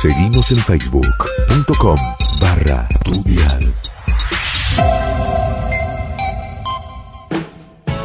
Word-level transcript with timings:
Seguimos 0.00 0.50
en 0.50 0.58
facebook.com 0.60 1.96
barra 2.40 2.88
tu 3.04 3.22
dial. 3.22 3.74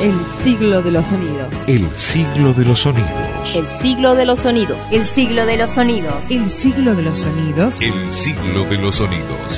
El 0.05 0.13
siglo 0.43 0.83
de 0.83 0.91
los 0.91 1.07
sonidos. 1.07 1.51
El 1.65 1.89
siglo 1.95 2.53
de 2.53 2.63
los 2.63 2.79
sonidos. 2.79 3.09
El 3.55 3.67
siglo 3.67 4.13
de 4.13 4.23
los 4.23 4.39
sonidos. 4.39 4.91
El 4.91 5.07
siglo 5.07 5.45
de 5.47 5.57
los 5.57 5.71
sonidos. 5.71 6.29
El 6.29 6.51
siglo 6.51 6.93
de 6.93 7.11
los 7.11 7.15
sonidos. 7.15 7.81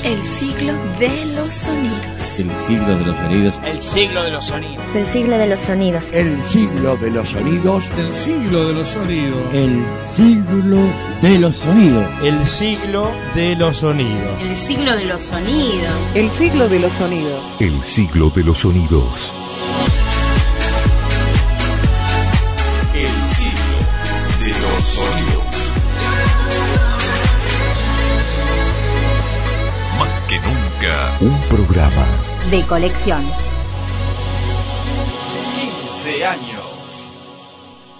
El 0.05 0.23
siglo 0.23 0.73
de 0.99 1.25
los 1.25 1.53
sonidos. 1.53 2.39
El 2.39 2.53
siglo 2.53 2.95
de 2.95 3.03
los 3.03 3.17
sonidos. 3.17 3.55
El 3.65 3.81
siglo 3.81 4.23
de 4.23 4.31
los 4.31 4.45
sonidos. 4.45 4.83
El 4.93 5.05
siglo 5.05 5.37
de 5.41 5.47
los 5.47 5.63
sonidos. 5.65 6.05
El 6.13 6.43
siglo 6.43 6.97
de 6.97 7.11
los 7.11 7.27
sonidos. 7.27 7.83
El 7.91 8.13
siglo 8.13 8.65
de 8.67 8.73
los 8.73 8.87
sonidos. 8.87 9.67
El 9.73 9.97
siglo 9.97 10.13
de 10.13 10.45
los 10.45 10.47
sonidos. 10.47 10.47
El 10.63 10.77
siglo 10.77 11.01
de 11.25 11.39
los 11.39 11.57
sonidos. 11.57 12.07
El 12.23 12.47
siglo 12.47 13.11
de 13.35 13.55
los 13.55 13.77
sonidos. 13.77 14.41
El 14.45 14.55
siglo 14.55 14.95
de 14.95 15.05
los 15.05 15.21
sonidos. 15.21 15.91
El 16.15 16.29
siglo 16.31 16.69
de 16.69 16.79
los 16.79 16.93
sonidos. 16.93 17.41
El 17.59 17.83
siglo 17.83 18.29
de 18.29 18.43
los 18.43 18.57
sonidos. 18.59 19.46
Más 29.99 30.27
que 30.27 30.35
nunca, 30.39 31.17
un 31.21 31.39
programa 31.49 32.07
De 32.49 32.63
colección. 32.63 33.23
15 36.03 36.25
años. 36.25 36.63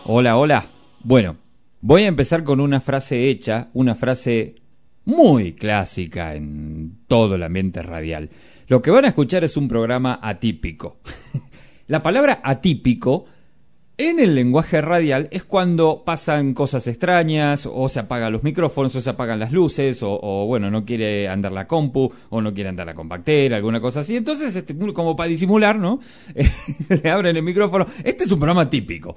Hola, 0.05 0.37
hola. 0.37 0.65
Bueno, 1.03 1.35
voy 1.81 2.03
a 2.03 2.07
empezar 2.07 2.43
con 2.43 2.59
una 2.59 2.81
frase 2.81 3.29
hecha, 3.29 3.69
una 3.73 3.93
frase 3.93 4.55
muy 5.05 5.53
clásica 5.53 6.33
en 6.33 6.99
todo 7.07 7.35
el 7.35 7.43
ambiente 7.43 7.83
radial. 7.83 8.29
Lo 8.67 8.81
que 8.81 8.91
van 8.91 9.05
a 9.05 9.09
escuchar 9.09 9.43
es 9.43 9.55
un 9.55 9.67
programa 9.67 10.19
atípico. 10.21 10.97
La 11.87 12.01
palabra 12.01 12.41
atípico 12.43 13.25
en 13.97 14.19
el 14.19 14.35
lenguaje 14.35 14.79
radial 14.79 15.27
es 15.31 15.43
cuando 15.43 16.03
pasan 16.05 16.53
cosas 16.53 16.85
extrañas, 16.85 17.67
o 17.71 17.89
se 17.89 17.99
apagan 17.99 18.31
los 18.31 18.43
micrófonos, 18.43 18.95
o 18.95 19.01
se 19.01 19.09
apagan 19.09 19.39
las 19.39 19.51
luces, 19.51 20.01
o, 20.03 20.45
bueno, 20.45 20.69
no 20.69 20.85
quiere 20.85 21.27
andar 21.27 21.51
la 21.51 21.67
compu, 21.67 22.11
o 22.29 22.39
no 22.39 22.53
quiere 22.53 22.69
andar 22.69 22.85
la 22.85 22.93
compactera, 22.93 23.57
alguna 23.57 23.81
cosa 23.81 24.01
así. 24.01 24.15
Entonces, 24.15 24.55
este, 24.55 24.75
como 24.93 25.15
para 25.15 25.29
disimular, 25.29 25.79
¿no? 25.79 25.99
Le 27.03 27.09
abren 27.09 27.35
el 27.37 27.43
micrófono. 27.43 27.87
Este 28.03 28.25
es 28.25 28.31
un 28.31 28.37
programa 28.39 28.69
típico. 28.69 29.15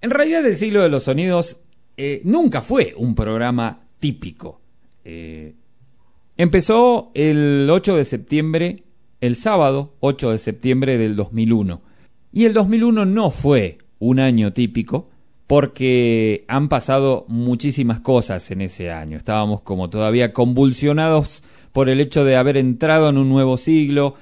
En 0.00 0.10
realidad, 0.10 0.46
el 0.46 0.56
siglo 0.56 0.82
de 0.82 0.88
los 0.88 1.02
sonidos 1.02 1.62
eh, 1.96 2.20
nunca 2.22 2.60
fue 2.60 2.94
un 2.96 3.12
programa 3.12 3.88
típico. 3.98 4.60
Eh, 5.04 5.54
empezó 6.36 7.10
el 7.14 7.68
8 7.68 7.96
de 7.96 8.04
septiembre, 8.04 8.84
el 9.20 9.34
sábado 9.34 9.94
8 9.98 10.30
de 10.30 10.38
septiembre 10.38 10.96
del 10.96 11.16
2001. 11.16 11.82
Y 12.32 12.44
el 12.44 12.52
2001 12.52 13.04
no 13.04 13.30
fue 13.32 13.78
un 13.98 14.20
año 14.20 14.52
típico 14.52 15.08
porque 15.46 16.44
han 16.48 16.68
pasado 16.68 17.24
muchísimas 17.28 18.00
cosas 18.00 18.50
en 18.50 18.62
ese 18.62 18.90
año. 18.90 19.16
Estábamos 19.16 19.60
como 19.60 19.90
todavía 19.90 20.32
convulsionados 20.32 21.42
por 21.72 21.88
el 21.88 22.00
hecho 22.00 22.24
de 22.24 22.36
haber 22.36 22.56
entrado 22.56 23.08
en 23.08 23.18
un 23.18 23.28
nuevo 23.28 23.56
siglo, 23.56 24.14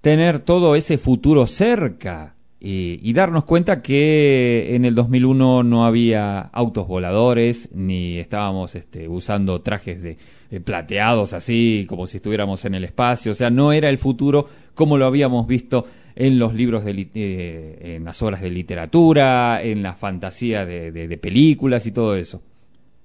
tener 0.00 0.40
todo 0.40 0.74
ese 0.74 0.98
futuro 0.98 1.46
cerca 1.46 2.34
y, 2.60 3.12
darnos 3.12 3.44
cuenta 3.44 3.82
que 3.82 4.74
en 4.74 4.86
el 4.86 4.94
2001 4.94 5.62
no 5.64 5.84
había 5.84 6.40
autos 6.40 6.88
voladores 6.88 7.68
ni 7.74 8.18
estábamos 8.18 8.74
este, 8.74 9.06
usando 9.06 9.60
trajes 9.60 10.02
de, 10.02 10.16
de 10.50 10.60
plateados 10.60 11.34
así 11.34 11.84
como 11.88 12.06
si 12.06 12.16
estuviéramos 12.16 12.64
en 12.64 12.74
el 12.74 12.84
espacio. 12.84 13.32
O 13.32 13.34
sea, 13.34 13.50
no 13.50 13.72
era 13.72 13.90
el 13.90 13.98
futuro 13.98 14.48
como 14.74 14.96
lo 14.96 15.04
habíamos 15.04 15.46
visto 15.46 15.86
en 16.16 16.38
los 16.38 16.54
libros 16.54 16.84
de 16.84 17.08
eh, 17.14 17.96
en 17.96 18.04
las 18.04 18.22
obras 18.22 18.40
de 18.40 18.50
literatura, 18.50 19.62
en 19.62 19.82
la 19.82 19.94
fantasía 19.94 20.64
de, 20.64 20.92
de, 20.92 21.18
películas 21.18 21.86
y 21.86 21.92
todo 21.92 22.16
eso. 22.16 22.42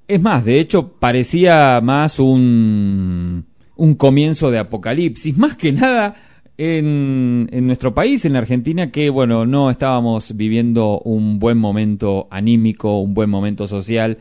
Es 0.07 0.21
más, 0.21 0.45
de 0.45 0.59
hecho, 0.59 0.93
parecía 0.93 1.79
más 1.81 2.19
un, 2.19 3.45
un 3.75 3.95
comienzo 3.95 4.51
de 4.51 4.59
apocalipsis, 4.59 5.37
más 5.37 5.55
que 5.55 5.71
nada 5.71 6.15
en, 6.57 7.49
en, 7.51 7.67
nuestro 7.67 7.93
país, 7.95 8.25
en 8.25 8.35
Argentina, 8.35 8.91
que 8.91 9.09
bueno, 9.09 9.45
no 9.45 9.71
estábamos 9.71 10.35
viviendo 10.35 10.99
un 10.99 11.39
buen 11.39 11.57
momento 11.57 12.27
anímico, 12.29 12.99
un 12.99 13.13
buen 13.13 13.29
momento 13.29 13.67
social. 13.67 14.17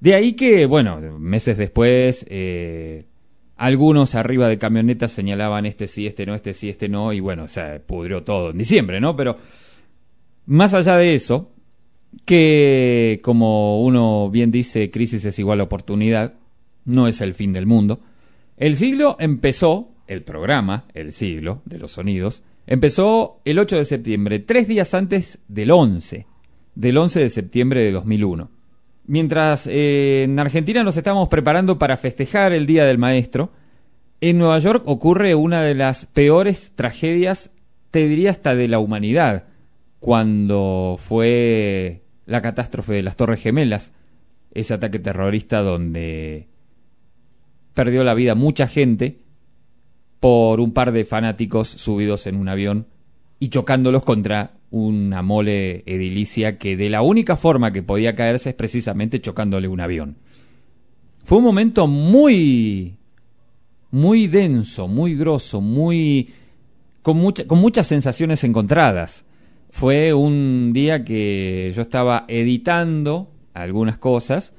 De 0.00 0.14
ahí 0.14 0.34
que, 0.34 0.66
bueno, 0.66 1.00
meses 1.18 1.56
después, 1.56 2.26
eh, 2.28 3.04
algunos 3.58 4.14
arriba 4.14 4.48
de 4.48 4.56
camionetas 4.56 5.12
señalaban 5.12 5.66
este 5.66 5.88
sí, 5.88 6.06
este 6.06 6.24
no, 6.24 6.34
este 6.34 6.54
sí, 6.54 6.70
este 6.70 6.88
no, 6.88 7.12
y 7.12 7.20
bueno, 7.20 7.42
o 7.42 7.48
sea, 7.48 7.82
pudrió 7.84 8.22
todo 8.22 8.50
en 8.50 8.58
diciembre, 8.58 9.00
¿no? 9.00 9.16
Pero 9.16 9.36
más 10.46 10.74
allá 10.74 10.96
de 10.96 11.14
eso, 11.14 11.50
que 12.24 13.20
como 13.22 13.82
uno 13.82 14.30
bien 14.30 14.52
dice, 14.52 14.90
crisis 14.90 15.24
es 15.24 15.38
igual 15.40 15.60
a 15.60 15.64
oportunidad, 15.64 16.34
no 16.84 17.08
es 17.08 17.20
el 17.20 17.34
fin 17.34 17.52
del 17.52 17.66
mundo. 17.66 18.00
El 18.56 18.76
siglo 18.76 19.16
empezó, 19.18 19.90
el 20.06 20.22
programa, 20.22 20.86
el 20.94 21.12
siglo 21.12 21.60
de 21.64 21.78
los 21.80 21.92
sonidos, 21.92 22.44
empezó 22.66 23.40
el 23.44 23.58
8 23.58 23.76
de 23.76 23.84
septiembre, 23.84 24.38
tres 24.38 24.68
días 24.68 24.94
antes 24.94 25.40
del 25.48 25.72
11, 25.72 26.26
del 26.76 26.96
11 26.96 27.20
de 27.20 27.28
septiembre 27.28 27.82
de 27.82 27.90
2001. 27.90 28.50
Mientras 29.08 29.66
eh, 29.66 30.24
en 30.24 30.38
Argentina 30.38 30.84
nos 30.84 30.98
estamos 30.98 31.30
preparando 31.30 31.78
para 31.78 31.96
festejar 31.96 32.52
el 32.52 32.66
Día 32.66 32.84
del 32.84 32.98
Maestro, 32.98 33.50
en 34.20 34.36
Nueva 34.36 34.58
York 34.58 34.82
ocurre 34.84 35.34
una 35.34 35.62
de 35.62 35.74
las 35.74 36.04
peores 36.04 36.72
tragedias, 36.74 37.50
te 37.90 38.06
diría 38.06 38.28
hasta 38.28 38.54
de 38.54 38.68
la 38.68 38.80
humanidad, 38.80 39.46
cuando 39.98 40.96
fue 40.98 42.02
la 42.26 42.42
catástrofe 42.42 42.92
de 42.92 43.02
las 43.02 43.16
Torres 43.16 43.40
Gemelas, 43.40 43.94
ese 44.52 44.74
ataque 44.74 44.98
terrorista 44.98 45.62
donde 45.62 46.48
perdió 47.72 48.04
la 48.04 48.12
vida 48.12 48.34
mucha 48.34 48.66
gente 48.68 49.20
por 50.20 50.60
un 50.60 50.74
par 50.74 50.92
de 50.92 51.06
fanáticos 51.06 51.66
subidos 51.68 52.26
en 52.26 52.36
un 52.36 52.50
avión 52.50 52.88
y 53.38 53.48
chocándolos 53.48 54.04
contra 54.04 54.57
una 54.70 55.22
mole 55.22 55.82
edilicia 55.86 56.58
que 56.58 56.76
de 56.76 56.90
la 56.90 57.02
única 57.02 57.36
forma 57.36 57.72
que 57.72 57.82
podía 57.82 58.14
caerse 58.14 58.50
es 58.50 58.54
precisamente 58.54 59.20
chocándole 59.20 59.68
un 59.68 59.80
avión. 59.80 60.16
Fue 61.24 61.38
un 61.38 61.44
momento 61.44 61.86
muy 61.86 62.96
muy 63.90 64.26
denso, 64.26 64.86
muy 64.86 65.14
grosso, 65.14 65.60
muy 65.60 66.30
con, 67.02 67.16
mucha, 67.16 67.46
con 67.46 67.58
muchas 67.58 67.86
sensaciones 67.86 68.44
encontradas. 68.44 69.24
Fue 69.70 70.12
un 70.12 70.72
día 70.72 71.04
que 71.04 71.72
yo 71.74 71.82
estaba 71.82 72.24
editando 72.28 73.30
algunas 73.54 73.98
cosas 73.98 74.54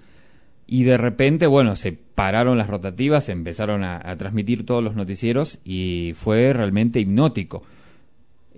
y 0.65 0.83
de 0.83 0.97
repente, 0.97 1.47
bueno, 1.47 1.75
se 1.75 1.93
pararon 1.93 2.57
las 2.57 2.67
rotativas, 2.67 3.29
empezaron 3.29 3.83
a, 3.83 4.01
a 4.03 4.15
transmitir 4.17 4.65
todos 4.65 4.83
los 4.83 4.95
noticieros 4.95 5.59
y 5.63 6.13
fue 6.15 6.53
realmente 6.53 6.99
hipnótico 6.99 7.63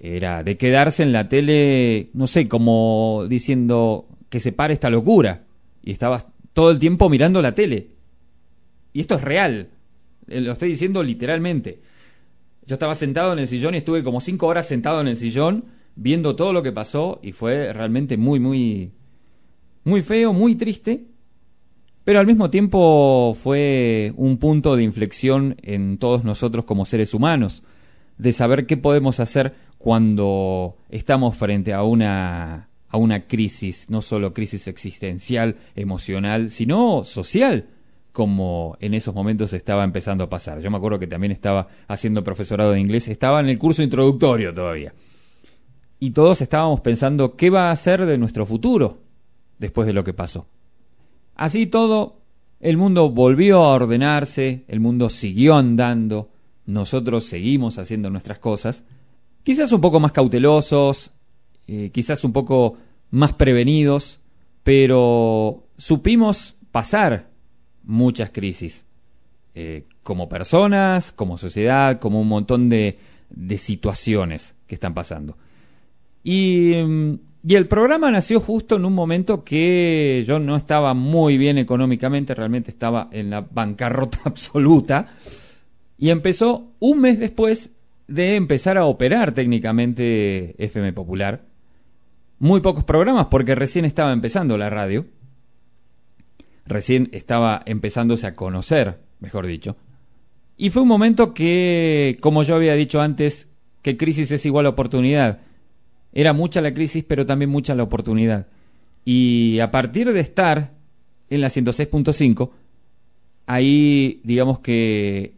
era 0.04 0.44
de 0.44 0.58
quedarse 0.58 1.04
en 1.04 1.12
la 1.12 1.30
tele, 1.30 2.10
no 2.14 2.26
sé, 2.26 2.48
como 2.48 3.26
diciendo 3.30 4.08
que 4.30 4.40
se 4.40 4.52
pare 4.52 4.74
esta 4.74 4.90
locura. 4.90 5.44
Y 5.84 5.92
estabas 5.92 6.26
todo 6.54 6.72
el 6.72 6.80
tiempo 6.80 7.08
mirando 7.08 7.40
la 7.40 7.54
tele. 7.54 7.90
Y 8.94 9.02
esto 9.02 9.16
es 9.16 9.22
real. 9.22 9.70
Lo 10.26 10.54
estoy 10.54 10.70
diciendo 10.70 11.04
literalmente. 11.04 11.82
Yo 12.66 12.76
estaba 12.76 12.96
sentado 12.96 13.34
en 13.34 13.40
el 13.40 13.48
sillón 13.48 13.76
y 13.76 13.78
estuve 13.78 14.04
como 14.04 14.22
cinco 14.22 14.48
horas 14.48 14.68
sentado 14.68 15.02
en 15.02 15.08
el 15.08 15.18
sillón 15.18 15.66
viendo 15.96 16.36
todo 16.36 16.52
lo 16.52 16.64
que 16.64 16.72
pasó 16.72 17.20
y 17.22 17.32
fue 17.32 17.72
realmente 17.72 18.18
muy, 18.18 18.40
muy, 18.40 18.92
muy 19.84 20.02
feo, 20.02 20.34
muy 20.34 20.56
triste. 20.56 21.06
Pero 22.04 22.20
al 22.20 22.26
mismo 22.26 22.50
tiempo 22.50 23.38
fue 23.40 24.14
un 24.16 24.38
punto 24.38 24.76
de 24.76 24.82
inflexión 24.82 25.58
en 25.62 26.00
todos 26.00 26.24
nosotros 26.24 26.66
como 26.66 26.86
seres 26.86 27.14
humanos, 27.14 27.62
de 28.18 28.32
saber 28.32 28.66
qué 28.66 28.78
podemos 28.78 29.20
hacer 29.20 29.54
cuando 29.82 30.78
estamos 30.90 31.36
frente 31.36 31.74
a 31.74 31.82
una, 31.82 32.70
a 32.88 32.98
una 32.98 33.26
crisis, 33.26 33.88
no 33.90 34.02
solo 34.02 34.32
crisis 34.32 34.68
existencial, 34.68 35.58
emocional, 35.76 36.52
sino 36.52 37.04
social, 37.04 37.68
como 38.12 38.78
en 38.80 38.94
esos 38.94 39.16
momentos 39.16 39.54
estaba 39.54 39.84
empezando 39.84 40.24
a 40.24 40.30
pasar. 40.30 40.60
Yo 40.62 40.70
me 40.70 40.78
acuerdo 40.78 41.00
que 41.00 41.08
también 41.08 41.32
estaba 41.32 41.68
haciendo 41.88 42.24
profesorado 42.24 42.74
de 42.74 42.80
inglés, 42.80 43.08
estaba 43.08 43.40
en 43.40 43.50
el 43.50 43.58
curso 43.58 43.82
introductorio 43.82 44.54
todavía. 44.54 44.94
Y 46.00 46.12
todos 46.12 46.42
estábamos 46.42 46.82
pensando 46.82 47.36
qué 47.36 47.50
va 47.50 47.72
a 47.72 47.76
ser 47.76 48.06
de 48.06 48.20
nuestro 48.20 48.46
futuro 48.46 49.00
después 49.58 49.88
de 49.88 49.94
lo 49.94 50.04
que 50.04 50.14
pasó. 50.14 50.48
Así 51.36 51.66
todo, 51.66 52.22
el 52.60 52.78
mundo 52.78 53.10
volvió 53.10 53.64
a 53.64 53.74
ordenarse, 53.74 54.64
el 54.68 54.80
mundo 54.80 55.10
siguió 55.10 55.56
andando, 55.56 56.30
nosotros 56.68 57.26
seguimos 57.26 57.80
haciendo 57.80 58.12
nuestras 58.12 58.38
cosas, 58.38 58.84
quizás 59.44 59.72
un 59.72 59.82
poco 59.82 60.00
más 60.00 60.12
cautelosos, 60.12 61.12
eh, 61.68 61.90
quizás 61.94 62.24
un 62.24 62.34
poco 62.34 62.78
más 63.12 63.34
prevenidos, 63.34 64.20
pero 64.64 65.68
supimos 65.78 66.56
pasar 66.72 67.30
muchas 67.84 68.32
crisis. 68.32 68.86
Eh, 69.54 69.86
como 70.04 70.30
personas, 70.30 71.12
como 71.12 71.38
sociedad, 71.38 72.00
como 72.00 72.22
un 72.22 72.28
montón 72.28 72.70
de, 72.70 72.98
de 73.30 73.58
situaciones 73.58 74.56
que 74.66 74.76
están 74.76 74.94
pasando. 74.94 75.38
Y, 76.24 76.74
mm, 76.74 77.14
y 77.44 77.56
el 77.56 77.68
programa 77.68 78.12
nació 78.12 78.40
justo 78.40 78.76
en 78.76 78.86
un 78.86 78.94
momento 78.94 79.44
que 79.44 80.24
yo 80.26 80.40
no 80.40 80.56
estaba 80.56 80.94
muy 80.94 81.38
bien 81.38 81.58
económicamente, 81.58 82.36
realmente 82.36 82.72
estaba 82.72 83.10
en 83.12 83.30
la 83.30 83.42
bancarrota 83.42 84.20
absoluta. 84.26 85.06
Y 85.98 86.10
empezó 86.10 86.72
un 86.80 87.02
mes 87.02 87.20
después 87.20 87.72
de 88.12 88.36
empezar 88.36 88.78
a 88.78 88.86
operar 88.86 89.34
técnicamente 89.34 90.56
FM 90.64 90.92
Popular. 90.94 91.46
Muy 92.40 92.60
pocos 92.60 92.84
programas 92.84 93.28
porque 93.28 93.56
recién 93.56 93.86
estaba 93.86 94.12
empezando 94.12 94.58
la 94.58 94.70
radio. 94.70 95.06
Recién 96.66 97.10
estaba 97.14 97.62
empezándose 97.66 98.28
a 98.28 98.36
conocer, 98.36 99.00
mejor 99.20 99.48
dicho. 99.48 99.78
Y 100.58 100.70
fue 100.70 100.82
un 100.84 100.90
momento 100.90 101.34
que, 101.34 102.18
como 102.20 102.44
yo 102.44 102.56
había 102.56 102.74
dicho 102.74 103.02
antes, 103.02 103.50
que 103.82 103.98
crisis 103.98 104.32
es 104.32 104.46
igual 104.46 104.66
a 104.66 104.70
oportunidad. 104.70 105.40
Era 106.12 106.34
mucha 106.34 106.62
la 106.62 106.74
crisis, 106.74 107.06
pero 107.08 107.26
también 107.26 107.50
mucha 107.50 107.76
la 107.76 107.84
oportunidad. 107.84 108.48
Y 109.06 109.60
a 109.60 109.72
partir 109.72 110.12
de 110.12 110.20
estar 110.20 110.74
en 111.30 111.42
la 111.42 111.48
106.5, 111.48 112.52
ahí 113.46 114.20
digamos 114.24 114.60
que 114.60 115.36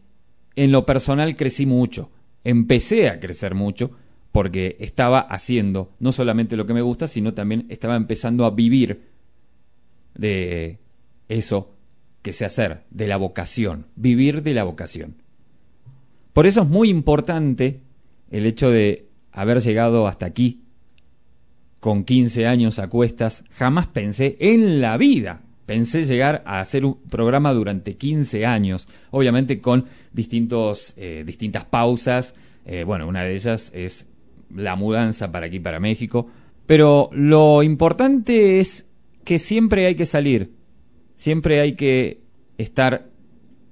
en 0.56 0.72
lo 0.72 0.86
personal 0.86 1.36
crecí 1.36 1.66
mucho. 1.66 2.10
Empecé 2.44 3.10
a 3.10 3.20
crecer 3.20 3.56
mucho 3.56 3.92
porque 4.32 4.78
estaba 4.80 5.20
haciendo 5.20 5.92
no 6.00 6.12
solamente 6.12 6.58
lo 6.58 6.66
que 6.66 6.74
me 6.74 6.82
gusta, 6.82 7.08
sino 7.08 7.34
también 7.34 7.66
estaba 7.70 7.96
empezando 7.96 8.46
a 8.46 8.52
vivir 8.52 9.04
de 10.16 10.80
eso 11.30 11.76
que 12.22 12.34
sé 12.34 12.46
hacer, 12.46 12.84
de 12.90 13.08
la 13.08 13.18
vocación, 13.18 13.88
vivir 13.96 14.44
de 14.44 14.54
la 14.54 14.64
vocación. 14.64 15.16
Por 16.34 16.48
eso 16.48 16.64
es 16.64 16.68
muy 16.68 16.90
importante 16.90 17.82
el 18.32 18.46
hecho 18.46 18.72
de 18.72 19.08
haber 19.32 19.62
llegado 19.62 20.08
hasta 20.08 20.26
aquí 20.26 20.64
con 21.80 22.06
15 22.06 22.48
años 22.48 22.80
a 22.80 22.88
cuestas. 22.88 23.44
Jamás 23.52 23.88
pensé 23.88 24.38
en 24.40 24.82
la 24.82 24.98
vida, 24.98 25.42
pensé 25.66 26.06
llegar 26.06 26.44
a 26.46 26.60
hacer 26.60 26.86
un 26.86 27.02
programa 27.10 27.54
durante 27.54 27.96
15 27.96 28.46
años, 28.46 28.88
obviamente 29.12 29.62
con 29.62 29.86
distintos, 30.12 30.94
eh, 30.98 31.24
distintas 31.26 31.66
pausas. 31.66 32.36
Eh, 32.66 32.84
bueno, 32.84 33.08
una 33.08 33.24
de 33.24 33.34
ellas 33.34 33.72
es 33.74 34.08
la 34.54 34.76
mudanza 34.76 35.32
para 35.32 35.48
aquí, 35.48 35.60
para 35.60 35.80
México. 35.80 36.28
Pero 36.66 37.10
lo 37.12 37.64
importante 37.64 38.60
es 38.60 38.90
que 39.24 39.40
siempre 39.40 39.86
hay 39.86 39.96
que 39.96 40.06
salir, 40.06 40.52
siempre 41.16 41.60
hay 41.60 41.76
que 41.76 42.22
estar 42.58 43.10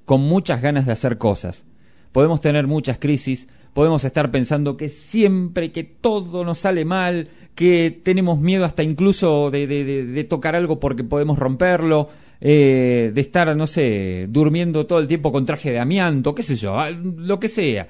con 0.05 0.21
muchas 0.21 0.61
ganas 0.61 0.85
de 0.85 0.91
hacer 0.91 1.17
cosas 1.17 1.65
podemos 2.11 2.41
tener 2.41 2.67
muchas 2.67 2.97
crisis, 2.97 3.47
podemos 3.73 4.03
estar 4.03 4.31
pensando 4.31 4.77
que 4.77 4.89
siempre, 4.89 5.71
que 5.71 5.83
todo 5.83 6.43
nos 6.43 6.59
sale 6.59 6.85
mal, 6.85 7.29
que 7.55 8.01
tenemos 8.03 8.39
miedo 8.39 8.65
hasta 8.65 8.83
incluso 8.83 9.51
de, 9.51 10.25
tocar 10.29 10.55
algo 10.55 10.79
porque 10.79 11.03
podemos 11.03 11.37
romperlo, 11.37 12.09
eh, 12.39 13.11
de 13.13 13.21
estar, 13.21 13.55
no 13.55 13.67
sé, 13.67 14.27
durmiendo 14.29 14.85
todo 14.85 14.99
el 14.99 15.07
tiempo 15.07 15.31
con 15.31 15.45
traje 15.45 15.71
de 15.71 15.79
amianto, 15.79 16.33
qué 16.33 16.43
sé 16.43 16.55
yo, 16.55 16.79
ah, 16.79 16.89
lo 16.89 17.39
que 17.39 17.47
sea. 17.47 17.87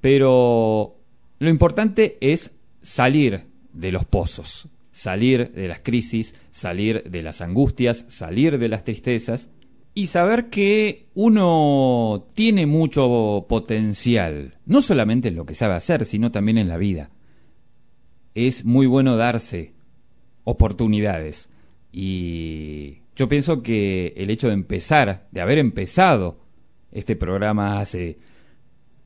Pero 0.00 0.96
lo 1.38 1.50
importante 1.50 2.16
es 2.20 2.54
salir 2.82 3.46
de 3.72 3.92
los 3.92 4.04
pozos, 4.04 4.68
salir 4.92 5.52
de 5.52 5.68
las 5.68 5.80
crisis, 5.80 6.34
salir 6.50 7.02
de 7.04 7.22
las 7.22 7.40
angustias, 7.40 8.06
salir 8.08 8.58
de 8.58 8.68
las 8.68 8.84
tristezas 8.84 9.50
y 9.94 10.08
saber 10.08 10.50
que 10.50 11.06
uno 11.14 12.28
tiene 12.34 12.66
mucho 12.66 13.46
potencial, 13.48 14.58
no 14.66 14.82
solamente 14.82 15.28
en 15.28 15.36
lo 15.36 15.46
que 15.46 15.54
sabe 15.54 15.74
hacer, 15.74 16.04
sino 16.04 16.30
también 16.30 16.58
en 16.58 16.68
la 16.68 16.76
vida. 16.76 17.10
Es 18.36 18.66
muy 18.66 18.86
bueno 18.86 19.16
darse 19.16 19.72
oportunidades. 20.44 21.48
Y 21.90 22.98
yo 23.16 23.28
pienso 23.28 23.62
que 23.62 24.12
el 24.14 24.28
hecho 24.28 24.48
de 24.48 24.52
empezar, 24.52 25.26
de 25.32 25.40
haber 25.40 25.56
empezado 25.56 26.38
este 26.92 27.16
programa 27.16 27.80
hace, 27.80 28.18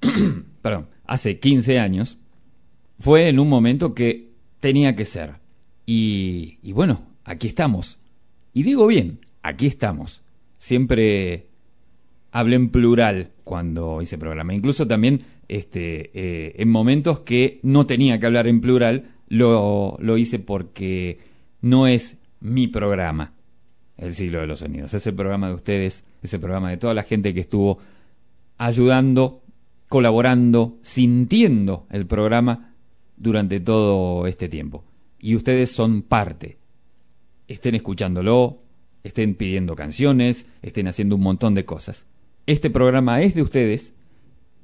perdón, 0.62 0.88
hace 1.06 1.38
15 1.38 1.78
años, 1.78 2.18
fue 2.98 3.28
en 3.28 3.38
un 3.38 3.48
momento 3.48 3.94
que 3.94 4.32
tenía 4.58 4.96
que 4.96 5.04
ser. 5.04 5.36
Y, 5.86 6.58
bueno, 6.72 7.06
aquí 7.24 7.46
estamos. 7.46 8.00
Y 8.52 8.64
digo 8.64 8.88
bien, 8.88 9.20
aquí 9.42 9.66
estamos 9.66 10.22
siempre 10.58 11.46
hablé 12.32 12.56
en 12.56 12.70
plural 12.70 13.30
cuando 13.44 14.02
hice 14.02 14.18
programa. 14.18 14.54
Incluso 14.54 14.88
también 14.88 15.22
este, 15.48 16.10
eh, 16.14 16.54
en 16.58 16.68
momentos 16.68 17.20
que 17.20 17.60
no 17.62 17.86
tenía 17.86 18.18
que 18.18 18.26
hablar 18.26 18.48
en 18.48 18.60
plural, 18.60 19.10
lo, 19.30 19.96
lo 20.00 20.18
hice 20.18 20.38
porque 20.38 21.18
no 21.62 21.86
es 21.86 22.18
mi 22.40 22.66
programa, 22.68 23.32
El 23.96 24.14
siglo 24.14 24.40
de 24.40 24.46
los 24.46 24.58
sonidos. 24.58 24.92
Es 24.92 25.06
el 25.06 25.14
programa 25.14 25.48
de 25.48 25.54
ustedes, 25.54 26.04
es 26.22 26.34
el 26.34 26.40
programa 26.40 26.70
de 26.70 26.76
toda 26.76 26.94
la 26.94 27.02
gente 27.02 27.32
que 27.32 27.40
estuvo 27.40 27.78
ayudando, 28.58 29.42
colaborando, 29.88 30.78
sintiendo 30.82 31.86
el 31.90 32.06
programa 32.06 32.74
durante 33.16 33.60
todo 33.60 34.26
este 34.26 34.48
tiempo. 34.48 34.84
Y 35.18 35.36
ustedes 35.36 35.70
son 35.70 36.02
parte. 36.02 36.58
Estén 37.46 37.74
escuchándolo, 37.74 38.58
estén 39.04 39.34
pidiendo 39.34 39.76
canciones, 39.76 40.48
estén 40.62 40.88
haciendo 40.88 41.16
un 41.16 41.22
montón 41.22 41.54
de 41.54 41.64
cosas. 41.64 42.06
Este 42.46 42.70
programa 42.70 43.20
es 43.22 43.34
de 43.34 43.42
ustedes 43.42 43.92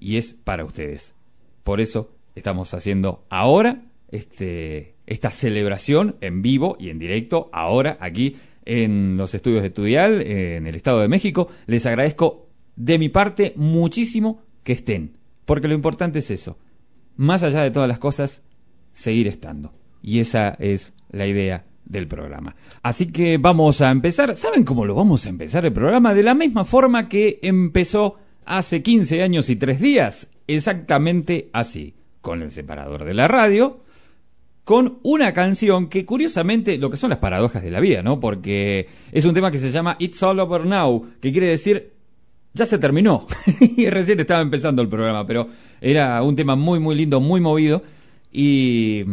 y 0.00 0.16
es 0.16 0.32
para 0.32 0.64
ustedes. 0.64 1.14
Por 1.62 1.80
eso 1.80 2.10
estamos 2.34 2.72
haciendo 2.74 3.24
ahora 3.28 3.82
este, 4.10 4.94
esta 5.06 5.30
celebración 5.30 6.16
en 6.20 6.42
vivo 6.42 6.76
y 6.78 6.90
en 6.90 6.98
directo, 6.98 7.50
ahora 7.52 7.98
aquí 8.00 8.36
en 8.64 9.16
los 9.16 9.34
estudios 9.34 9.62
de 9.62 9.68
Estudial, 9.68 10.20
en 10.20 10.66
el 10.66 10.74
Estado 10.74 11.00
de 11.00 11.08
México. 11.08 11.48
Les 11.66 11.86
agradezco 11.86 12.48
de 12.74 12.98
mi 12.98 13.08
parte 13.08 13.52
muchísimo 13.56 14.42
que 14.64 14.72
estén, 14.72 15.16
porque 15.44 15.68
lo 15.68 15.74
importante 15.74 16.18
es 16.18 16.30
eso. 16.30 16.58
Más 17.16 17.42
allá 17.42 17.62
de 17.62 17.70
todas 17.70 17.88
las 17.88 17.98
cosas, 17.98 18.42
seguir 18.92 19.28
estando. 19.28 19.72
Y 20.02 20.20
esa 20.20 20.50
es 20.58 20.92
la 21.10 21.26
idea 21.26 21.64
del 21.84 22.08
programa. 22.08 22.56
Así 22.82 23.10
que 23.10 23.38
vamos 23.38 23.80
a 23.80 23.90
empezar. 23.90 24.36
¿Saben 24.36 24.64
cómo 24.64 24.84
lo 24.84 24.94
vamos 24.94 25.24
a 25.24 25.28
empezar 25.28 25.64
el 25.64 25.72
programa? 25.72 26.12
De 26.12 26.22
la 26.22 26.34
misma 26.34 26.64
forma 26.64 27.08
que 27.08 27.38
empezó 27.42 28.18
hace 28.44 28.82
15 28.82 29.22
años 29.22 29.48
y 29.48 29.56
3 29.56 29.80
días. 29.80 30.30
Exactamente 30.46 31.48
así. 31.52 31.94
Con 32.20 32.42
el 32.42 32.50
separador 32.50 33.04
de 33.04 33.14
la 33.14 33.28
radio. 33.28 33.84
Con 34.66 34.98
una 35.04 35.32
canción 35.32 35.88
que 35.88 36.04
curiosamente, 36.04 36.76
lo 36.76 36.90
que 36.90 36.96
son 36.96 37.10
las 37.10 37.20
paradojas 37.20 37.62
de 37.62 37.70
la 37.70 37.78
vida, 37.78 38.02
¿no? 38.02 38.18
Porque 38.18 38.88
es 39.12 39.24
un 39.24 39.32
tema 39.32 39.52
que 39.52 39.58
se 39.58 39.70
llama 39.70 39.94
It's 40.00 40.20
All 40.24 40.40
Over 40.40 40.66
Now, 40.66 41.06
que 41.20 41.30
quiere 41.30 41.46
decir 41.46 41.92
ya 42.52 42.66
se 42.66 42.78
terminó. 42.78 43.28
y 43.76 43.88
recién 43.90 44.18
estaba 44.18 44.40
empezando 44.40 44.82
el 44.82 44.88
programa, 44.88 45.24
pero 45.24 45.46
era 45.80 46.20
un 46.20 46.34
tema 46.34 46.56
muy, 46.56 46.80
muy 46.80 46.96
lindo, 46.96 47.20
muy 47.20 47.40
movido. 47.40 47.84
Y, 48.32 49.04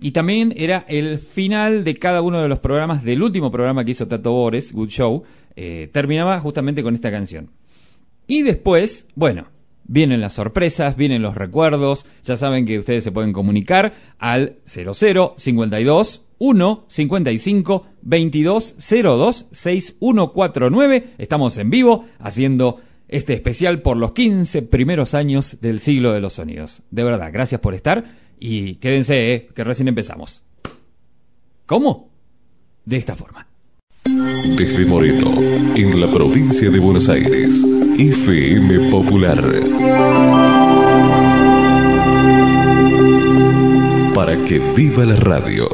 y, 0.00 0.10
también 0.12 0.54
era 0.56 0.86
el 0.88 1.18
final 1.18 1.84
de 1.84 1.96
cada 1.96 2.22
uno 2.22 2.40
de 2.40 2.48
los 2.48 2.60
programas 2.60 3.04
del 3.04 3.22
último 3.22 3.50
programa 3.50 3.84
que 3.84 3.90
hizo 3.90 4.08
Tato 4.08 4.32
Bores, 4.32 4.72
Good 4.72 4.88
Show. 4.88 5.22
Eh, 5.54 5.90
terminaba 5.92 6.40
justamente 6.40 6.82
con 6.82 6.94
esta 6.94 7.10
canción. 7.10 7.50
Y 8.26 8.40
después, 8.40 9.06
bueno, 9.14 9.48
vienen 9.84 10.20
las 10.20 10.34
sorpresas, 10.34 10.96
vienen 10.96 11.22
los 11.22 11.36
recuerdos. 11.36 12.06
Ya 12.22 12.36
saben 12.36 12.66
que 12.66 12.78
ustedes 12.78 13.04
se 13.04 13.12
pueden 13.12 13.32
comunicar 13.32 13.94
al 14.18 14.56
00 14.66 15.34
52 15.36 16.26
1 16.38 16.84
55 16.88 17.86
22 18.02 18.74
02 18.78 19.46
6149. 19.50 21.14
Estamos 21.18 21.58
en 21.58 21.70
vivo 21.70 22.06
haciendo 22.18 22.80
este 23.08 23.34
especial 23.34 23.82
por 23.82 23.96
los 23.96 24.12
15 24.12 24.62
primeros 24.62 25.14
años 25.14 25.58
del 25.60 25.80
siglo 25.80 26.12
de 26.12 26.20
los 26.20 26.34
sonidos. 26.34 26.82
De 26.90 27.04
verdad, 27.04 27.30
gracias 27.32 27.60
por 27.60 27.74
estar 27.74 28.04
y 28.40 28.76
quédense, 28.76 29.34
eh, 29.34 29.48
que 29.54 29.64
recién 29.64 29.88
empezamos. 29.88 30.42
¿Cómo? 31.66 32.10
De 32.84 32.96
esta 32.96 33.16
forma. 33.16 33.46
Desde 34.04 34.84
Moreno, 34.84 35.32
en 35.74 36.00
la 36.00 36.10
provincia 36.12 36.70
de 36.70 36.78
Buenos 36.78 37.08
Aires, 37.08 37.64
FM 37.98 38.90
Popular. 38.90 39.40
Para 44.14 44.36
que 44.44 44.58
viva 44.74 45.04
la 45.04 45.16
radio. 45.16 45.68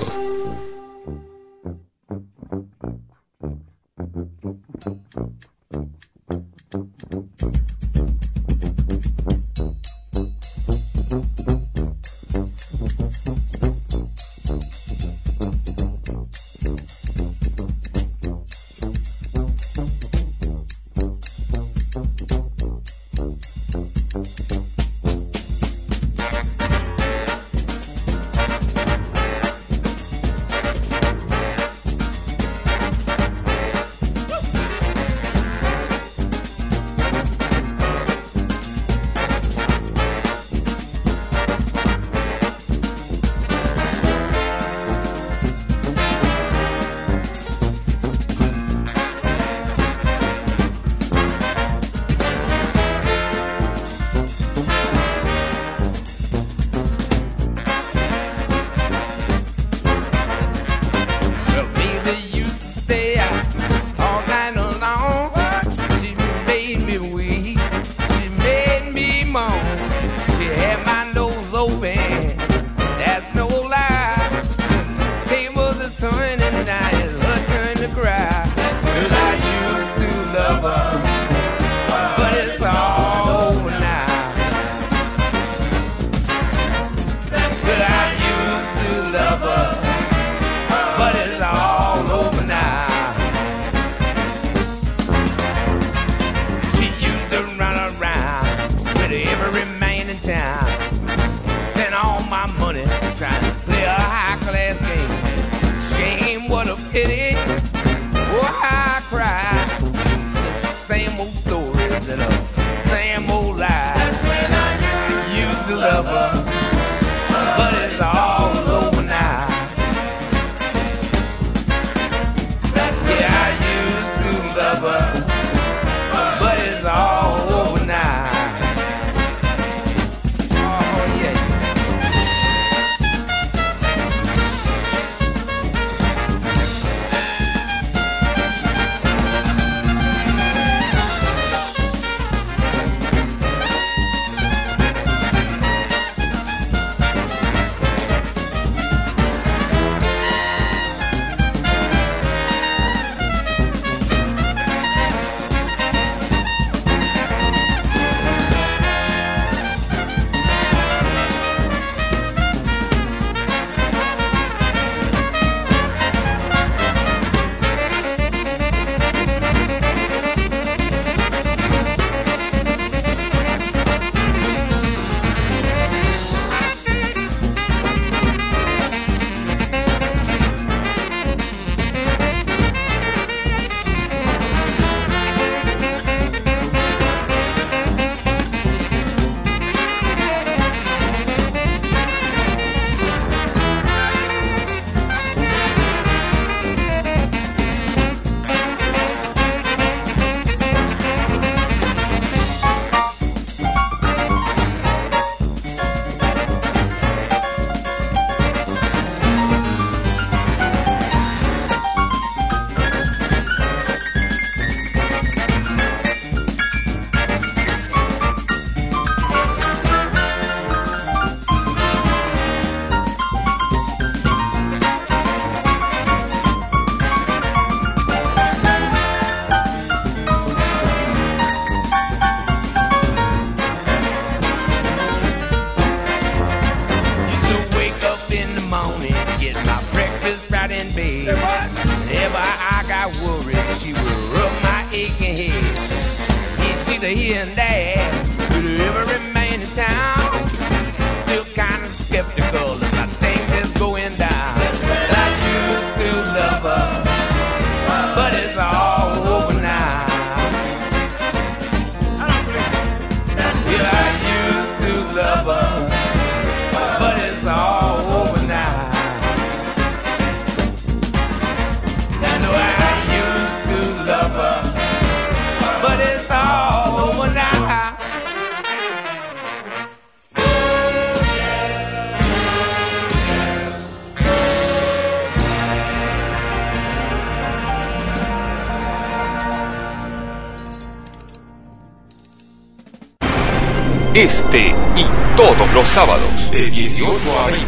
Este 294.21 294.69
y 294.69 295.05
todos 295.35 295.73
los 295.73 295.89
sábados 295.89 296.51
de 296.51 296.69
18 296.69 297.41
a 297.41 297.47
20 297.47 297.65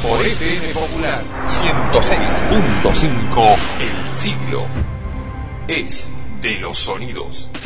por 0.00 0.24
FM 0.24 0.68
Popular 0.72 1.24
106.5 1.44 3.56
El 3.80 4.16
siglo 4.16 4.64
es 5.66 6.08
de 6.40 6.60
los 6.60 6.78
sonidos. 6.78 7.50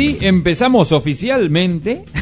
Ahora 0.00 0.18
sí, 0.18 0.18
empezamos 0.26 0.92
oficialmente. 0.92 2.04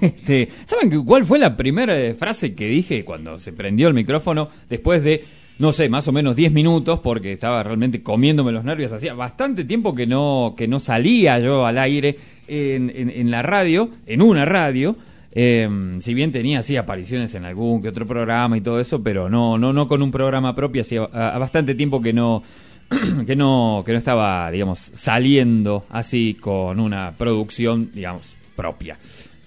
Este, 0.00 0.48
¿Saben 0.64 1.04
cuál 1.04 1.24
fue 1.26 1.38
la 1.38 1.54
primera 1.56 1.98
eh, 1.98 2.14
frase 2.14 2.54
que 2.54 2.66
dije 2.66 3.04
cuando 3.04 3.38
se 3.38 3.52
prendió 3.52 3.88
el 3.88 3.94
micrófono 3.94 4.48
después 4.70 5.02
de, 5.04 5.24
no 5.58 5.70
sé, 5.72 5.88
más 5.90 6.06
o 6.08 6.12
menos 6.12 6.34
10 6.36 6.52
minutos 6.52 7.00
porque 7.00 7.32
estaba 7.32 7.62
realmente 7.62 8.02
comiéndome 8.02 8.52
los 8.52 8.64
nervios? 8.64 8.92
Hacía 8.92 9.12
bastante 9.14 9.64
tiempo 9.64 9.94
que 9.94 10.06
no, 10.06 10.54
que 10.56 10.66
no 10.68 10.80
salía 10.80 11.38
yo 11.40 11.66
al 11.66 11.76
aire 11.78 12.16
en, 12.48 12.90
en- 12.94 13.30
la 13.30 13.42
radio, 13.42 13.90
en 14.06 14.22
una 14.22 14.44
radio. 14.46 14.96
Eh, 15.32 15.68
si 15.98 16.14
bien 16.14 16.32
tenía 16.32 16.60
así 16.60 16.76
apariciones 16.78 17.34
en 17.34 17.44
algún 17.44 17.82
que 17.82 17.88
otro 17.88 18.06
programa 18.06 18.56
y 18.56 18.62
todo 18.62 18.80
eso, 18.80 19.02
pero 19.02 19.28
no, 19.28 19.58
no, 19.58 19.72
no 19.74 19.88
con 19.88 20.00
un 20.02 20.10
programa 20.10 20.54
propio, 20.54 20.82
hacía 20.82 21.08
a- 21.12 21.34
a 21.34 21.38
bastante 21.38 21.74
tiempo 21.74 22.00
que 22.00 22.12
no, 22.14 22.42
que 23.26 23.36
no 23.36 23.82
que 23.84 23.92
no 23.92 23.98
estaba 23.98 24.50
digamos 24.50 24.78
saliendo 24.94 25.84
así 25.90 26.36
con 26.40 26.80
una 26.80 27.12
producción 27.16 27.90
digamos 27.92 28.36
propia. 28.54 28.98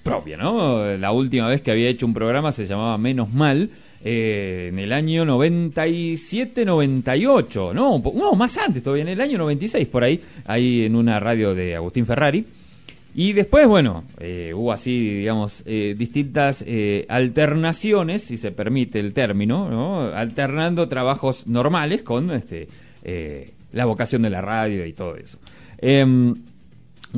Propia 0.04 0.38
no 0.38 0.86
la 0.98 1.12
última 1.12 1.48
vez 1.48 1.62
que 1.62 1.72
había 1.72 1.90
hecho 1.90 2.06
un 2.06 2.14
programa 2.14 2.52
se 2.52 2.66
llamaba 2.66 2.98
menos 2.98 3.32
mal 3.32 3.70
eh, 4.04 4.70
en 4.72 4.80
el 4.80 4.94
año 4.94 5.26
97 5.26 6.66
98 6.66 7.74
no 7.74 8.02
no 8.16 8.34
más 8.34 8.58
antes 8.58 8.84
todavía 8.84 9.04
en 9.04 9.10
el 9.10 9.22
año 9.22 9.38
96 9.38 9.88
por 9.88 10.04
ahí 10.04 10.22
ahí 10.46 10.86
en 10.86 10.96
una 10.96 11.20
radio 11.20 11.54
de 11.54 11.76
Agustín 11.76 12.06
Ferrari. 12.06 12.46
Y 13.16 13.34
después, 13.34 13.68
bueno, 13.68 14.04
eh, 14.20 14.54
hubo 14.56 14.72
así, 14.72 15.16
digamos, 15.16 15.64
eh, 15.66 15.96
distintas 15.98 16.64
eh, 16.66 17.06
alternaciones, 17.10 18.24
si 18.24 18.38
se 18.38 18.52
permite 18.52 19.00
el 19.00 19.14
término, 19.14 19.68
¿no? 19.70 20.00
alternando 20.14 20.88
trabajos 20.88 21.48
normales 21.48 22.04
con 22.04 22.32
este, 22.32 22.68
eh, 23.04 23.52
la 23.72 23.86
vocación 23.86 24.22
de 24.22 24.30
la 24.30 24.42
radio 24.42 24.86
y 24.86 24.94
todo 24.94 25.16
eso. 25.16 25.40
Em, 25.78 26.36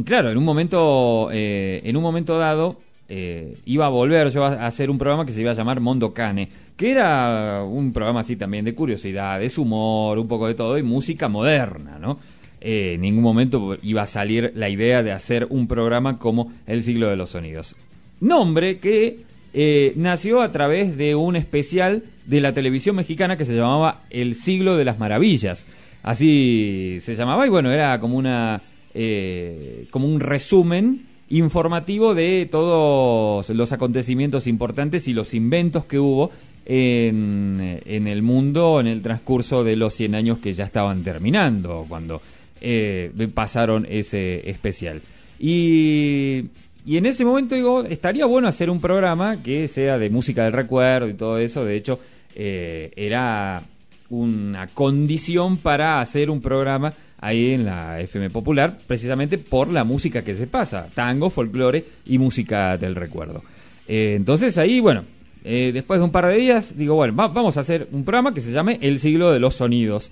claro, 0.05 0.31
en 0.31 0.37
un 0.37 0.43
momento, 0.43 1.29
eh, 1.31 1.81
en 1.83 1.97
un 1.97 2.03
momento 2.03 2.37
dado, 2.37 2.79
eh, 3.07 3.57
iba 3.65 3.85
a 3.85 3.89
volver 3.89 4.29
yo 4.29 4.45
a 4.45 4.65
hacer 4.65 4.89
un 4.89 4.97
programa 4.97 5.25
que 5.25 5.33
se 5.33 5.41
iba 5.41 5.51
a 5.51 5.55
llamar 5.55 5.79
Mondo 5.79 6.13
Cane, 6.13 6.49
que 6.75 6.91
era 6.91 7.63
un 7.63 7.91
programa 7.91 8.21
así 8.21 8.35
también 8.35 8.65
de 8.65 8.73
curiosidades, 8.73 9.57
humor, 9.57 10.17
un 10.17 10.27
poco 10.27 10.47
de 10.47 10.55
todo 10.55 10.77
y 10.77 10.83
música 10.83 11.27
moderna, 11.27 11.99
¿no? 11.99 12.19
En 12.63 13.01
ningún 13.01 13.23
momento 13.23 13.75
iba 13.81 14.03
a 14.03 14.05
salir 14.05 14.51
la 14.55 14.69
idea 14.69 15.01
de 15.01 15.11
hacer 15.11 15.47
un 15.49 15.67
programa 15.67 16.19
como 16.19 16.53
El 16.67 16.83
siglo 16.83 17.09
de 17.09 17.15
los 17.15 17.31
sonidos. 17.31 17.75
Nombre 18.19 18.77
que 18.77 19.17
eh, 19.53 19.93
nació 19.95 20.41
a 20.41 20.51
través 20.51 20.97
de 20.97 21.15
un 21.15 21.35
especial 21.35 22.03
de 22.25 22.41
la 22.41 22.53
televisión 22.53 22.95
mexicana 22.95 23.37
que 23.37 23.45
se 23.45 23.55
llamaba 23.55 24.03
El 24.09 24.35
siglo 24.35 24.77
de 24.77 24.85
las 24.85 24.99
maravillas. 24.99 25.67
Así 26.03 26.97
se 26.99 27.15
llamaba 27.15 27.45
y 27.45 27.49
bueno, 27.49 27.71
era 27.71 27.99
como 27.99 28.17
una 28.17 28.61
eh, 28.93 29.85
como 29.91 30.07
un 30.07 30.19
resumen 30.19 31.05
informativo 31.29 32.13
de 32.13 32.47
todos 32.51 33.49
los 33.49 33.71
acontecimientos 33.71 34.47
importantes 34.47 35.07
y 35.07 35.13
los 35.13 35.33
inventos 35.33 35.85
que 35.85 35.99
hubo 35.99 36.31
en, 36.65 37.79
en 37.85 38.07
el 38.07 38.21
mundo 38.21 38.79
en 38.81 38.87
el 38.87 39.01
transcurso 39.01 39.63
de 39.63 39.75
los 39.75 39.93
100 39.93 40.15
años 40.15 40.39
que 40.39 40.53
ya 40.53 40.65
estaban 40.65 41.03
terminando 41.03 41.85
cuando 41.87 42.21
eh, 42.61 43.11
pasaron 43.33 43.87
ese 43.89 44.47
especial. 44.49 45.01
Y, 45.39 46.45
y 46.85 46.97
en 46.97 47.05
ese 47.05 47.23
momento 47.25 47.55
digo, 47.55 47.83
estaría 47.83 48.25
bueno 48.25 48.47
hacer 48.47 48.69
un 48.69 48.79
programa 48.81 49.41
que 49.43 49.67
sea 49.67 49.97
de 49.97 50.09
música 50.09 50.43
del 50.43 50.53
recuerdo 50.53 51.09
y 51.09 51.13
todo 51.13 51.37
eso. 51.37 51.63
De 51.65 51.75
hecho, 51.75 51.99
eh, 52.35 52.91
era 52.95 53.63
una 54.09 54.67
condición 54.67 55.57
para 55.57 56.01
hacer 56.01 56.29
un 56.29 56.41
programa 56.41 56.93
ahí 57.19 57.53
en 57.53 57.65
la 57.65 57.99
FM 58.01 58.29
Popular, 58.31 58.77
precisamente 58.87 59.37
por 59.37 59.69
la 59.69 59.83
música 59.83 60.23
que 60.23 60.35
se 60.35 60.47
pasa, 60.47 60.87
tango, 60.93 61.29
folclore 61.29 61.85
y 62.05 62.17
música 62.17 62.77
del 62.77 62.95
recuerdo. 62.95 63.43
Eh, 63.87 64.13
entonces 64.15 64.57
ahí, 64.57 64.79
bueno, 64.79 65.03
eh, 65.43 65.71
después 65.73 65.99
de 65.99 66.03
un 66.05 66.11
par 66.11 66.27
de 66.27 66.35
días, 66.35 66.75
digo, 66.77 66.95
bueno, 66.95 67.15
va- 67.15 67.27
vamos 67.27 67.57
a 67.57 67.61
hacer 67.61 67.87
un 67.91 68.03
programa 68.03 68.33
que 68.33 68.41
se 68.41 68.51
llame 68.51 68.79
El 68.81 68.99
siglo 68.99 69.31
de 69.31 69.39
los 69.39 69.55
sonidos, 69.55 70.11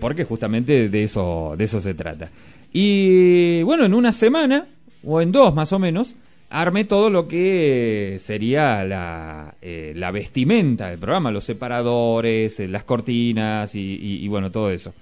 porque 0.00 0.24
justamente 0.24 0.88
de 0.88 1.02
eso, 1.02 1.54
de 1.58 1.64
eso 1.64 1.80
se 1.80 1.92
trata. 1.94 2.30
Y 2.72 3.62
bueno, 3.62 3.84
en 3.84 3.92
una 3.94 4.12
semana, 4.12 4.66
o 5.06 5.20
en 5.20 5.32
dos 5.32 5.54
más 5.54 5.72
o 5.72 5.78
menos, 5.78 6.14
armé 6.50 6.84
todo 6.84 7.10
lo 7.10 7.26
que 7.26 8.16
sería 8.20 8.84
la, 8.84 9.54
eh, 9.60 9.92
la 9.96 10.10
vestimenta 10.12 10.88
del 10.88 10.98
programa, 10.98 11.30
los 11.30 11.44
separadores, 11.44 12.60
eh, 12.60 12.68
las 12.68 12.84
cortinas 12.84 13.74
y, 13.74 14.26
bueno, 14.28 14.52
todo 14.52 14.70
eso. 14.70 14.94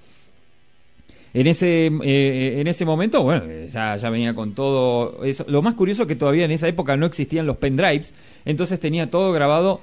En 1.35 1.47
ese, 1.47 1.87
eh, 1.87 2.61
en 2.61 2.67
ese 2.67 2.85
momento, 2.85 3.23
bueno, 3.23 3.45
ya, 3.71 3.97
ya 3.97 4.11
venía 4.11 4.35
con 4.35 4.55
todo 4.55 5.25
eso. 5.25 5.45
Lo 5.49 5.62
más 5.62 5.75
curioso 5.75 6.03
es 6.03 6.09
que 6.09 6.17
todavía 6.17 6.45
en 6.45 6.51
esa 6.53 6.69
época 6.69 6.97
no 6.97 7.07
existían 7.07 7.47
los 7.47 7.57
pendrives, 7.59 8.15
entonces 8.45 8.81
tenía 8.81 9.11
todo 9.11 9.33
grabado 9.33 9.81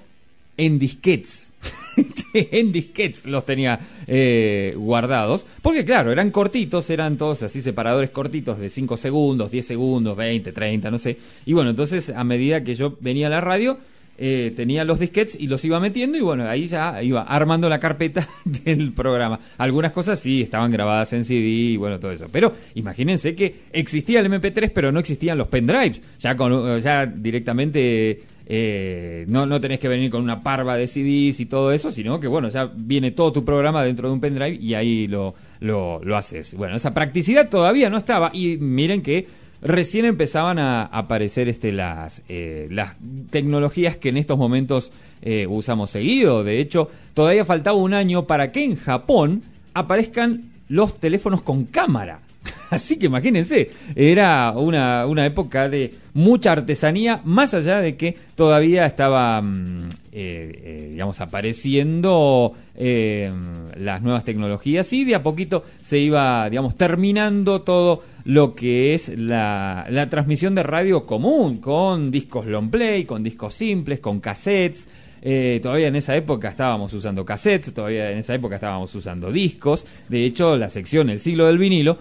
en 0.57 0.79
disquetes. 0.79 1.51
en 2.33 2.71
disquetes 2.71 3.25
los 3.25 3.45
tenía 3.45 3.79
eh, 4.07 4.73
guardados. 4.77 5.45
Porque 5.61 5.85
claro, 5.85 6.11
eran 6.11 6.31
cortitos, 6.31 6.89
eran 6.89 7.17
todos 7.17 7.43
así 7.43 7.61
separadores 7.61 8.09
cortitos 8.09 8.59
de 8.59 8.69
5 8.69 8.97
segundos, 8.97 9.51
10 9.51 9.65
segundos, 9.65 10.17
20, 10.17 10.51
30, 10.51 10.91
no 10.91 10.99
sé. 10.99 11.17
Y 11.45 11.53
bueno, 11.53 11.69
entonces 11.69 12.09
a 12.09 12.23
medida 12.23 12.63
que 12.63 12.75
yo 12.75 12.97
venía 12.99 13.27
a 13.27 13.29
la 13.29 13.41
radio, 13.41 13.77
eh, 14.21 14.51
tenía 14.53 14.83
los 14.83 14.99
disquetes 14.99 15.39
y 15.39 15.47
los 15.47 15.63
iba 15.63 15.79
metiendo 15.79 16.17
y 16.17 16.21
bueno, 16.21 16.45
ahí 16.45 16.67
ya 16.67 17.01
iba 17.01 17.21
armando 17.21 17.69
la 17.69 17.79
carpeta 17.79 18.27
del 18.43 18.91
programa. 18.91 19.39
Algunas 19.57 19.93
cosas 19.93 20.19
sí 20.19 20.41
estaban 20.41 20.71
grabadas 20.71 21.13
en 21.13 21.23
CD 21.23 21.47
y 21.47 21.77
bueno, 21.77 22.01
todo 22.01 22.11
eso. 22.11 22.27
Pero 22.29 22.53
imagínense 22.75 23.33
que 23.33 23.61
existía 23.71 24.19
el 24.19 24.29
MP3 24.29 24.71
pero 24.73 24.91
no 24.91 24.99
existían 24.99 25.37
los 25.37 25.47
pendrives. 25.47 26.01
Ya, 26.19 26.35
con, 26.35 26.79
ya 26.81 27.05
directamente 27.05 28.21
eh, 28.45 29.25
no, 29.29 29.45
no 29.45 29.61
tenés 29.61 29.79
que 29.79 29.87
venir 29.87 30.09
con 30.09 30.21
una 30.21 30.43
parva 30.43 30.75
de 30.75 30.87
CDs 30.87 31.39
y 31.39 31.45
todo 31.45 31.71
eso, 31.71 31.89
sino 31.89 32.19
que 32.19 32.27
bueno, 32.27 32.49
ya 32.49 32.69
viene 32.75 33.11
todo 33.11 33.31
tu 33.31 33.45
programa 33.45 33.83
dentro 33.83 34.09
de 34.09 34.15
un 34.15 34.19
pendrive 34.19 34.57
y 34.59 34.73
ahí 34.73 35.07
lo, 35.07 35.33
lo, 35.61 36.03
lo 36.03 36.17
haces. 36.17 36.55
Bueno, 36.55 36.75
esa 36.75 36.93
practicidad 36.93 37.47
todavía 37.47 37.89
no 37.89 37.97
estaba 37.97 38.31
y 38.33 38.57
miren 38.57 39.01
que 39.01 39.27
recién 39.61 40.05
empezaban 40.05 40.59
a 40.59 40.83
aparecer 40.83 41.49
este, 41.49 41.71
las, 41.71 42.21
eh, 42.29 42.67
las 42.71 42.95
tecnologías 43.29 43.97
que 43.97 44.09
en 44.09 44.17
estos 44.17 44.37
momentos 44.37 44.91
eh, 45.21 45.47
usamos 45.47 45.89
seguido. 45.91 46.43
De 46.43 46.59
hecho, 46.59 46.89
todavía 47.13 47.45
faltaba 47.45 47.77
un 47.77 47.93
año 47.93 48.25
para 48.25 48.51
que 48.51 48.63
en 48.63 48.75
Japón 48.75 49.43
aparezcan 49.73 50.51
los 50.67 50.99
teléfonos 50.99 51.41
con 51.41 51.65
cámara. 51.65 52.21
Así 52.71 52.99
que 52.99 53.07
imagínense, 53.07 53.71
era 53.95 54.51
una, 54.51 55.05
una 55.05 55.25
época 55.25 55.69
de 55.69 55.93
mucha 56.13 56.51
artesanía, 56.51 57.21
más 57.23 57.53
allá 57.53 57.79
de 57.81 57.95
que 57.95 58.15
todavía 58.35 58.85
estaba, 58.85 59.41
mm, 59.41 59.89
eh, 60.11 60.61
eh, 60.63 60.87
digamos, 60.91 61.19
apareciendo 61.21 62.53
eh, 62.75 63.31
las 63.77 64.01
nuevas 64.01 64.23
tecnologías 64.23 64.91
y 64.93 65.03
de 65.03 65.15
a 65.15 65.23
poquito 65.23 65.63
se 65.81 65.97
iba, 65.97 66.49
digamos, 66.49 66.75
terminando 66.75 67.61
todo 67.61 68.03
lo 68.25 68.53
que 68.53 68.93
es 68.93 69.17
la, 69.17 69.87
la 69.89 70.09
transmisión 70.09 70.53
de 70.53 70.63
radio 70.63 71.05
común, 71.05 71.57
con 71.57 72.11
discos 72.11 72.45
long 72.45 72.69
play, 72.69 73.05
con 73.05 73.23
discos 73.23 73.53
simples, 73.55 73.99
con 73.99 74.19
cassettes. 74.19 74.87
Eh, 75.21 75.59
todavía 75.61 75.87
en 75.87 75.97
esa 75.97 76.15
época 76.15 76.47
estábamos 76.49 76.93
usando 76.93 77.25
cassettes, 77.25 77.73
todavía 77.73 78.11
en 78.11 78.19
esa 78.19 78.33
época 78.35 78.55
estábamos 78.55 78.93
usando 78.95 79.31
discos. 79.31 79.85
De 80.07 80.23
hecho, 80.25 80.55
la 80.55 80.69
sección 80.69 81.09
El 81.09 81.19
siglo 81.19 81.47
del 81.47 81.57
vinilo 81.57 81.97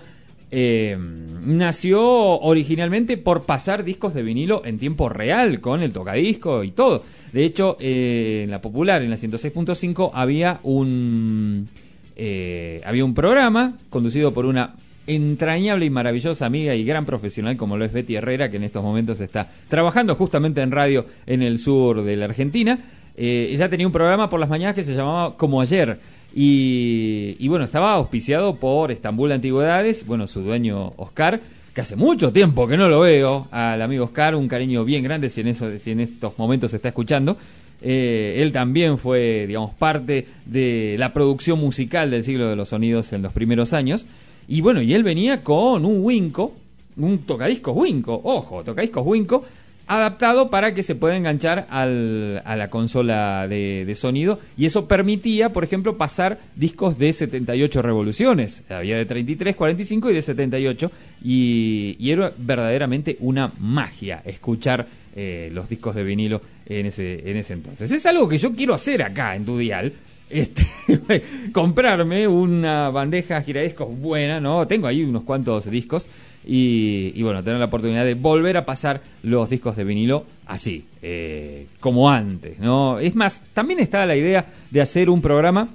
eh, 0.51 0.97
nació 1.45 2.03
originalmente 2.03 3.19
por 3.19 3.45
pasar 3.45 3.85
discos 3.85 4.15
de 4.15 4.23
vinilo 4.23 4.63
en 4.65 4.79
tiempo 4.79 5.09
real 5.09 5.61
con 5.61 5.83
el 5.83 5.93
tocadisco 5.93 6.65
y 6.65 6.71
todo. 6.71 7.03
De 7.33 7.45
hecho, 7.45 7.77
eh, 7.81 8.43
en 8.45 8.51
la 8.51 8.61
popular, 8.61 9.03
en 9.03 9.11
la 9.11 9.17
106.5, 9.17 10.11
había 10.15 10.61
un 10.63 11.69
eh, 12.17 12.81
había 12.85 13.05
un 13.05 13.15
programa 13.15 13.77
conducido 13.91 14.33
por 14.33 14.47
una 14.47 14.75
entrañable 15.07 15.87
y 15.87 15.91
maravillosa 15.91 16.47
amiga 16.47 16.75
y 16.75 16.85
gran 16.85 17.07
profesional 17.07 17.57
como 17.57 17.77
lo 17.77 17.85
es 17.85 17.93
Betty 17.93 18.17
Herrera, 18.17 18.51
que 18.51 18.57
en 18.57 18.65
estos 18.65 18.83
momentos 18.83 19.21
está 19.21 19.51
trabajando 19.69 20.15
justamente 20.17 20.61
en 20.61 20.71
radio 20.71 21.07
en 21.27 21.43
el 21.43 21.59
sur 21.59 22.03
de 22.03 22.17
la 22.17 22.25
Argentina. 22.25 22.79
Ella 23.17 23.69
tenía 23.69 23.87
un 23.87 23.93
programa 23.93 24.31
por 24.31 24.39
las 24.39 24.49
mañanas 24.49 24.75
que 24.77 24.85
se 24.85 24.95
llamaba 24.95 25.37
Como 25.37 25.61
Ayer. 25.61 25.99
Y, 26.41 27.49
bueno, 27.49 27.65
estaba 27.65 27.95
auspiciado 27.95 28.55
por 28.55 28.93
Estambul 28.93 29.33
Antigüedades, 29.33 30.07
bueno, 30.07 30.29
su 30.29 30.41
dueño 30.43 30.93
Oscar, 30.97 31.41
que 31.75 31.81
hace 31.81 31.97
mucho 31.97 32.33
tiempo 32.33 32.69
que 32.69 32.77
no 32.77 32.89
lo 32.89 33.01
veo, 33.01 33.49
al 33.51 33.83
amigo 33.83 34.05
Oscar, 34.05 34.37
un 34.37 34.47
cariño 34.47 34.85
bien 34.85 35.03
grande 35.03 35.31
si 35.31 35.41
en, 35.41 35.53
si 35.81 35.91
en 35.91 35.99
estos 35.99 36.39
momentos 36.39 36.71
se 36.71 36.77
está 36.77 36.91
escuchando. 36.91 37.37
Eh, 37.83 38.37
él 38.37 38.53
también 38.53 38.99
fue, 38.99 39.49
digamos, 39.49 39.75
parte 39.75 40.29
de 40.47 40.95
la 40.97 41.13
producción 41.13 41.59
musical 41.59 42.13
del 42.13 42.23
siglo 42.23 42.47
de 42.47 42.55
los 42.55 42.69
sonidos 42.69 43.13
en 43.13 43.23
los 43.23 43.33
primeros 43.33 43.73
años. 43.73 44.07
Y 44.47 44.61
bueno, 44.61 44.81
y 44.81 44.95
él 44.95 45.03
venía 45.03 45.43
con 45.43 45.85
un 45.85 46.05
Winco, 46.05 46.55
un 46.99 47.19
tocadiscos 47.19 47.75
Winco, 47.77 48.21
ojo, 48.23 48.63
tocadiscos 48.63 49.05
Winco, 49.05 49.45
adaptado 49.89 50.51
para 50.51 50.75
que 50.75 50.83
se 50.83 50.95
pueda 50.95 51.17
enganchar 51.17 51.67
al, 51.71 52.43
a 52.45 52.57
la 52.57 52.71
consola 52.71 53.49
de, 53.49 53.85
de, 53.85 53.95
sonido 53.95 54.39
y 54.57 54.67
eso 54.67 54.87
permitía, 54.87 55.53
por 55.53 55.65
ejemplo, 55.65 55.97
pasar 55.97 56.39
discos 56.55 56.99
de 56.99 57.13
78 57.13 57.83
revoluciones. 57.83 58.63
Había 58.69 58.99
de 58.99 59.07
33, 59.07 59.57
45 59.57 60.11
y 60.11 60.15
de 60.15 60.23
78 60.23 60.93
y, 61.25 61.97
y 61.99 62.11
era 62.11 62.31
verdaderamente 62.37 63.17
una 63.21 63.53
magia 63.59 64.23
escuchar 64.25 64.87
eh, 65.17 65.51
los 65.53 65.69
discos 65.69 65.95
de 65.95 66.05
vinilo 66.05 66.41
en 66.67 66.87
ese, 66.87 67.29
en 67.29 67.37
ese 67.39 67.55
entonces. 67.55 67.91
Es 67.91 68.07
algo 68.07 68.29
que 68.29 68.39
yo 68.39 68.53
quiero 68.53 68.75
hacer 68.75 69.03
acá 69.03 69.35
en 69.35 69.45
tu 69.45 69.59
dial. 69.59 69.93
Este, 70.31 70.67
comprarme 71.53 72.29
una 72.29 72.91
bandeja 72.91 73.41
giradiscos 73.41 73.89
buena, 73.99 74.39
¿no? 74.39 74.67
Tengo 74.67 74.87
ahí 74.87 75.03
unos 75.03 75.23
cuantos 75.23 75.71
discos 75.71 76.07
y, 76.45 77.23
bueno, 77.23 77.43
tener 77.43 77.59
la 77.59 77.67
oportunidad 77.67 78.05
de 78.05 78.15
volver 78.15 78.57
a 78.57 78.65
pasar 78.65 79.03
los 79.23 79.51
discos 79.51 79.77
de 79.77 79.85
vinilo 79.85 80.25
así, 80.47 80.85
eh, 81.03 81.67
como 81.81 82.09
antes, 82.11 82.59
¿no? 82.59 82.99
Es 82.99 83.15
más, 83.15 83.43
también 83.53 83.81
está 83.81 84.07
la 84.07 84.17
idea 84.17 84.47
de 84.71 84.81
hacer 84.81 85.11
un 85.11 85.21
programa 85.21 85.69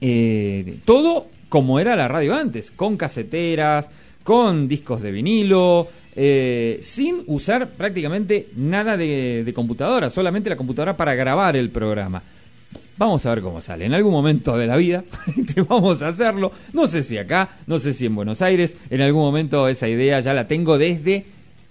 eh, 0.00 0.78
todo 0.84 1.28
como 1.48 1.78
era 1.78 1.96
la 1.96 2.08
radio 2.08 2.34
antes, 2.34 2.70
con 2.70 2.96
caseteras, 2.96 3.90
con 4.22 4.66
discos 4.68 5.02
de 5.02 5.12
vinilo, 5.12 5.88
eh, 6.14 6.78
sin 6.80 7.22
usar 7.26 7.70
prácticamente 7.70 8.48
nada 8.56 8.96
de 8.96 9.52
computadora, 9.54 10.10
solamente 10.10 10.50
la 10.50 10.56
computadora 10.56 10.96
para 10.96 11.14
grabar 11.14 11.56
el 11.56 11.70
programa. 11.70 12.22
Vamos 12.98 13.26
a 13.26 13.30
ver 13.30 13.42
cómo 13.42 13.60
sale. 13.60 13.84
En 13.84 13.94
algún 13.94 14.12
momento 14.12 14.56
de 14.56 14.66
la 14.66 14.76
vida 14.76 15.04
vamos 15.68 16.02
a 16.02 16.08
hacerlo. 16.08 16.52
No 16.72 16.86
sé 16.86 17.02
si 17.02 17.18
acá, 17.18 17.48
no 17.66 17.78
sé 17.78 17.92
si 17.92 18.06
en 18.06 18.14
Buenos 18.14 18.40
Aires. 18.42 18.76
En 18.88 19.02
algún 19.02 19.22
momento 19.22 19.68
esa 19.68 19.88
idea 19.88 20.20
ya 20.20 20.32
la 20.32 20.48
tengo 20.48 20.78
desde, 20.78 21.26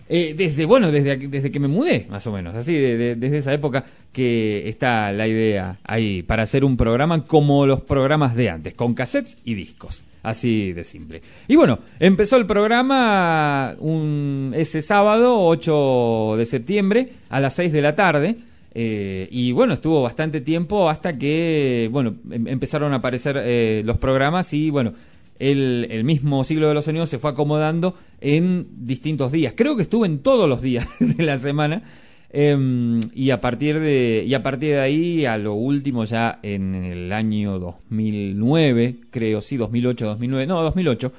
eh, 0.07 0.35
desde 0.37 0.65
bueno, 0.65 0.91
desde, 0.91 1.17
desde 1.17 1.51
que 1.51 1.59
me 1.59 1.67
mudé, 1.67 2.05
más 2.09 2.27
o 2.27 2.31
menos. 2.31 2.53
Así, 2.53 2.73
de, 2.73 2.95
de, 2.95 3.15
desde 3.15 3.37
esa 3.39 3.53
época 3.53 3.83
que 4.11 4.69
está 4.69 5.11
la 5.11 5.27
idea 5.27 5.77
ahí 5.83 6.21
para 6.21 6.43
hacer 6.43 6.63
un 6.63 6.77
programa 6.77 7.25
como 7.25 7.65
los 7.65 7.81
programas 7.81 8.35
de 8.35 8.49
antes, 8.49 8.73
con 8.75 8.93
cassettes 8.93 9.37
y 9.43 9.55
discos. 9.55 10.03
Así 10.25 10.73
de 10.73 10.83
simple. 10.83 11.21
Y 11.47 11.55
bueno, 11.55 11.79
empezó 11.99 12.37
el 12.37 12.47
programa 12.47 13.75
un, 13.77 14.53
ese 14.55 14.81
sábado, 14.81 15.39
8 15.45 16.35
de 16.37 16.45
septiembre, 16.47 17.09
a 17.29 17.39
las 17.39 17.53
6 17.53 17.71
de 17.71 17.81
la 17.81 17.95
tarde. 17.95 18.35
Eh, 18.77 19.27
y 19.31 19.53
bueno, 19.53 19.73
estuvo 19.73 20.01
bastante 20.01 20.41
tiempo 20.41 20.89
hasta 20.89 21.17
que, 21.17 21.87
bueno, 21.91 22.15
em 22.29 22.47
empezaron 22.47 22.91
a 22.91 22.97
aparecer 22.97 23.41
eh, 23.41 23.81
los 23.85 23.97
programas 23.97 24.53
y 24.53 24.69
bueno, 24.69 24.93
el, 25.39 25.87
el, 25.89 26.03
mismo 26.03 26.43
siglo 26.43 26.67
de 26.67 26.73
los 26.73 26.83
sonidos 26.85 27.09
se 27.09 27.17
fue 27.17 27.31
acomodando 27.31 27.95
en 28.19 28.67
distintos 28.85 29.31
días. 29.31 29.53
Creo 29.55 29.77
que 29.77 29.83
estuve 29.83 30.07
en 30.07 30.19
todos 30.19 30.49
los 30.49 30.61
días 30.61 30.87
de 30.99 31.23
la 31.23 31.37
semana. 31.37 31.83
Eh, 32.31 32.99
y 33.13 33.29
a 33.29 33.39
partir 33.39 33.79
de 33.79 34.25
y 34.27 34.33
a 34.33 34.43
partir 34.43 34.71
de 34.71 34.81
ahí 34.81 35.25
a 35.25 35.37
lo 35.37 35.53
último 35.53 36.03
ya 36.03 36.39
en 36.43 36.75
el 36.75 37.13
año 37.13 37.59
2009 37.59 38.95
creo 39.09 39.39
sí 39.39 39.55
2008 39.55 40.05
2009 40.05 40.47
no 40.47 40.61
2008 40.61 41.13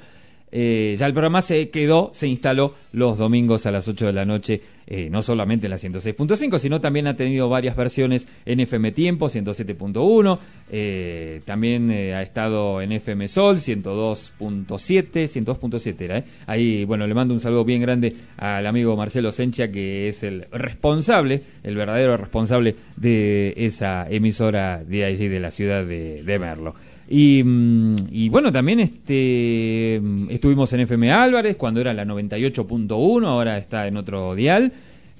eh, 0.51 0.95
ya 0.97 1.05
el 1.05 1.13
programa 1.13 1.41
se 1.41 1.69
quedó, 1.69 2.11
se 2.13 2.27
instaló 2.27 2.75
los 2.93 3.17
domingos 3.17 3.65
a 3.65 3.71
las 3.71 3.87
8 3.87 4.07
de 4.07 4.13
la 4.13 4.25
noche, 4.25 4.61
eh, 4.87 5.09
no 5.09 5.21
solamente 5.21 5.67
en 5.67 5.71
la 5.71 5.77
106.5, 5.77 6.59
sino 6.59 6.79
también 6.81 7.07
ha 7.07 7.15
tenido 7.15 7.49
varias 7.49 7.75
versiones 7.75 8.27
en 8.45 8.59
FM 8.59 8.91
Tiempo, 8.91 9.27
107.1, 9.27 10.39
eh, 10.71 11.41
también 11.45 11.91
ha 11.91 12.21
estado 12.21 12.81
en 12.81 12.93
FM 12.93 13.27
Sol, 13.27 13.57
102.7, 13.57 14.65
102.7 15.27 16.01
era, 16.01 16.23
Ahí, 16.45 16.85
bueno, 16.85 17.05
le 17.05 17.13
mando 17.13 17.33
un 17.33 17.39
saludo 17.39 17.65
bien 17.65 17.81
grande 17.81 18.15
al 18.37 18.65
amigo 18.65 18.95
Marcelo 18.95 19.31
Sencha, 19.31 19.69
que 19.69 20.07
es 20.07 20.23
el 20.23 20.45
responsable, 20.51 21.41
el 21.63 21.75
verdadero 21.75 22.17
responsable 22.17 22.75
de 22.95 23.53
esa 23.57 24.07
emisora 24.09 24.83
de 24.83 25.07
de 25.17 25.39
la 25.39 25.51
ciudad 25.51 25.85
de, 25.85 26.23
de 26.23 26.39
Merlo. 26.39 26.75
Y, 27.09 27.41
y, 28.11 28.29
bueno, 28.29 28.51
también 28.51 28.81
este 28.81 30.01
estuvimos 30.29 30.73
en 30.73 30.81
FM 30.81 31.11
Álvarez 31.11 31.55
cuando 31.55 31.79
era 31.79 31.93
la 31.93 32.03
98.1, 32.05 33.25
ahora 33.25 33.57
está 33.57 33.87
en 33.87 33.97
otro 33.97 34.35
dial. 34.35 34.73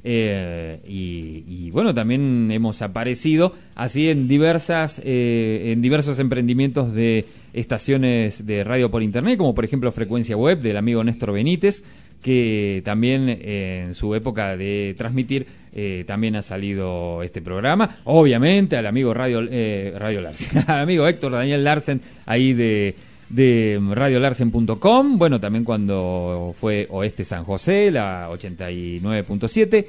Eh, 0.04 0.80
y, 0.88 1.44
y, 1.48 1.72
bueno, 1.72 1.94
también 1.94 2.50
hemos 2.52 2.82
aparecido 2.82 3.54
así 3.76 4.10
en 4.10 4.28
diversas 4.28 5.02
eh, 5.04 5.72
en 5.74 5.82
diversos 5.82 6.20
emprendimientos 6.20 6.94
de 6.94 7.26
estaciones 7.54 8.46
de 8.46 8.64
radio 8.64 8.92
por 8.92 9.02
internet, 9.02 9.38
como 9.38 9.54
por 9.56 9.66
ejemplo 9.66 9.92
Frecuencia 9.92 10.38
Web 10.38 10.62
del 10.62 10.78
amigo 10.78 11.04
Néstor 11.04 11.32
Benítez, 11.32 11.84
que 12.22 12.82
también 12.84 13.30
eh, 13.30 13.84
en 13.88 13.96
su 13.96 14.14
época 14.16 14.58
de 14.58 14.96
transmitir 14.98 15.48
eh, 15.74 16.04
también 16.08 16.36
ha 16.36 16.42
salido 16.42 17.22
este 17.22 17.42
programa. 17.42 17.98
Obviamente 18.06 18.78
al 18.78 18.88
amigo 18.88 19.14
Radio, 19.14 19.42
eh, 19.50 19.94
Radio 19.98 20.22
Larsen, 20.22 20.64
al 20.68 20.82
amigo 20.82 21.08
Héctor 21.08 21.34
Daniel 21.34 21.64
Larsen, 21.64 22.02
ahí 22.26 22.54
de, 22.54 22.96
de 23.30 23.80
radiolarsen.com. 23.92 25.18
Bueno, 25.18 25.40
también 25.40 25.64
cuando 25.64 26.56
fue 26.60 26.88
Oeste 26.90 27.24
San 27.24 27.44
José, 27.44 27.92
la 27.92 28.30
89.7. 28.30 29.86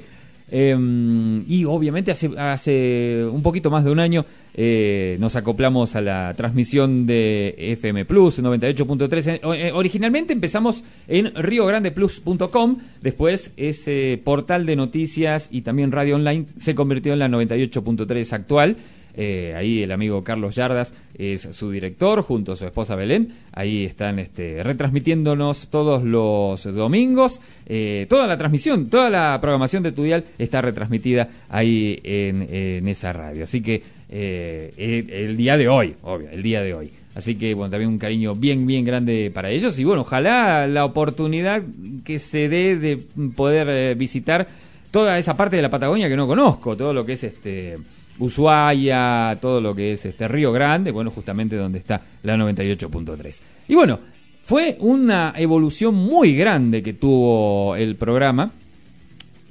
Eh, 0.51 1.43
y 1.47 1.65
obviamente 1.65 2.11
hace, 2.11 2.29
hace 2.37 3.25
un 3.25 3.41
poquito 3.41 3.69
más 3.69 3.83
de 3.83 3.91
un 3.91 3.99
año 3.99 4.25
eh, 4.53 5.15
nos 5.19 5.35
acoplamos 5.35 5.95
a 5.95 6.01
la 6.01 6.33
transmisión 6.35 7.05
de 7.05 7.55
FM 7.57 8.05
Plus 8.05 8.41
98.3. 8.41 9.39
Eh, 9.55 9.71
originalmente 9.73 10.33
empezamos 10.33 10.83
en 11.07 11.33
riograndeplus.com, 11.33 12.77
después 13.01 13.53
ese 13.57 14.19
portal 14.23 14.65
de 14.65 14.75
noticias 14.75 15.47
y 15.51 15.61
también 15.61 15.91
radio 15.91 16.15
online 16.15 16.47
se 16.57 16.75
convirtió 16.75 17.13
en 17.13 17.19
la 17.19 17.29
98.3 17.29 18.33
actual. 18.33 18.77
Eh, 19.21 19.53
ahí 19.53 19.83
el 19.83 19.91
amigo 19.91 20.23
Carlos 20.23 20.55
Yardas 20.55 20.93
es 21.13 21.41
su 21.41 21.71
director 21.71 22.21
junto 22.21 22.53
a 22.53 22.55
su 22.55 22.65
esposa 22.65 22.95
Belén. 22.95 23.33
Ahí 23.51 23.83
están 23.83 24.17
este, 24.17 24.63
retransmitiéndonos 24.63 25.67
todos 25.67 26.05
los 26.05 26.63
domingos. 26.63 27.41
Eh, 27.65 28.05
toda 28.07 28.27
la 28.27 28.37
transmisión, 28.37 28.89
toda 28.89 29.09
la 29.09 29.37
programación 29.41 29.83
de 29.83 29.91
Tudial 29.91 30.23
está 30.37 30.61
retransmitida 30.61 31.27
ahí 31.49 31.99
en, 32.01 32.87
esa 32.87 33.11
radio. 33.11 33.43
Así 33.43 33.61
que 33.61 33.83
eh, 34.09 35.03
el, 35.27 35.35
día 35.35 35.57
de 35.57 35.67
hoy, 35.67 35.95
obvio, 36.03 36.29
el 36.29 36.41
día 36.41 36.61
de 36.61 36.73
hoy. 36.73 36.89
Así 37.13 37.35
que 37.35 37.53
bueno, 37.53 37.71
también 37.71 37.91
un 37.91 37.99
cariño 37.99 38.35
bien, 38.35 38.65
bien 38.65 38.85
grande 38.85 39.31
para 39.33 39.49
ellos. 39.49 39.77
Y 39.79 39.83
bueno, 39.83 40.03
ojalá 40.03 40.65
la 40.65 40.85
oportunidad 40.85 41.61
que 42.05 42.19
se 42.19 42.47
dé 42.47 42.77
de 42.77 42.95
poder 43.35 43.95
visitar 43.95 44.47
toda 44.91 45.17
esa 45.17 45.35
parte 45.35 45.57
de 45.57 45.61
la 45.61 45.69
Patagonia 45.69 46.07
que 46.07 46.15
no 46.15 46.25
conozco, 46.25 46.77
todo 46.77 46.93
lo 46.93 47.05
que 47.05 47.13
es 47.13 47.23
este 47.25 47.77
Ushuaia, 48.19 49.37
todo 49.41 49.61
lo 49.61 49.73
que 49.73 49.93
es 49.93 50.05
este 50.05 50.27
Río 50.27 50.51
Grande, 50.51 50.91
bueno, 50.91 51.09
justamente 51.11 51.55
donde 51.55 51.79
está 51.79 52.01
la 52.23 52.35
98.3. 52.35 53.41
Y 53.67 53.75
bueno, 53.75 53.99
fue 54.43 54.77
una 54.79 55.33
evolución 55.37 55.95
muy 55.95 56.35
grande 56.35 56.83
que 56.83 56.93
tuvo 56.93 57.75
el 57.75 57.95
programa, 57.95 58.51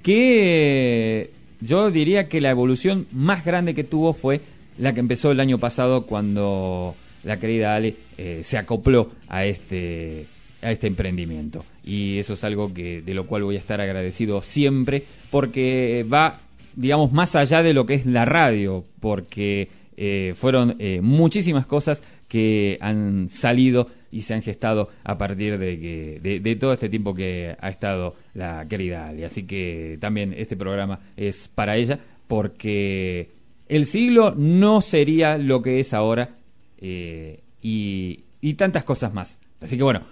que 0.02 1.30
yo 1.60 1.90
diría 1.90 2.28
que 2.28 2.40
la 2.40 2.50
evolución 2.50 3.06
más 3.12 3.44
grande 3.44 3.74
que 3.74 3.84
tuvo 3.84 4.12
fue 4.12 4.40
la 4.78 4.94
que 4.94 5.00
empezó 5.00 5.30
el 5.30 5.40
año 5.40 5.58
pasado 5.58 6.06
cuando 6.06 6.94
la 7.24 7.38
querida 7.38 7.74
Ale 7.74 7.96
eh, 8.16 8.40
se 8.42 8.58
acopló 8.58 9.10
a 9.28 9.44
este 9.44 10.26
a 10.60 10.72
este 10.72 10.88
emprendimiento 10.88 11.64
y 11.84 12.18
eso 12.18 12.34
es 12.34 12.42
algo 12.42 12.74
que 12.74 13.00
de 13.00 13.14
lo 13.14 13.26
cual 13.26 13.44
voy 13.44 13.54
a 13.54 13.60
estar 13.60 13.80
agradecido 13.80 14.42
siempre 14.42 15.04
porque 15.30 16.04
va 16.12 16.40
digamos 16.78 17.12
más 17.12 17.34
allá 17.34 17.62
de 17.62 17.74
lo 17.74 17.86
que 17.86 17.94
es 17.94 18.06
la 18.06 18.24
radio 18.24 18.84
porque 19.00 19.68
eh, 19.96 20.32
fueron 20.36 20.76
eh, 20.78 21.00
muchísimas 21.02 21.66
cosas 21.66 22.04
que 22.28 22.76
han 22.80 23.28
salido 23.28 23.88
y 24.12 24.22
se 24.22 24.34
han 24.34 24.42
gestado 24.42 24.88
a 25.02 25.18
partir 25.18 25.58
de, 25.58 25.80
que, 25.80 26.40
de, 26.40 26.56
todo 26.56 26.72
este 26.72 26.88
tiempo 26.88 27.14
que 27.14 27.56
ha 27.60 27.68
estado 27.68 28.14
la 28.32 28.66
querida 28.68 29.08
Ali. 29.08 29.24
Así 29.24 29.44
que 29.44 29.98
también 30.00 30.32
este 30.36 30.56
programa 30.56 31.00
es 31.16 31.48
para 31.48 31.76
ella 31.76 31.98
porque 32.28 33.30
el 33.68 33.86
siglo 33.86 34.34
no 34.36 34.80
sería 34.80 35.36
lo 35.36 35.62
que 35.62 35.80
es 35.80 35.92
ahora 35.92 36.36
eh, 36.80 37.40
y, 37.60 38.20
y 38.40 38.54
tantas 38.54 38.84
cosas 38.84 39.12
más. 39.12 39.40
Así 39.60 39.76
que 39.76 39.82
bueno, 39.82 40.02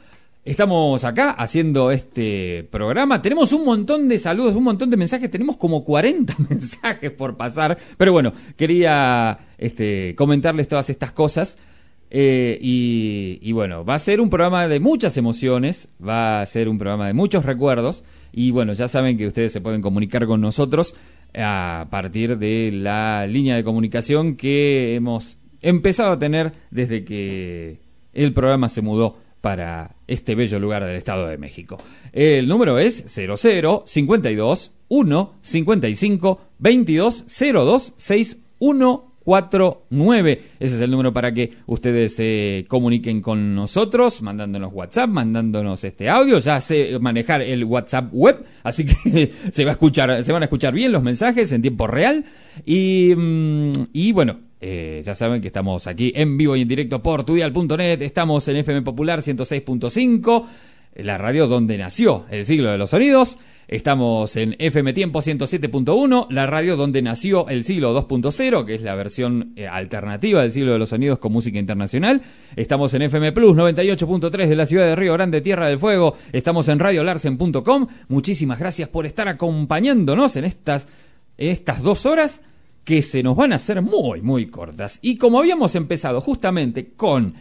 Estamos 0.46 1.02
acá 1.02 1.32
haciendo 1.32 1.90
este 1.90 2.62
programa. 2.70 3.20
Tenemos 3.20 3.52
un 3.52 3.64
montón 3.64 4.06
de 4.06 4.16
saludos, 4.16 4.54
un 4.54 4.62
montón 4.62 4.90
de 4.90 4.96
mensajes. 4.96 5.28
Tenemos 5.28 5.56
como 5.56 5.82
40 5.82 6.37
mensajes 6.48 7.11
por 7.11 7.37
pasar. 7.37 7.76
Pero 7.96 8.12
bueno, 8.12 8.32
quería 8.56 9.38
este, 9.59 10.14
comentarles 10.14 10.68
todas 10.68 10.88
estas 10.88 11.11
cosas. 11.11 11.59
Eh, 12.11 12.61
y, 12.62 13.40
y, 13.42 13.50
bueno, 13.50 13.85
va 13.85 13.96
a 13.96 13.98
ser 13.98 14.20
un 14.20 14.30
programa 14.30 14.68
de 14.68 14.78
muchas 14.78 15.16
emociones. 15.16 15.88
Va 16.00 16.42
a 16.42 16.46
ser 16.46 16.68
un 16.68 16.78
programa 16.78 17.09
de 17.09 17.12
muchos 17.12 17.44
recuerdos. 17.44 18.04
Y 18.30 18.52
bueno, 18.52 18.72
ya 18.72 18.87
saben 18.87 19.18
que 19.18 19.26
ustedes 19.26 19.52
se 19.52 19.61
pueden 19.61 19.82
comunicar 19.82 20.26
con 20.26 20.40
nosotros 20.40 20.94
a 21.35 21.88
partir 21.90 22.38
de 22.38 22.70
la 22.70 23.26
línea 23.26 23.56
de 23.56 23.64
comunicación 23.64 24.37
que 24.37 24.94
hemos 24.94 25.40
empezado 25.61 26.12
a 26.12 26.18
tener 26.20 26.52
desde 26.70 27.04
que 27.04 27.80
el 28.12 28.32
programa 28.32 28.68
se 28.68 28.80
mudó 28.80 29.26
para 29.46 29.94
este 30.09 30.35
bello 30.35 30.59
lugar 30.59 30.85
del 30.85 30.96
Estado 30.96 31.28
de 31.28 31.38
México. 31.38 31.78
El 32.12 32.48
número 32.48 32.80
es 32.80 33.04
00 33.06 33.85
52 33.87 34.72
1 34.88 35.35
55 35.40 36.40
22 36.59 37.24
02 37.28 37.92
61 37.96 39.12
49. 39.22 40.42
Ese 40.59 40.74
es 40.74 40.80
el 40.80 40.90
número 40.90 41.12
para 41.12 41.32
que 41.32 41.59
ustedes 41.66 42.16
se 42.16 42.64
comuniquen 42.66 43.20
con 43.20 43.54
nosotros, 43.54 44.20
mandándonos 44.20 44.72
WhatsApp, 44.72 45.11
mandándonos 45.11 45.85
este 45.85 46.09
audio. 46.09 46.40
Ya 46.40 46.61
sé 46.61 46.98
manejar 46.98 47.40
el 47.40 47.62
WhatsApp 47.62 48.09
web, 48.11 48.44
así 48.64 48.85
que 48.85 49.30
se 49.52 49.64
va 49.64 49.70
a 49.70 49.74
escuchar, 49.74 50.24
se 50.24 50.32
van 50.32 50.42
a 50.42 50.46
escuchar 50.46 50.74
bien 50.74 50.90
los 50.90 51.04
mensajes 51.04 51.52
en 51.52 51.62
tiempo 51.62 51.87
real. 51.87 52.24
Y, 52.64 53.12
y 53.92 54.11
bueno, 54.11 54.40
eh, 54.68 55.00
ya 55.05 55.14
saben 55.14 55.40
que 55.40 55.46
estamos 55.46 55.87
aquí 55.87 56.12
en 56.16 56.37
vivo 56.37 56.57
y 56.57 56.62
en 56.62 56.66
directo 56.66 57.00
por 57.00 57.22
tudial.net. 57.22 58.02
Estamos 58.02 58.48
en 58.48 58.57
FM 58.57 58.83
Popular 58.83 59.20
106.5, 59.20 60.44
la 60.96 61.16
radio 61.18 61.46
donde 61.46 61.79
nació 61.79 62.24
el 62.31 62.44
siglo 62.44 62.72
de 62.72 62.76
los 62.76 62.90
sonidos. 62.90 63.38
Estamos 63.68 64.35
en 64.35 64.57
FM 64.59 64.92
Tiempo 64.92 65.20
107.1, 65.20 66.26
la 66.31 66.46
radio 66.46 66.74
donde 66.76 67.00
nació 67.00 67.48
el 67.48 67.62
siglo 67.62 67.94
2.0, 67.94 68.64
que 68.64 68.74
es 68.74 68.83
la 68.83 68.96
versión 68.96 69.52
eh, 69.55 69.68
alternativa 69.68 70.42
del 70.42 70.50
siglo 70.50 70.72
de 70.72 70.81
los 70.81 70.88
sonidos 70.88 71.20
con 71.20 71.33
música 71.33 71.61
internacional. 71.61 72.22
Estamos 72.57 72.92
en 72.94 73.02
FM 73.02 73.31
Plus 73.31 73.57
98.3 73.57 74.48
de 74.48 74.57
la 74.57 74.66
ciudad 74.66 74.87
de 74.87 74.96
Río 74.96 75.12
Grande, 75.12 75.42
Tierra 75.42 75.68
del 75.68 75.79
Fuego. 75.79 76.16
Estamos 76.33 76.68
en 76.68 76.81
radiolarsen.com. 76.81 77.87
Muchísimas 78.09 78.59
gracias 78.59 78.88
por 78.88 79.07
estar 79.07 79.29
acompañándonos 79.29 80.35
en 80.35 80.44
estas, 80.44 80.88
en 81.38 81.50
estas 81.50 81.85
dos 81.85 82.05
horas 82.05 82.42
que 82.87 83.03
se 83.03 83.20
nos 83.20 83.35
van 83.35 83.53
a 83.53 83.57
hacer 83.57 83.83
muy, 83.83 84.22
muy 84.22 84.46
cortas. 84.46 85.01
Y 85.03 85.18
como 85.18 85.40
habíamos 85.40 85.75
empezado 85.75 86.20
justamente 86.20 86.92
con 86.94 87.35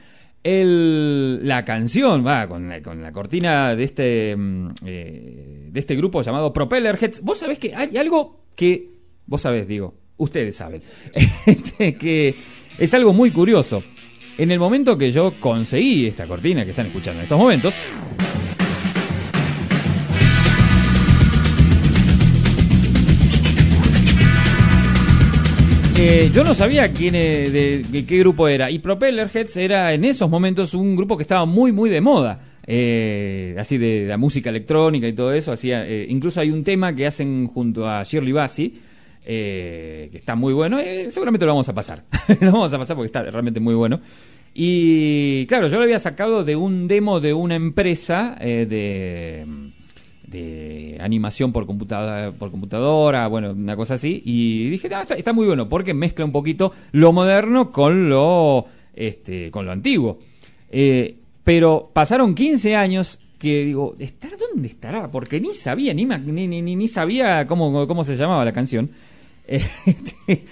el, 0.44 1.48
la 1.48 1.64
canción, 1.64 2.26
va, 2.26 2.48
con, 2.48 2.68
la, 2.68 2.82
con 2.82 3.04
la 3.04 3.12
cortina 3.12 3.76
de 3.76 3.84
este, 3.84 4.32
eh, 4.32 5.70
de 5.72 5.80
este 5.80 5.96
grupo 5.96 6.24
llamado 6.24 6.52
Propeller 6.52 6.98
Heads. 7.00 7.22
Vos 7.22 7.38
sabés 7.38 7.60
que 7.60 7.76
hay 7.76 7.96
algo 7.96 8.46
que, 8.56 8.90
vos 9.28 9.42
sabés, 9.42 9.68
digo, 9.68 9.94
ustedes 10.18 10.56
saben, 10.56 10.82
este, 11.46 11.94
que 11.94 12.34
es 12.80 12.94
algo 12.96 13.14
muy 13.14 13.30
curioso. 13.30 13.84
En 14.40 14.50
el 14.50 14.58
momento 14.58 14.98
que 14.98 15.12
yo 15.12 15.36
conseguí 15.40 16.08
esta 16.08 16.26
cortina 16.26 16.66
que 16.66 16.72
están 16.72 16.88
escuchando 16.88 17.20
en 17.20 17.26
estos 17.26 17.38
momentos, 17.38 17.76
Eh, 25.98 26.30
yo 26.34 26.44
no 26.44 26.54
sabía 26.54 26.92
quién 26.92 27.14
de, 27.14 27.86
de, 27.90 28.06
qué 28.06 28.20
grupo 28.20 28.50
era. 28.50 28.70
Y 28.70 28.80
Propellerheads 28.80 29.56
era 29.56 29.94
en 29.94 30.04
esos 30.04 30.30
momentos 30.30 30.74
un 30.74 30.94
grupo 30.94 31.16
que 31.16 31.24
estaba 31.24 31.46
muy, 31.46 31.72
muy 31.72 31.90
de 31.90 32.02
moda. 32.02 32.42
Eh, 32.68 33.56
así 33.58 33.78
de, 33.78 34.06
la 34.06 34.18
música 34.18 34.50
electrónica 34.50 35.08
y 35.08 35.14
todo 35.14 35.32
eso. 35.32 35.54
Hacía, 35.54 35.88
eh, 35.88 36.06
incluso 36.10 36.42
hay 36.42 36.52
un 36.52 36.66
tema 36.66 36.94
que 36.94 37.06
hacen 37.06 37.48
junto 37.48 37.88
a 37.88 38.04
Shirley 38.04 38.34
Bassey. 38.34 38.74
que 39.24 40.10
está 40.14 40.36
muy 40.36 40.54
bueno. 40.54 40.80
seguramente 41.10 41.46
lo 41.46 41.54
vamos 41.54 41.70
a 41.70 41.74
pasar. 41.74 42.04
lo 42.42 42.52
vamos 42.52 42.74
a 42.74 42.78
pasar 42.78 42.98
porque 42.98 43.08
está 43.08 43.24
realmente 43.24 43.62
muy 43.62 43.74
bueno. 43.74 44.02
Y 44.54 45.46
claro, 45.48 45.70
yo 45.70 45.78
lo 45.78 45.84
había 45.84 46.00
sacado 46.00 46.44
de 46.44 46.58
un 46.58 46.90
demo 46.90 47.22
de 47.22 47.34
una 47.34 47.56
empresa 47.56 48.36
de 48.40 49.46
de 50.36 50.98
animación 51.00 51.52
por 51.52 51.66
computadora, 51.66 52.32
por 52.32 52.52
computadora, 52.52 53.28
bueno, 53.28 53.52
una 53.52 53.76
cosa 53.76 53.96
así, 53.96 54.22
y 54.26 54.70
dije, 54.70 54.90
ah, 54.94 55.02
está, 55.02 55.16
está, 55.16 55.34
muy 55.34 55.46
bueno, 55.46 55.70
porque 55.70 55.94
mezcla 55.94 56.26
un 56.26 56.32
poquito 56.32 56.74
lo 56.92 57.14
moderno 57.14 57.72
con 57.72 58.10
lo, 58.10 58.66
este, 58.94 59.52
con 59.52 59.66
lo 59.66 59.72
antiguo. 59.72 60.20
Eh, 60.70 61.16
pero 61.44 61.90
pasaron 61.94 62.36
15 62.36 62.76
años 62.76 63.20
que 63.38 63.66
digo, 63.66 63.96
¿estar 64.00 64.32
dónde 64.38 64.68
estará? 64.68 65.12
Porque 65.12 65.40
ni 65.40 65.54
sabía, 65.54 65.94
ni, 65.94 66.06
ni, 66.06 66.48
ni, 66.48 66.76
ni 66.76 66.88
sabía 66.88 67.46
cómo, 67.46 67.88
cómo 67.88 68.04
se 68.04 68.16
llamaba 68.16 68.46
la 68.46 68.54
canción. 68.54 68.90
Este, 69.48 70.44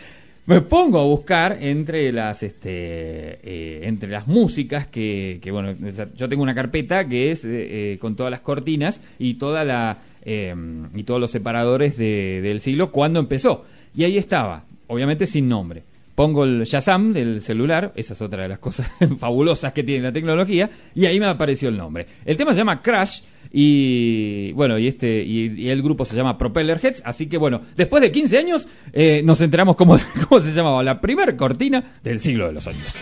me 0.45 0.61
pongo 0.61 0.99
a 0.99 1.03
buscar 1.03 1.57
entre 1.61 2.11
las 2.11 2.43
este 2.43 2.69
eh, 2.71 3.87
entre 3.87 4.09
las 4.09 4.27
músicas 4.27 4.87
que, 4.87 5.39
que, 5.41 5.51
bueno 5.51 5.73
yo 6.15 6.27
tengo 6.27 6.43
una 6.43 6.53
carpeta 6.53 7.07
que 7.07 7.31
es 7.31 7.45
eh, 7.45 7.97
con 7.99 8.15
todas 8.15 8.31
las 8.31 8.41
cortinas 8.41 9.01
y 9.19 9.35
toda 9.35 9.63
la 9.63 9.97
eh, 10.25 10.53
y 10.93 11.03
todos 11.03 11.19
los 11.19 11.31
separadores 11.31 11.97
de, 11.97 12.41
del 12.41 12.59
siglo 12.61 12.91
cuando 12.91 13.19
empezó. 13.19 13.65
Y 13.95 14.03
ahí 14.03 14.17
estaba 14.17 14.63
obviamente 14.87 15.25
sin 15.25 15.47
nombre 15.47 15.83
pongo 16.15 16.43
el 16.43 16.63
Shazam 16.63 17.13
del 17.13 17.41
celular 17.41 17.91
esa 17.95 18.13
es 18.13 18.21
otra 18.21 18.43
de 18.43 18.49
las 18.49 18.59
cosas 18.59 18.89
fabulosas 19.19 19.73
que 19.73 19.83
tiene 19.83 20.03
la 20.03 20.11
tecnología 20.11 20.69
y 20.95 21.05
ahí 21.05 21.19
me 21.19 21.25
apareció 21.25 21.69
el 21.69 21.77
nombre 21.77 22.07
el 22.25 22.37
tema 22.37 22.51
se 22.53 22.59
llama 22.59 22.81
Crash 22.81 23.21
y 23.55 24.51
bueno, 24.53 24.79
y 24.79 24.87
este 24.87 25.23
y, 25.23 25.69
el 25.69 25.83
grupo 25.83 26.05
se 26.05 26.15
llama 26.15 26.39
Propeller 26.39 26.79
Heads. 26.83 27.03
Así 27.05 27.27
que 27.27 27.37
bueno, 27.37 27.61
después 27.75 28.01
de 28.01 28.11
15 28.11 28.37
años 28.39 28.67
eh, 28.91 29.21
nos 29.23 29.41
enteramos 29.41 29.75
cómo, 29.75 29.95
cómo 30.27 30.41
se 30.41 30.53
llamaba 30.53 30.81
la 30.81 30.99
primer 30.99 31.35
cortina 31.35 31.93
del 32.01 32.19
siglo 32.19 32.47
de 32.47 32.53
los 32.53 32.67
años. 32.67 32.97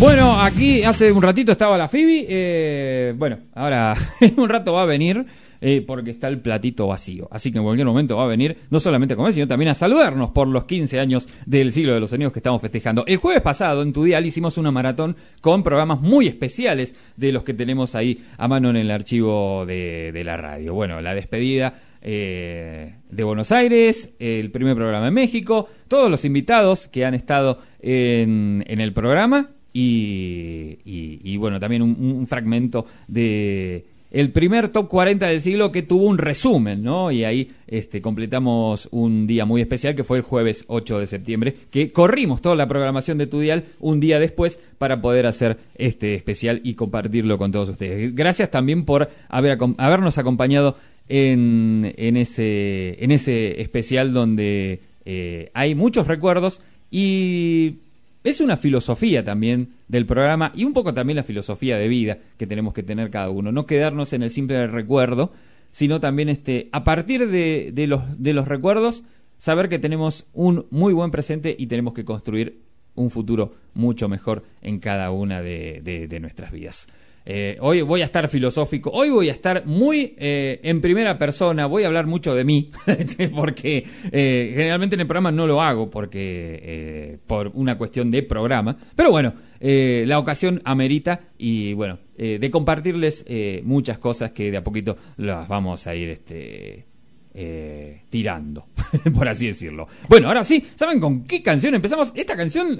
Bueno, 0.00 0.40
aquí 0.40 0.82
hace 0.82 1.12
un 1.12 1.22
ratito 1.22 1.52
estaba 1.52 1.76
la 1.76 1.86
Phoebe. 1.86 2.26
Eh, 2.28 3.14
bueno, 3.16 3.38
ahora 3.54 3.94
en 4.20 4.40
un 4.40 4.48
rato 4.48 4.72
va 4.72 4.82
a 4.82 4.86
venir 4.86 5.24
eh, 5.64 5.80
porque 5.86 6.10
está 6.10 6.26
el 6.26 6.40
platito 6.40 6.88
vacío. 6.88 7.28
Así 7.30 7.52
que 7.52 7.58
en 7.58 7.64
cualquier 7.64 7.86
momento 7.86 8.16
va 8.16 8.24
a 8.24 8.26
venir 8.26 8.56
no 8.70 8.80
solamente 8.80 9.14
a 9.14 9.16
comer, 9.16 9.32
sino 9.32 9.46
también 9.46 9.68
a 9.68 9.74
saludarnos 9.74 10.30
por 10.30 10.48
los 10.48 10.64
15 10.64 10.98
años 10.98 11.28
del 11.46 11.70
siglo 11.70 11.94
de 11.94 12.00
los 12.00 12.10
sonidos 12.10 12.32
que 12.32 12.40
estamos 12.40 12.60
festejando. 12.60 13.04
El 13.06 13.18
jueves 13.18 13.42
pasado 13.42 13.82
en 13.82 13.92
tu 13.92 14.02
dial 14.02 14.26
hicimos 14.26 14.58
una 14.58 14.72
maratón 14.72 15.14
con 15.40 15.62
programas 15.62 16.00
muy 16.00 16.26
especiales 16.26 16.96
de 17.16 17.30
los 17.30 17.44
que 17.44 17.54
tenemos 17.54 17.94
ahí 17.94 18.24
a 18.38 18.48
mano 18.48 18.70
en 18.70 18.76
el 18.76 18.90
archivo 18.90 19.64
de, 19.64 20.20
la 20.24 20.36
radio. 20.36 20.74
Bueno, 20.74 21.00
la 21.00 21.14
despedida 21.14 21.80
eh, 22.00 22.96
de 23.08 23.22
Buenos 23.22 23.52
Aires, 23.52 24.16
el 24.18 24.50
primer 24.50 24.74
programa 24.74 25.06
en 25.06 25.14
México, 25.14 25.68
todos 25.86 26.10
los 26.10 26.24
invitados 26.24 26.88
que 26.88 27.04
han 27.04 27.14
estado 27.14 27.60
en, 27.80 28.64
el 28.66 28.92
programa 28.92 29.50
y, 29.72 31.36
bueno, 31.36 31.60
también 31.60 31.82
un 31.82 32.26
fragmento 32.26 32.84
de 33.06 33.91
el 34.12 34.30
primer 34.30 34.68
top 34.68 34.88
40 34.88 35.26
del 35.26 35.40
siglo 35.40 35.72
que 35.72 35.82
tuvo 35.82 36.04
un 36.04 36.18
resumen, 36.18 36.82
¿no? 36.82 37.10
Y 37.10 37.24
ahí 37.24 37.50
este, 37.66 38.02
completamos 38.02 38.86
un 38.92 39.26
día 39.26 39.46
muy 39.46 39.62
especial 39.62 39.94
que 39.94 40.04
fue 40.04 40.18
el 40.18 40.22
jueves 40.22 40.64
8 40.68 40.98
de 40.98 41.06
septiembre, 41.06 41.56
que 41.70 41.92
corrimos 41.92 42.42
toda 42.42 42.54
la 42.54 42.66
programación 42.66 43.16
de 43.16 43.26
Tudial 43.26 43.64
un 43.80 44.00
día 44.00 44.20
después 44.20 44.60
para 44.76 45.00
poder 45.00 45.26
hacer 45.26 45.56
este 45.76 46.14
especial 46.14 46.60
y 46.62 46.74
compartirlo 46.74 47.38
con 47.38 47.52
todos 47.52 47.70
ustedes. 47.70 48.14
Gracias 48.14 48.50
también 48.50 48.84
por 48.84 49.08
haber, 49.30 49.58
habernos 49.78 50.18
acompañado 50.18 50.76
en, 51.08 51.94
en, 51.96 52.18
ese, 52.18 53.02
en 53.02 53.12
ese 53.12 53.62
especial 53.62 54.12
donde 54.12 54.82
eh, 55.06 55.48
hay 55.54 55.74
muchos 55.74 56.06
recuerdos 56.06 56.60
y 56.90 57.76
es 58.24 58.40
una 58.40 58.56
filosofía 58.56 59.24
también 59.24 59.70
del 59.88 60.06
programa 60.06 60.52
y 60.54 60.64
un 60.64 60.72
poco 60.72 60.94
también 60.94 61.16
la 61.16 61.24
filosofía 61.24 61.76
de 61.76 61.88
vida 61.88 62.18
que 62.36 62.46
tenemos 62.46 62.72
que 62.72 62.82
tener 62.82 63.10
cada 63.10 63.30
uno. 63.30 63.52
No 63.52 63.66
quedarnos 63.66 64.12
en 64.12 64.22
el 64.22 64.30
simple 64.30 64.66
recuerdo, 64.66 65.32
sino 65.70 66.00
también 66.00 66.28
este, 66.28 66.68
a 66.72 66.84
partir 66.84 67.28
de, 67.28 67.70
de, 67.72 67.86
los, 67.86 68.02
de 68.22 68.32
los 68.32 68.46
recuerdos, 68.46 69.02
saber 69.38 69.68
que 69.68 69.78
tenemos 69.78 70.26
un 70.32 70.66
muy 70.70 70.92
buen 70.92 71.10
presente 71.10 71.56
y 71.58 71.66
tenemos 71.66 71.94
que 71.94 72.04
construir 72.04 72.60
un 72.94 73.10
futuro 73.10 73.54
mucho 73.74 74.08
mejor 74.08 74.44
en 74.60 74.78
cada 74.78 75.10
una 75.10 75.40
de, 75.40 75.80
de, 75.82 76.06
de 76.06 76.20
nuestras 76.20 76.52
vidas. 76.52 76.86
Eh, 77.24 77.56
hoy 77.60 77.82
voy 77.82 78.00
a 78.00 78.04
estar 78.04 78.28
filosófico, 78.28 78.90
hoy 78.90 79.10
voy 79.10 79.28
a 79.28 79.32
estar 79.32 79.64
muy 79.64 80.14
eh, 80.18 80.60
en 80.64 80.80
primera 80.80 81.18
persona, 81.18 81.66
voy 81.66 81.84
a 81.84 81.86
hablar 81.86 82.06
mucho 82.06 82.34
de 82.34 82.44
mí, 82.44 82.70
porque 83.34 83.86
eh, 84.10 84.52
generalmente 84.54 84.94
en 84.96 85.02
el 85.02 85.06
programa 85.06 85.30
no 85.30 85.46
lo 85.46 85.62
hago 85.62 85.88
porque 85.88 87.20
por 87.26 87.52
una 87.54 87.78
cuestión 87.78 88.10
de 88.10 88.22
programa, 88.22 88.76
pero 88.96 89.10
bueno, 89.10 89.34
la 89.60 90.18
ocasión 90.18 90.60
amerita 90.64 91.20
y 91.38 91.72
bueno, 91.74 91.98
de 92.16 92.50
compartirles 92.50 93.24
muchas 93.62 93.98
cosas 93.98 94.32
que 94.32 94.50
de 94.50 94.56
a 94.56 94.64
poquito 94.64 94.96
las 95.16 95.46
vamos 95.46 95.86
a 95.86 95.94
ir 95.94 96.08
este, 96.10 96.86
eh, 97.34 98.02
tirando, 98.10 98.66
por 99.14 99.26
así 99.28 99.46
decirlo. 99.46 99.88
Bueno, 100.08 100.28
ahora 100.28 100.44
sí, 100.44 100.66
¿saben 100.74 101.00
con 101.00 101.24
qué 101.24 101.42
canción 101.42 101.74
empezamos? 101.74 102.12
Esta 102.14 102.36
canción 102.36 102.78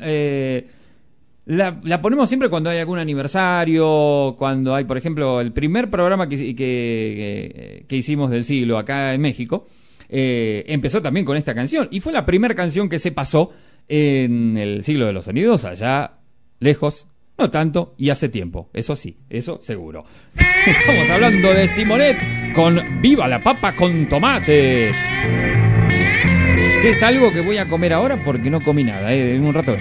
la, 1.44 2.00
ponemos 2.00 2.28
siempre 2.28 2.48
cuando 2.48 2.70
hay 2.70 2.78
algún 2.78 2.98
aniversario, 2.98 4.34
cuando 4.38 4.74
hay, 4.74 4.84
por 4.84 4.96
ejemplo, 4.96 5.40
el 5.40 5.52
primer 5.52 5.90
programa 5.90 6.28
que, 6.28 6.36
que, 6.36 6.54
que, 6.54 7.84
que 7.88 7.96
hicimos 7.96 8.30
del 8.30 8.44
siglo 8.44 8.78
acá 8.78 9.14
en 9.14 9.20
México. 9.20 9.66
Eh, 10.14 10.64
empezó 10.68 11.00
también 11.00 11.24
con 11.24 11.38
esta 11.38 11.54
canción 11.54 11.88
y 11.90 12.00
fue 12.00 12.12
la 12.12 12.26
primera 12.26 12.54
canción 12.54 12.90
que 12.90 12.98
se 12.98 13.12
pasó 13.12 13.50
en 13.88 14.58
el 14.58 14.84
siglo 14.84 15.06
de 15.06 15.14
los 15.14 15.24
sonidos 15.24 15.64
allá 15.64 16.18
lejos, 16.60 17.06
no 17.38 17.50
tanto 17.50 17.94
y 17.96 18.10
hace 18.10 18.28
tiempo, 18.28 18.68
eso 18.74 18.94
sí, 18.94 19.16
eso 19.30 19.58
seguro. 19.62 20.04
Estamos 20.66 21.08
hablando 21.08 21.54
de 21.54 21.66
Simonet 21.66 22.52
con 22.54 23.00
Viva 23.00 23.26
la 23.26 23.40
papa 23.40 23.72
con 23.72 24.06
tomate. 24.06 24.92
Que 26.82 26.90
es 26.90 27.02
algo 27.02 27.32
que 27.32 27.40
voy 27.40 27.56
a 27.56 27.66
comer 27.66 27.94
ahora 27.94 28.22
porque 28.22 28.50
no 28.50 28.60
comí 28.60 28.84
nada, 28.84 29.14
eh, 29.14 29.36
en 29.36 29.46
un 29.46 29.54
rato. 29.54 29.74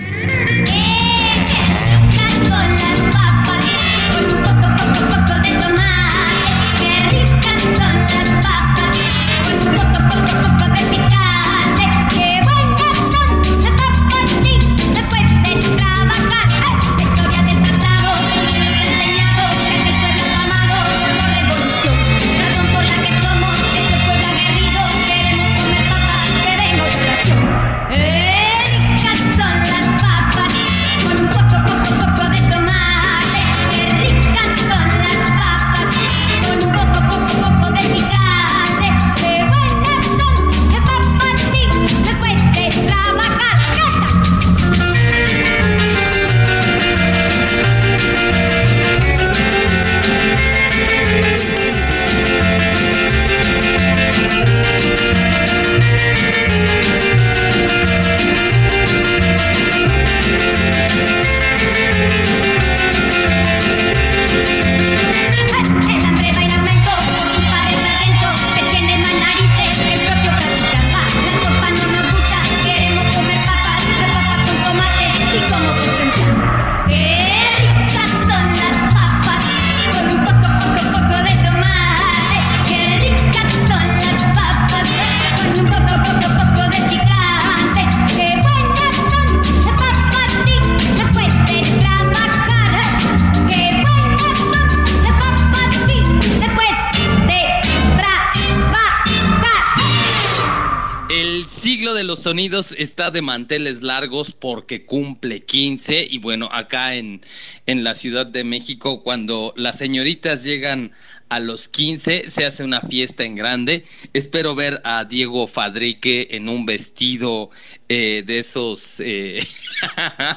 Sonidos 102.32 102.74
está 102.78 103.12
de 103.12 103.22
manteles 103.22 103.82
largos 103.82 104.32
porque 104.32 104.86
cumple 104.86 105.44
15 105.44 106.08
y 106.10 106.17
bueno, 106.20 106.48
acá 106.50 106.96
en, 106.96 107.20
en 107.65 107.84
la 107.84 107.94
Ciudad 107.94 108.26
de 108.26 108.46
México 108.46 109.04
cuando 109.04 109.54
las 109.58 109.78
señoritas 109.78 110.41
llegan 110.41 110.94
a 111.28 111.41
los 111.41 111.67
15 111.67 112.30
se 112.30 112.46
hace 112.46 112.63
una 112.63 112.80
fiesta 112.80 113.26
en 113.26 113.36
grande. 113.36 113.84
Espero 114.13 114.56
ver 114.56 114.80
a 114.86 115.04
Diego 115.04 115.46
Fadrique 115.46 116.30
en 116.32 116.48
un 116.48 116.65
vestido 116.65 117.50
eh, 117.89 118.24
de 118.26 118.39
esos 118.39 119.02
eh, 119.02 119.46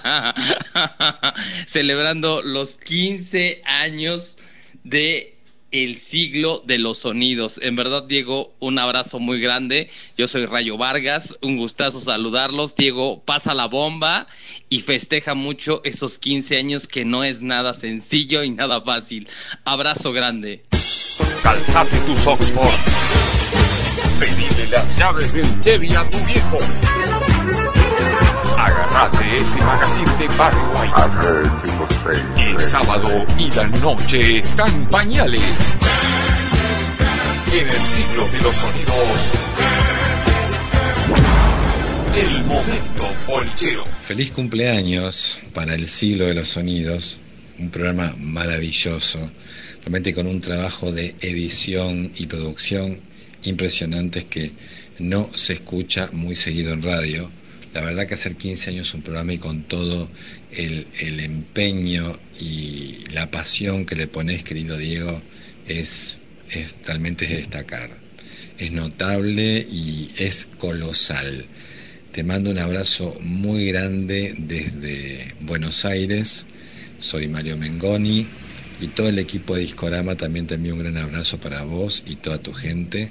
celebrando 1.67 2.43
los 2.43 2.77
15 2.77 3.63
años 3.65 4.37
de 4.83 5.34
el 5.75 5.99
siglo 5.99 6.63
de 6.65 6.79
los 6.79 6.99
sonidos. 6.99 7.59
En 7.61 7.75
verdad, 7.75 8.05
Diego, 8.05 8.55
un 8.61 8.79
abrazo 8.79 9.19
muy 9.19 9.41
grande. 9.41 9.91
Yo 10.17 10.29
soy 10.29 10.47
Rayo 10.47 10.79
Vargas, 10.79 11.37
un 11.43 11.57
gustazo 11.57 12.01
saludarlos. 12.01 12.77
Diego, 12.77 13.21
pasa 13.25 13.55
la 13.55 13.67
bomba 13.67 14.29
y 14.69 14.83
festeja 14.83 15.35
mucho 15.35 15.81
esos 15.83 16.19
15 16.21 16.59
años 16.59 16.87
que 16.87 17.05
no 17.05 17.25
es 17.25 17.43
nada 17.43 17.75
sencillo 17.75 18.45
y 18.45 18.51
nada 18.51 18.83
fácil. 18.83 19.29
Abrazo 19.65 20.13
grande. 20.13 20.63
Calzate 21.43 21.97
tus 22.07 22.25
Oxford. 22.25 22.71
Pedile 24.21 24.69
las 24.71 24.97
llaves 24.97 25.33
del 25.33 25.61
Chevy 25.61 25.93
a 25.93 26.09
tu 26.09 26.19
viejo. 26.25 26.59
Agarrate 28.65 29.37
ese 29.37 29.59
magazine 29.59 30.11
de 30.17 30.27
Barry. 30.39 30.57
Es 32.39 32.63
sábado 32.63 33.27
y 33.39 33.51
la 33.51 33.69
noche 33.69 34.39
está 34.39 34.67
en 34.67 34.87
pañales. 34.87 35.77
En 37.53 37.69
el 37.69 37.87
siglo 37.91 38.27
de 38.29 38.41
los 38.41 38.57
sonidos. 38.57 39.31
El 42.17 42.45
momento 42.45 43.13
bolichero. 43.27 43.85
Feliz 44.03 44.31
cumpleaños 44.31 45.41
para 45.53 45.75
el 45.75 45.87
siglo 45.87 46.25
de 46.25 46.33
los 46.33 46.49
sonidos. 46.49 47.21
Un 47.59 47.69
programa 47.69 48.15
maravilloso. 48.17 49.31
Realmente 49.83 50.15
con 50.15 50.27
un 50.27 50.41
trabajo 50.41 50.91
de 50.91 51.15
edición 51.21 52.11
y 52.17 52.27
producción 52.29 52.99
impresionantes 53.43 54.25
que 54.25 54.53
no 55.01 55.29
se 55.35 55.53
escucha 55.53 56.09
muy 56.13 56.35
seguido 56.35 56.73
en 56.73 56.83
radio 56.83 57.44
la 57.75 57.81
verdad 57.81 58.07
que 58.07 58.15
hacer 58.15 58.37
15 58.37 58.71
años 58.71 58.95
un 58.95 59.03
programa 59.03 59.33
y 59.33 59.39
con 59.39 59.65
todo 59.65 60.09
el, 60.53 60.87
empeño 61.21 62.17
y 62.41 62.99
la 63.13 63.31
pasión 63.33 63.85
que 63.85 63.97
le 63.97 64.07
pones, 64.07 64.45
querido 64.45 64.79
Diego, 64.79 65.21
es, 65.67 66.19
realmente 66.87 67.25
es 67.25 67.33
destacar. 67.33 67.91
Es 68.59 68.71
notable 68.71 69.67
y 69.69 70.09
es 70.19 70.47
colosal. 70.47 71.45
Te 72.13 72.23
mando 72.23 72.51
un 72.51 72.59
abrazo 72.59 73.19
muy 73.21 73.67
grande 73.67 74.35
desde 74.39 75.35
Buenos 75.41 75.85
Aires. 75.85 76.47
Soy 76.99 77.27
Mario 77.27 77.57
Mengoni 77.57 78.25
y 78.81 78.87
todo 78.87 79.09
el 79.09 79.19
equipo 79.19 79.57
de 79.57 79.63
Discorama 79.63 80.15
también 80.15 80.47
te 80.47 80.55
envío 80.55 80.75
un 80.75 80.79
gran 80.79 80.97
abrazo 80.97 81.39
para 81.39 81.65
vos 81.65 82.05
y 82.07 82.15
toda 82.15 82.39
tu 82.39 82.53
gente 82.53 83.11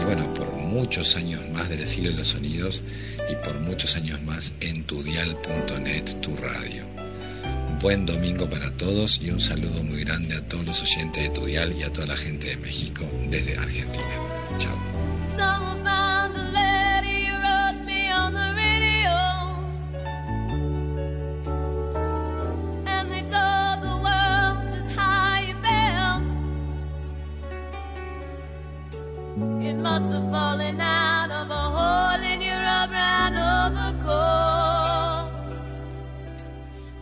y 0.00 0.04
bueno, 0.04 0.32
por 0.34 0.50
muchos 0.52 1.16
años 1.16 1.40
más 1.50 1.68
del 1.68 1.86
siglo 1.86 2.10
de 2.10 2.16
los 2.16 2.28
sonidos 2.28 2.82
y 3.30 3.34
por 3.44 3.58
muchos 3.60 3.96
años 3.96 4.22
más 4.22 4.54
en 4.60 4.84
tudial.net, 4.84 6.20
tu 6.20 6.36
radio. 6.36 6.84
Buen 7.80 8.06
domingo 8.06 8.50
para 8.50 8.70
todos 8.72 9.20
y 9.22 9.30
un 9.30 9.40
saludo 9.40 9.82
muy 9.84 10.00
grande 10.00 10.34
a 10.34 10.40
todos 10.48 10.66
los 10.66 10.82
oyentes 10.82 11.22
de 11.22 11.28
Tudial 11.30 11.72
y 11.76 11.84
a 11.84 11.92
toda 11.92 12.08
la 12.08 12.16
gente 12.16 12.48
de 12.48 12.56
México 12.56 13.04
desde 13.30 13.56
Argentina. 13.56 14.04
Chao. 14.58 14.76
It 29.40 29.74
must 29.74 30.10
have 30.10 30.30
fallen 30.30 30.80
out 30.80 31.30
of 31.30 31.50
a 31.50 31.64
hole 31.76 32.22
in 32.32 32.40
your 32.40 32.60
rubber 32.60 32.98
overcoat. 33.68 35.30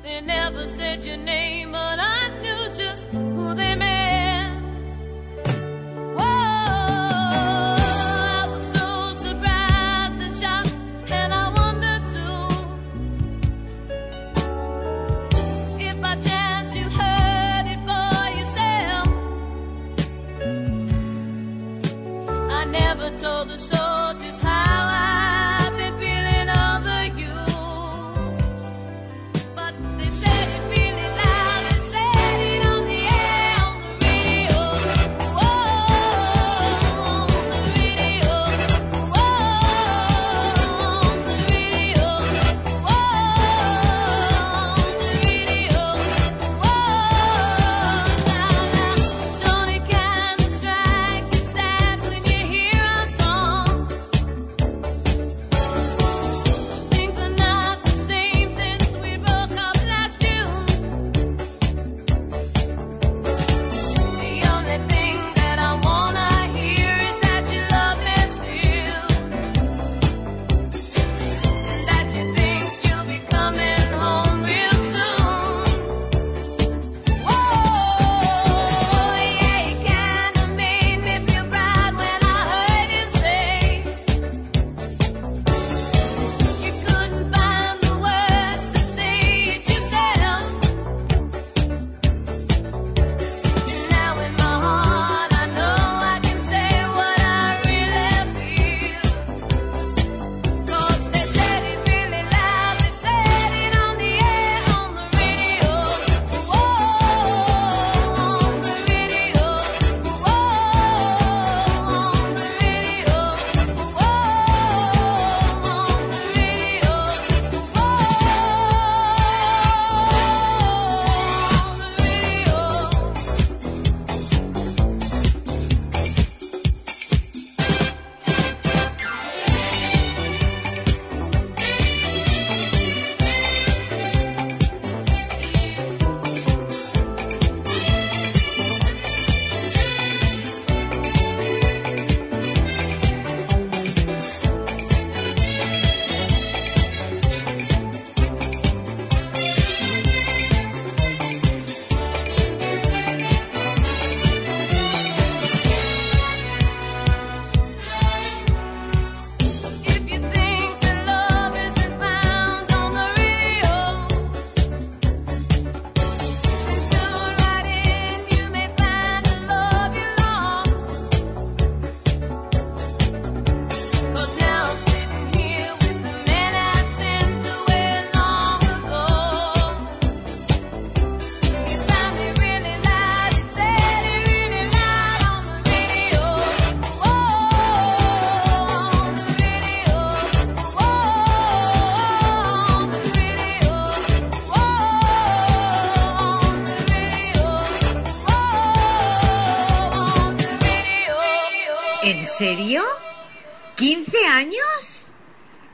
They 0.03 0.21
never 0.21 0.67
said 0.67 1.03
your 1.05 1.17
name, 1.17 1.73
but 1.73 1.99
I 1.99 2.29
knew 2.43 2.69
just 2.75 3.07
who 3.15 3.55
they 3.55 3.75
meant. 3.75 3.86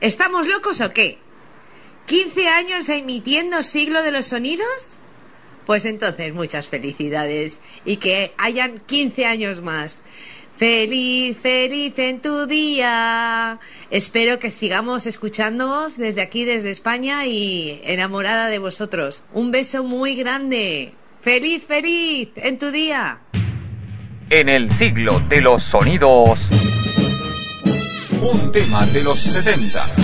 ¿Estamos 0.03 0.45
locos 0.47 0.81
o 0.81 0.91
qué? 0.91 1.17
¿15 2.09 2.45
años 2.47 2.89
emitiendo 2.89 3.63
siglo 3.63 4.03
de 4.03 4.11
los 4.11 4.25
sonidos? 4.25 4.99
Pues 5.65 5.85
entonces 5.85 6.33
muchas 6.33 6.67
felicidades 6.67 7.61
y 7.85 7.95
que 7.95 8.33
hayan 8.37 8.79
15 8.79 9.25
años 9.25 9.61
más. 9.61 9.99
Feliz, 10.57 11.37
feliz 11.37 11.97
en 11.99 12.21
tu 12.21 12.47
día. 12.47 13.61
Espero 13.91 14.39
que 14.39 14.51
sigamos 14.51 15.05
escuchándoos 15.05 15.95
desde 15.95 16.21
aquí, 16.21 16.43
desde 16.43 16.71
España 16.71 17.25
y 17.25 17.79
enamorada 17.85 18.49
de 18.49 18.59
vosotros. 18.59 19.23
Un 19.31 19.51
beso 19.51 19.85
muy 19.85 20.15
grande. 20.15 20.93
Feliz, 21.21 21.63
feliz 21.65 22.27
en 22.35 22.59
tu 22.59 22.71
día. 22.71 23.19
En 24.29 24.49
el 24.49 24.69
siglo 24.75 25.21
de 25.29 25.39
los 25.39 25.63
sonidos. 25.63 26.49
Un 28.23 28.53
tema 28.53 28.85
de 28.85 29.03
los 29.03 29.19
70. 29.19 30.02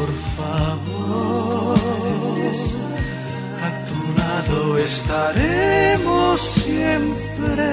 Por 0.00 0.12
favor, 0.38 1.76
a 3.66 3.70
tu 3.88 3.98
lado 4.20 4.58
estaremos 4.78 6.40
siempre 6.40 7.68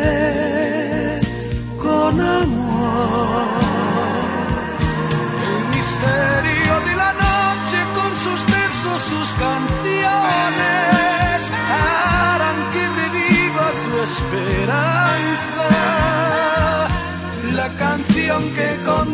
con 1.81 2.13
amor. 2.19 3.47
El 5.47 5.57
misterio 5.75 6.73
de 6.87 6.93
la 7.03 7.11
noche 7.25 7.79
con 7.97 8.11
sus 8.25 8.39
versos, 8.55 8.97
sus 9.11 9.29
canciones 9.45 11.39
harán 11.79 12.59
que 12.73 12.83
reviva 13.01 13.65
tu 13.85 13.93
esperanza. 14.09 15.67
La 17.59 17.69
canción 17.83 18.41
que 18.57 18.69
con 18.85 19.07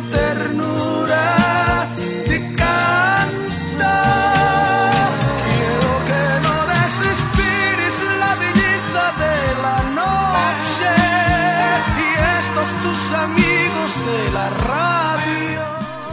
amigos 13.14 13.96
de 14.06 14.32
la 14.34 14.50
radio. 14.50 15.62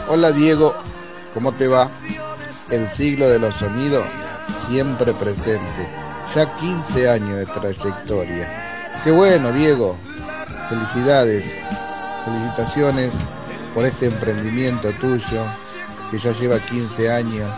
Hola 0.07 0.31
Diego, 0.31 0.73
¿cómo 1.33 1.51
te 1.51 1.67
va? 1.67 1.91
El 2.71 2.87
siglo 2.87 3.29
de 3.29 3.37
los 3.37 3.55
sonidos 3.55 4.03
siempre 4.67 5.13
presente, 5.13 5.87
ya 6.33 6.51
15 6.57 7.09
años 7.09 7.37
de 7.37 7.45
trayectoria. 7.45 8.47
Qué 9.03 9.11
bueno 9.11 9.51
Diego, 9.51 9.95
felicidades, 10.69 11.55
felicitaciones 12.25 13.11
por 13.75 13.85
este 13.85 14.07
emprendimiento 14.07 14.91
tuyo 14.93 15.43
que 16.09 16.17
ya 16.17 16.31
lleva 16.31 16.57
15 16.57 17.11
años 17.11 17.49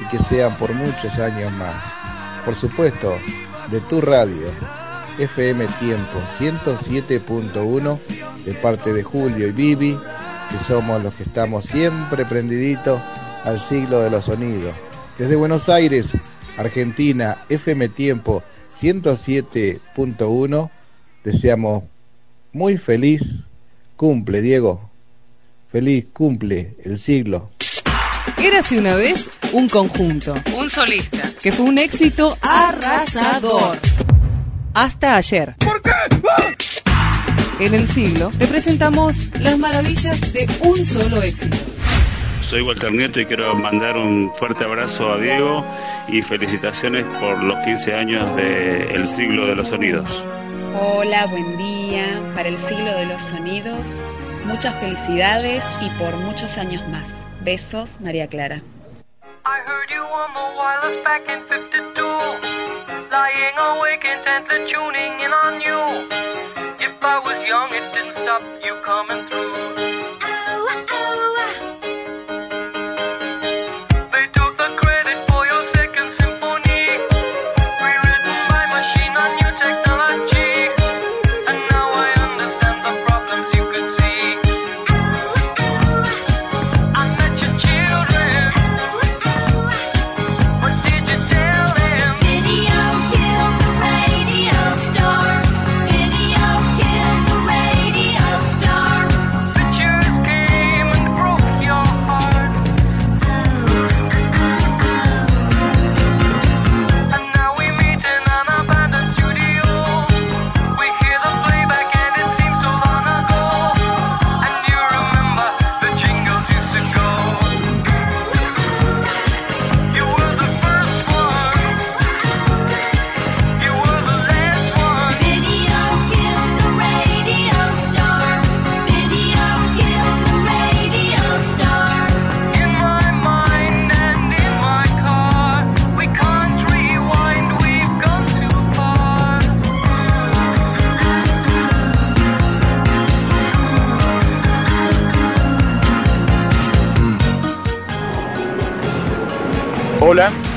y 0.00 0.08
que 0.08 0.22
sean 0.22 0.56
por 0.56 0.72
muchos 0.72 1.18
años 1.18 1.50
más. 1.52 1.82
Por 2.44 2.54
supuesto, 2.54 3.16
de 3.70 3.80
tu 3.80 4.00
radio, 4.00 4.46
FM 5.18 5.66
Tiempo 5.80 6.20
107.1, 6.38 7.98
de 8.44 8.54
parte 8.54 8.92
de 8.92 9.02
Julio 9.02 9.48
y 9.48 9.52
Vivi, 9.52 9.98
que 10.50 10.58
somos 10.58 11.02
los 11.02 11.12
que 11.14 11.24
estamos 11.24 11.64
siempre 11.64 12.24
prendiditos 12.24 13.00
al 13.44 13.58
siglo 13.58 14.00
de 14.00 14.10
los 14.10 14.26
sonidos. 14.26 14.74
Desde 15.18 15.34
Buenos 15.34 15.68
Aires, 15.68 16.12
Argentina, 16.56 17.38
FM 17.48 17.88
Tiempo 17.88 18.44
107.1, 18.72 20.70
deseamos 21.24 21.82
muy 22.52 22.78
feliz 22.78 23.46
cumple, 23.96 24.40
Diego. 24.40 24.88
Feliz 25.68 26.06
cumple 26.12 26.76
el 26.84 26.98
siglo. 26.98 27.50
Érase 28.42 28.78
una 28.78 28.94
vez 28.94 29.30
un 29.52 29.68
conjunto, 29.68 30.34
un 30.56 30.70
solista, 30.70 31.28
que 31.42 31.50
fue 31.50 31.66
un 31.66 31.78
éxito 31.78 32.38
arrasador. 32.40 33.78
Hasta 34.74 35.16
ayer. 35.16 35.54
¿Por 35.58 35.82
qué? 35.82 35.90
En 37.60 37.74
el 37.74 37.88
siglo 37.88 38.30
te 38.38 38.46
presentamos 38.46 39.30
las 39.40 39.58
maravillas 39.58 40.32
de 40.32 40.48
un 40.60 40.76
solo 40.86 41.22
éxito. 41.22 41.56
Soy 42.40 42.62
Walter 42.62 42.92
Nieto 42.92 43.20
y 43.20 43.26
quiero 43.26 43.52
mandar 43.56 43.96
un 43.96 44.32
fuerte 44.36 44.62
abrazo 44.62 45.10
a 45.12 45.18
Diego 45.18 45.66
y 46.06 46.22
felicitaciones 46.22 47.02
por 47.20 47.42
los 47.42 47.58
15 47.64 47.94
años 47.94 48.36
de 48.36 48.94
El 48.94 49.08
siglo 49.08 49.46
de 49.46 49.56
los 49.56 49.68
sonidos. 49.68 50.24
Hola, 50.80 51.26
buen 51.26 51.58
día 51.58 52.04
para 52.36 52.48
el 52.48 52.58
siglo 52.58 52.94
de 52.94 53.06
los 53.06 53.20
sonidos. 53.20 53.96
Muchas 54.46 54.80
felicidades 54.80 55.64
y 55.82 55.90
por 55.98 56.14
muchos 56.18 56.58
años 56.58 56.86
más. 56.88 57.08
Besos, 57.42 58.00
María 58.00 58.28
Clara. 58.28 58.62
I 59.44 59.60
heard 59.66 59.90
you 59.90 60.02
on 60.04 60.32
the 60.34 60.48
Lying 63.10 63.56
awake 63.56 64.04
intently 64.04 64.70
tuning 64.70 65.20
in 65.20 65.32
on 65.32 65.62
you. 65.62 66.08
If 66.78 67.02
I 67.02 67.18
was 67.24 67.42
young, 67.48 67.70
it 67.72 67.94
didn't 67.94 68.12
stop 68.12 68.42
you 68.62 68.74
coming 68.84 69.26
through. 69.28 69.77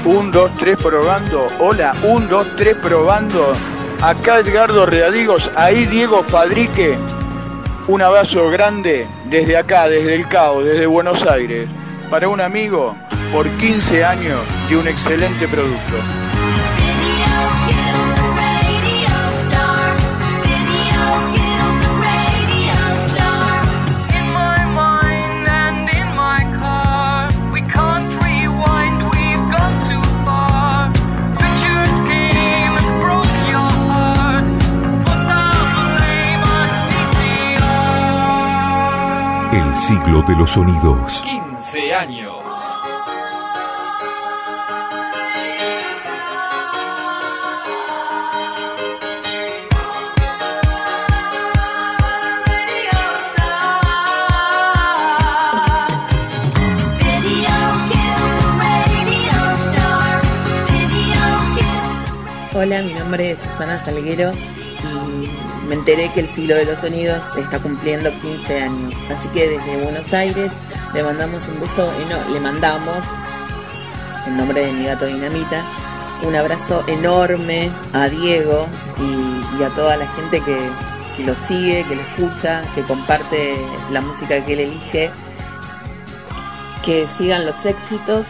1, 0.06 0.32
2, 0.32 0.56
3 0.56 0.78
probando. 0.78 1.48
Hola, 1.60 1.94
1, 2.04 2.28
2, 2.28 2.56
3 2.56 2.76
probando. 2.78 3.54
Acá 4.02 4.40
Edgardo 4.40 4.86
Readigos, 4.86 5.52
ahí 5.56 5.86
Diego 5.86 6.24
Fadrique. 6.24 6.98
Un 7.88 8.02
abrazo 8.02 8.50
grande 8.50 9.08
desde 9.26 9.58
acá, 9.58 9.88
desde 9.88 10.16
el 10.16 10.28
CAO, 10.28 10.64
desde 10.64 10.88
Buenos 10.88 11.24
Aires. 11.26 11.70
Para 12.10 12.30
un 12.30 12.42
amigo 12.42 12.96
por 13.32 13.48
15 13.58 14.04
años 14.04 14.40
de 14.70 14.78
un 14.78 14.88
excelente 14.88 15.48
producto. 15.48 16.21
Siglo 39.82 40.22
de 40.22 40.36
los 40.36 40.52
sonidos. 40.52 41.24
15 41.24 41.94
años. 41.96 42.36
Hola, 62.54 62.84
mi 62.84 62.94
nombre 62.94 63.32
es 63.32 63.40
Susana 63.40 63.80
Salguero 63.80 64.32
me 65.72 65.76
enteré 65.78 66.12
que 66.12 66.20
el 66.20 66.28
siglo 66.28 66.56
de 66.56 66.66
los 66.66 66.80
sonidos 66.80 67.24
está 67.38 67.58
cumpliendo 67.60 68.12
15 68.20 68.62
años. 68.62 68.94
Así 69.10 69.30
que 69.30 69.48
desde 69.48 69.78
Buenos 69.82 70.12
Aires 70.14 70.52
le 70.94 71.02
mandamos 71.02 71.48
un 71.48 71.62
beso, 71.62 71.90
eno- 72.02 72.30
le 72.34 72.42
mandamos, 72.42 73.06
en 74.28 74.36
nombre 74.36 74.66
de 74.66 74.74
mi 74.74 74.84
gato 74.84 75.06
Dinamita, 75.06 75.64
un 76.28 76.36
abrazo 76.36 76.84
enorme 76.88 77.72
a 77.94 78.10
Diego 78.10 78.68
y, 79.00 79.60
y 79.62 79.64
a 79.64 79.70
toda 79.70 79.96
la 79.96 80.08
gente 80.10 80.42
que 80.42 81.24
lo 81.24 81.36
sigue, 81.36 81.86
que 81.88 81.96
lo 81.96 82.02
escucha, 82.02 82.64
que 82.76 82.82
comparte 82.82 83.56
la 83.92 84.02
música 84.02 84.44
que 84.46 84.52
él 84.54 84.60
elige. 84.60 85.10
Que 86.84 87.08
sigan 87.08 87.46
los 87.46 87.64
éxitos, 87.66 88.28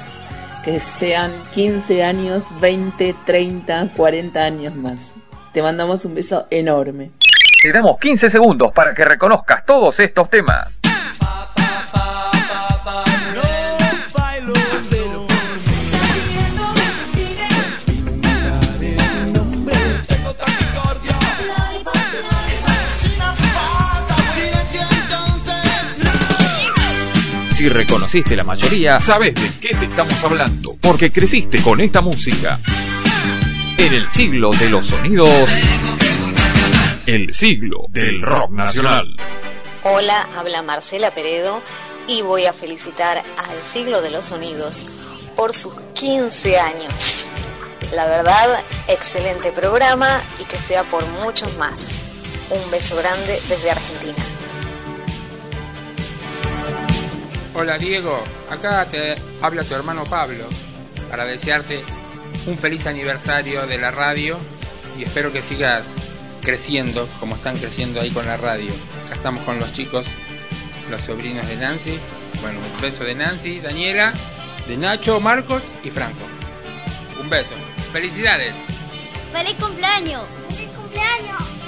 que 0.63 0.79
sean 0.79 1.31
15 1.55 2.03
años, 2.03 2.43
20, 2.59 3.15
30, 3.25 3.89
40 3.95 4.39
años 4.43 4.75
más. 4.75 5.13
Te 5.53 5.61
mandamos 5.61 6.05
un 6.05 6.15
beso 6.15 6.45
enorme. 6.49 7.11
Te 7.61 7.71
damos 7.71 7.99
15 7.99 8.27
segundos 8.27 8.71
para 8.73 8.91
que 8.91 9.05
reconozcas 9.05 9.63
todos 9.67 9.99
estos 9.99 10.31
temas. 10.31 10.79
Si 27.53 27.69
reconociste 27.69 28.35
la 28.35 28.43
mayoría, 28.43 28.99
sabes 28.99 29.35
de 29.35 29.51
qué 29.61 29.75
te 29.75 29.85
estamos 29.85 30.23
hablando, 30.23 30.77
porque 30.81 31.11
creciste 31.11 31.61
con 31.61 31.79
esta 31.79 32.01
música. 32.01 32.59
En 33.77 33.93
el 33.93 34.09
siglo 34.09 34.49
de 34.51 34.67
los 34.71 34.87
sonidos, 34.87 35.47
el 37.13 37.33
siglo 37.33 37.87
del 37.89 38.21
rock 38.21 38.51
nacional. 38.51 39.17
Hola, 39.83 40.29
habla 40.37 40.61
Marcela 40.61 41.13
Peredo 41.13 41.61
y 42.07 42.21
voy 42.21 42.45
a 42.45 42.53
felicitar 42.53 43.17
al 43.17 43.61
Siglo 43.61 44.01
de 44.01 44.11
los 44.11 44.27
Sonidos 44.27 44.85
por 45.35 45.51
sus 45.51 45.73
15 45.93 46.57
años. 46.57 47.29
La 47.97 48.05
verdad, 48.05 48.63
excelente 48.87 49.51
programa 49.51 50.21
y 50.39 50.45
que 50.45 50.57
sea 50.57 50.85
por 50.85 51.05
muchos 51.21 51.53
más. 51.57 52.03
Un 52.49 52.71
beso 52.71 52.95
grande 52.95 53.41
desde 53.49 53.71
Argentina. 53.71 54.23
Hola 57.53 57.77
Diego, 57.77 58.23
acá 58.49 58.85
te 58.85 59.21
habla 59.41 59.65
tu 59.65 59.75
hermano 59.75 60.05
Pablo 60.05 60.47
para 61.09 61.25
desearte 61.25 61.83
un 62.47 62.57
feliz 62.57 62.87
aniversario 62.87 63.67
de 63.67 63.77
la 63.77 63.91
radio 63.91 64.39
y 64.97 65.03
espero 65.03 65.33
que 65.33 65.41
sigas 65.41 65.87
creciendo 66.41 67.07
como 67.19 67.35
están 67.35 67.57
creciendo 67.57 68.01
ahí 68.01 68.09
con 68.09 68.25
la 68.25 68.37
radio. 68.37 68.71
Acá 69.05 69.15
estamos 69.15 69.43
con 69.43 69.59
los 69.59 69.71
chicos, 69.73 70.05
los 70.89 71.01
sobrinos 71.01 71.47
de 71.47 71.57
Nancy. 71.57 71.99
Bueno, 72.41 72.59
un 72.59 72.81
beso 72.81 73.03
de 73.03 73.15
Nancy, 73.15 73.59
Daniela, 73.59 74.13
de 74.67 74.77
Nacho, 74.77 75.19
Marcos 75.19 75.63
y 75.83 75.89
Franco. 75.89 76.25
Un 77.21 77.29
beso. 77.29 77.53
Felicidades. 77.91 78.53
¡Feliz 79.31 79.55
cumpleaños! 79.55 80.23
¡Feliz 80.49 80.69
cumpleaños! 80.75 81.60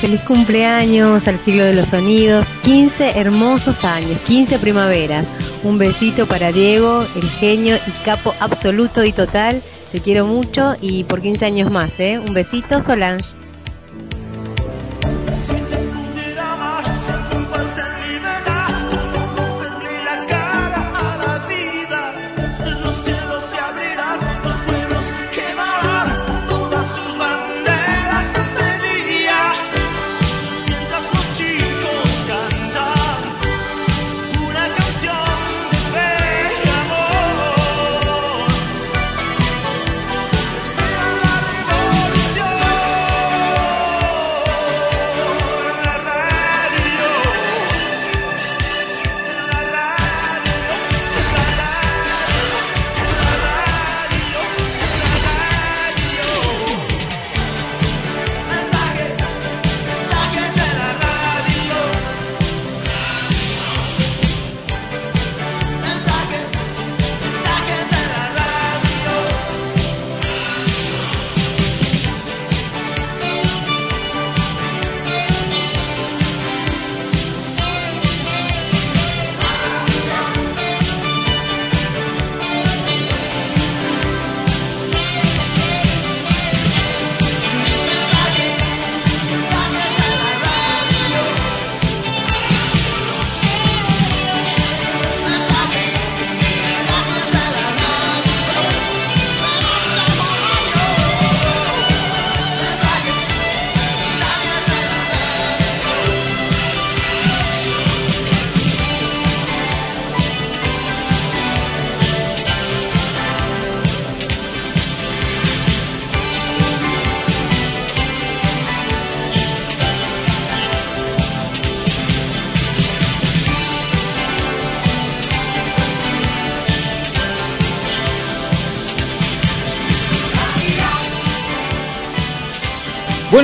Feliz 0.00 0.22
cumpleaños 0.22 1.28
al 1.28 1.38
siglo 1.38 1.64
de 1.64 1.74
los 1.74 1.88
sonidos. 1.88 2.46
15 2.62 3.18
hermosos 3.18 3.84
años, 3.84 4.18
15 4.26 4.58
primaveras. 4.58 5.26
Un 5.62 5.76
besito 5.76 6.26
para 6.26 6.52
Diego, 6.52 7.06
el 7.14 7.28
genio 7.28 7.76
y 7.76 7.90
capo 8.04 8.34
absoluto 8.40 9.04
y 9.04 9.12
total. 9.12 9.62
Te 9.92 10.00
quiero 10.00 10.26
mucho 10.26 10.74
y 10.80 11.04
por 11.04 11.20
15 11.20 11.44
años 11.44 11.70
más, 11.70 11.98
¿eh? 12.00 12.18
Un 12.18 12.32
besito, 12.32 12.80
Solange. 12.80 13.39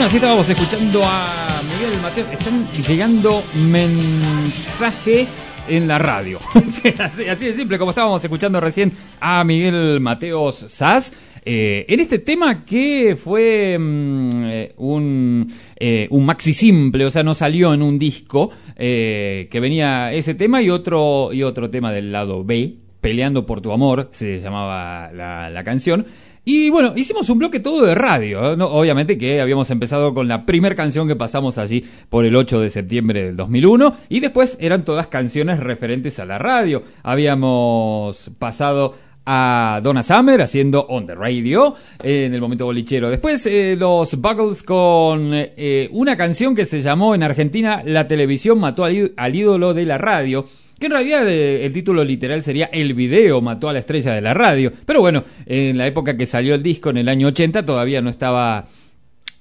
Así 0.06 0.18
estábamos 0.18 0.48
escuchando 0.48 1.00
a 1.04 1.60
Miguel 1.68 2.00
Mateo. 2.00 2.26
Están 2.30 2.64
llegando 2.86 3.42
mensajes 3.56 5.28
en 5.66 5.88
la 5.88 5.98
radio. 5.98 6.38
así, 7.00 7.24
de 7.24 7.52
simple, 7.52 7.76
como 7.76 7.90
estábamos 7.90 8.22
escuchando 8.22 8.60
recién 8.60 8.92
a 9.18 9.42
Miguel 9.42 9.98
Mateos 9.98 10.64
Sass. 10.68 11.12
eh, 11.44 11.86
en 11.88 11.98
este 11.98 12.20
tema 12.20 12.64
que 12.64 13.16
fue 13.20 13.76
mm, 13.76 14.44
un, 14.76 15.52
eh, 15.74 16.06
un 16.10 16.24
maxi 16.24 16.54
simple, 16.54 17.04
o 17.04 17.10
sea, 17.10 17.24
no 17.24 17.34
salió 17.34 17.74
en 17.74 17.82
un 17.82 17.98
disco, 17.98 18.52
eh, 18.76 19.48
que 19.50 19.58
venía 19.58 20.12
ese 20.12 20.36
tema 20.36 20.62
y 20.62 20.70
otro, 20.70 21.32
y 21.32 21.42
otro 21.42 21.68
tema 21.68 21.90
del 21.90 22.12
lado 22.12 22.44
B, 22.44 22.76
Peleando 23.00 23.44
por 23.44 23.60
tu 23.60 23.72
amor, 23.72 24.08
se 24.12 24.38
llamaba 24.38 25.10
la, 25.12 25.50
la 25.50 25.64
canción. 25.64 26.06
Y 26.48 26.70
bueno, 26.70 26.92
hicimos 26.94 27.28
un 27.28 27.40
bloque 27.40 27.58
todo 27.58 27.84
de 27.84 27.96
radio. 27.96 28.54
No, 28.56 28.68
obviamente 28.68 29.18
que 29.18 29.40
habíamos 29.40 29.68
empezado 29.72 30.14
con 30.14 30.28
la 30.28 30.46
primera 30.46 30.76
canción 30.76 31.08
que 31.08 31.16
pasamos 31.16 31.58
allí 31.58 31.84
por 32.08 32.24
el 32.24 32.36
8 32.36 32.60
de 32.60 32.70
septiembre 32.70 33.24
del 33.24 33.34
2001 33.34 33.96
y 34.08 34.20
después 34.20 34.56
eran 34.60 34.84
todas 34.84 35.08
canciones 35.08 35.58
referentes 35.58 36.20
a 36.20 36.24
la 36.24 36.38
radio. 36.38 36.84
Habíamos 37.02 38.30
pasado 38.38 38.94
a 39.26 39.80
Donna 39.82 40.04
Summer 40.04 40.40
haciendo 40.40 40.86
On 40.86 41.04
the 41.04 41.16
Radio 41.16 41.74
en 42.00 42.32
el 42.32 42.40
momento 42.40 42.64
bolichero. 42.64 43.10
Después 43.10 43.44
eh, 43.46 43.74
los 43.76 44.14
Buggles 44.14 44.62
con 44.62 45.32
eh, 45.34 45.88
una 45.90 46.16
canción 46.16 46.54
que 46.54 46.64
se 46.64 46.80
llamó 46.80 47.16
en 47.16 47.24
Argentina 47.24 47.82
La 47.84 48.06
televisión 48.06 48.60
mató 48.60 48.84
al 48.84 49.34
ídolo 49.34 49.74
de 49.74 49.84
la 49.84 49.98
radio. 49.98 50.44
Que 50.78 50.86
en 50.86 50.92
realidad 50.92 51.28
eh, 51.28 51.64
el 51.64 51.72
título 51.72 52.04
literal 52.04 52.42
sería 52.42 52.66
El 52.66 52.94
video 52.94 53.40
mató 53.40 53.68
a 53.68 53.72
la 53.72 53.78
estrella 53.78 54.12
de 54.12 54.20
la 54.20 54.34
radio. 54.34 54.72
Pero 54.84 55.00
bueno, 55.00 55.24
en 55.46 55.78
la 55.78 55.86
época 55.86 56.16
que 56.16 56.26
salió 56.26 56.54
el 56.54 56.62
disco, 56.62 56.90
en 56.90 56.98
el 56.98 57.08
año 57.08 57.28
80, 57.28 57.64
todavía 57.64 58.02
no 58.02 58.10
estaba 58.10 58.66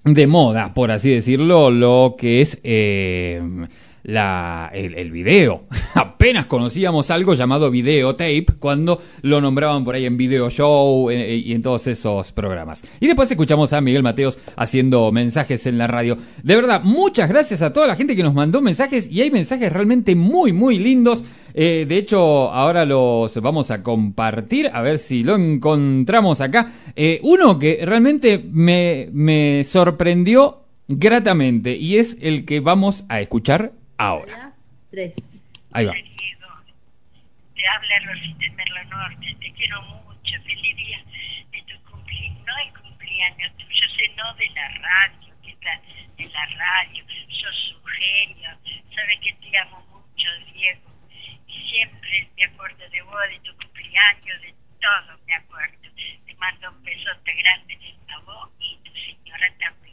de 0.05 0.27
moda, 0.27 0.73
por 0.73 0.91
así 0.91 1.09
decirlo, 1.09 1.71
lo 1.71 2.15
que 2.17 2.41
es 2.41 2.59
eh, 2.63 3.41
la, 4.05 4.69
el, 4.71 5.11
video. 5.11 5.63
Apenas 5.95 6.45
conocíamos 6.45 7.09
algo 7.09 7.33
llamado 7.33 7.71
videotape 7.71 8.45
cuando 8.59 9.01
lo 9.23 9.41
nombraban 9.41 9.83
por 9.83 9.95
ahí 9.95 10.05
en 10.05 10.15
video 10.15 10.49
show 10.49 11.09
eh, 11.09 11.35
y 11.37 11.53
en 11.53 11.61
todos 11.61 11.87
esos 11.87 12.31
programas. 12.31 12.83
Y 12.99 13.07
después 13.07 13.31
escuchamos 13.31 13.73
a 13.73 13.81
Miguel 13.81 14.03
Mateos 14.03 14.39
haciendo 14.55 15.11
mensajes 15.11 15.65
en 15.65 15.79
la 15.79 15.87
radio. 15.87 16.17
De 16.43 16.55
verdad, 16.55 16.81
muchas 16.83 17.29
gracias 17.29 17.63
a 17.63 17.73
toda 17.73 17.87
la 17.87 17.95
gente 17.95 18.15
que 18.15 18.23
nos 18.23 18.35
mandó 18.35 18.61
mensajes 18.61 19.11
y 19.11 19.21
hay 19.21 19.31
mensajes 19.31 19.73
realmente 19.73 20.15
muy, 20.15 20.53
muy 20.53 20.77
lindos. 20.77 21.23
Eh, 21.55 21.85
de 21.87 21.97
hecho, 21.97 22.51
ahora 22.51 22.85
los 22.85 23.35
vamos 23.41 23.71
a 23.71 23.81
compartir, 23.81 24.69
a 24.71 24.81
ver 24.81 24.99
si 24.99 25.23
lo 25.23 25.35
encontramos 25.35 26.41
acá. 26.41 26.73
Eh, 26.95 27.19
uno 27.23 27.57
que 27.57 27.79
realmente 27.83 28.43
me, 28.51 29.09
me 29.13 29.63
sorprendió 29.63 30.59
gratamente 30.87 31.75
y 31.75 31.97
es 31.97 32.17
el 32.21 32.45
que 32.45 32.59
vamos 32.59 33.05
a 33.09 33.19
escuchar 33.19 33.71
ahora. 33.97 34.51
Tres. 34.89 35.43
Ahí 35.71 35.85
va. 35.85 35.93
Te 35.93 37.67
habla 37.67 37.99
Rosita 38.05 38.39
de 38.39 38.49
Merlo 38.51 38.83
Norte, 38.85 39.35
te 39.39 39.53
quiero 39.53 39.81
mucho, 39.83 40.33
feliz 40.43 40.75
día 40.75 41.03
de 41.51 41.61
tu 41.63 41.81
cumpleaños, 41.89 42.45
no 42.45 42.57
el 42.57 42.81
cumpleaños 42.81 43.51
tuyo, 43.57 43.85
sino 43.97 44.33
de 44.35 44.49
la 44.49 44.67
radio, 44.69 45.33
que 45.41 45.51
está 45.51 45.81
de 46.17 46.29
la 46.29 46.45
radio, 46.45 47.05
sos 47.29 47.75
un 47.77 47.87
genio, 47.87 48.49
sabes 48.93 49.19
que 49.21 49.33
te 49.33 49.57
amo 49.57 49.85
mucho, 49.89 50.27
Diego, 50.53 50.91
y 51.47 51.69
siempre 51.69 52.29
me 52.35 52.43
acuerdo 52.43 52.89
de 52.89 53.01
vos, 53.03 53.21
de 53.29 53.39
tu 53.39 53.55
cumpleaños, 53.57 54.41
de 54.41 54.53
todo 54.81 55.17
me 55.25 55.33
acuerdo, 55.33 55.89
te 56.25 56.35
mando 56.35 56.71
un 56.71 56.83
besote 56.83 57.33
grande 57.33 57.79
a 58.09 58.19
vos 58.19 58.49
y 58.59 58.77
tu 58.83 58.91
señora 58.93 59.47
también. 59.59 59.84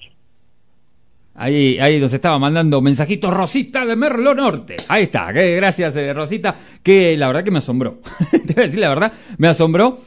Ahí, 1.34 1.78
ahí 1.78 1.98
nos 1.98 2.12
estaba 2.12 2.38
mandando 2.38 2.82
mensajitos 2.82 3.32
Rosita 3.32 3.86
de 3.86 3.96
Merlo 3.96 4.34
Norte. 4.34 4.76
Ahí 4.88 5.04
está, 5.04 5.32
que 5.32 5.56
gracias 5.56 5.96
eh, 5.96 6.12
Rosita, 6.12 6.54
que 6.82 7.16
la 7.16 7.26
verdad 7.26 7.42
que 7.42 7.50
me 7.50 7.58
asombró. 7.58 8.00
Te 8.30 8.52
voy 8.52 8.62
a 8.62 8.66
decir 8.66 8.80
la 8.80 8.90
verdad, 8.90 9.12
me 9.38 9.48
asombró 9.48 9.98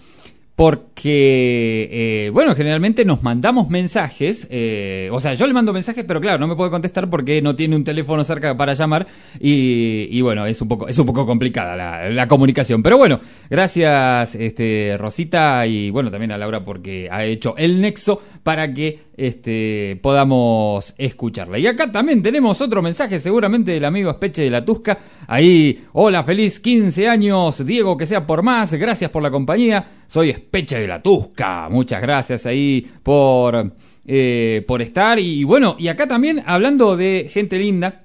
porque, 0.56 1.90
eh, 1.92 2.30
bueno, 2.32 2.56
generalmente 2.56 3.04
nos 3.04 3.24
mandamos 3.24 3.70
mensajes, 3.70 4.48
eh, 4.50 5.10
o 5.12 5.20
sea, 5.20 5.34
yo 5.34 5.48
le 5.48 5.54
mando 5.54 5.74
mensajes, 5.74 6.06
pero 6.06 6.22
claro, 6.22 6.40
no 6.40 6.48
me 6.48 6.56
puede 6.56 6.72
contestar 6.72 7.10
porque 7.10 7.42
no 7.42 7.58
tiene 7.58 7.76
un 7.76 7.84
teléfono 7.84 8.24
cerca 8.24 8.56
para 8.56 8.74
llamar 8.74 9.06
y, 9.38 10.08
y 10.10 10.22
bueno, 10.22 10.46
es 10.46 10.62
un 10.62 10.70
poco, 10.70 10.88
es 10.88 10.98
un 10.98 11.06
poco 11.08 11.26
complicada 11.26 11.76
la, 11.76 12.10
la 12.10 12.28
comunicación. 12.30 12.82
Pero 12.82 12.98
bueno, 12.98 13.20
gracias 13.50 14.36
este, 14.36 14.96
Rosita 14.98 15.68
y 15.68 15.90
bueno, 15.90 16.10
también 16.10 16.32
a 16.32 16.38
Laura 16.38 16.64
porque 16.64 17.10
ha 17.12 17.26
hecho 17.26 17.56
el 17.58 17.82
nexo 17.82 18.22
para 18.46 18.72
que 18.72 19.00
este, 19.18 20.00
podamos 20.04 20.94
escucharla. 21.00 21.58
Y 21.58 21.66
acá 21.66 21.92
también 21.92 22.22
tenemos 22.22 22.62
otro 22.62 22.84
mensaje, 22.84 23.20
seguramente 23.20 23.72
del 23.72 23.84
amigo 23.84 24.12
Espeche 24.12 24.44
de 24.44 24.52
la 24.52 24.64
Tusca. 24.64 25.00
Ahí, 25.26 25.86
hola, 25.94 26.24
feliz 26.24 26.60
15 26.60 27.08
años, 27.08 27.66
Diego, 27.66 27.98
que 27.98 28.06
sea 28.06 28.28
por 28.28 28.44
más, 28.44 28.72
gracias 28.76 29.10
por 29.10 29.24
la 29.24 29.32
compañía. 29.32 30.04
Soy 30.06 30.30
Espeche 30.30 30.80
de 30.80 30.88
la 30.88 31.02
Tusca, 31.02 31.70
muchas 31.72 32.04
gracias 32.04 32.46
ahí 32.46 32.88
por, 33.02 33.74
eh, 34.06 34.64
por 34.68 34.84
estar. 34.84 35.18
Y 35.18 35.44
bueno, 35.44 35.76
y 35.80 35.88
acá 35.88 36.08
también, 36.08 36.44
hablando 36.46 36.96
de 36.96 37.28
gente 37.28 37.58
linda, 37.58 38.05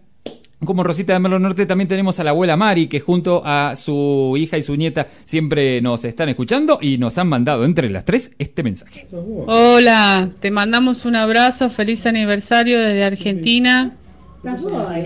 como 0.65 0.85
Rosita 0.85 1.15
de 1.15 1.19
Merlo 1.19 1.39
Norte 1.39 1.65
también 1.65 1.89
tenemos 1.89 2.21
a 2.21 2.25
la 2.25 2.31
abuela 2.31 2.57
Mari 2.57 2.87
que 2.87 3.01
junto 3.01 3.43
a 3.45 3.75
su 3.77 4.35
hija 4.37 4.59
y 4.59 4.63
su 4.63 4.77
nieta 4.77 5.07
siempre 5.25 5.81
nos 5.81 6.05
están 6.05 6.29
escuchando 6.29 6.79
y 6.83 6.99
nos 6.99 7.17
han 7.19 7.29
mandado 7.29 7.65
entre 7.65 7.89
las 7.89 8.05
tres 8.05 8.33
este 8.39 8.63
mensaje. 8.63 9.07
Hola, 9.13 10.29
te 10.41 10.51
mandamos 10.51 11.05
un 11.07 11.17
abrazo, 11.17 11.71
feliz 11.71 12.05
aniversario 12.07 12.79
desde 12.79 13.05
Argentina. 13.05 13.97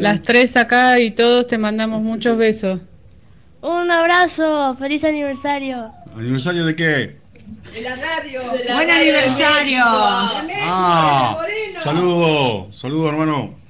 Las 0.00 0.22
tres 0.22 0.56
acá 0.56 0.98
y 1.00 1.12
todos 1.12 1.46
te 1.46 1.58
mandamos 1.58 2.02
muchos 2.02 2.36
besos. 2.36 2.80
Un 3.62 3.90
abrazo, 3.90 4.76
feliz 4.76 5.04
aniversario. 5.04 5.90
¿Aniversario 6.16 6.66
de 6.66 6.76
qué? 6.76 7.16
De 7.72 7.80
la 7.80 7.96
radio. 7.96 8.42
Buen 8.74 8.90
aniversario. 8.90 9.82
Ah, 9.84 11.38
saludo, 11.82 12.72
saludo 12.72 13.08
hermano. 13.08 13.63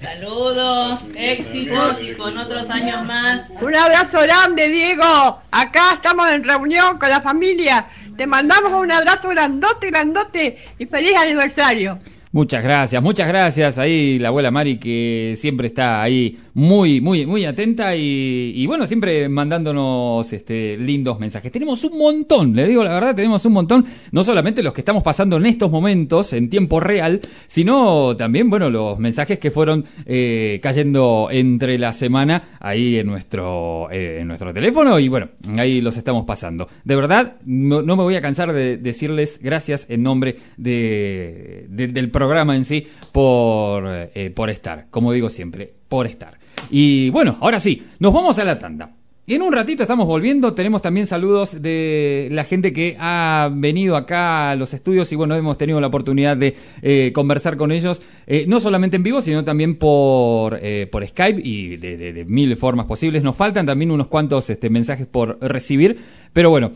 Saludos, 0.00 1.00
éxitos 1.16 1.96
y 2.00 2.14
con 2.14 2.38
otros 2.38 2.70
años 2.70 3.04
más. 3.04 3.48
Un 3.60 3.74
abrazo 3.74 4.20
grande, 4.20 4.68
Diego. 4.68 5.42
Acá 5.50 5.94
estamos 5.94 6.30
en 6.30 6.44
reunión 6.44 6.98
con 6.98 7.10
la 7.10 7.20
familia. 7.20 7.86
Te 8.16 8.26
mandamos 8.26 8.70
un 8.72 8.92
abrazo 8.92 9.28
grandote, 9.28 9.90
grandote 9.90 10.64
y 10.78 10.86
feliz 10.86 11.16
aniversario. 11.16 11.98
Muchas 12.30 12.62
gracias, 12.62 13.02
muchas 13.02 13.26
gracias 13.26 13.78
ahí 13.78 14.18
la 14.18 14.28
abuela 14.28 14.50
Mari 14.50 14.78
que 14.78 15.32
siempre 15.36 15.68
está 15.68 16.02
ahí 16.02 16.38
muy, 16.52 17.00
muy, 17.00 17.24
muy 17.24 17.44
atenta 17.46 17.96
y, 17.96 18.66
bueno, 18.66 18.86
siempre 18.86 19.28
mandándonos 19.28 20.30
este, 20.32 20.76
lindos 20.76 21.18
mensajes. 21.20 21.50
Tenemos 21.52 21.82
un 21.84 21.96
montón, 21.96 22.54
le 22.54 22.66
digo 22.68 22.82
la 22.84 22.92
verdad, 22.92 23.14
tenemos 23.14 23.44
un 23.46 23.52
montón, 23.54 23.86
no 24.12 24.24
solamente 24.24 24.62
los 24.62 24.74
que 24.74 24.80
estamos 24.82 25.02
pasando 25.02 25.36
en 25.36 25.46
estos 25.46 25.70
momentos 25.70 26.32
en 26.34 26.50
tiempo 26.50 26.80
real, 26.80 27.20
sino 27.46 28.14
también, 28.16 28.50
bueno, 28.50 28.68
los 28.68 28.98
mensajes 28.98 29.38
que 29.38 29.50
fueron 29.50 29.84
eh, 30.04 30.58
cayendo 30.62 31.28
entre 31.30 31.78
la 31.78 31.92
semana 31.92 32.56
ahí 32.60 32.96
en 32.98 33.06
nuestro, 33.06 33.88
eh, 33.90 34.18
en 34.20 34.28
nuestro 34.28 34.52
teléfono 34.52 34.98
y 34.98 35.08
bueno, 35.08 35.28
ahí 35.56 35.80
los 35.80 35.96
estamos 35.96 36.24
pasando. 36.26 36.68
De 36.84 36.94
verdad, 36.96 37.36
no, 37.46 37.82
me 37.82 37.94
voy 37.94 38.16
a 38.16 38.20
cansar 38.20 38.52
de 38.52 38.76
decirles 38.76 39.38
gracias 39.42 39.86
en 39.88 40.02
nombre 40.02 40.36
de- 40.56 41.66
del 41.68 42.10
programa 42.18 42.56
en 42.56 42.64
sí 42.64 42.84
por, 43.12 43.84
eh, 43.86 44.32
por 44.34 44.50
estar, 44.50 44.86
como 44.90 45.12
digo 45.12 45.30
siempre, 45.30 45.72
por 45.88 46.06
estar. 46.06 46.36
Y 46.68 47.10
bueno, 47.10 47.38
ahora 47.40 47.60
sí, 47.60 47.84
nos 48.00 48.12
vamos 48.12 48.40
a 48.40 48.44
la 48.44 48.58
tanda. 48.58 48.90
En 49.28 49.42
un 49.42 49.52
ratito 49.52 49.82
estamos 49.82 50.06
volviendo, 50.06 50.54
tenemos 50.54 50.82
también 50.82 51.06
saludos 51.06 51.62
de 51.62 52.28
la 52.32 52.44
gente 52.44 52.72
que 52.72 52.96
ha 52.98 53.50
venido 53.52 53.94
acá 53.94 54.50
a 54.50 54.56
los 54.56 54.72
estudios 54.74 55.12
y 55.12 55.16
bueno, 55.16 55.36
hemos 55.36 55.58
tenido 55.58 55.80
la 55.80 55.88
oportunidad 55.88 56.36
de 56.36 56.56
eh, 56.80 57.12
conversar 57.14 57.58
con 57.58 57.70
ellos, 57.70 58.02
eh, 58.26 58.46
no 58.48 58.58
solamente 58.58 58.96
en 58.96 59.02
vivo, 59.02 59.20
sino 59.20 59.44
también 59.44 59.76
por, 59.76 60.58
por 60.90 61.06
Skype 61.06 61.40
y 61.44 61.76
de 61.76 62.24
mil 62.26 62.56
formas 62.56 62.86
posibles. 62.86 63.22
Nos 63.22 63.36
faltan 63.36 63.66
también 63.66 63.90
unos 63.90 64.08
cuantos 64.08 64.48
este, 64.50 64.70
mensajes 64.70 65.06
por 65.06 65.38
recibir, 65.42 65.98
pero 66.32 66.48
bueno, 66.50 66.72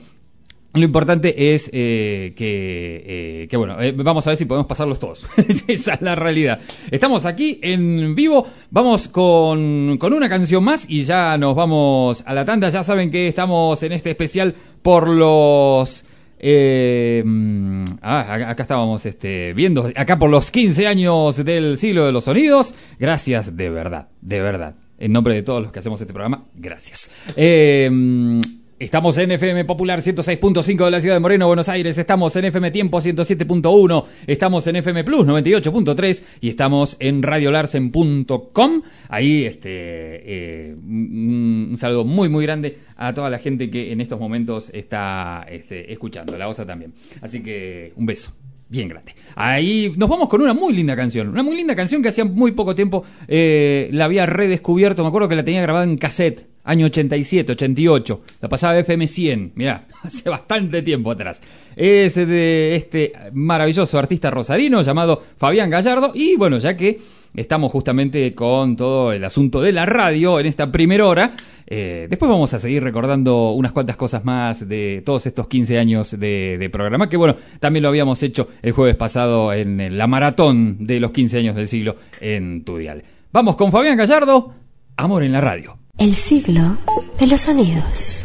lo 0.74 0.84
importante 0.84 1.52
es 1.54 1.68
eh, 1.72 2.32
que, 2.34 3.42
eh, 3.42 3.48
que, 3.48 3.56
bueno, 3.58 3.80
eh, 3.80 3.92
vamos 3.92 4.26
a 4.26 4.30
ver 4.30 4.36
si 4.38 4.46
podemos 4.46 4.66
pasarlos 4.66 4.98
todos. 4.98 5.26
Esa 5.68 5.94
es 5.94 6.00
la 6.00 6.14
realidad. 6.14 6.60
Estamos 6.90 7.26
aquí 7.26 7.58
en 7.62 8.14
vivo, 8.14 8.46
vamos 8.70 9.08
con, 9.08 9.98
con 9.98 10.14
una 10.14 10.30
canción 10.30 10.64
más 10.64 10.86
y 10.88 11.04
ya 11.04 11.36
nos 11.36 11.54
vamos 11.54 12.22
a 12.26 12.32
la 12.32 12.46
tanda. 12.46 12.70
Ya 12.70 12.82
saben 12.82 13.10
que 13.10 13.28
estamos 13.28 13.82
en 13.82 13.92
este 13.92 14.10
especial 14.10 14.54
por 14.80 15.08
los... 15.08 16.04
eh, 16.38 17.22
mm, 17.24 17.84
ah, 18.00 18.34
acá 18.34 18.50
acá 18.50 18.62
estábamos 18.62 19.04
este, 19.04 19.52
viendo, 19.52 19.90
acá 19.94 20.18
por 20.18 20.30
los 20.30 20.50
15 20.50 20.86
años 20.86 21.44
del 21.44 21.76
siglo 21.76 22.06
de 22.06 22.12
los 22.12 22.24
sonidos. 22.24 22.74
Gracias 22.98 23.54
de 23.56 23.68
verdad, 23.68 24.08
de 24.22 24.40
verdad. 24.40 24.74
En 24.98 25.12
nombre 25.12 25.34
de 25.34 25.42
todos 25.42 25.62
los 25.62 25.70
que 25.72 25.80
hacemos 25.80 26.00
este 26.00 26.14
programa, 26.14 26.44
gracias. 26.54 27.10
Eh, 27.36 27.90
mm, 27.92 28.40
Estamos 28.82 29.16
en 29.18 29.30
FM 29.30 29.64
Popular 29.64 30.00
106.5 30.00 30.84
de 30.86 30.90
la 30.90 31.00
ciudad 31.00 31.14
de 31.14 31.20
Moreno, 31.20 31.46
Buenos 31.46 31.68
Aires. 31.68 31.96
Estamos 31.96 32.34
en 32.34 32.46
FM 32.46 32.72
Tiempo 32.72 32.98
107.1. 32.98 34.04
Estamos 34.26 34.66
en 34.66 34.74
FM 34.74 35.04
Plus 35.04 35.24
98.3 35.24 36.24
y 36.40 36.48
estamos 36.48 36.96
en 36.98 37.22
radiolarsen.com. 37.22 38.82
Ahí, 39.08 39.44
este, 39.44 39.70
eh, 39.70 40.74
un, 40.74 41.76
saludo 41.78 42.04
muy, 42.04 42.28
muy 42.28 42.44
grande 42.44 42.78
a 42.96 43.14
toda 43.14 43.30
la 43.30 43.38
gente 43.38 43.70
que 43.70 43.92
en 43.92 44.00
estos 44.00 44.18
momentos 44.18 44.68
está 44.74 45.46
este, 45.48 45.92
escuchando. 45.92 46.36
La 46.36 46.48
OSA 46.48 46.66
también. 46.66 46.92
Así 47.20 47.40
que 47.40 47.92
un 47.94 48.04
beso. 48.04 48.32
Bien 48.68 48.88
grande. 48.88 49.14
Ahí 49.36 49.92
nos 49.96 50.08
vamos 50.08 50.28
con 50.28 50.42
una 50.42 50.54
muy 50.54 50.72
linda 50.72 50.96
canción. 50.96 51.28
Una 51.28 51.44
muy 51.44 51.54
linda 51.54 51.76
canción 51.76 52.02
que 52.02 52.08
hacía 52.08 52.24
muy 52.24 52.50
poco 52.50 52.74
tiempo 52.74 53.04
eh, 53.28 53.90
la 53.92 54.06
había 54.06 54.26
redescubierto. 54.26 55.02
Me 55.02 55.08
acuerdo 55.08 55.28
que 55.28 55.36
la 55.36 55.44
tenía 55.44 55.62
grabada 55.62 55.84
en 55.84 55.98
cassette, 55.98 56.48
año 56.64 56.86
87, 56.86 57.52
88. 57.52 58.22
La 58.40 58.48
pasaba 58.48 58.78
FM 58.78 59.06
100. 59.06 59.52
Mirá, 59.54 59.86
hace 60.02 60.28
bastante 60.30 60.82
tiempo 60.82 61.10
atrás. 61.10 61.42
Es 61.76 62.14
de 62.14 62.76
este 62.76 63.12
maravilloso 63.32 63.98
artista 63.98 64.30
rosarino 64.30 64.82
llamado 64.82 65.22
Fabián 65.36 65.70
Gallardo. 65.70 66.12
Y 66.14 66.36
bueno, 66.36 66.58
ya 66.58 66.76
que 66.76 66.98
estamos 67.34 67.72
justamente 67.72 68.34
con 68.34 68.76
todo 68.76 69.12
el 69.12 69.24
asunto 69.24 69.60
de 69.62 69.72
la 69.72 69.86
radio 69.86 70.38
en 70.38 70.46
esta 70.46 70.70
primera 70.70 71.06
hora. 71.06 71.34
Eh, 71.66 72.06
después 72.10 72.30
vamos 72.30 72.52
a 72.52 72.58
seguir 72.58 72.82
recordando 72.82 73.52
unas 73.52 73.72
cuantas 73.72 73.96
cosas 73.96 74.24
más 74.24 74.68
de 74.68 75.02
todos 75.06 75.24
estos 75.26 75.48
15 75.48 75.78
años 75.78 76.10
de, 76.18 76.58
de 76.58 76.70
programa, 76.70 77.08
que 77.08 77.16
bueno, 77.16 77.36
también 77.60 77.82
lo 77.82 77.88
habíamos 77.88 78.22
hecho 78.22 78.48
el 78.60 78.72
jueves 78.72 78.96
pasado 78.96 79.54
en 79.54 79.96
la 79.96 80.06
maratón 80.06 80.84
de 80.86 81.00
los 81.00 81.12
15 81.12 81.38
años 81.38 81.56
del 81.56 81.68
siglo 81.68 81.96
en 82.20 82.64
Tudial. 82.64 83.02
Vamos 83.32 83.56
con 83.56 83.72
Fabián 83.72 83.96
Gallardo, 83.96 84.52
Amor 84.96 85.22
en 85.22 85.32
la 85.32 85.40
Radio. 85.40 85.81
El 85.98 86.14
siglo 86.16 86.78
de 87.20 87.26
los 87.26 87.42
sonidos. 87.42 88.24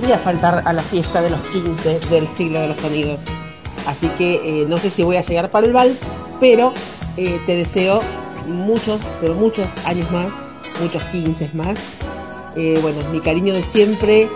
Quería 0.00 0.18
faltar 0.18 0.62
a 0.66 0.74
la 0.74 0.82
fiesta 0.82 1.22
de 1.22 1.30
los 1.30 1.40
15 1.48 2.00
del 2.10 2.28
siglo 2.28 2.60
de 2.60 2.68
los 2.68 2.78
sonidos. 2.78 3.18
Así 3.86 4.08
que 4.18 4.34
eh, 4.44 4.66
no 4.68 4.76
sé 4.76 4.90
si 4.90 5.02
voy 5.02 5.16
a 5.16 5.22
llegar 5.22 5.50
para 5.50 5.64
el 5.64 5.72
bal, 5.72 5.96
pero 6.38 6.74
eh, 7.16 7.40
te 7.46 7.56
deseo 7.56 8.02
muchos, 8.46 9.00
pero 9.22 9.32
muchos 9.32 9.66
años 9.86 10.10
más, 10.10 10.26
muchos 10.82 11.02
15 11.04 11.48
más. 11.54 11.78
Eh, 12.56 12.78
bueno, 12.82 12.98
mi 13.10 13.20
cariño 13.20 13.54
de 13.54 13.62
siempre 13.62 14.28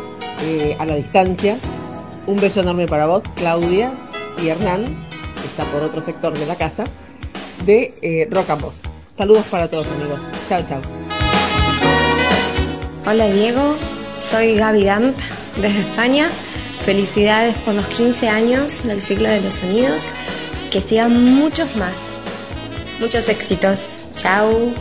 a 0.78 0.86
la 0.86 0.94
distancia. 0.94 1.58
Un 2.26 2.36
beso 2.36 2.62
enorme 2.62 2.86
para 2.86 3.04
vos, 3.04 3.22
Claudia 3.34 3.92
y 4.42 4.48
Hernán, 4.48 4.84
que 4.84 5.46
está 5.46 5.64
por 5.64 5.82
otro 5.82 6.00
sector 6.00 6.32
de 6.32 6.46
la 6.46 6.54
casa, 6.54 6.84
de 7.66 8.26
Rock 8.30 8.58
Voz. 8.58 8.76
Saludos 9.14 9.44
para 9.50 9.68
todos 9.68 9.86
amigos. 9.88 10.20
Chao, 10.48 10.62
chao. 10.66 10.80
Hola 13.06 13.26
Diego, 13.26 13.76
soy 14.14 14.56
Gaby 14.56 14.84
Damp 14.84 15.16
desde 15.56 15.80
España. 15.80 16.28
Felicidades 16.82 17.54
por 17.64 17.74
los 17.74 17.86
15 17.86 18.28
años 18.28 18.82
del 18.84 19.00
ciclo 19.00 19.28
de 19.28 19.40
los 19.40 19.54
sonidos. 19.54 20.06
Que 20.70 20.80
sigan 20.80 21.22
muchos 21.34 21.74
más. 21.76 21.96
Muchos 23.00 23.28
éxitos. 23.28 24.06
Chao. 24.16 24.72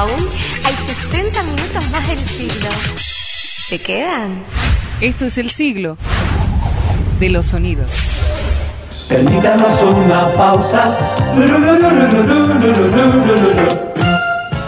Aún 0.00 0.28
hay 0.64 0.74
60 1.10 1.42
minutos 1.42 1.90
más 1.90 2.08
del 2.08 2.18
siglo. 2.20 2.70
¿Se 3.68 3.78
quedan? 3.78 4.42
Esto 5.02 5.26
es 5.26 5.36
el 5.36 5.50
siglo 5.50 5.98
de 7.18 7.28
los 7.28 7.44
sonidos. 7.44 7.90
Permítanos 9.10 9.82
una 9.82 10.32
pausa. 10.32 10.96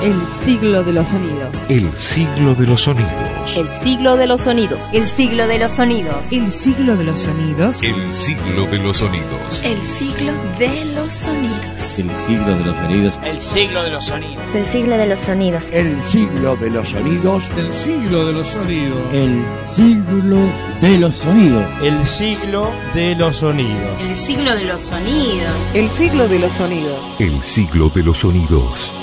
El 0.02 0.14
siglo 0.44 0.82
de 0.82 0.92
los 0.92 1.08
sonidos. 1.08 1.54
El 1.68 1.92
siglo 1.92 2.54
de 2.54 2.66
los 2.66 2.80
sonidos. 2.80 3.10
El 3.56 3.68
siglo 3.68 4.16
de 4.16 4.26
los 4.26 4.40
sonidos. 4.40 4.92
El 4.92 5.06
siglo 5.08 5.46
de 5.46 5.58
los 5.58 5.72
sonidos. 5.72 6.30
El 6.32 6.52
siglo 6.52 6.96
de 6.96 7.04
los 7.04 7.20
sonidos. 7.20 7.82
El 7.82 8.10
siglo 8.12 8.62
de 8.70 8.78
los 8.78 8.96
sonidos. 9.00 9.62
El 9.62 9.80
siglo 9.82 11.04
de 11.04 11.10
los 11.10 11.14
sonidos. 11.14 11.94
El 12.02 12.12
siglo 12.12 12.54
de 12.54 12.60
los 12.60 12.74
sonidos. 12.80 13.22
El 13.22 13.42
siglo 13.42 13.82
de 13.82 13.90
los 13.90 14.04
sonidos. 14.04 14.42
El 14.52 14.66
siglo 14.66 14.96
de 14.96 15.14
los 15.14 15.20
sonidos. 15.20 15.70
El 15.72 16.02
siglo 16.02 16.66
de 16.66 16.72
los 16.72 16.88
sonidos. 16.88 17.42
El 17.52 17.72
siglo 17.72 18.24
de 18.24 18.34
los 18.34 18.48
sonidos. 18.56 19.16
El 19.32 19.66
siglo 19.66 20.66
de 20.82 20.96
los 20.96 21.16
sonidos. 21.16 21.66
El 21.82 22.06
siglo 22.06 22.66
de 22.94 23.14
los 23.14 23.36
sonidos. 23.36 23.76
El 24.00 24.16
siglo 24.16 24.56
de 24.56 24.64
los 24.64 24.82
sonidos. 24.82 25.54
El 25.74 25.90
siglo 25.90 26.28
de 26.28 26.38
los 26.38 26.52
sonidos. 26.52 27.00
El 27.18 27.42
siglo 27.42 27.88
de 27.88 28.02
los 28.02 28.18
sonidos. 28.18 29.01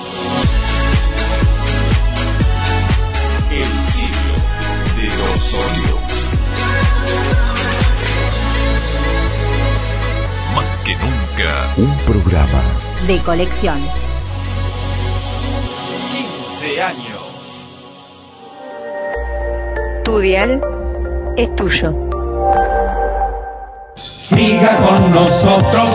Programa 12.30 12.61
De 13.07 13.19
colección. 13.21 13.80
15 16.59 16.82
años. 16.82 17.19
Tu 20.03 20.19
dial 20.19 20.61
es 21.38 21.55
tuyo. 21.55 21.93
Siga 23.95 24.77
con 24.77 25.11
nosotros. 25.11 25.89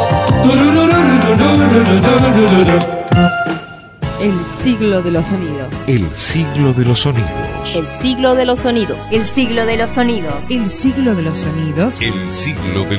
El 4.25 4.33
siglo 4.65 5.03
de 5.03 5.11
los 5.11 5.27
sonidos. 5.27 5.69
El 5.87 6.09
siglo 6.17 6.73
de 6.73 6.87
los 6.87 7.01
sonidos. 7.01 7.29
El 7.75 7.87
siglo 7.87 8.35
de 8.35 8.47
los 8.47 8.59
sonidos. 8.59 9.11
El 9.11 9.27
siglo 9.27 9.67
de 9.67 9.77
los 9.77 9.91
sonidos. 9.91 10.51
El 10.51 10.71
siglo 10.71 11.15
de 11.15 11.23
los 11.23 11.37
sonidos. 11.37 12.01
El 12.01 12.33
siglo 12.33 12.95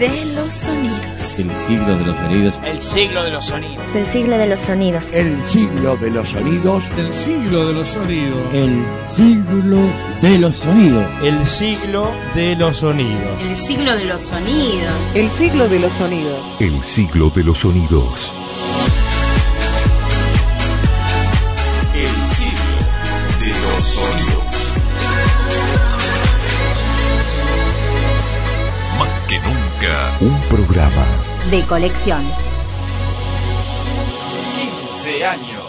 de 0.00 0.24
los 0.24 0.52
sonidos. 0.52 1.38
El 1.38 1.62
siglo 1.62 1.94
de 1.94 2.04
los 2.04 2.16
sonidos. 2.16 2.58
El 2.64 2.82
siglo 2.82 3.22
de 3.22 3.30
los 3.30 3.44
sonidos. 3.44 3.86
El 3.94 4.04
siglo 4.04 4.40
de 4.40 4.46
los 4.46 4.60
sonidos. 4.60 5.04
El 5.12 5.44
siglo 5.44 5.96
de 5.96 6.10
los 6.10 6.28
sonidos. 6.28 6.34
El 6.74 7.12
siglo 7.12 7.66
de 7.66 7.72
los 7.72 7.88
sonidos. 7.88 8.74
El 8.74 8.84
siglo 9.06 9.78
de 10.22 10.38
los 10.40 10.56
sonidos. 10.56 11.06
El 11.22 11.46
siglo 11.46 11.46
de 11.46 11.46
los 11.46 11.46
sonidos. 11.46 11.46
El 11.46 11.46
siglo 11.46 12.34
de 12.34 12.56
los 12.56 12.76
sonidos. 12.76 13.22
El 13.44 13.56
siglo 13.56 13.94
de 13.94 14.06
los 14.06 14.22
sonidos. 14.22 14.80
El 15.14 15.30
siglo 15.30 15.68
de 15.68 15.78
los 15.78 15.92
sonidos. 15.92 16.40
El 16.58 16.82
siglo 16.82 17.30
de 17.30 17.44
los 17.44 17.58
sonidos. 17.58 18.32
Más 28.98 29.28
que 29.28 29.38
nunca, 29.40 30.16
Un 30.20 30.40
programa 30.48 31.06
De 31.50 31.62
colección. 31.64 32.24
15 35.02 35.24
años. 35.24 35.62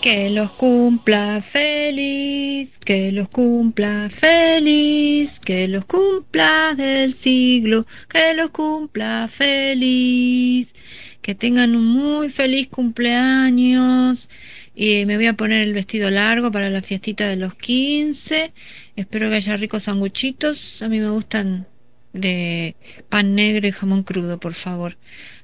Que 0.00 0.28
los 0.28 0.50
cumpla 0.50 1.40
feliz, 1.40 2.78
que 2.78 3.10
los 3.10 3.28
cumpla 3.28 4.08
feliz, 4.10 5.40
que 5.40 5.66
los 5.66 5.86
cumpla 5.86 6.74
del 6.76 7.14
siglo, 7.14 7.86
que 8.08 8.34
los 8.34 8.50
cumpla 8.50 9.28
feliz, 9.28 10.74
que 11.22 11.34
tengan 11.34 11.74
un 11.74 11.86
muy 11.86 12.28
feliz 12.28 12.68
cumpleaños. 12.68 14.28
Y 14.74 15.06
me 15.06 15.16
voy 15.16 15.26
a 15.26 15.34
poner 15.34 15.62
el 15.62 15.72
vestido 15.72 16.10
largo 16.10 16.50
para 16.50 16.70
la 16.70 16.82
fiestita 16.82 17.28
de 17.28 17.36
los 17.36 17.54
15. 17.54 18.52
Espero 18.96 19.28
que 19.30 19.36
haya 19.36 19.56
ricos 19.56 19.84
sanguchitos. 19.84 20.82
A 20.82 20.88
mí 20.88 21.00
me 21.00 21.10
gustan 21.10 21.68
de 22.12 22.76
pan 23.08 23.34
negro 23.34 23.66
y 23.68 23.72
jamón 23.72 24.02
crudo, 24.02 24.38
por 24.40 24.54
favor. 24.54 24.98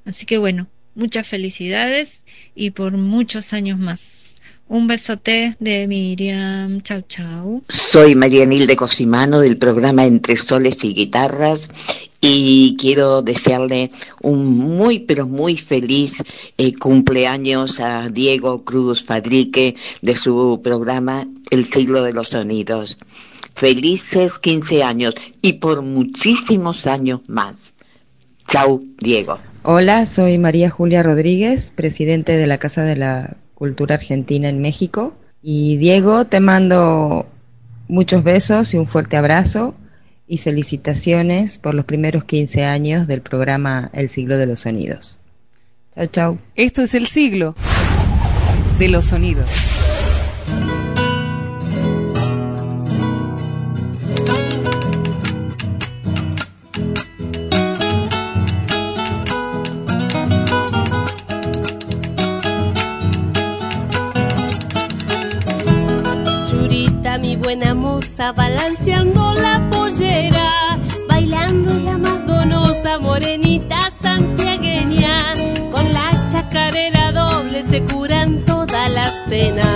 Así 0.04 0.26
que 0.26 0.38
bueno, 0.38 0.68
muchas 0.94 1.26
felicidades 1.28 2.24
y 2.54 2.70
por 2.72 2.96
muchos 2.96 3.52
años 3.52 3.78
más. 3.78 4.19
Un 4.72 4.86
besote 4.86 5.56
de 5.58 5.88
Miriam. 5.88 6.80
Chau, 6.82 7.02
chau. 7.08 7.60
Soy 7.68 8.14
María 8.14 8.46
Nilde 8.46 8.76
Cosimano 8.76 9.40
del 9.40 9.56
programa 9.56 10.06
Entre 10.06 10.36
Soles 10.36 10.84
y 10.84 10.94
Guitarras 10.94 11.68
y 12.20 12.76
quiero 12.78 13.20
desearle 13.20 13.90
un 14.22 14.46
muy 14.46 15.00
pero 15.00 15.26
muy 15.26 15.56
feliz 15.56 16.22
eh, 16.56 16.70
cumpleaños 16.78 17.80
a 17.80 18.10
Diego 18.10 18.62
Cruz 18.62 19.02
Fadrique 19.02 19.74
de 20.02 20.14
su 20.14 20.60
programa 20.62 21.26
El 21.50 21.64
siglo 21.64 22.04
de 22.04 22.12
los 22.12 22.28
sonidos. 22.28 22.96
Felices 23.56 24.38
15 24.38 24.84
años 24.84 25.16
y 25.42 25.54
por 25.54 25.82
muchísimos 25.82 26.86
años 26.86 27.22
más. 27.26 27.74
Chau, 28.46 28.84
Diego. 29.00 29.36
Hola, 29.64 30.06
soy 30.06 30.38
María 30.38 30.70
Julia 30.70 31.02
Rodríguez, 31.02 31.72
presidente 31.74 32.36
de 32.36 32.46
la 32.46 32.58
Casa 32.58 32.84
de 32.84 32.94
la 32.94 33.36
Cultura 33.60 33.96
Argentina 33.96 34.48
en 34.48 34.62
México. 34.62 35.14
Y 35.42 35.76
Diego, 35.76 36.24
te 36.24 36.40
mando 36.40 37.26
muchos 37.88 38.24
besos 38.24 38.72
y 38.72 38.78
un 38.78 38.86
fuerte 38.86 39.18
abrazo 39.18 39.74
y 40.26 40.38
felicitaciones 40.38 41.58
por 41.58 41.74
los 41.74 41.84
primeros 41.84 42.24
15 42.24 42.64
años 42.64 43.06
del 43.06 43.20
programa 43.20 43.90
El 43.92 44.08
siglo 44.08 44.38
de 44.38 44.46
los 44.46 44.60
sonidos. 44.60 45.18
Chau, 45.94 46.06
chau. 46.06 46.38
Esto 46.54 46.80
es 46.80 46.94
el 46.94 47.06
siglo 47.06 47.54
de 48.78 48.88
los 48.88 49.04
sonidos. 49.04 49.50
Balanceando 68.34 69.32
la 69.34 69.68
pollera, 69.70 70.78
bailando 71.08 71.72
la 71.80 71.98
más 71.98 72.26
donosa, 72.26 72.98
morenita 72.98 73.90
santiagueña, 73.90 75.34
con 75.70 75.92
la 75.92 76.26
chacarera 76.30 77.12
doble 77.12 77.62
se 77.64 77.82
curan 77.82 78.44
todas 78.44 78.90
las 78.90 79.12
penas. 79.28 79.66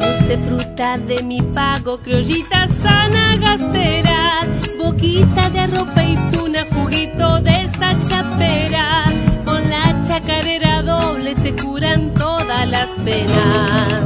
Dulce 0.00 0.38
fruta 0.48 0.98
de 0.98 1.22
mi 1.22 1.40
pago, 1.42 1.98
criollita 1.98 2.68
sana 2.68 3.36
gastera, 3.36 4.19
boquita 4.90 5.48
de 5.50 5.60
arroz 5.60 5.88
y 6.04 6.16
tuna, 6.32 6.64
juguito 6.72 7.40
de 7.40 7.52
esa 7.62 7.96
chapera. 8.08 9.04
Con 9.44 9.60
la 9.70 10.02
chacarera 10.02 10.82
doble 10.82 11.34
se 11.34 11.54
curan 11.54 12.12
todas 12.14 12.68
las 12.68 12.88
penas. 13.04 14.04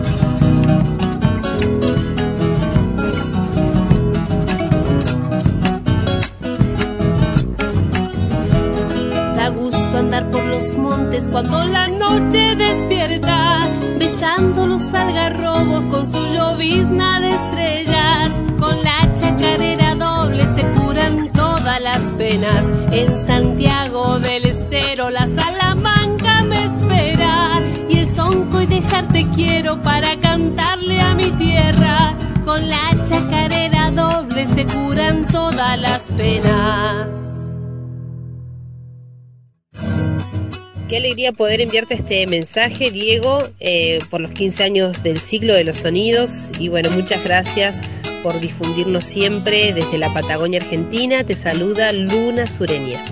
Da 9.36 9.48
gusto 9.48 9.98
andar 9.98 10.30
por 10.30 10.44
los 10.44 10.76
montes 10.76 11.28
cuando 11.30 11.64
la 11.64 11.88
noche 11.88 12.56
despierta, 12.56 13.68
besando 13.98 14.66
los 14.66 14.92
algarrobos 14.92 15.84
con 15.86 16.04
su 16.04 16.20
llovizna 16.34 17.20
de 17.20 17.30
estrellas. 17.30 18.40
Con 18.58 18.82
la 18.82 18.98
chacarera 19.14 19.83
curan 20.78 21.30
todas 21.32 21.80
las 21.80 22.00
penas. 22.12 22.70
En 22.90 23.26
Santiago 23.26 24.18
del 24.18 24.46
Estero 24.46 25.10
la 25.10 25.26
Salamanca 25.28 26.42
me 26.42 26.64
espera 26.64 27.60
y 27.88 27.98
el 27.98 28.08
sonco 28.08 28.60
y 28.60 28.66
dejarte 28.66 29.26
quiero 29.34 29.80
para 29.82 30.16
cantarle 30.20 31.00
a 31.00 31.14
mi 31.14 31.30
tierra. 31.32 32.16
Con 32.44 32.68
la 32.68 32.94
chacarera 33.08 33.90
doble 33.90 34.46
se 34.46 34.66
curan 34.66 35.26
todas 35.26 35.78
las 35.78 36.02
penas. 36.16 37.33
Qué 40.88 40.98
alegría 40.98 41.32
poder 41.32 41.62
enviarte 41.62 41.94
este 41.94 42.26
mensaje, 42.26 42.90
Diego, 42.90 43.38
eh, 43.58 44.00
por 44.10 44.20
los 44.20 44.32
15 44.32 44.64
años 44.64 45.02
del 45.02 45.18
ciclo 45.18 45.54
de 45.54 45.64
los 45.64 45.78
sonidos. 45.78 46.50
Y 46.58 46.68
bueno, 46.68 46.90
muchas 46.90 47.24
gracias 47.24 47.80
por 48.22 48.38
difundirnos 48.38 49.04
siempre 49.04 49.72
desde 49.72 49.96
la 49.96 50.12
Patagonia 50.12 50.60
Argentina. 50.60 51.24
Te 51.24 51.34
saluda 51.34 51.92
Luna 51.92 52.46
Sureña. 52.46 53.02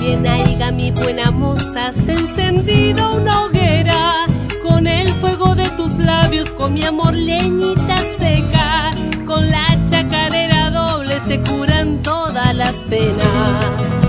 Bien 0.00 0.26
aiga 0.26 0.72
mi 0.72 0.90
buena 0.90 1.30
moza, 1.30 1.90
se 1.92 2.12
encendido 2.12 3.16
una 3.16 3.46
hoguera 3.46 4.26
con 4.62 4.86
el 4.86 5.08
fuego 5.14 5.54
de 5.54 5.68
tus 5.70 5.96
labios, 5.96 6.50
con 6.50 6.74
mi 6.74 6.84
amor 6.84 7.14
leñita 7.14 7.96
seca, 8.18 8.90
con 9.26 9.50
la 9.50 9.82
chacarera 9.88 10.70
doble 10.70 11.18
se 11.26 11.40
curan 11.40 12.02
todas 12.02 12.54
las 12.54 12.74
penas. 12.84 14.07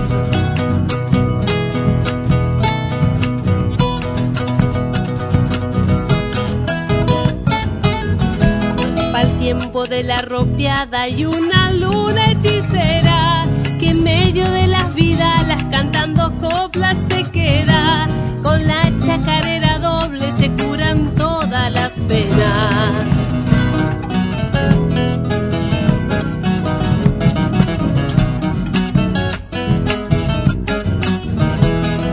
Tiempo 9.58 9.84
de 9.84 10.04
la 10.04 10.22
ropiada 10.22 11.08
y 11.08 11.24
una 11.24 11.72
luna 11.72 12.30
hechicera 12.30 13.44
que 13.80 13.88
en 13.88 14.04
medio 14.04 14.48
de 14.48 14.68
las 14.68 14.94
vidalas 14.94 15.60
cantando 15.72 16.30
coplas 16.38 16.96
se 17.08 17.24
queda. 17.32 18.06
Con 18.44 18.64
la 18.64 18.96
chacarera 19.00 19.80
doble 19.80 20.30
se 20.38 20.52
curan 20.52 21.16
todas 21.16 21.72
las 21.72 21.90
penas. 22.06 23.06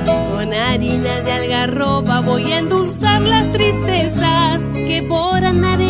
Con 0.07 0.53
harina 0.55 1.21
de 1.21 1.31
algarroba 1.31 2.21
voy 2.21 2.51
a 2.51 2.57
endulzar 2.57 3.21
las 3.21 3.51
tristezas 3.53 4.61
que 4.73 5.05
por 5.07 5.45
andar 5.45 5.86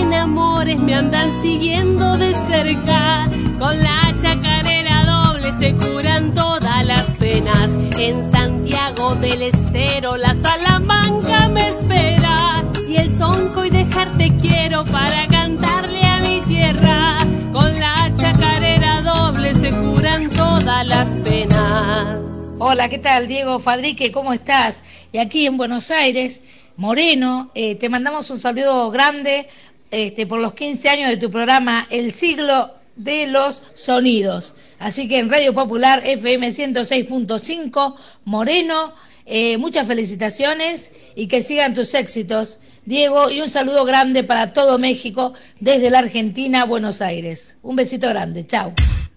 me 0.75 0.95
andan 0.95 1.41
siguiendo 1.41 2.17
de 2.17 2.33
cerca. 2.33 3.29
Con 3.57 3.81
la 3.81 4.13
chacarera 4.21 5.05
doble 5.05 5.53
se 5.59 5.73
curan 5.75 6.33
todas 6.35 6.85
las 6.85 7.05
penas. 7.13 7.71
En 7.97 8.29
Santiago 8.29 9.15
del 9.15 9.43
Estero 9.43 10.17
la 10.17 10.35
Salamanca 10.35 11.47
me 11.47 11.69
espera. 11.69 12.65
Y 12.87 12.97
el 12.97 13.09
sonco 13.09 13.63
y 13.63 13.69
dejarte 13.69 14.35
quiero 14.41 14.83
para 14.85 15.25
cantarle 15.27 16.01
a 16.03 16.19
mi 16.19 16.41
tierra. 16.41 17.19
Con 17.53 17.79
la 17.79 18.13
chacarera 18.15 19.01
doble 19.01 19.55
se 19.55 19.71
curan 19.71 20.29
todas 20.31 20.85
las 20.85 21.07
penas. 21.23 22.19
Hola, 22.59 22.89
¿qué 22.89 22.97
tal? 22.97 23.27
Diego 23.27 23.59
Fadrique, 23.59 24.11
¿cómo 24.11 24.33
estás? 24.33 24.83
Y 25.13 25.19
aquí 25.19 25.45
en 25.45 25.55
Buenos 25.55 25.91
Aires, 25.91 26.43
Moreno, 26.75 27.51
eh, 27.55 27.75
te 27.75 27.89
mandamos 27.89 28.29
un 28.29 28.37
saludo 28.37 28.91
grande 28.91 29.47
este, 29.91 30.27
por 30.27 30.41
los 30.41 30.53
15 30.53 30.89
años 30.89 31.09
de 31.09 31.17
tu 31.17 31.31
programa 31.31 31.87
El 31.89 32.11
siglo 32.11 32.71
de 32.95 33.27
los 33.27 33.63
sonidos. 33.73 34.55
Así 34.79 35.07
que 35.07 35.19
en 35.19 35.29
Radio 35.29 35.53
Popular 35.53 36.01
FM 36.05 36.49
106.5, 36.49 37.95
Moreno, 38.25 38.93
eh, 39.25 39.57
muchas 39.57 39.87
felicitaciones 39.87 40.91
y 41.15 41.27
que 41.27 41.41
sigan 41.41 41.73
tus 41.73 41.93
éxitos, 41.93 42.59
Diego, 42.85 43.29
y 43.29 43.41
un 43.41 43.49
saludo 43.49 43.85
grande 43.85 44.23
para 44.23 44.53
todo 44.53 44.79
México 44.79 45.33
desde 45.59 45.89
la 45.89 45.99
Argentina, 45.99 46.65
Buenos 46.65 47.01
Aires. 47.01 47.57
Un 47.61 47.75
besito 47.75 48.09
grande, 48.09 48.45
chao. 48.47 48.73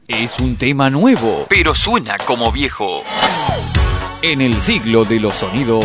Es 0.08 0.40
un 0.40 0.56
tema 0.56 0.90
nuevo, 0.90 1.46
pero 1.48 1.74
suena 1.74 2.18
como 2.18 2.50
viejo. 2.50 3.02
En 4.22 4.40
el 4.40 4.60
siglo 4.60 5.04
de 5.04 5.20
los 5.20 5.34
sonidos, 5.34 5.84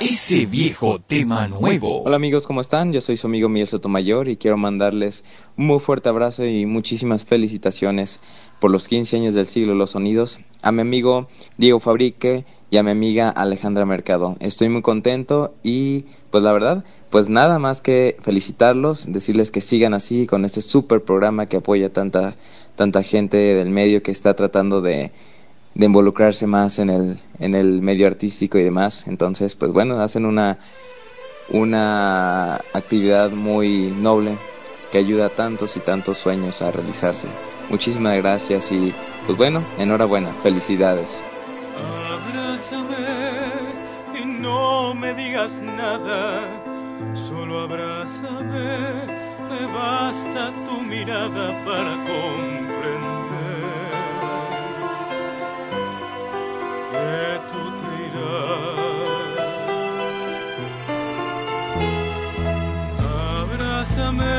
ese 0.00 0.44
viejo 0.44 1.00
tema 1.00 1.48
nuevo. 1.48 2.02
Hola 2.02 2.16
amigos, 2.16 2.46
¿cómo 2.46 2.60
están? 2.60 2.92
Yo 2.92 3.00
soy 3.00 3.16
su 3.16 3.26
amigo 3.26 3.48
Miguel 3.48 3.66
Sotomayor 3.66 4.28
y 4.28 4.36
quiero 4.36 4.56
mandarles 4.56 5.24
un 5.56 5.66
muy 5.66 5.78
fuerte 5.80 6.08
abrazo 6.08 6.44
y 6.44 6.66
muchísimas 6.66 7.24
felicitaciones 7.24 8.20
por 8.60 8.70
los 8.70 8.88
15 8.88 9.16
años 9.16 9.34
del 9.34 9.46
siglo 9.46 9.72
de 9.72 9.78
los 9.78 9.92
sonidos 9.92 10.40
a 10.62 10.72
mi 10.72 10.82
amigo 10.82 11.28
Diego 11.56 11.80
Fabrique 11.80 12.44
y 12.70 12.76
a 12.76 12.82
mi 12.82 12.90
amiga 12.90 13.30
Alejandra 13.30 13.86
Mercado. 13.86 14.36
Estoy 14.40 14.68
muy 14.68 14.82
contento 14.82 15.54
y 15.62 16.04
pues 16.30 16.44
la 16.44 16.52
verdad, 16.52 16.84
pues 17.10 17.30
nada 17.30 17.58
más 17.58 17.80
que 17.80 18.16
felicitarlos, 18.20 19.10
decirles 19.10 19.50
que 19.50 19.60
sigan 19.62 19.94
así 19.94 20.26
con 20.26 20.44
este 20.44 20.60
super 20.60 21.02
programa 21.02 21.46
que 21.46 21.58
apoya 21.58 21.92
tanta 21.92 22.36
tanta 22.74 23.02
gente 23.02 23.38
del 23.38 23.70
medio 23.70 24.02
que 24.02 24.10
está 24.10 24.34
tratando 24.36 24.82
de, 24.82 25.10
de 25.76 25.84
involucrarse 25.84 26.46
más 26.46 26.78
en 26.78 26.88
el, 26.88 27.18
en 27.38 27.54
el 27.54 27.82
medio 27.82 28.06
artístico 28.06 28.58
y 28.58 28.62
demás. 28.62 29.06
Entonces, 29.06 29.54
pues 29.54 29.72
bueno, 29.72 30.00
hacen 30.00 30.24
una, 30.24 30.58
una 31.50 32.54
actividad 32.72 33.30
muy 33.30 33.94
noble 33.98 34.38
que 34.90 34.98
ayuda 34.98 35.26
a 35.26 35.28
tantos 35.28 35.76
y 35.76 35.80
tantos 35.80 36.16
sueños 36.16 36.62
a 36.62 36.70
realizarse. 36.70 37.28
Muchísimas 37.68 38.16
gracias 38.16 38.72
y 38.72 38.94
pues 39.26 39.36
bueno, 39.36 39.62
enhorabuena, 39.78 40.32
felicidades. 40.42 41.22
Abrázame 42.10 42.94
y 44.18 44.24
no 44.24 44.94
me 44.94 45.12
digas 45.12 45.60
nada, 45.60 46.40
solo 47.12 47.60
abrázame, 47.60 49.04
me 49.50 49.66
basta 49.74 50.54
tu 50.64 50.80
mirada 50.80 51.64
para 51.66 52.65
que 57.06 57.40
tú 57.50 57.62
te 57.78 57.88
irás. 58.06 58.96
Abrázame 63.40 64.38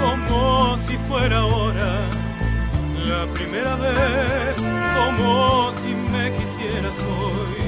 como 0.00 0.36
si 0.84 0.94
fuera 1.08 1.36
ahora 1.38 1.92
la 3.10 3.22
primera 3.34 3.74
vez, 3.76 4.56
como 4.96 5.72
si 5.80 5.90
me 6.12 6.24
quisieras 6.36 6.98
hoy, 7.16 7.62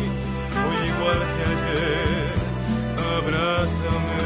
hoy 0.62 0.78
igual 0.92 1.20
que 1.34 1.42
ayer, 1.54 2.34
abrázame. 3.16 4.24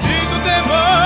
Si 0.00 0.14
tú 0.30 0.36
te 0.46 0.56
vas, 0.70 1.03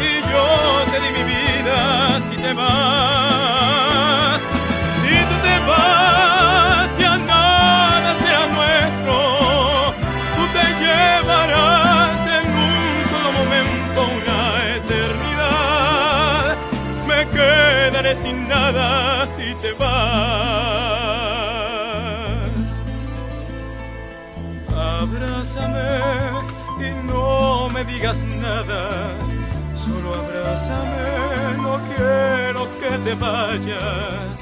y 0.00 0.20
yo 0.30 0.46
te 0.90 1.00
di 1.00 1.10
mi 1.12 1.24
vida 1.24 2.20
si 2.28 2.36
te. 2.36 3.07
Solo 29.74 30.14
abrázame, 30.14 31.06
no 31.62 31.74
quiero 31.88 32.60
que 32.80 32.90
te 33.04 33.12
vayas, 33.14 34.34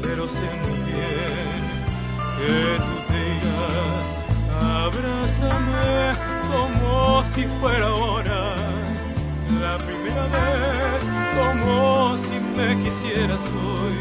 pero 0.00 0.22
sé 0.28 0.48
muy 0.62 0.78
bien 0.86 1.60
que 2.36 2.54
tú 2.86 2.94
irás. 3.12 4.08
Abrázame 4.84 5.90
como 6.48 6.88
si 7.24 7.42
fuera 7.60 7.86
ahora, 7.88 8.40
la 9.60 9.74
primera 9.78 10.24
vez, 10.36 11.00
como 11.36 12.16
si 12.18 12.36
me 12.56 12.68
quisieras 12.84 13.44
hoy, 13.66 13.98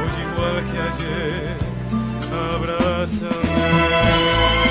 hoy 0.00 0.14
igual 0.26 0.58
que 0.70 0.78
ayer. 0.90 1.56
Abrázame. 2.54 4.69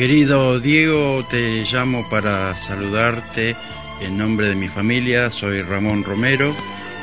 Querido 0.00 0.58
Diego, 0.60 1.26
te 1.28 1.62
llamo 1.70 2.08
para 2.08 2.56
saludarte 2.56 3.54
en 4.00 4.16
nombre 4.16 4.48
de 4.48 4.54
mi 4.54 4.66
familia. 4.66 5.28
Soy 5.28 5.60
Ramón 5.60 6.04
Romero, 6.04 6.56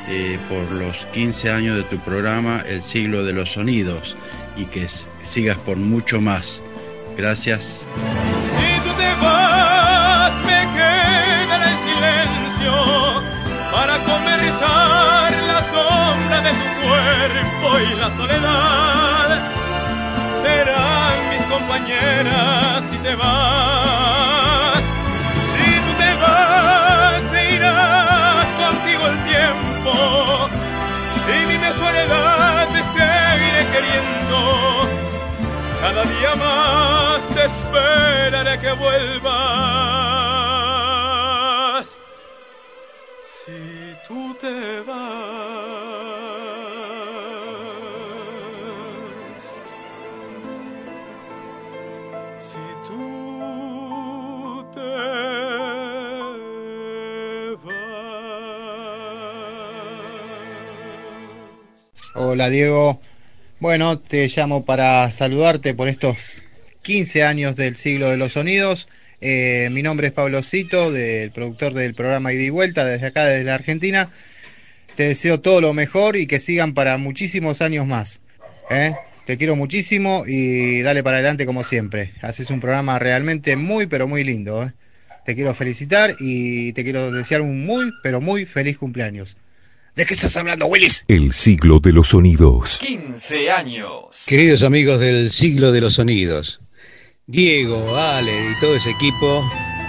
eh, 0.08 0.40
por 0.50 0.72
los 0.72 1.06
15 1.14 1.52
años 1.52 1.78
de 1.78 1.84
tu 1.84 2.00
programa 2.00 2.64
El 2.66 2.82
siglo 2.82 3.24
de 3.24 3.34
los 3.34 3.52
sonidos 3.52 4.16
y 4.56 4.66
que 4.66 4.88
sigas 5.22 5.58
por 5.58 5.78
mucho 5.78 6.20
más. 6.22 6.64
Gracias. 7.16 7.86
Si 8.58 8.90
tú 8.90 8.96
te 8.98 9.14
vas, 9.24 10.34
me 10.44 10.60
quedaré 10.74 11.70
en 11.70 11.78
silencio 11.78 12.74
para 13.72 14.00
conversar 14.06 15.34
la 15.46 15.62
sombra 15.70 16.42
de 16.42 16.50
tu 16.50 16.88
cuerpo 16.88 17.80
y 17.80 17.96
la 18.00 18.10
soledad. 18.18 19.52
Serán 20.42 20.88
mis 20.88 20.97
compañera 21.58 22.82
si 22.90 22.98
te 23.00 23.14
vas. 23.16 24.84
Si 25.54 25.68
tú 25.86 25.92
te 26.02 26.12
vas, 26.22 27.22
se 27.32 27.40
irá 27.56 27.78
contigo 28.64 29.04
el 29.14 29.18
tiempo. 29.32 29.94
Y 31.36 31.38
mi 31.50 31.58
mejor 31.68 31.94
edad 32.06 32.68
te 32.74 32.82
seguiré 32.96 33.62
queriendo. 33.74 34.40
Cada 35.82 36.04
día 36.14 36.34
más 36.36 37.20
te 37.36 37.44
esperaré 37.46 38.54
que 38.60 38.72
vuelvas. 38.74 39.38
Si 43.24 43.62
tú 44.08 44.20
te 44.40 44.56
vas. 44.82 45.67
Hola 62.20 62.50
Diego. 62.50 63.00
Bueno, 63.60 64.00
te 64.00 64.28
llamo 64.28 64.66
para 64.66 65.12
saludarte 65.12 65.76
por 65.76 65.88
estos 65.88 66.42
15 66.82 67.24
años 67.24 67.56
del 67.56 67.78
siglo 67.78 68.10
de 68.10 68.18
los 68.18 68.34
sonidos. 68.34 68.90
Eh, 69.22 69.70
mi 69.72 69.84
nombre 69.84 70.08
es 70.08 70.14
Pablo 70.14 70.42
Cito, 70.42 70.92
del 70.92 71.30
productor 71.30 71.76
del 71.76 71.94
programa 71.94 72.34
Ida 72.34 72.42
y 72.42 72.50
Vuelta, 72.50 72.86
desde 72.86 73.06
acá, 73.06 73.26
desde 73.26 73.44
la 73.44 73.54
Argentina. 73.54 74.10
Te 74.96 75.04
deseo 75.10 75.42
todo 75.42 75.62
lo 75.62 75.76
mejor 75.76 76.16
y 76.16 76.26
que 76.26 76.40
sigan 76.40 76.74
para 76.74 76.98
muchísimos 76.98 77.62
años 77.62 77.86
más. 77.86 78.22
¿eh? 78.72 78.96
Te 79.28 79.38
quiero 79.38 79.56
muchísimo 79.56 80.24
y 80.26 80.82
dale 80.82 81.04
para 81.04 81.18
adelante 81.18 81.46
como 81.46 81.64
siempre. 81.64 82.14
Haces 82.24 82.50
un 82.50 82.60
programa 82.60 82.98
realmente 82.98 83.58
muy, 83.58 83.86
pero 83.86 84.08
muy 84.08 84.24
lindo. 84.24 84.64
¿eh? 84.64 84.74
Te 85.24 85.36
quiero 85.36 85.54
felicitar 85.54 86.16
y 86.20 86.74
te 86.74 86.84
quiero 86.84 87.12
desear 87.12 87.42
un 87.42 87.64
muy, 87.64 87.94
pero 88.02 88.22
muy 88.22 88.48
feliz 88.48 88.80
cumpleaños. 88.80 89.38
¿De 89.98 90.06
qué 90.06 90.14
estás 90.14 90.38
hablando, 90.38 90.68
Willis? 90.68 91.06
El 91.08 91.34
siglo 91.34 91.80
de 91.80 91.92
los 91.92 92.10
sonidos. 92.10 92.78
15 92.82 93.50
años. 93.50 94.16
Queridos 94.28 94.62
amigos 94.62 95.00
del 95.00 95.32
siglo 95.32 95.72
de 95.72 95.82
los 95.82 95.96
sonidos, 95.96 96.62
Diego, 97.26 97.98
Ale 97.98 98.52
y 98.52 98.60
todo 98.60 98.76
ese 98.76 98.92
equipo, 98.92 99.44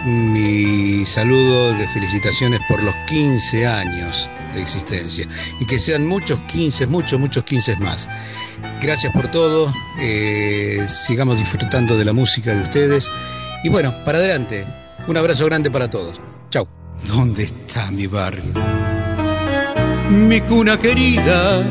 mi 0.06 1.04
saludo 1.04 1.74
de 1.74 1.86
felicitaciones 1.88 2.58
por 2.66 2.82
los 2.82 2.94
15 3.06 3.66
años 3.66 4.30
de 4.54 4.62
existencia 4.62 5.28
y 5.60 5.66
que 5.66 5.78
sean 5.78 6.06
muchos 6.06 6.40
15, 6.40 6.86
muchos, 6.86 7.20
muchos 7.20 7.44
15 7.44 7.76
más. 7.76 8.08
Gracias 8.80 9.12
por 9.12 9.30
todo, 9.30 9.70
eh, 10.00 10.86
sigamos 10.88 11.38
disfrutando 11.38 11.98
de 11.98 12.06
la 12.06 12.14
música 12.14 12.54
de 12.54 12.62
ustedes 12.62 13.10
y 13.62 13.68
bueno, 13.68 13.92
para 14.06 14.16
adelante, 14.16 14.64
un 15.06 15.18
abrazo 15.18 15.44
grande 15.44 15.70
para 15.70 15.90
todos. 15.90 16.18
Chau. 16.48 16.66
¿Dónde 17.06 17.42
está 17.42 17.90
mi 17.90 18.06
barrio? 18.06 18.54
Mi 20.10 20.40
cuna 20.40 20.78
querida, 20.78 21.62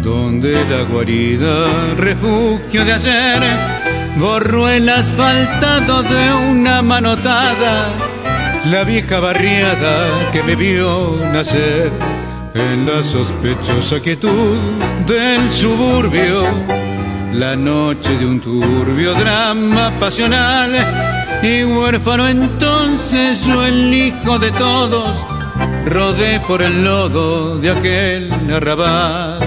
donde 0.00 0.64
la 0.70 0.82
guarida, 0.82 1.94
refugio 1.96 2.84
de 2.84 2.92
ayer, 2.92 3.42
borró 4.16 4.68
el 4.68 4.88
asfaltado 4.88 6.02
de 6.02 6.34
una 6.50 6.80
manotada, 6.82 7.88
la 8.70 8.84
vieja 8.84 9.20
barriada 9.20 10.30
que 10.32 10.42
me 10.42 10.56
vio 10.56 11.18
nacer 11.32 11.92
en 12.54 12.86
la 12.86 13.02
sospechosa 13.02 14.00
quietud 14.00 14.58
del 15.06 15.50
suburbio, 15.50 16.44
la 17.32 17.54
noche 17.54 18.16
de 18.16 18.26
un 18.26 18.40
turbio 18.40 19.14
drama 19.14 19.92
pasional, 20.00 20.72
y 21.42 21.64
huérfano 21.64 22.28
entonces 22.28 23.44
yo 23.46 23.64
el 23.66 23.92
hijo 23.92 24.38
de 24.38 24.50
todos, 24.52 25.26
rodé 25.86 26.40
por 26.40 26.62
el 26.62 26.84
lodo 26.84 27.58
de 27.58 27.70
aquel 27.70 28.32
arrabal. 28.52 29.38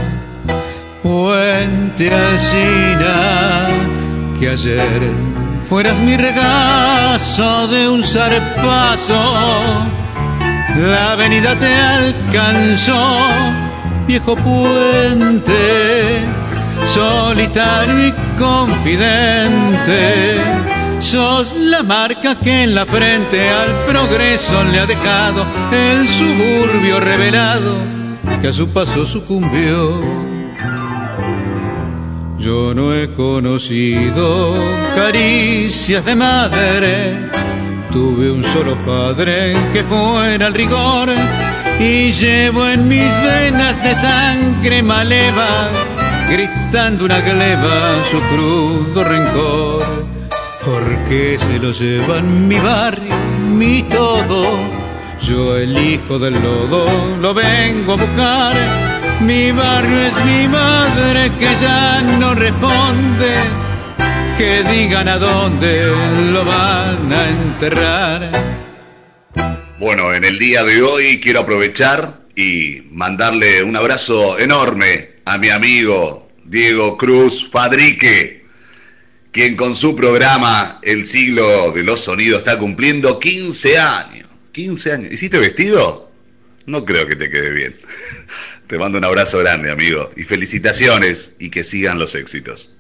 Puente 1.02 2.14
Alcina, 2.14 3.68
que 4.40 4.50
ayer 4.50 5.12
fueras 5.62 5.98
mi 6.00 6.18
regazo 6.18 7.68
de 7.68 7.90
un 7.90 8.04
zarpazo. 8.04 9.22
La 10.78 11.14
avenida 11.14 11.56
te 11.58 11.74
alcanzó, 11.74 13.18
viejo 14.08 14.36
puente, 14.36 16.26
solitario 16.86 18.08
y 18.08 18.14
confidente. 18.38 19.96
Sos 21.00 21.54
la 21.56 21.84
marca 21.84 22.40
que 22.40 22.64
en 22.64 22.74
la 22.74 22.86
frente 22.86 23.50
al 23.50 23.86
progreso 23.86 24.64
le 24.64 24.80
ha 24.80 24.86
dejado 24.86 25.46
el 25.72 26.08
suburbio 26.08 27.00
revelado 27.00 27.76
que 28.42 28.48
a 28.48 28.54
su 28.54 28.70
paso 28.70 29.06
sucumbió. 29.06 30.02
Yo 32.38 32.74
no 32.74 32.94
he 32.94 33.12
conocido 33.14 34.54
caricias 34.96 36.06
de 36.06 36.16
madre, 36.16 37.30
tuve 37.92 38.32
un 38.32 38.44
solo 38.44 38.76
padre 38.86 39.56
que 39.74 39.84
fuera 39.84 40.48
el 40.48 40.54
rigor 40.54 41.10
y 41.80 42.12
llevo 42.12 42.68
en 42.68 42.88
mis 42.88 43.14
venas 43.24 43.82
de 43.84 43.96
sangre 43.96 44.84
maleva, 44.84 45.70
gritando 46.30 47.06
una 47.06 47.20
gleba 47.22 48.04
su 48.10 48.20
crudo 48.22 49.04
rencor. 49.04 50.15
Porque 50.66 51.38
se 51.38 51.60
lo 51.60 51.72
llevan 51.72 52.48
mi 52.48 52.58
barrio, 52.58 53.16
mi 53.50 53.84
todo. 53.84 54.46
Yo 55.22 55.58
el 55.58 55.78
hijo 55.78 56.18
del 56.18 56.42
lodo 56.42 57.18
lo 57.22 57.36
vengo 57.36 57.94
a 57.94 57.96
buscar. 57.96 58.56
Mi 59.22 59.52
barrio 59.52 60.00
es 60.00 60.26
mi 60.26 60.48
madre 60.48 61.32
que 61.38 61.56
ya 61.62 62.02
no 62.02 62.34
responde. 62.34 63.32
Que 64.40 64.64
digan 64.64 65.08
a 65.08 65.18
dónde 65.18 65.86
lo 66.34 66.44
van 66.44 67.14
a 67.14 67.30
enterrar. 67.30 68.66
Bueno, 69.80 70.14
en 70.14 70.26
el 70.26 70.40
día 70.40 70.64
de 70.64 70.82
hoy 70.82 71.22
quiero 71.22 71.42
aprovechar 71.42 72.22
y 72.36 72.82
mandarle 72.90 73.62
un 73.62 73.76
abrazo 73.76 74.40
enorme 74.40 75.12
a 75.26 75.38
mi 75.38 75.50
amigo 75.50 76.28
Diego 76.44 76.98
Cruz 76.98 77.50
Fadrique, 77.52 78.45
quien 79.36 79.58
con 79.58 79.76
su 79.76 79.98
programa 79.98 80.80
El 80.82 81.06
siglo 81.06 81.74
de 81.74 81.84
los 81.84 82.00
sonidos 82.00 82.40
está 82.40 82.58
cumpliendo 82.58 83.20
15 83.20 83.78
años. 83.78 84.30
15 84.54 84.92
años. 84.94 85.12
¿Hiciste 85.12 85.38
vestido? 85.38 86.10
No 86.66 86.86
creo 86.86 87.06
que 87.06 87.18
te 87.18 87.30
quede 87.30 87.50
bien. 87.52 87.76
Te 88.68 88.78
mando 88.78 88.98
un 88.98 89.04
abrazo 89.04 89.40
grande, 89.40 89.70
amigo, 89.70 90.10
y 90.16 90.24
felicitaciones 90.24 91.36
y 91.38 91.50
que 91.50 91.66
sigan 91.66 92.00
los 92.00 92.16
éxitos. 92.16 92.78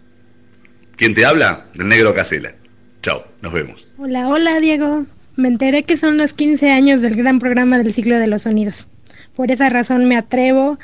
¿Quién 0.95 1.13
te 1.13 1.25
habla? 1.25 1.67
El 1.77 1.89
negro 1.89 2.15
Casela. 2.15 2.55
Chao, 3.03 3.27
nos 3.41 3.51
vemos. 3.51 3.87
Hola, 3.97 4.29
hola 4.29 4.61
Diego. 4.61 5.05
Me 5.35 5.49
enteré 5.49 5.83
que 5.83 5.97
son 5.97 6.17
los 6.17 6.33
15 6.33 6.71
años 6.71 7.01
del 7.01 7.17
gran 7.17 7.39
programa 7.39 7.77
del 7.77 7.93
siglo 7.93 8.17
de 8.17 8.27
los 8.27 8.43
sonidos. 8.43 8.87
Por 9.35 9.51
esa 9.51 9.69
razón 9.69 10.07
me 10.07 10.15
atrevo 10.15 10.79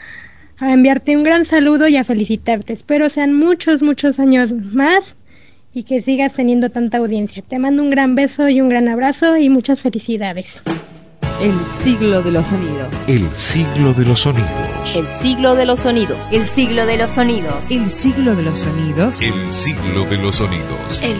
a 0.58 0.74
enviarte 0.74 1.16
un 1.16 1.24
gran 1.24 1.46
saludo 1.46 1.88
y 1.88 1.96
a 1.96 2.04
felicitarte. 2.04 2.74
Espero 2.74 3.10
sean 3.10 3.34
muchos, 3.34 3.82
muchos 3.82 4.20
años 4.20 4.52
más 4.52 5.16
y 5.74 5.84
que 5.84 6.02
sigas 6.02 6.34
teniendo 6.34 6.70
tanta 6.70 6.98
audiencia. 6.98 7.44
Te 7.48 7.60
mando 7.60 7.84
un 7.84 7.90
gran 7.90 8.16
beso 8.16 8.50
y 8.50 8.62
un 8.62 8.70
gran 8.70 8.88
abrazo 8.88 9.38
y 9.38 9.50
muchas 9.50 9.82
felicidades. 9.82 10.64
El 11.42 11.60
siglo 11.84 12.22
de 12.22 12.30
los 12.30 12.48
sonidos. 12.48 12.94
El 13.08 13.28
siglo 13.36 13.94
de 13.96 14.06
los 14.06 14.20
sonidos. 14.20 14.52
El 14.94 15.08
siglo 15.08 15.56
de 15.56 15.66
los 15.66 15.80
sonidos. 15.80 16.32
El 16.32 16.46
siglo 16.46 16.86
de 16.86 16.98
los 16.98 17.10
sonidos. 17.10 17.72
El 17.72 17.90
siglo 17.90 18.36
de 18.36 18.44
los 18.44 18.60
sonidos. 18.60 19.02
El 19.32 19.52
siglo 19.52 20.02
de 20.12 20.18
los 20.18 20.36
sonidos. 20.36 21.02
El 21.02 21.20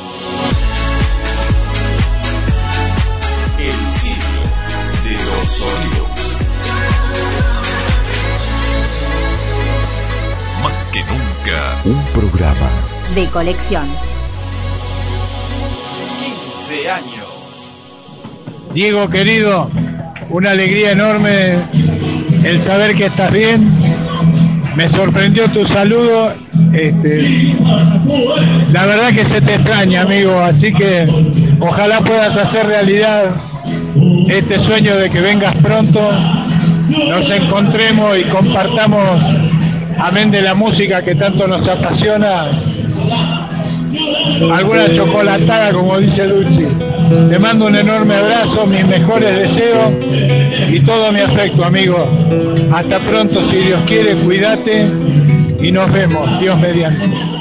Más 10.62 10.74
que 10.92 11.00
nunca. 11.00 11.82
Un 11.86 12.04
programa. 12.08 12.70
De 13.16 13.28
colección. 13.28 13.88
15 16.68 16.92
años. 16.92 17.28
Diego 18.74 19.10
querido, 19.10 19.70
una 20.30 20.52
alegría 20.52 20.92
enorme 20.92 21.56
el 22.44 22.62
saber 22.62 22.94
que 22.96 23.06
estás 23.06 23.32
bien 23.32 23.66
me 24.76 24.90
sorprendió 24.90 25.48
tu 25.50 25.64
saludo. 25.66 26.32
Este, 26.74 27.56
la 28.72 28.86
verdad 28.86 29.14
que 29.14 29.26
se 29.26 29.42
te 29.42 29.56
extraña, 29.56 30.02
amigo, 30.02 30.38
así 30.40 30.74
que 30.74 31.08
ojalá 31.60 32.02
puedas 32.02 32.36
hacer 32.38 32.68
realidad 32.68 33.34
este 34.28 34.60
sueño 34.60 34.96
de 34.98 35.10
que 35.10 35.22
vengas 35.22 35.56
pronto, 35.62 36.02
nos 37.10 37.30
encontremos 37.30 38.18
y 38.18 38.24
compartamos, 38.24 39.24
amén 40.00 40.32
de 40.32 40.42
la 40.42 40.54
música 40.54 41.02
que 41.02 41.16
tanto 41.16 41.48
nos 41.48 41.68
apasiona, 41.68 42.48
alguna 44.54 44.92
chocolatada, 44.94 45.72
como 45.74 45.98
dice 45.98 46.28
Luchi. 46.28 46.68
Te 47.30 47.40
mando 47.40 47.68
un 47.68 47.76
enorme 47.76 48.16
abrazo, 48.16 48.66
mis 48.66 48.86
mejores 48.86 49.34
deseos 49.36 49.94
y 50.70 50.80
todo 50.82 51.12
mi 51.12 51.22
afecto, 51.22 51.64
amigo. 51.64 52.08
Hasta 52.72 53.00
pronto, 53.00 53.42
si 53.50 53.58
Dios 53.58 53.80
quiere, 53.88 54.14
cuídate 54.16 54.88
y 55.62 55.72
nos 55.72 55.92
vemos, 55.92 56.40
Dios 56.40 56.60
mediante. 56.60 57.37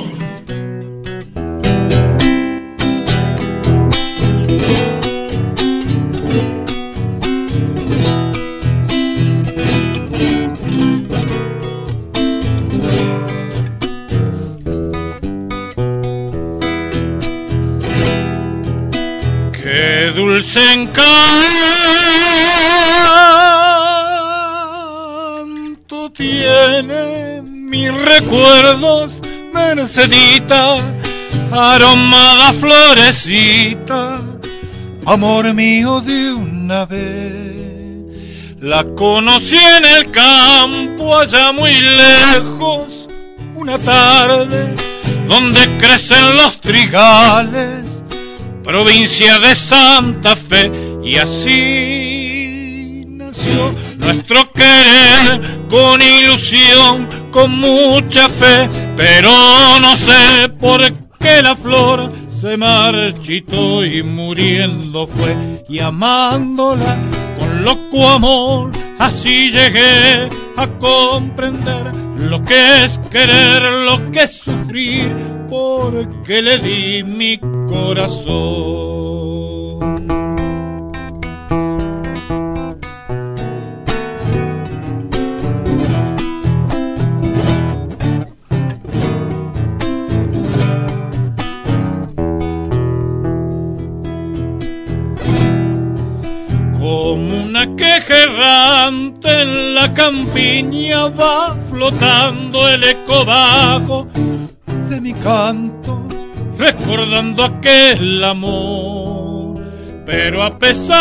Mercedita, 29.97 30.77
aromada 31.51 32.53
florecita, 32.53 34.21
amor 35.07 35.55
mío 35.55 36.03
de 36.03 36.35
una 36.35 36.85
vez. 36.85 38.61
La 38.61 38.85
conocí 38.85 39.57
en 39.57 39.87
el 39.87 40.11
campo 40.11 41.17
allá 41.17 41.51
muy 41.53 41.73
lejos, 41.81 43.09
una 43.55 43.79
tarde 43.79 44.75
donde 45.27 45.79
crecen 45.79 46.37
los 46.37 46.61
trigales 46.61 48.05
provincia 48.63 49.39
de 49.39 49.55
Santa 49.55 50.37
Fe, 50.37 50.71
y 51.03 51.17
así 51.17 53.05
nació 53.07 53.75
nuestro 53.97 54.53
querer 54.53 55.41
con 55.71 56.03
ilusión, 56.03 57.09
con 57.37 57.61
mucha 57.61 58.31
fe, 58.31 58.67
pero 58.97 59.31
no 59.79 59.95
sé 59.95 60.49
por 60.59 60.81
qué 61.21 61.43
la 61.43 61.55
flor 61.55 62.11
se 62.29 62.57
marchitó 62.57 63.85
y 63.85 64.03
muriendo 64.03 65.07
fue, 65.07 65.63
y 65.69 65.79
amándola 65.81 66.97
con 67.39 67.63
loco 67.63 68.09
amor, 68.09 68.73
así 68.99 69.51
llegué 69.51 70.31
a 70.57 70.67
comprender 70.79 71.93
lo 72.17 72.43
que 72.43 72.85
es 72.85 72.99
querer, 73.11 73.63
lo 73.85 74.11
que 74.11 74.23
es 74.23 74.39
sufrir, 74.39 75.15
porque 75.51 76.41
le 76.41 76.59
di 76.59 77.03
mi 77.03 77.39
corazón. 77.69 78.96
Queja 97.65 98.25
errante 98.25 99.43
en 99.43 99.75
la 99.75 99.93
campiña 99.95 101.09
va 101.09 101.57
flotando 101.71 102.69
el 102.69 102.85
eco 102.85 103.25
bajo 103.25 104.07
de 104.91 105.01
mi 105.01 105.15
canto, 105.15 106.07
recordando 106.59 107.45
aquel 107.45 108.23
amor. 108.23 109.63
Pero 110.05 110.43
a 110.43 110.59
pesar 110.59 110.97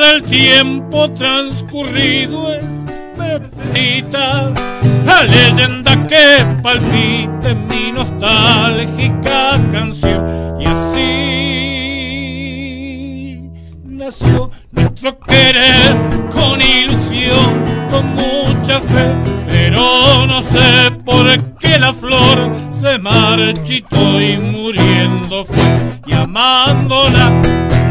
del 0.00 0.22
tiempo 0.24 1.08
transcurrido 1.12 2.52
es 2.52 2.86
Mercedita, 3.16 4.52
la 5.06 5.22
leyenda 5.22 6.08
que 6.08 6.44
palpita 6.60 7.50
en 7.50 7.66
mi 7.68 7.92
nostálgica 7.92 9.60
canción. 9.72 10.60
Y 10.60 10.66
así 10.66 11.41
nació 14.04 14.50
nuestro 14.72 15.16
querer 15.20 15.96
con 16.32 16.60
ilusión, 16.60 17.64
con 17.88 18.14
mucha 18.16 18.80
fe, 18.80 19.14
pero 19.46 20.26
no 20.26 20.42
sé 20.42 20.90
por 21.04 21.26
qué 21.60 21.78
la 21.78 21.94
flor 21.94 22.50
se 22.72 22.98
marchitó 22.98 24.20
y 24.20 24.38
muriendo 24.38 25.44
fue, 25.44 26.02
y 26.06 26.14
amándola 26.14 27.30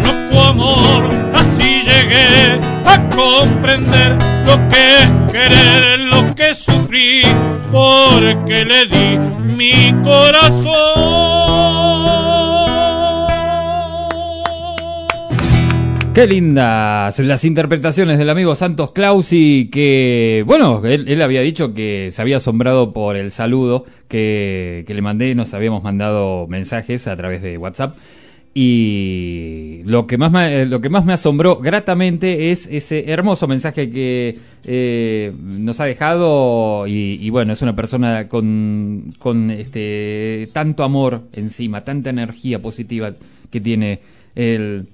con 0.03 0.31
loco 0.31 0.43
amor, 0.43 1.03
así 1.33 1.81
llegué 1.85 2.59
a 2.85 3.09
comprender 3.15 4.17
lo 4.45 4.67
que 4.67 4.97
es 4.97 5.31
querer, 5.31 5.99
lo 5.99 6.35
que 6.35 6.49
es 6.49 6.57
sufrir, 6.57 7.25
porque 7.71 8.65
le 8.65 8.85
di 8.85 9.17
mi 9.55 9.93
corazón. 10.03 11.40
Qué 16.13 16.27
lindas 16.27 17.17
las 17.19 17.45
interpretaciones 17.45 18.17
del 18.19 18.29
amigo 18.29 18.53
Santos 18.55 18.91
Clausi, 18.91 19.69
que, 19.71 20.43
bueno, 20.45 20.85
él, 20.85 21.07
él 21.07 21.21
había 21.21 21.39
dicho 21.39 21.73
que 21.73 22.09
se 22.11 22.21
había 22.21 22.35
asombrado 22.35 22.91
por 22.91 23.15
el 23.15 23.31
saludo 23.31 23.85
que, 24.09 24.83
que 24.85 24.93
le 24.93 25.01
mandé, 25.01 25.33
nos 25.35 25.53
habíamos 25.53 25.83
mandado 25.83 26.47
mensajes 26.47 27.07
a 27.07 27.15
través 27.15 27.41
de 27.41 27.57
WhatsApp. 27.57 27.95
Y 28.53 29.83
lo 29.85 30.05
que 30.05 30.17
más 30.17 30.33
me, 30.33 30.65
lo 30.65 30.81
que 30.81 30.89
más 30.89 31.05
me 31.05 31.13
asombró 31.13 31.59
gratamente 31.59 32.51
es 32.51 32.67
ese 32.67 33.09
hermoso 33.09 33.47
mensaje 33.47 33.89
que 33.89 34.38
eh, 34.65 35.31
nos 35.41 35.79
ha 35.79 35.85
dejado 35.85 36.88
y, 36.88 37.29
bueno, 37.29 37.53
es 37.53 37.61
una 37.61 37.73
persona 37.73 38.27
con, 38.27 39.13
con 39.17 39.49
este 39.49 40.49
tanto 40.51 40.83
amor 40.83 41.21
encima, 41.31 41.85
tanta 41.85 42.09
energía 42.09 42.61
positiva 42.61 43.13
que 43.49 43.61
tiene 43.61 44.01
el, 44.35 44.88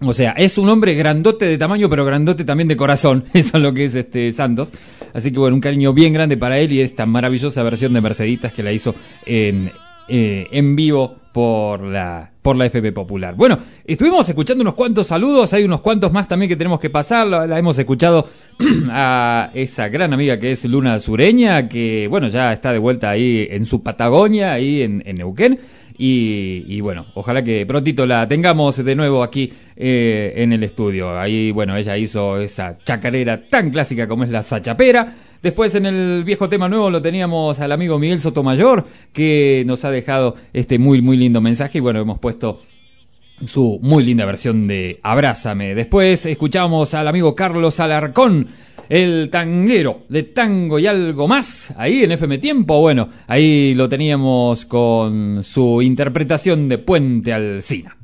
o 0.00 0.12
sea, 0.12 0.32
es 0.32 0.58
un 0.58 0.68
hombre 0.68 0.94
grandote 0.94 1.46
de 1.46 1.56
tamaño, 1.56 1.88
pero 1.88 2.04
grandote 2.04 2.44
también 2.44 2.68
de 2.68 2.76
corazón. 2.76 3.24
Eso 3.32 3.56
es 3.56 3.62
lo 3.62 3.72
que 3.72 3.86
es 3.86 3.94
este 3.94 4.32
Santos. 4.32 4.72
Así 5.14 5.32
que 5.32 5.38
bueno, 5.38 5.54
un 5.54 5.60
cariño 5.60 5.94
bien 5.94 6.12
grande 6.12 6.36
para 6.36 6.58
él 6.58 6.72
y 6.72 6.80
esta 6.80 7.06
maravillosa 7.06 7.62
versión 7.62 7.94
de 7.94 8.02
Merceditas 8.02 8.52
que 8.52 8.62
la 8.62 8.72
hizo 8.72 8.94
en, 9.24 9.70
eh, 10.08 10.46
en 10.50 10.76
vivo 10.76 11.16
por 11.32 11.82
la, 11.82 12.30
por 12.42 12.56
la 12.56 12.66
FP 12.66 12.92
Popular. 12.92 13.34
Bueno, 13.34 13.58
estuvimos 13.84 14.28
escuchando 14.28 14.62
unos 14.62 14.74
cuantos 14.74 15.06
saludos, 15.06 15.52
hay 15.52 15.64
unos 15.64 15.80
cuantos 15.80 16.12
más 16.12 16.28
también 16.28 16.48
que 16.48 16.56
tenemos 16.56 16.80
que 16.80 16.90
pasar, 16.90 17.26
la, 17.26 17.46
la 17.46 17.58
hemos 17.58 17.78
escuchado 17.78 18.28
a 18.90 19.50
esa 19.52 19.88
gran 19.88 20.12
amiga 20.12 20.38
que 20.38 20.52
es 20.52 20.64
Luna 20.64 20.98
Sureña, 20.98 21.68
que 21.68 22.08
bueno, 22.08 22.28
ya 22.28 22.52
está 22.52 22.72
de 22.72 22.78
vuelta 22.78 23.10
ahí 23.10 23.46
en 23.50 23.66
su 23.66 23.82
Patagonia, 23.82 24.52
ahí 24.52 24.82
en, 24.82 25.02
en 25.06 25.16
Neuquén. 25.16 25.58
Y, 25.98 26.64
y, 26.68 26.80
bueno, 26.80 27.06
ojalá 27.14 27.42
que 27.42 27.64
prontito 27.66 28.04
la 28.06 28.28
tengamos 28.28 28.84
de 28.84 28.94
nuevo 28.94 29.22
aquí 29.22 29.52
eh, 29.76 30.34
en 30.36 30.52
el 30.52 30.62
estudio. 30.62 31.18
Ahí, 31.18 31.50
bueno, 31.50 31.76
ella 31.76 31.96
hizo 31.96 32.38
esa 32.38 32.78
chacarera 32.84 33.42
tan 33.48 33.70
clásica 33.70 34.06
como 34.06 34.24
es 34.24 34.30
la 34.30 34.42
Sachapera. 34.42 35.14
Después 35.42 35.74
en 35.74 35.86
el 35.86 36.24
viejo 36.24 36.48
tema 36.48 36.68
nuevo 36.68 36.90
lo 36.90 37.00
teníamos 37.00 37.60
al 37.60 37.72
amigo 37.72 37.98
Miguel 37.98 38.18
Sotomayor, 38.18 38.86
que 39.12 39.64
nos 39.66 39.84
ha 39.84 39.90
dejado 39.90 40.36
este 40.52 40.78
muy, 40.78 41.00
muy 41.00 41.16
lindo 41.16 41.40
mensaje. 41.40 41.78
Y 41.78 41.80
bueno, 41.80 42.00
hemos 42.00 42.18
puesto 42.18 42.60
su 43.46 43.78
muy 43.82 44.04
linda 44.04 44.24
versión 44.24 44.66
de 44.66 44.98
Abrázame. 45.02 45.74
Después 45.74 46.24
escuchamos 46.26 46.94
al 46.94 47.08
amigo 47.08 47.34
Carlos 47.34 47.80
Alarcón, 47.80 48.48
el 48.88 49.30
tanguero 49.30 50.04
de 50.08 50.24
tango 50.24 50.78
y 50.78 50.86
algo 50.86 51.26
más, 51.28 51.72
ahí 51.76 52.04
en 52.04 52.12
FM 52.12 52.38
Tiempo. 52.38 52.80
Bueno, 52.80 53.08
ahí 53.26 53.74
lo 53.74 53.88
teníamos 53.88 54.66
con 54.66 55.42
su 55.42 55.82
interpretación 55.82 56.68
de 56.68 56.78
Puente 56.78 57.32
Alcina. 57.32 57.96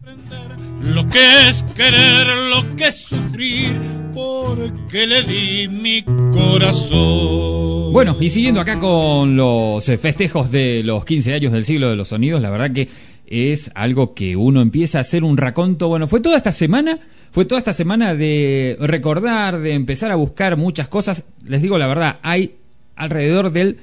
Lo 0.82 1.09
que 1.09 1.48
es 1.48 1.62
querer, 1.74 2.26
lo 2.50 2.74
que 2.74 2.88
es 2.88 2.96
sufrir, 3.04 3.78
porque 4.12 5.06
le 5.06 5.22
di 5.22 5.68
mi 5.68 6.02
corazón. 6.32 7.92
Bueno, 7.92 8.16
y 8.18 8.30
siguiendo 8.30 8.60
acá 8.60 8.80
con 8.80 9.36
los 9.36 9.88
eh, 9.88 9.98
festejos 9.98 10.50
de 10.50 10.82
los 10.82 11.04
15 11.04 11.34
años 11.34 11.52
del 11.52 11.64
siglo 11.64 11.90
de 11.90 11.96
los 11.96 12.09
sonidos, 12.09 12.40
la 12.40 12.50
verdad 12.50 12.72
que 12.72 12.88
es 13.26 13.70
algo 13.74 14.14
que 14.14 14.36
uno 14.36 14.60
empieza 14.60 14.98
a 14.98 15.02
hacer 15.02 15.24
un 15.24 15.36
raconto. 15.36 15.88
Bueno, 15.88 16.06
fue 16.06 16.20
toda 16.20 16.36
esta 16.36 16.52
semana 16.52 16.98
fue 17.32 17.46
toda 17.46 17.59
esta 17.59 17.72
semana 17.72 18.14
de 18.14 18.76
recordar, 18.78 19.59
de 19.59 19.72
empezar 19.72 20.12
a 20.12 20.16
buscar 20.16 20.59
muchas 20.59 20.86
cosas. 20.88 21.24
Les 21.44 21.62
digo 21.62 21.78
la 21.78 21.86
verdad, 21.86 22.18
hay 22.22 22.56
alrededor 22.94 23.50
del 23.50 23.78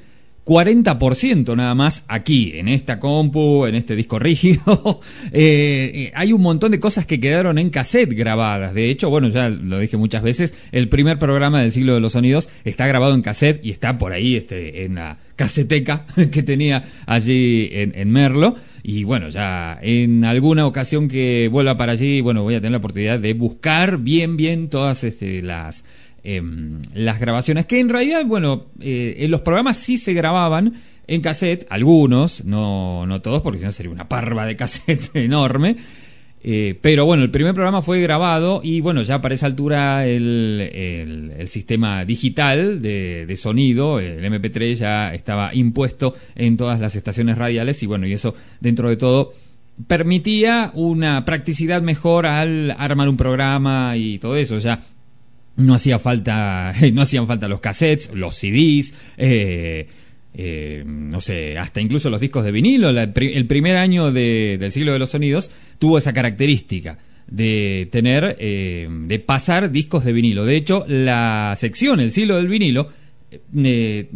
40% 0.45 1.55
nada 1.55 1.73
más 1.73 2.05
aquí, 2.07 2.53
en 2.55 2.67
esta 2.67 2.99
compu, 2.99 3.65
en 3.65 3.73
este 3.75 3.95
disco 3.95 4.17
rígido. 4.19 5.01
Eh, 5.31 5.91
eh, 5.93 6.11
hay 6.15 6.33
un 6.33 6.41
montón 6.41 6.71
de 6.71 6.79
cosas 6.79 7.05
que 7.05 7.19
quedaron 7.19 7.57
en 7.59 7.69
cassette 7.69 8.13
grabadas. 8.13 8.73
De 8.73 8.89
hecho, 8.89 9.09
bueno, 9.09 9.27
ya 9.27 9.49
lo 9.49 9.77
dije 9.79 9.97
muchas 9.97 10.23
veces, 10.23 10.57
el 10.71 10.89
primer 10.89 11.19
programa 11.19 11.61
del 11.61 11.71
siglo 11.71 11.93
de 11.93 11.99
los 11.99 12.13
sonidos 12.13 12.49
está 12.63 12.87
grabado 12.87 13.13
en 13.13 13.21
cassette 13.21 13.63
y 13.63 13.71
está 13.71 13.97
por 13.97 14.11
ahí 14.11 14.35
este, 14.35 14.85
en 14.85 14.95
la 14.95 15.17
caseteca 15.35 16.05
que 16.31 16.41
tenía 16.41 16.83
allí 17.05 17.69
en, 17.71 17.93
en 17.95 18.11
Merlo. 18.11 18.55
Y 18.83 19.03
bueno, 19.03 19.29
ya 19.29 19.77
en 19.81 20.23
alguna 20.23 20.65
ocasión 20.65 21.07
que 21.07 21.47
vuelva 21.51 21.77
para 21.77 21.93
allí, 21.93 22.21
bueno, 22.21 22.43
voy 22.43 22.55
a 22.55 22.59
tener 22.59 22.71
la 22.71 22.77
oportunidad 22.77 23.19
de 23.19 23.33
buscar 23.33 23.97
bien, 23.97 24.37
bien 24.37 24.69
todas 24.69 25.03
este, 25.03 25.41
las 25.41 25.85
em, 26.23 26.81
las 26.93 27.19
grabaciones, 27.19 27.65
que 27.65 27.79
en 27.79 27.89
realidad, 27.89 28.25
bueno, 28.25 28.67
eh, 28.79 29.17
en 29.19 29.31
los 29.31 29.41
programas 29.41 29.77
sí 29.77 29.97
se 29.97 30.13
grababan 30.13 30.75
en 31.07 31.21
cassette, 31.21 31.65
algunos, 31.69 32.45
no, 32.45 33.05
no 33.07 33.21
todos, 33.21 33.41
porque 33.41 33.59
si 33.59 33.65
no 33.65 33.71
sería 33.71 33.91
una 33.91 34.07
parva 34.07 34.45
de 34.45 34.55
cassette 34.55 35.09
enorme. 35.15 35.75
Eh, 36.41 36.77
pero 36.81 37.05
bueno, 37.05 37.23
el 37.23 37.31
primer 37.31 37.53
programa 37.53 37.81
fue 37.81 37.99
grabado 38.01 38.61
y 38.63 38.79
bueno, 38.79 39.01
ya 39.01 39.19
para 39.21 39.35
esa 39.35 39.45
altura 39.45 40.07
el, 40.07 40.69
el- 41.37 41.47
sistema 41.49 42.05
digital 42.05 42.81
de, 42.81 43.25
de 43.25 43.35
sonido, 43.35 43.99
el 43.99 44.23
MP3 44.23 44.73
ya 44.75 45.13
estaba 45.13 45.53
impuesto 45.53 46.15
en 46.35 46.55
todas 46.55 46.79
las 46.79 46.95
estaciones 46.95 47.37
radiales 47.37 47.83
y 47.83 47.87
bueno, 47.87 48.07
y 48.07 48.13
eso 48.13 48.35
dentro 48.61 48.87
de 48.89 48.95
todo 48.95 49.33
permitía 49.87 50.71
una 50.75 51.25
practicidad 51.25 51.81
mejor 51.81 52.25
al 52.25 52.71
armar 52.77 53.09
un 53.09 53.17
programa 53.17 53.97
y 53.97 54.19
todo 54.19 54.35
eso. 54.35 54.57
Ya 54.59 54.79
no 55.57 55.73
hacía 55.73 55.99
falta, 55.99 56.71
no 56.93 57.01
hacían 57.01 57.27
falta 57.27 57.47
los 57.47 57.59
cassettes, 57.59 58.13
los 58.13 58.35
CDs, 58.35 58.93
eh, 59.17 59.87
eh, 60.33 60.83
no 60.85 61.19
sé, 61.21 61.57
hasta 61.57 61.81
incluso 61.81 62.09
los 62.09 62.21
discos 62.21 62.43
de 62.45 62.51
vinilo. 62.51 62.89
El 62.89 63.45
primer 63.47 63.75
año 63.77 64.11
de- 64.11 64.57
del 64.59 64.71
siglo 64.71 64.93
de 64.93 64.99
los 64.99 65.09
sonidos 65.11 65.51
tuvo 65.79 65.97
esa 65.97 66.13
característica 66.13 66.97
de 67.27 67.87
tener, 67.91 68.35
eh, 68.39 68.87
de 68.89 69.19
pasar 69.19 69.71
discos 69.71 70.03
de 70.03 70.13
vinilo. 70.13 70.45
De 70.45 70.55
hecho, 70.55 70.83
la 70.87 71.53
sección 71.55 71.99
El 71.99 72.11
siglo 72.11 72.37
del 72.37 72.47
vinilo 72.47 72.87
eh, 73.55 74.09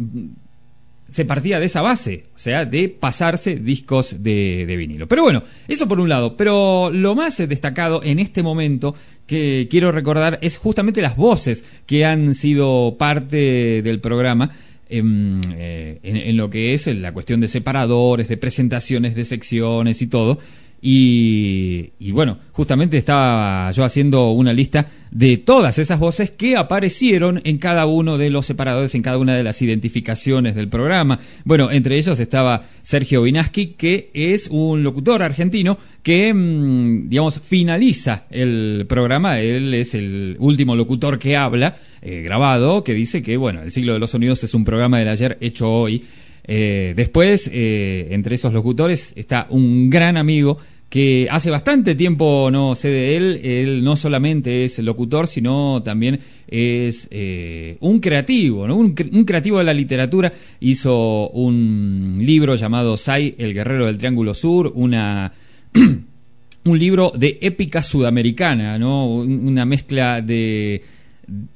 se 1.08 1.24
partía 1.24 1.60
de 1.60 1.66
esa 1.66 1.80
base, 1.82 2.24
o 2.34 2.38
sea, 2.38 2.64
de 2.64 2.88
pasarse 2.88 3.56
discos 3.56 4.22
de, 4.22 4.64
de 4.66 4.76
vinilo. 4.76 5.06
Pero 5.06 5.22
bueno, 5.22 5.44
eso 5.68 5.86
por 5.86 6.00
un 6.00 6.08
lado. 6.08 6.36
Pero 6.36 6.90
lo 6.90 7.14
más 7.14 7.38
eh, 7.38 7.46
destacado 7.46 8.02
en 8.02 8.18
este 8.18 8.42
momento 8.42 8.96
que 9.26 9.68
quiero 9.70 9.92
recordar 9.92 10.38
es 10.42 10.56
justamente 10.56 11.00
las 11.02 11.16
voces 11.16 11.64
que 11.86 12.04
han 12.04 12.34
sido 12.34 12.96
parte 12.98 13.80
del 13.82 14.00
programa. 14.00 14.50
Em, 14.98 15.40
eh, 15.56 15.98
en, 16.02 16.16
en 16.16 16.36
lo 16.36 16.50
que 16.50 16.74
es 16.74 16.86
la 16.86 17.12
cuestión 17.12 17.40
de 17.40 17.48
separadores, 17.48 18.28
de 18.28 18.36
presentaciones 18.36 19.14
de 19.14 19.24
secciones 19.24 20.02
y 20.02 20.06
todo. 20.06 20.38
Y, 20.86 21.92
y 21.98 22.10
bueno, 22.10 22.40
justamente 22.52 22.98
estaba 22.98 23.70
yo 23.70 23.84
haciendo 23.84 24.32
una 24.32 24.52
lista 24.52 24.86
de 25.10 25.38
todas 25.38 25.78
esas 25.78 25.98
voces 25.98 26.30
que 26.30 26.58
aparecieron 26.58 27.40
en 27.44 27.56
cada 27.56 27.86
uno 27.86 28.18
de 28.18 28.28
los 28.28 28.44
separadores, 28.44 28.94
en 28.94 29.00
cada 29.00 29.16
una 29.16 29.34
de 29.34 29.42
las 29.42 29.62
identificaciones 29.62 30.54
del 30.54 30.68
programa. 30.68 31.20
Bueno, 31.44 31.70
entre 31.70 31.96
ellos 31.96 32.20
estaba 32.20 32.64
Sergio 32.82 33.22
Vinaski, 33.22 33.68
que 33.78 34.10
es 34.12 34.48
un 34.50 34.82
locutor 34.82 35.22
argentino 35.22 35.78
que, 36.02 36.34
mm, 36.34 37.08
digamos, 37.08 37.40
finaliza 37.40 38.24
el 38.28 38.84
programa. 38.86 39.40
Él 39.40 39.72
es 39.72 39.94
el 39.94 40.36
último 40.38 40.76
locutor 40.76 41.18
que 41.18 41.34
habla, 41.34 41.76
eh, 42.02 42.20
grabado, 42.20 42.84
que 42.84 42.92
dice 42.92 43.22
que, 43.22 43.38
bueno, 43.38 43.62
El 43.62 43.70
siglo 43.70 43.94
de 43.94 44.00
los 44.00 44.10
sonidos 44.10 44.44
es 44.44 44.52
un 44.52 44.66
programa 44.66 44.98
del 44.98 45.08
ayer 45.08 45.38
hecho 45.40 45.72
hoy. 45.72 46.04
Eh, 46.46 46.92
después, 46.94 47.50
eh, 47.52 48.08
entre 48.10 48.34
esos 48.34 48.52
locutores, 48.52 49.14
está 49.16 49.46
un 49.48 49.88
gran 49.88 50.18
amigo 50.18 50.58
que 50.94 51.26
hace 51.28 51.50
bastante 51.50 51.96
tiempo 51.96 52.50
no 52.52 52.76
sé 52.76 52.88
de 52.88 53.16
él. 53.16 53.40
Él 53.42 53.82
no 53.82 53.96
solamente 53.96 54.62
es 54.62 54.78
locutor, 54.78 55.26
sino 55.26 55.82
también 55.82 56.20
es 56.46 57.08
eh, 57.10 57.76
un 57.80 57.98
creativo, 57.98 58.62
un, 58.62 58.94
cre- 58.94 59.10
un 59.12 59.24
creativo 59.24 59.58
de 59.58 59.64
la 59.64 59.74
literatura. 59.74 60.32
Hizo 60.60 61.30
un 61.30 62.18
libro 62.22 62.54
llamado 62.54 62.96
Sai, 62.96 63.34
el 63.38 63.54
guerrero 63.54 63.86
del 63.86 63.98
Triángulo 63.98 64.34
Sur, 64.34 64.70
una 64.76 65.32
un 66.64 66.78
libro 66.78 67.12
de 67.16 67.38
épica 67.40 67.82
sudamericana, 67.82 68.78
¿no? 68.78 69.08
Un- 69.08 69.48
Una 69.48 69.64
mezcla 69.64 70.22
de, 70.22 70.80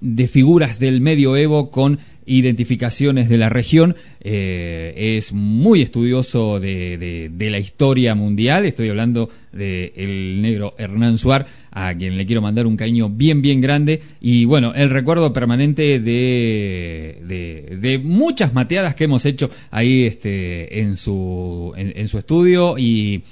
de 0.01 0.27
figuras 0.27 0.81
del 0.81 1.01
medioevo 1.01 1.71
con 1.71 1.97
identificaciones 2.29 3.29
de 3.29 3.39
la 3.39 3.49
región. 3.49 3.97
Eh, 4.21 5.17
es 5.17 5.33
muy 5.33 5.83
estudioso 5.83 6.61
de, 6.61 7.31
de- 7.33 7.51
la 7.51 7.59
historia 7.59 8.15
mundial. 8.15 8.67
Estoy 8.67 8.91
hablando 8.91 9.31
del 9.53 10.43
negro 10.43 10.75
Hernán 10.79 11.17
Suar, 11.19 11.47
a 11.71 11.95
quien 11.95 12.17
le 12.19 12.27
quiero 12.27 12.43
mandar 12.43 12.67
un 12.67 12.77
cariño 12.77 13.09
bien, 13.09 13.41
bien 13.41 13.61
grande. 13.61 14.03
Y 14.21 14.45
bueno, 14.45 14.75
el 14.75 14.91
recuerdo 14.91 15.33
permanente 15.33 15.99
de, 15.99 17.19
de, 17.27 17.77
de 17.81 17.99
muchas 17.99 18.53
mateadas 18.53 18.95
que 18.95 19.05
hemos 19.05 19.25
hecho 19.25 19.49
ahí 19.71 20.05
este, 20.05 20.81
en, 20.81 20.97
su, 20.97 21.73
en, 21.77 21.93
en 21.97 22.09
su 22.09 22.19
estudio 22.19 22.77
y 22.79 23.23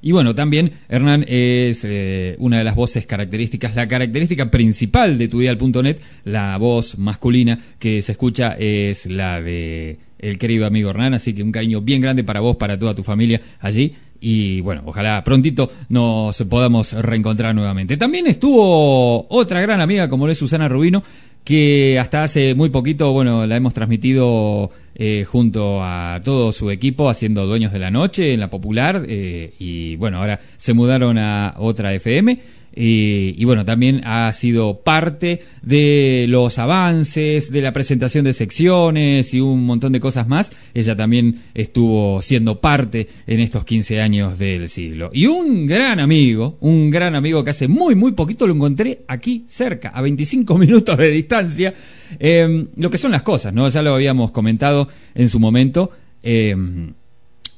y 0.00 0.12
bueno, 0.12 0.34
también 0.34 0.72
Hernán 0.88 1.24
es 1.26 1.84
eh, 1.84 2.36
una 2.38 2.58
de 2.58 2.64
las 2.64 2.76
voces 2.76 3.06
características, 3.06 3.74
la 3.74 3.88
característica 3.88 4.50
principal 4.50 5.18
de 5.18 5.28
tudial.net, 5.28 5.98
la 6.24 6.56
voz 6.56 6.98
masculina 6.98 7.58
que 7.78 8.00
se 8.02 8.12
escucha 8.12 8.54
es 8.58 9.06
la 9.06 9.40
de 9.40 9.98
el 10.18 10.38
querido 10.38 10.66
amigo 10.66 10.90
Hernán, 10.90 11.14
así 11.14 11.32
que 11.32 11.42
un 11.42 11.52
cariño 11.52 11.80
bien 11.80 12.00
grande 12.00 12.24
para 12.24 12.40
vos, 12.40 12.56
para 12.56 12.78
toda 12.78 12.94
tu 12.94 13.02
familia 13.02 13.40
allí. 13.60 13.94
Y 14.20 14.60
bueno, 14.62 14.82
ojalá 14.84 15.22
prontito 15.22 15.70
nos 15.88 16.42
podamos 16.42 16.92
reencontrar 16.92 17.54
nuevamente. 17.54 17.96
También 17.96 18.26
estuvo 18.26 19.26
otra 19.28 19.60
gran 19.60 19.80
amiga 19.80 20.08
como 20.08 20.26
lo 20.26 20.32
es 20.32 20.38
Susana 20.38 20.68
Rubino, 20.68 21.02
que 21.44 21.98
hasta 21.98 22.24
hace 22.24 22.54
muy 22.54 22.68
poquito, 22.68 23.12
bueno, 23.12 23.46
la 23.46 23.56
hemos 23.56 23.74
transmitido 23.74 24.70
eh, 24.98 25.24
junto 25.24 25.82
a 25.82 26.20
todo 26.24 26.50
su 26.50 26.72
equipo 26.72 27.08
haciendo 27.08 27.46
Dueños 27.46 27.72
de 27.72 27.78
la 27.78 27.90
Noche 27.90 28.34
en 28.34 28.40
la 28.40 28.50
Popular 28.50 29.04
eh, 29.06 29.54
y 29.58 29.94
bueno, 29.94 30.18
ahora 30.18 30.40
se 30.56 30.74
mudaron 30.74 31.18
a 31.18 31.54
otra 31.58 31.94
FM 31.94 32.38
y, 32.80 33.34
y 33.36 33.44
bueno, 33.44 33.64
también 33.64 34.02
ha 34.04 34.32
sido 34.32 34.82
parte 34.82 35.42
de 35.62 36.26
los 36.28 36.60
avances, 36.60 37.50
de 37.50 37.60
la 37.60 37.72
presentación 37.72 38.24
de 38.24 38.32
secciones 38.32 39.34
y 39.34 39.40
un 39.40 39.66
montón 39.66 39.92
de 39.92 39.98
cosas 39.98 40.28
más. 40.28 40.52
Ella 40.74 40.94
también 40.94 41.42
estuvo 41.54 42.22
siendo 42.22 42.60
parte 42.60 43.08
en 43.26 43.40
estos 43.40 43.64
15 43.64 44.00
años 44.00 44.38
del 44.38 44.68
siglo. 44.68 45.10
Y 45.12 45.26
un 45.26 45.66
gran 45.66 45.98
amigo, 45.98 46.56
un 46.60 46.88
gran 46.88 47.16
amigo 47.16 47.42
que 47.42 47.50
hace 47.50 47.66
muy, 47.66 47.96
muy 47.96 48.12
poquito 48.12 48.46
lo 48.46 48.54
encontré 48.54 49.00
aquí 49.08 49.44
cerca, 49.48 49.88
a 49.88 50.00
25 50.00 50.56
minutos 50.58 50.96
de 50.96 51.10
distancia. 51.10 51.74
Eh, 52.20 52.66
lo 52.76 52.90
que 52.90 52.98
son 52.98 53.10
las 53.10 53.22
cosas, 53.22 53.52
¿no? 53.52 53.68
Ya 53.68 53.82
lo 53.82 53.94
habíamos 53.94 54.30
comentado 54.30 54.88
en 55.16 55.28
su 55.28 55.40
momento. 55.40 55.90
Eh, 56.22 56.54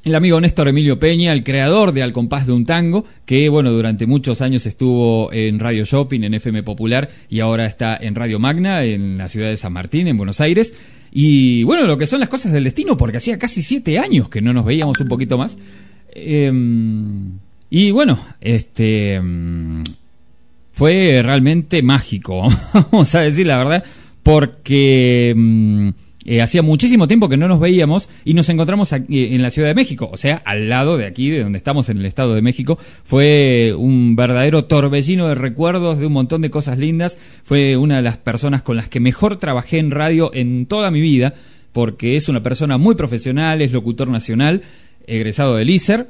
el 0.02 0.14
amigo 0.14 0.40
Néstor 0.40 0.68
Emilio 0.68 0.98
Peña, 0.98 1.32
el 1.32 1.44
creador 1.44 1.92
de 1.92 2.02
Al 2.02 2.12
compás 2.12 2.46
de 2.46 2.52
un 2.52 2.64
tango, 2.64 3.04
que 3.26 3.48
bueno, 3.48 3.70
durante 3.70 4.06
muchos 4.06 4.40
años 4.40 4.64
estuvo 4.66 5.32
en 5.32 5.58
Radio 5.58 5.84
Shopping, 5.84 6.22
en 6.22 6.34
FM 6.34 6.62
Popular, 6.62 7.08
y 7.28 7.40
ahora 7.40 7.66
está 7.66 7.96
en 7.96 8.14
Radio 8.14 8.38
Magna, 8.38 8.84
en 8.84 9.18
la 9.18 9.28
ciudad 9.28 9.48
de 9.48 9.56
San 9.56 9.72
Martín, 9.72 10.08
en 10.08 10.16
Buenos 10.16 10.40
Aires. 10.40 10.74
Y 11.12 11.64
bueno, 11.64 11.86
lo 11.86 11.98
que 11.98 12.06
son 12.06 12.20
las 12.20 12.28
cosas 12.28 12.52
del 12.52 12.64
destino, 12.64 12.96
porque 12.96 13.18
hacía 13.18 13.38
casi 13.38 13.62
siete 13.62 13.98
años 13.98 14.28
que 14.28 14.40
no 14.40 14.52
nos 14.52 14.64
veíamos 14.64 14.98
un 15.00 15.08
poquito 15.08 15.36
más. 15.36 15.58
Eh, 16.14 16.50
y 17.68 17.90
bueno, 17.92 18.18
este 18.40 19.20
mm, 19.20 19.82
fue 20.72 21.20
realmente 21.22 21.82
mágico, 21.82 22.46
vamos 22.90 23.14
a 23.14 23.20
decir 23.20 23.46
la 23.46 23.58
verdad, 23.58 23.84
porque 24.22 25.34
mm, 25.36 25.88
eh, 26.26 26.42
hacía 26.42 26.60
muchísimo 26.60 27.08
tiempo 27.08 27.30
que 27.30 27.38
no 27.38 27.48
nos 27.48 27.60
veíamos 27.60 28.10
y 28.26 28.34
nos 28.34 28.48
encontramos 28.50 28.92
aquí, 28.92 29.20
eh, 29.20 29.34
en 29.34 29.40
la 29.40 29.50
Ciudad 29.50 29.68
de 29.68 29.74
México, 29.74 30.10
o 30.12 30.18
sea, 30.18 30.42
al 30.44 30.68
lado 30.68 30.98
de 30.98 31.06
aquí, 31.06 31.30
de 31.30 31.42
donde 31.42 31.56
estamos 31.56 31.88
en 31.88 31.98
el 31.98 32.04
Estado 32.04 32.34
de 32.34 32.42
México. 32.42 32.78
Fue 33.04 33.74
un 33.74 34.16
verdadero 34.16 34.66
torbellino 34.66 35.28
de 35.28 35.34
recuerdos, 35.34 35.98
de 35.98 36.06
un 36.06 36.12
montón 36.12 36.42
de 36.42 36.50
cosas 36.50 36.76
lindas. 36.76 37.18
Fue 37.42 37.76
una 37.78 37.96
de 37.96 38.02
las 38.02 38.18
personas 38.18 38.60
con 38.62 38.76
las 38.76 38.88
que 38.88 39.00
mejor 39.00 39.38
trabajé 39.38 39.78
en 39.78 39.90
radio 39.90 40.30
en 40.34 40.66
toda 40.66 40.90
mi 40.90 41.00
vida, 41.00 41.32
porque 41.72 42.16
es 42.16 42.28
una 42.28 42.42
persona 42.42 42.76
muy 42.76 42.96
profesional, 42.96 43.62
es 43.62 43.72
locutor 43.72 44.08
nacional, 44.08 44.62
egresado 45.06 45.56
del 45.56 45.70
ISER, 45.70 46.08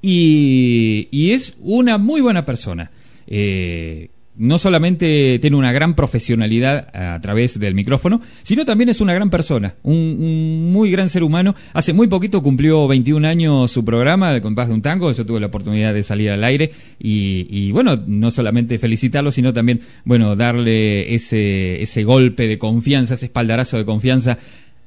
y, 0.00 1.30
es 1.32 1.56
una 1.60 1.98
muy 1.98 2.20
buena 2.20 2.44
persona. 2.44 2.90
Eh, 3.26 4.10
no 4.42 4.58
solamente 4.58 5.38
tiene 5.38 5.56
una 5.56 5.70
gran 5.70 5.94
profesionalidad 5.94 6.88
a 6.92 7.20
través 7.20 7.60
del 7.60 7.76
micrófono, 7.76 8.20
sino 8.42 8.64
también 8.64 8.88
es 8.88 9.00
una 9.00 9.14
gran 9.14 9.30
persona, 9.30 9.76
un, 9.84 9.94
un 9.94 10.72
muy 10.72 10.90
gran 10.90 11.08
ser 11.08 11.22
humano. 11.22 11.54
Hace 11.72 11.92
muy 11.92 12.08
poquito 12.08 12.42
cumplió 12.42 12.88
21 12.88 13.28
años 13.28 13.70
su 13.70 13.84
programa, 13.84 14.34
El 14.34 14.42
compás 14.42 14.66
de 14.66 14.74
un 14.74 14.82
tango, 14.82 15.12
yo 15.12 15.24
tuve 15.24 15.38
la 15.38 15.46
oportunidad 15.46 15.94
de 15.94 16.02
salir 16.02 16.30
al 16.30 16.42
aire 16.42 16.72
y, 16.98 17.46
y 17.50 17.70
bueno, 17.70 17.96
no 18.04 18.32
solamente 18.32 18.80
felicitarlo, 18.80 19.30
sino 19.30 19.52
también, 19.52 19.80
bueno, 20.04 20.34
darle 20.34 21.14
ese, 21.14 21.80
ese 21.80 22.02
golpe 22.02 22.48
de 22.48 22.58
confianza, 22.58 23.14
ese 23.14 23.26
espaldarazo 23.26 23.78
de 23.78 23.84
confianza 23.84 24.38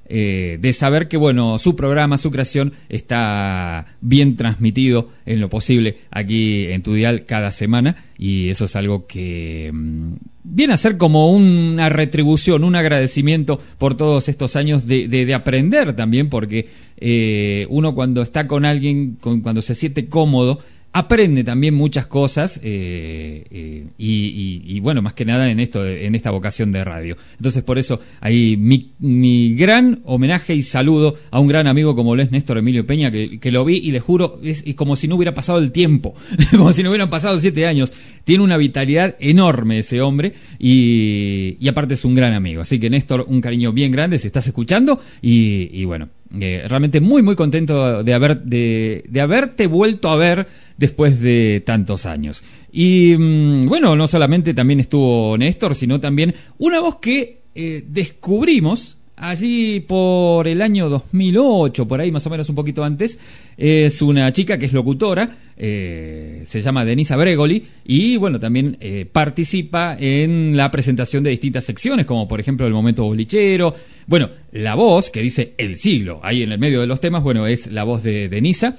eh, 0.08 0.58
de 0.62 0.74
saber 0.74 1.08
que 1.08 1.18
bueno 1.18 1.58
su 1.58 1.76
programa, 1.76 2.18
su 2.18 2.32
creación 2.32 2.74
está 2.90 3.86
bien 4.02 4.36
transmitido 4.36 5.10
en 5.26 5.40
lo 5.42 5.50
posible 5.50 5.98
aquí 6.12 6.66
en 6.66 6.84
tu 6.84 6.94
dial 6.94 7.26
cada 7.26 7.52
semana 7.52 8.06
y 8.18 8.50
eso 8.50 8.66
es 8.66 8.76
algo 8.76 9.08
que 9.08 9.72
mm, 9.74 10.14
viene 10.44 10.74
a 10.74 10.78
ser 10.78 10.98
como 10.98 11.32
una 11.32 11.90
retribución, 11.90 12.64
un 12.64 12.76
agradecimiento 12.76 13.60
por 13.78 13.96
todos 13.98 14.30
estos 14.30 14.56
años 14.56 14.86
de, 14.88 15.08
de- 15.08 15.26
de 15.26 15.34
aprender 15.34 15.94
también 15.94 16.30
porque 16.30 16.68
eh, 16.98 17.66
uno 17.70 17.94
cuando 17.96 18.22
está 18.22 18.48
con 18.48 18.64
alguien, 18.66 19.18
con- 19.20 19.42
cuando 19.42 19.62
se 19.62 19.76
siente 19.76 20.08
cómodo, 20.08 20.60
aprende 20.96 21.44
también 21.44 21.74
muchas 21.74 22.08
cosas 22.08 22.58
eh, 22.64 23.44
eh, 23.52 23.86
y, 23.98 24.80
bueno, 24.80 25.02
más 25.02 25.12
que 25.12 25.26
nada 25.26 25.52
en 25.52 25.60
esto, 25.60 25.86
en 25.86 26.16
esta 26.16 26.32
vocación 26.32 26.72
de 26.72 26.86
radio. 26.86 27.18
Entonces 27.36 27.64
por 27.64 27.78
eso 27.78 28.00
ahí 28.22 28.56
mi, 28.56 28.94
mi 29.00 29.56
gran 29.56 30.00
homenaje 30.06 30.56
y 30.56 30.62
saludo 30.62 31.18
a 31.32 31.42
un 31.42 31.50
gran 31.50 31.68
amigo 31.68 31.98
como 31.98 32.16
lo 32.16 32.22
es 32.22 32.32
Néstor 32.32 32.60
Emilio 32.60 32.88
Peña, 32.88 33.12
que, 33.12 33.52
lo 33.52 33.66
vi 33.66 33.76
y 33.76 33.92
le 33.92 34.00
juro, 34.00 34.40
es, 34.42 34.64
como 34.76 34.96
si 34.96 35.10
no 35.10 35.18
hubiera 35.18 35.34
pasado 35.34 35.60
el 35.60 35.74
tiempo, 35.74 36.14
como 36.52 36.72
si 36.72 36.82
no 36.82 36.92
hubieran 36.92 37.10
pasado 37.10 37.38
siete 37.42 37.68
años. 37.68 37.92
Tiene 38.24 38.46
una 38.46 38.56
vitalidad 38.56 39.18
enorme 39.20 39.80
ese 39.80 40.00
hombre 40.00 40.32
y, 40.58 41.68
aparte 41.68 41.96
es 41.96 42.06
un 42.06 42.16
gran 42.16 42.34
amigo. 42.34 42.62
Así 42.62 42.80
que 42.80 42.90
Néstor, 42.90 43.26
un 43.28 43.42
cariño 43.42 43.74
bien 43.74 43.92
grande, 43.92 44.18
si 44.18 44.28
estás 44.28 44.48
escuchando 44.48 45.02
y, 45.22 45.70
y 45.74 45.84
bueno, 45.84 46.08
eh, 46.40 46.66
realmente 46.68 47.00
muy 47.00 47.22
muy 47.22 47.36
contento 47.36 48.04
de 48.04 48.14
haber 48.14 48.42
de, 48.42 49.06
de 49.08 49.22
haberte 49.22 49.68
vuelto 49.68 50.10
a 50.10 50.16
ver 50.16 50.48
después 50.78 51.20
de 51.20 51.62
tantos 51.66 52.06
años. 52.06 52.44
Y 52.72 53.16
mm, 53.18 53.68
bueno 53.68 53.96
no 53.96 54.08
solamente 54.08 54.54
también 54.54 54.80
estuvo 54.80 55.38
Néstor 55.38 55.76
sino 55.76 56.00
también 56.00 56.34
una 56.58 56.80
voz 56.80 56.98
que 56.98 57.44
eh, 57.56 57.84
descubrimos 57.88 58.98
allí 59.16 59.80
por 59.80 60.48
el 60.48 60.62
año 60.62 60.90
2008 60.90 61.88
por 61.88 62.02
ahí 62.02 62.12
más 62.12 62.28
o 62.28 62.30
menos 62.30 62.50
un 62.50 62.56
poquito 62.56 62.84
antes 62.84 63.18
es 63.56 64.02
una 64.02 64.32
chica 64.34 64.58
que 64.58 64.66
es 64.66 64.74
locutora 64.74 65.38
eh, 65.58 66.42
se 66.44 66.62
llama 66.62 66.84
Denisa 66.84 67.16
Bregoli 67.16 67.66
y 67.86 68.18
bueno 68.18 68.40
también 68.40 68.78
eh, 68.82 69.08
participa 69.10 69.96
en 69.98 70.58
la 70.58 70.70
presentación 70.70 71.24
de 71.24 71.30
distintas 71.30 71.64
secciones 71.64 72.06
como 72.06 72.28
por 72.28 72.42
ejemplo 72.42 72.68
el 72.68 72.74
momento 72.74 73.06
bolichero. 73.06 73.74
Bueno 74.06 74.30
la 74.52 74.76
voz 74.76 75.10
que 75.10 75.22
dice 75.22 75.54
el 75.58 75.78
siglo 75.78 76.20
ahí 76.24 76.44
en 76.44 76.52
el 76.52 76.60
medio 76.60 76.82
de 76.82 76.88
los 76.88 77.00
temas 77.00 77.24
bueno 77.24 77.48
es 77.48 77.72
la 77.72 77.86
voz 77.86 78.04
de 78.04 78.28
Denisa 78.28 78.78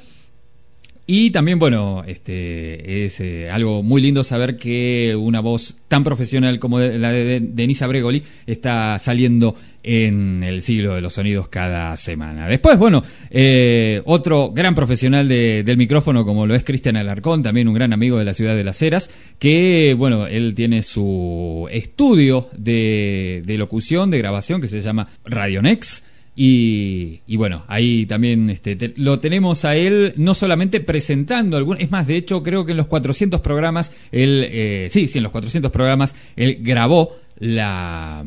y 1.06 1.30
también, 1.30 1.58
bueno, 1.58 2.02
este 2.06 3.04
es 3.04 3.20
eh, 3.20 3.48
algo 3.50 3.82
muy 3.82 4.02
lindo 4.02 4.24
saber 4.24 4.56
que 4.56 5.14
una 5.14 5.40
voz 5.40 5.76
tan 5.88 6.02
profesional 6.02 6.58
como 6.58 6.80
la 6.80 7.12
de 7.12 7.40
Denisa 7.40 7.86
Bregoli 7.86 8.22
está 8.46 8.98
saliendo 8.98 9.54
en 9.84 10.42
el 10.42 10.62
siglo 10.62 10.96
de 10.96 11.00
los 11.00 11.12
sonidos 11.14 11.46
cada 11.46 11.96
semana. 11.96 12.48
Después, 12.48 12.76
bueno, 12.76 13.04
eh, 13.30 14.02
otro 14.04 14.50
gran 14.50 14.74
profesional 14.74 15.28
de- 15.28 15.62
del 15.62 15.76
micrófono 15.76 16.24
como 16.24 16.44
lo 16.44 16.56
es 16.56 16.64
Cristian 16.64 16.96
Alarcón, 16.96 17.40
también 17.42 17.68
un 17.68 17.74
gran 17.74 17.92
amigo 17.92 18.18
de 18.18 18.24
la 18.24 18.34
ciudad 18.34 18.56
de 18.56 18.64
Las 18.64 18.82
Heras, 18.82 19.08
que, 19.38 19.94
bueno, 19.96 20.26
él 20.26 20.54
tiene 20.56 20.82
su 20.82 21.68
estudio 21.70 22.48
de, 22.58 23.42
de 23.46 23.58
locución, 23.58 24.10
de 24.10 24.18
grabación, 24.18 24.60
que 24.60 24.66
se 24.66 24.80
llama 24.80 25.06
Radionex. 25.24 26.02
Y, 26.38 27.22
y 27.26 27.36
bueno, 27.36 27.64
ahí 27.66 28.04
también 28.04 28.50
este, 28.50 28.76
te- 28.76 28.92
lo 28.96 29.18
tenemos 29.18 29.64
a 29.64 29.74
él 29.74 30.12
no 30.16 30.34
solamente 30.34 30.80
presentando 30.80 31.56
algún, 31.56 31.80
es 31.80 31.90
más, 31.90 32.06
de 32.06 32.16
hecho 32.16 32.42
creo 32.42 32.66
que 32.66 32.72
en 32.72 32.76
los 32.76 32.86
400 32.88 33.40
programas, 33.40 33.90
él, 34.12 34.46
eh, 34.50 34.88
sí, 34.90 35.08
sí, 35.08 35.18
en 35.18 35.22
los 35.24 35.32
400 35.32 35.72
programas, 35.72 36.14
él 36.36 36.58
grabó 36.60 37.16
la, 37.38 38.24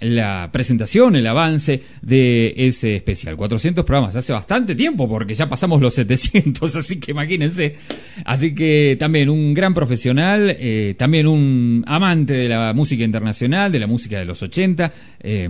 la 0.00 0.50
presentación, 0.52 1.16
el 1.16 1.26
avance 1.26 1.82
de 2.02 2.54
ese 2.56 2.96
especial. 2.96 3.36
400 3.36 3.84
programas, 3.84 4.16
hace 4.16 4.32
bastante 4.32 4.74
tiempo 4.74 5.08
porque 5.08 5.34
ya 5.34 5.48
pasamos 5.48 5.80
los 5.80 5.94
700, 5.94 6.76
así 6.76 7.00
que 7.00 7.12
imagínense. 7.12 7.76
Así 8.24 8.54
que 8.54 8.96
también 8.98 9.30
un 9.30 9.54
gran 9.54 9.74
profesional, 9.74 10.56
eh, 10.58 10.94
también 10.98 11.26
un 11.26 11.84
amante 11.86 12.34
de 12.34 12.48
la 12.48 12.72
música 12.72 13.04
internacional, 13.04 13.72
de 13.72 13.78
la 13.78 13.86
música 13.86 14.18
de 14.18 14.24
los 14.24 14.42
80, 14.42 14.92
eh, 15.20 15.48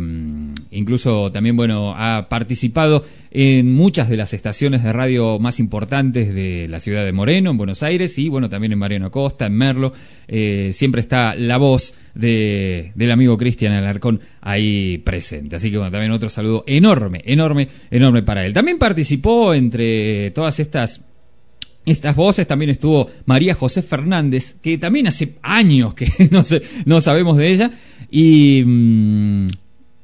incluso 0.70 1.30
también, 1.32 1.56
bueno, 1.56 1.94
ha 1.96 2.28
participado 2.28 3.04
en 3.30 3.72
muchas 3.72 4.08
de 4.08 4.16
las 4.16 4.34
estaciones 4.34 4.82
de 4.82 4.92
radio 4.92 5.38
más 5.38 5.60
importantes 5.60 6.34
de 6.34 6.66
la 6.68 6.80
ciudad 6.80 7.04
de 7.04 7.12
Moreno, 7.12 7.50
en 7.50 7.56
Buenos 7.56 7.82
Aires, 7.82 8.18
y 8.18 8.28
bueno, 8.28 8.48
también 8.48 8.72
en 8.72 8.78
Mariano 8.78 9.06
Acosta, 9.06 9.46
en 9.46 9.54
Merlo. 9.54 9.92
Eh, 10.26 10.70
siempre 10.72 11.00
está 11.00 11.34
la 11.36 11.56
voz 11.56 11.94
de, 12.14 12.92
del 12.94 13.12
amigo 13.12 13.38
Cristian 13.38 13.72
Alarcón 13.72 14.20
ahí 14.40 14.98
presente. 14.98 15.56
Así 15.56 15.70
que 15.70 15.76
bueno, 15.76 15.92
también 15.92 16.12
otro 16.12 16.28
saludo 16.28 16.64
enorme, 16.66 17.22
enorme, 17.24 17.68
enorme 17.90 18.22
para 18.22 18.44
él. 18.44 18.52
También 18.52 18.78
participó 18.78 19.54
entre 19.54 20.30
todas 20.32 20.58
estas 20.58 21.06
estas 21.86 22.14
voces 22.14 22.46
también 22.46 22.70
estuvo 22.70 23.10
María 23.24 23.54
José 23.54 23.80
Fernández, 23.80 24.54
que 24.62 24.76
también 24.76 25.06
hace 25.06 25.36
años 25.42 25.94
que 25.94 26.06
no 26.84 27.00
sabemos 27.00 27.36
de 27.38 27.50
ella. 27.50 27.70
Y, 28.10 28.62
mm, 28.64 29.46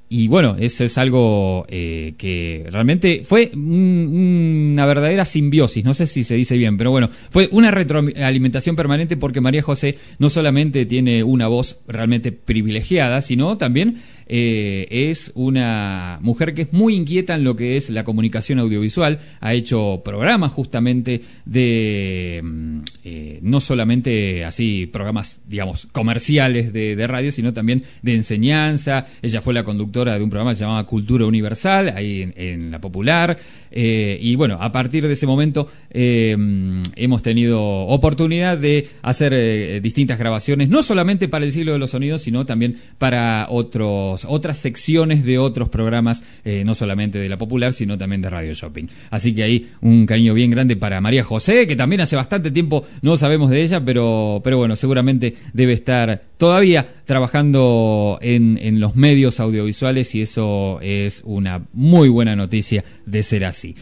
y 0.08 0.28
bueno, 0.28 0.56
eso 0.58 0.84
es 0.84 0.98
algo 0.98 1.66
eh, 1.68 2.14
que 2.16 2.66
realmente 2.70 3.22
fue 3.24 3.50
un- 3.54 4.70
una 4.72 4.86
verdadera 4.86 5.24
simbiosis, 5.24 5.84
no 5.84 5.94
sé 5.94 6.06
si 6.06 6.22
se 6.22 6.34
dice 6.36 6.56
bien, 6.56 6.76
pero 6.76 6.90
bueno, 6.92 7.08
fue 7.30 7.48
una 7.50 7.70
retroalimentación 7.72 8.76
permanente 8.76 9.16
porque 9.16 9.40
María 9.40 9.62
José 9.62 9.96
no 10.18 10.28
solamente 10.28 10.86
tiene 10.86 11.24
una 11.24 11.48
voz 11.48 11.80
realmente 11.88 12.30
privilegiada, 12.32 13.20
sino 13.20 13.56
también 13.58 13.96
eh, 14.28 14.88
es 14.90 15.30
una 15.36 16.18
mujer 16.20 16.52
que 16.52 16.62
es 16.62 16.72
muy 16.72 16.94
inquieta 16.94 17.34
en 17.36 17.44
lo 17.44 17.54
que 17.54 17.76
es 17.76 17.90
la 17.90 18.02
comunicación 18.02 18.58
audiovisual, 18.58 19.20
ha 19.40 19.54
hecho 19.54 20.02
programas 20.04 20.52
justamente 20.52 21.22
de 21.44 22.40
mm, 22.42 22.78
eh, 23.04 23.38
no 23.42 23.60
solamente 23.60 24.44
así 24.44 24.86
programas 24.86 25.42
digamos 25.46 25.86
comerciales 25.92 26.72
de, 26.72 27.06
radio, 27.06 27.30
sino 27.30 27.52
también 27.52 27.84
de 28.02 28.14
enseñanza, 28.14 29.06
ella 29.22 29.40
fue 29.40 29.54
la 29.54 29.62
conductora 29.62 30.18
de 30.18 30.24
un 30.24 30.30
programa 30.30 30.54
llamaba 30.54 30.84
Cultura 30.84 31.24
Universal, 31.24 31.92
ahí 31.94 32.28
en, 32.34 32.70
la 32.72 32.80
popular, 32.80 33.38
eh, 33.70 34.18
y 34.20 34.34
bueno, 34.34 34.58
a 34.60 34.72
partir 34.72 35.06
de 35.06 35.12
ese 35.12 35.26
momento 35.26 35.68
mm, 35.94 36.82
hemos 36.96 37.22
tenido 37.22 37.62
oportunidad 37.62 38.58
de 38.58 38.88
hacer 39.02 39.80
distintas 39.80 40.18
grabaciones, 40.18 40.68
no 40.68 40.82
solamente 40.82 41.28
para 41.28 41.44
el 41.44 41.52
siglo 41.52 41.72
de 41.72 41.78
los 41.78 41.90
sonidos, 41.90 42.22
sino 42.22 42.44
también 42.44 42.76
para 42.98 43.46
otros, 43.50 44.15
otras 44.24 44.58
secciones 44.58 45.24
de 45.24 45.38
otros 45.38 45.68
programas, 45.68 46.24
eh, 46.44 46.62
no 46.64 46.74
solamente 46.74 47.18
de 47.18 47.28
la 47.28 47.36
popular, 47.36 47.72
sino 47.72 47.98
también 47.98 48.22
de 48.22 48.30
Radio 48.30 48.54
Shopping. 48.54 48.86
Así 49.10 49.34
que 49.34 49.42
ahí 49.42 49.70
un 49.80 50.06
cariño 50.06 50.34
bien 50.34 50.50
grande 50.50 50.76
para 50.76 51.00
María 51.00 51.22
José, 51.24 51.66
que 51.66 51.76
también 51.76 52.00
hace 52.00 52.16
bastante 52.16 52.50
tiempo 52.50 52.84
no 53.02 53.16
sabemos 53.16 53.50
de 53.50 53.62
ella, 53.62 53.84
pero, 53.84 54.40
pero 54.42 54.58
bueno, 54.58 54.76
seguramente 54.76 55.34
debe 55.52 55.72
estar 55.72 56.22
todavía 56.36 56.86
trabajando 57.04 58.18
en, 58.22 58.58
en 58.60 58.80
los 58.80 58.96
medios 58.96 59.40
audiovisuales 59.40 60.14
y 60.14 60.22
eso 60.22 60.80
es 60.80 61.22
una 61.24 61.62
muy 61.72 62.08
buena 62.08 62.34
noticia 62.34 62.84
de 63.04 63.22
ser 63.22 63.44
así. 63.44 63.74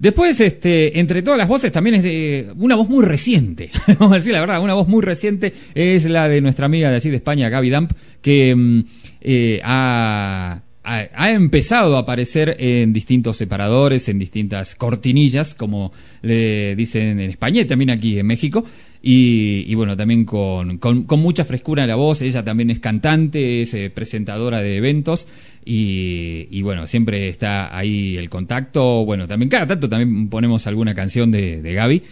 Después, 0.00 0.40
este, 0.40 0.98
entre 0.98 1.20
todas 1.20 1.36
las 1.36 1.46
voces, 1.46 1.70
también 1.70 1.96
es 1.96 2.02
de 2.02 2.50
una 2.56 2.74
voz 2.74 2.88
muy 2.88 3.04
reciente. 3.04 3.70
Vamos 3.98 4.12
a 4.12 4.14
decir 4.16 4.32
la 4.32 4.40
verdad, 4.40 4.62
una 4.62 4.72
voz 4.72 4.88
muy 4.88 5.02
reciente 5.02 5.52
es 5.74 6.06
la 6.06 6.26
de 6.26 6.40
nuestra 6.40 6.64
amiga 6.64 6.88
de 6.88 6.96
allí 6.96 7.10
de 7.10 7.16
España, 7.16 7.50
Gaby 7.50 7.68
Damp, 7.68 7.92
que 8.22 8.56
mm, 8.56 8.84
eh, 9.20 9.60
ha, 9.62 10.62
empezado 11.30 11.96
a 11.96 12.00
aparecer 12.00 12.56
en 12.58 12.92
distintos 12.92 13.36
separadores, 13.36 14.08
en 14.08 14.18
distintas 14.18 14.74
cortinillas, 14.74 15.54
como 15.54 15.92
le 16.22 16.74
dicen 16.74 17.20
en 17.20 17.30
España 17.30 17.60
y 17.60 17.64
también 17.64 17.90
aquí 17.90 18.18
en 18.18 18.26
México. 18.26 18.64
Y, 19.02 19.74
bueno, 19.76 19.96
también 19.96 20.26
con 20.26 21.20
mucha 21.20 21.44
frescura 21.44 21.84
en 21.84 21.88
la 21.88 21.94
voz. 21.94 22.20
Ella 22.20 22.44
también 22.44 22.70
es 22.70 22.80
cantante, 22.80 23.62
es 23.62 23.72
eh, 23.72 23.88
presentadora 23.88 24.60
de 24.60 24.76
eventos. 24.76 25.26
Y, 25.64 26.48
y 26.50 26.62
bueno, 26.62 26.86
siempre 26.86 27.28
está 27.28 27.74
ahí 27.76 28.16
el 28.16 28.28
contacto. 28.28 29.04
Bueno, 29.06 29.26
también 29.26 29.48
cada 29.48 29.66
tanto 29.66 29.88
también 29.88 30.28
ponemos 30.28 30.66
alguna 30.66 30.94
canción 30.94 31.30
de, 31.30 31.62
de 31.62 31.72
Gaby. 31.72 32.02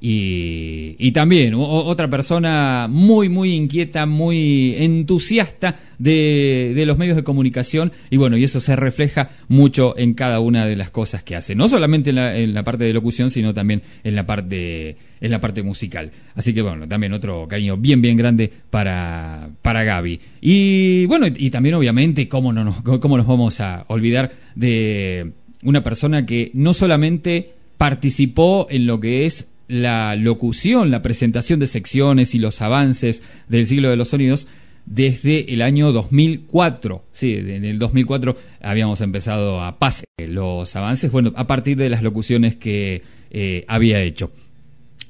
Y, 0.00 0.96
y 0.98 1.12
también 1.12 1.54
otra 1.56 2.08
persona 2.08 2.86
muy, 2.88 3.28
muy 3.28 3.54
inquieta, 3.54 4.06
muy 4.06 4.74
entusiasta 4.78 5.78
de, 5.98 6.72
de 6.74 6.86
los 6.86 6.96
medios 6.96 7.16
de 7.16 7.24
comunicación. 7.24 7.92
Y 8.08 8.16
bueno, 8.16 8.36
y 8.38 8.44
eso 8.44 8.60
se 8.60 8.76
refleja 8.76 9.30
mucho 9.48 9.96
en 9.98 10.14
cada 10.14 10.40
una 10.40 10.66
de 10.66 10.76
las 10.76 10.90
cosas 10.90 11.22
que 11.22 11.36
hace. 11.36 11.54
No 11.54 11.68
solamente 11.68 12.10
en 12.10 12.54
la, 12.54 12.62
parte 12.62 12.84
de 12.84 12.92
locución, 12.92 13.30
sino 13.30 13.52
también 13.52 13.82
en 14.02 14.16
la 14.16 14.24
parte, 14.26 14.96
en 15.20 15.30
la 15.30 15.40
parte 15.40 15.62
musical. 15.62 16.10
Así 16.34 16.54
que 16.54 16.62
bueno, 16.62 16.88
también 16.88 17.12
otro 17.12 17.46
cariño 17.46 17.76
bien, 17.76 18.00
bien 18.00 18.16
grande 18.16 18.50
para, 18.70 19.50
para 19.60 19.84
Gaby. 19.84 20.20
Y 20.40 21.06
bueno, 21.06 21.26
y, 21.26 21.50
también 21.50 21.74
obviamente, 21.74 22.28
¿cómo, 22.28 22.52
no 22.52 22.82
¿cómo 23.00 23.16
nos 23.16 23.26
vamos 23.26 23.60
a 23.60 23.84
olvidar 23.88 24.32
de 24.54 25.32
una 25.62 25.82
persona 25.82 26.24
que 26.24 26.50
no 26.54 26.72
solamente 26.72 27.52
participó 27.76 28.66
en 28.70 28.86
lo 28.86 29.00
que 29.00 29.26
es 29.26 29.48
la 29.70 30.16
locución, 30.16 30.90
la 30.90 31.00
presentación 31.00 31.60
de 31.60 31.68
secciones 31.68 32.34
y 32.34 32.38
los 32.38 32.60
avances 32.60 33.22
del 33.48 33.66
siglo 33.66 33.88
de 33.88 33.96
los 33.96 34.08
sonidos 34.08 34.48
desde 34.84 35.54
el 35.54 35.62
año 35.62 35.92
2004. 35.92 37.04
Sí, 37.12 37.34
en 37.34 37.64
el 37.64 37.78
2004 37.78 38.36
habíamos 38.60 39.00
empezado 39.00 39.62
a 39.62 39.78
pasar 39.78 40.04
los 40.18 40.74
avances, 40.74 41.12
bueno, 41.12 41.32
a 41.36 41.46
partir 41.46 41.76
de 41.76 41.88
las 41.88 42.02
locuciones 42.02 42.56
que 42.56 43.02
eh, 43.30 43.64
había 43.68 44.02
hecho. 44.02 44.32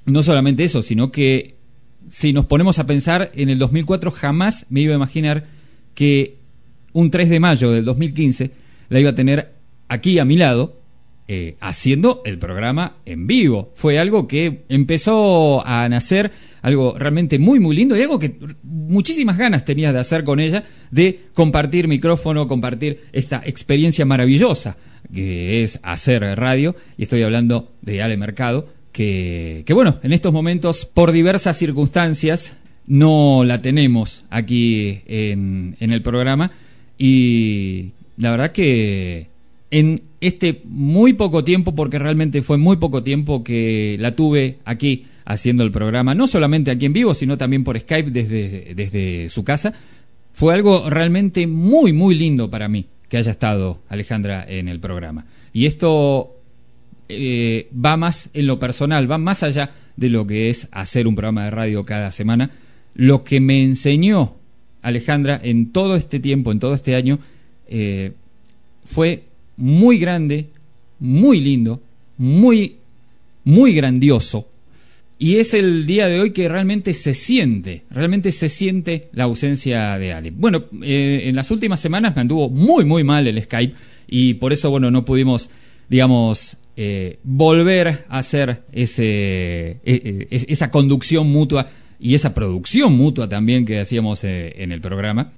No 0.05 0.23
solamente 0.23 0.65
eso, 0.65 0.83
sino 0.83 1.11
que 1.11 1.55
si 2.11 2.35
nos 2.35 2.45
ponemos 2.45 2.79
a 2.79 2.87
pensar, 2.87 3.31
en 3.35 3.49
el 3.49 3.59
2004 3.59 4.11
jamás 4.11 4.67
me 4.69 4.81
iba 4.81 4.93
a 4.93 4.97
imaginar 4.97 5.47
que 5.95 6.37
un 6.93 7.11
3 7.11 7.31
de 7.31 7.41
mayo 7.41 7.71
del 7.71 7.85
2015 7.87 8.51
la 8.91 9.01
iba 9.01 9.11
a 9.11 9.15
tener 9.15 9.53
aquí 9.89 10.19
a 10.19 10.27
mi 10.27 10.37
lado, 10.37 10.80
eh, 11.33 11.55
haciendo 11.61 12.23
el 12.25 12.39
programa 12.39 12.97
en 13.07 13.29
vivo. 13.29 13.71
Fue 13.77 14.01
algo 14.01 14.27
que 14.27 14.65
empezó 14.69 15.65
a 15.65 15.89
nacer, 15.89 16.33
algo 16.61 16.97
realmente 16.99 17.39
muy, 17.39 17.61
muy 17.61 17.77
lindo 17.77 17.97
y 17.97 18.03
algo 18.03 18.19
que 18.19 18.35
muchísimas 18.65 19.39
ganas 19.39 19.65
tenía 19.65 19.93
de 19.93 20.01
hacer 20.01 20.25
con 20.25 20.41
ella, 20.41 20.65
de 20.91 21.21
compartir 21.33 21.87
micrófono, 21.87 22.49
compartir 22.49 23.03
esta 23.13 23.43
experiencia 23.47 24.05
maravillosa 24.05 24.77
que 25.15 25.63
es 25.63 25.79
hacer 25.85 26.23
radio. 26.37 26.75
Y 26.99 27.05
estoy 27.05 27.23
hablando 27.23 27.75
de 27.81 28.03
Ale 28.03 28.17
Mercado, 28.17 28.69
que, 28.91 29.63
que 29.65 29.73
bueno, 29.73 30.01
en 30.03 30.13
estos 30.13 30.33
momentos, 30.33 30.85
por 30.85 31.13
diversas 31.13 31.57
circunstancias, 31.57 32.57
no 32.89 33.45
la 33.45 33.63
tenemos 33.63 34.25
aquí 34.31 35.03
en, 35.07 35.77
en 35.79 35.93
el 35.93 36.03
programa. 36.03 36.51
Y 36.99 37.93
la 38.17 38.33
verdad 38.33 38.51
que 38.51 39.29
en 39.71 40.10
este 40.21 40.61
muy 40.65 41.15
poco 41.15 41.45
tiempo, 41.45 41.75
porque 41.75 41.99
realmente 41.99 42.43
fue 42.43 42.59
muy 42.59 42.77
poco 42.77 43.03
tiempo 43.03 43.43
que 43.43 43.97
la 43.99 44.15
tuve 44.15 44.59
aquí 44.65 45.07
haciendo 45.25 45.63
el 45.65 45.71
programa, 45.71 46.15
no 46.15 46.27
solamente 46.27 46.71
aquí 46.71 46.87
en 46.87 46.93
vivo, 46.93 47.15
sino 47.15 47.37
también 47.37 47.65
por 47.65 47.79
Skype 47.79 48.11
desde, 48.11 48.75
desde 48.75 49.29
su 49.29 49.45
casa, 49.45 49.73
fue 50.33 50.55
algo 50.55 50.89
realmente 50.91 51.47
muy, 51.47 51.93
muy 51.93 52.15
lindo 52.15 52.51
para 52.51 52.69
mí 52.69 52.87
que 53.09 53.17
haya 53.17 53.31
estado 53.31 53.81
Alejandra 53.89 54.45
en 54.49 54.69
el 54.69 54.81
programa. 54.81 55.27
Y 55.53 55.67
esto 55.67 56.37
eh, 57.09 57.69
va 57.75 57.97
más 57.97 58.31
en 58.35 58.47
lo 58.47 58.59
personal, 58.59 59.11
va 59.11 59.19
más 59.19 59.43
allá 59.43 59.73
de 59.97 60.09
lo 60.09 60.27
que 60.27 60.49
es 60.49 60.69
hacer 60.71 61.07
un 61.07 61.15
programa 61.15 61.45
de 61.45 61.51
radio 61.51 61.85
cada 61.85 62.11
semana. 62.11 62.51
Lo 62.95 63.25
que 63.25 63.41
me 63.41 63.63
enseñó 63.63 64.37
Alejandra 64.83 65.41
en 65.43 65.73
todo 65.73 65.97
este 65.97 66.21
tiempo, 66.21 66.53
en 66.53 66.61
todo 66.61 66.73
este 66.73 66.95
año, 66.95 67.19
eh, 67.67 68.13
fue 68.85 69.25
muy 69.61 69.99
grande, 69.99 70.47
muy 70.99 71.41
lindo, 71.41 71.81
muy, 72.19 72.77
muy 73.45 73.73
grandioso. 73.75 74.49
Y 75.19 75.37
es 75.37 75.53
el 75.53 75.85
día 75.87 76.09
de 76.09 76.19
hoy 76.19 76.33
que 76.33 76.49
realmente 76.49 76.95
se 76.95 77.13
siente, 77.13 77.83
realmente 77.91 78.33
se 78.33 78.49
siente 78.49 79.09
la 79.13 79.25
ausencia 79.25 79.99
de 79.99 80.15
Ale. 80.15 80.31
Bueno, 80.31 80.65
eh, 80.83 81.25
en 81.27 81.37
las 81.37 81.51
últimas 81.51 81.79
semanas 81.79 82.17
me 82.17 82.23
anduvo 82.23 82.49
muy, 82.49 82.87
muy 82.87 83.05
mal 83.05 83.27
el 83.29 83.43
Skype 83.43 83.75
y 84.09 84.35
por 84.35 84.53
eso, 84.55 84.71
bueno, 84.71 84.91
no 84.91 85.05
pudimos, 85.05 85.51
digamos, 85.91 86.57
eh, 86.77 87.19
volver 87.23 88.07
a 88.09 88.19
hacer 88.19 88.63
ese, 88.73 89.77
eh, 89.85 90.27
es- 90.31 90.47
esa 90.49 90.71
conducción 90.71 91.29
mutua 91.29 91.69
y 92.01 92.15
esa 92.15 92.33
producción 92.33 92.95
mutua 92.95 93.29
también 93.29 93.67
que 93.67 93.79
hacíamos 93.79 94.25
eh, 94.25 94.55
en 94.63 94.73
el 94.73 94.81
programa. 94.81 95.33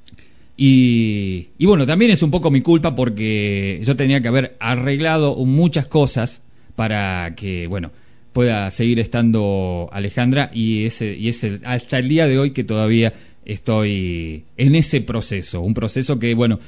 Y, 0.65 1.67
bueno, 1.67 1.87
también 1.87 2.13
es 2.13 2.23
un 2.23 2.31
poco 2.31 2.49
mi 2.49 2.61
culpa 2.61 2.95
porque 2.95 3.81
yo 3.83 3.97
tenía 3.97 4.21
que 4.21 4.29
haber 4.29 4.57
arreglado 4.61 5.35
muchas 5.45 5.89
cosas 5.89 6.41
para 6.77 7.35
que, 7.35 7.67
bueno, 7.67 7.91
pueda 8.33 8.71
seguir 8.71 9.01
estando 9.01 9.89
Alejandra 9.91 10.53
y, 10.55 10.85
ese, 10.85 11.17
y 11.17 11.31
es 11.31 11.45
hasta 11.65 11.99
el 11.99 12.09
día 12.09 12.29
de 12.29 12.39
hoy 12.39 12.53
que 12.53 12.63
todavía 12.63 13.13
estoy 13.45 14.45
en 14.57 14.77
ese 14.77 15.01
proceso. 15.01 15.63
Un 15.63 15.75
proceso 15.75 16.21
que, 16.21 16.33
bueno, 16.35 16.61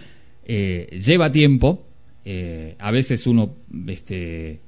eh, 0.45 0.89
lleva 1.01 1.31
tiempo. 1.31 1.87
eh, 2.25 2.75
a 2.81 2.91
veces 2.91 3.29
uno 3.29 3.55
este, 3.87 4.59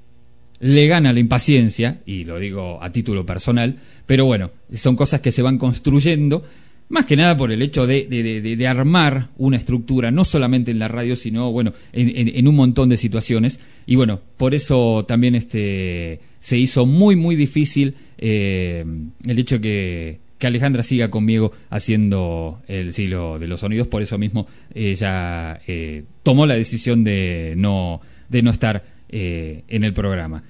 le 0.60 0.86
gana 0.86 1.12
la 1.12 1.18
impaciencia, 1.18 2.00
y 2.06 2.24
lo 2.24 2.38
digo 2.38 2.80
a 2.80 2.92
título 2.92 3.26
personal, 3.26 3.76
pero 4.06 4.24
bueno, 4.24 4.52
son 4.72 4.94
cosas 4.94 5.20
que 5.20 5.32
se 5.32 5.42
van 5.42 5.58
construyendo, 5.58 6.44
más 6.88 7.04
que 7.06 7.16
nada 7.16 7.36
por 7.36 7.50
el 7.50 7.62
hecho 7.62 7.86
de, 7.86 8.06
de- 8.08 8.22
de- 8.40 8.56
de- 8.56 8.66
armar 8.66 9.28
una 9.38 9.56
estructura, 9.56 10.10
no 10.10 10.24
solamente 10.24 10.70
en 10.70 10.78
la 10.78 10.88
radio, 10.88 11.16
sino 11.16 11.50
bueno, 11.52 11.72
en, 11.92 12.08
en- 12.16 12.36
en 12.36 12.48
un 12.48 12.54
montón 12.54 12.88
de 12.88 12.96
situaciones. 12.96 13.58
Y 13.86 13.96
bueno, 13.96 14.20
por 14.36 14.54
eso 14.54 15.04
también 15.06 15.34
este 15.34 16.20
se 16.38 16.56
hizo 16.58 16.86
muy, 16.86 17.16
muy 17.16 17.34
difícil 17.34 17.94
eh, 18.18 18.84
el 19.26 19.38
hecho 19.38 19.60
que, 19.60 20.20
que 20.38 20.46
Alejandra 20.46 20.82
siga 20.84 21.10
conmigo 21.10 21.50
haciendo 21.70 22.62
el 22.68 22.92
siglo 22.92 23.38
de 23.40 23.48
los 23.48 23.60
sonidos, 23.60 23.88
por 23.88 24.02
eso 24.02 24.16
mismo 24.16 24.46
ella 24.74 25.60
eh, 25.66 26.04
tomó 26.22 26.46
la 26.46 26.54
decisión 26.54 27.02
de 27.02 27.54
no, 27.56 28.00
de 28.28 28.42
no 28.42 28.50
estar 28.50 28.84
eh, 29.08 29.64
en 29.68 29.82
el 29.84 29.92
programa. 29.92 30.44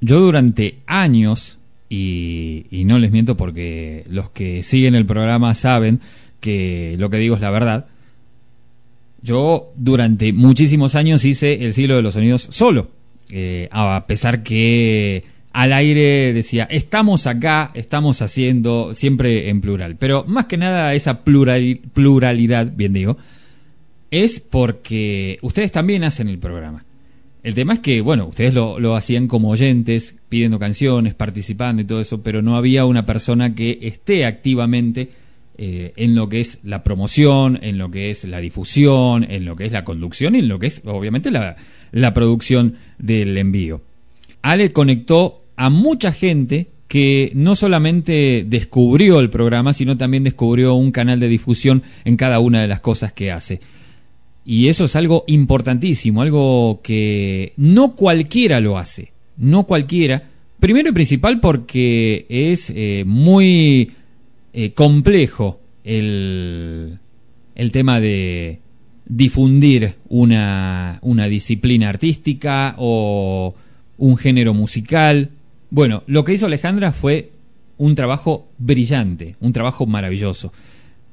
Yo 0.00 0.18
durante 0.20 0.76
años, 0.86 1.58
y, 1.94 2.84
no 2.86 2.98
les 2.98 3.10
miento 3.12 3.36
porque 3.36 4.04
los 4.08 4.30
que 4.30 4.62
siguen 4.62 4.94
el 4.94 5.04
programa 5.04 5.54
saben 5.54 6.00
que 6.40 6.96
lo 6.98 7.10
que 7.10 7.18
digo 7.18 7.34
es 7.36 7.42
la 7.42 7.50
verdad, 7.50 7.86
yo 9.20 9.72
durante 9.76 10.32
muchísimos 10.32 10.94
años 10.94 11.24
hice 11.24 11.64
el 11.64 11.74
siglo 11.74 11.96
de 11.96 12.02
los 12.02 12.14
sonidos 12.14 12.48
solo, 12.50 12.90
eh, 13.30 13.68
a 13.70 14.06
pesar 14.06 14.42
que 14.42 15.24
al 15.52 15.72
aire 15.74 16.32
decía, 16.32 16.64
estamos 16.64 17.26
acá, 17.26 17.70
estamos 17.74 18.22
haciendo, 18.22 18.94
siempre 18.94 19.50
en 19.50 19.60
plural, 19.60 19.96
pero 19.96 20.24
más 20.24 20.46
que 20.46 20.56
nada 20.56 20.94
esa 20.94 21.22
plural- 21.24 21.80
pluralidad, 21.92 22.72
bien 22.74 22.94
digo, 22.94 23.18
es 24.10 24.40
porque 24.40 25.38
ustedes 25.42 25.70
también 25.72 26.04
hacen 26.04 26.28
el 26.28 26.38
programa. 26.38 26.84
El 27.42 27.54
tema 27.54 27.74
es 27.74 27.80
que, 27.80 28.00
bueno, 28.00 28.26
ustedes 28.26 28.54
lo, 28.54 28.78
lo 28.78 28.94
hacían 28.94 29.26
como 29.26 29.50
oyentes, 29.50 30.16
pidiendo 30.28 30.58
canciones, 30.58 31.14
participando 31.14 31.82
y 31.82 31.84
todo 31.84 32.00
eso, 32.00 32.22
pero 32.22 32.40
no 32.40 32.56
había 32.56 32.84
una 32.84 33.04
persona 33.04 33.54
que 33.54 33.78
esté 33.82 34.24
activamente 34.26 35.10
eh, 35.58 35.92
en 35.96 36.14
lo 36.14 36.28
que 36.28 36.40
es 36.40 36.60
la 36.62 36.82
promoción, 36.82 37.58
en 37.62 37.78
lo 37.78 37.90
que 37.90 38.10
es 38.10 38.24
la 38.24 38.40
difusión, 38.40 39.24
en 39.28 39.44
lo 39.44 39.54
que 39.54 39.66
es 39.66 39.72
la 39.72 39.84
conducción 39.84 40.34
y 40.34 40.38
en 40.38 40.48
lo 40.48 40.58
que 40.58 40.68
es, 40.68 40.82
obviamente, 40.84 41.30
la, 41.30 41.56
la 41.90 42.14
producción 42.14 42.76
del 42.98 43.36
envío. 43.36 43.82
Ale 44.40 44.72
conectó 44.72 45.44
a 45.56 45.68
mucha 45.68 46.12
gente 46.12 46.68
que 46.88 47.32
no 47.34 47.54
solamente 47.54 48.44
descubrió 48.46 49.18
el 49.18 49.30
programa, 49.30 49.72
sino 49.72 49.96
también 49.96 50.24
descubrió 50.24 50.74
un 50.74 50.90
canal 50.90 51.20
de 51.20 51.28
difusión 51.28 51.82
en 52.04 52.16
cada 52.16 52.38
una 52.38 52.60
de 52.60 52.68
las 52.68 52.80
cosas 52.80 53.12
que 53.12 53.32
hace. 53.32 53.60
Y 54.44 54.68
eso 54.68 54.86
es 54.86 54.96
algo 54.96 55.24
importantísimo, 55.26 56.22
algo 56.22 56.80
que 56.82 57.52
no 57.56 57.94
cualquiera 57.94 58.60
lo 58.60 58.76
hace, 58.76 59.12
no 59.36 59.64
cualquiera. 59.64 60.30
Primero 60.58 60.90
y 60.90 60.92
principal 60.92 61.40
porque 61.40 62.26
es 62.28 62.72
eh, 62.74 63.04
muy 63.06 63.92
eh, 64.52 64.72
complejo 64.72 65.60
el, 65.84 66.98
el 67.54 67.72
tema 67.72 68.00
de 68.00 68.58
difundir 69.06 69.94
una, 70.08 70.98
una 71.02 71.26
disciplina 71.26 71.88
artística 71.88 72.74
o 72.78 73.54
un 73.98 74.16
género 74.16 74.54
musical. 74.54 75.30
Bueno, 75.70 76.02
lo 76.06 76.24
que 76.24 76.32
hizo 76.32 76.46
Alejandra 76.46 76.92
fue 76.92 77.30
un 77.78 77.94
trabajo 77.94 78.48
brillante, 78.58 79.36
un 79.40 79.52
trabajo 79.52 79.86
maravilloso. 79.86 80.52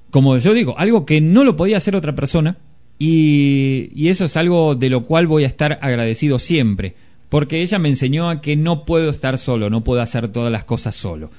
Como 0.10 0.38
yo 0.38 0.53
digo, 0.53 0.77
algo 0.77 1.06
que 1.06 1.22
no 1.22 1.43
lo 1.43 1.56
podía 1.56 1.77
hacer 1.77 1.95
otra 1.95 2.15
persona 2.15 2.57
y, 2.99 4.09
eso 4.09 4.26
es 4.26 4.35
algo 4.35 4.76
de 4.76 4.89
lo 4.89 5.03
cual 5.03 5.26
voy 5.26 5.45
a 5.45 5.47
estar 5.47 5.80
agradecido 5.81 6.38
siempre, 6.38 6.93
porque 7.30 7.61
ella 7.61 7.80
me 7.80 7.88
enseñó 7.88 8.30
a 8.30 8.41
que 8.41 8.57
no 8.57 8.84
puedo 8.84 9.09
estar 9.09 9.38
solo, 9.38 9.69
no 9.69 9.84
puedo 9.85 10.01
hacer 10.01 10.27
todas 10.27 10.51
las 10.51 10.65
cosas 10.65 10.95
solo. 10.95 11.31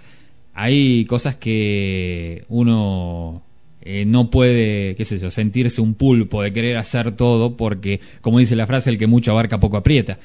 Hay 0.55 1.05
cosas 1.05 1.37
que 1.37 2.45
uno 2.49 3.43
eh, 3.82 4.05
no 4.07 4.31
puede, 4.31 4.97
qué 4.97 5.05
sé 5.05 5.19
yo, 5.19 5.31
sentirse 5.31 5.82
un 5.82 5.95
pulpo 5.95 6.43
de 6.43 6.53
querer 6.53 6.78
hacer 6.78 7.12
todo, 7.12 7.57
porque, 7.57 8.01
como 8.23 8.39
dice 8.39 8.57
la 8.57 8.66
frase, 8.66 8.89
el 8.89 8.99
que 8.99 9.07
mucho 9.07 9.32
abarca 9.32 9.61
poco 9.61 9.77
aprieta. 9.77 10.19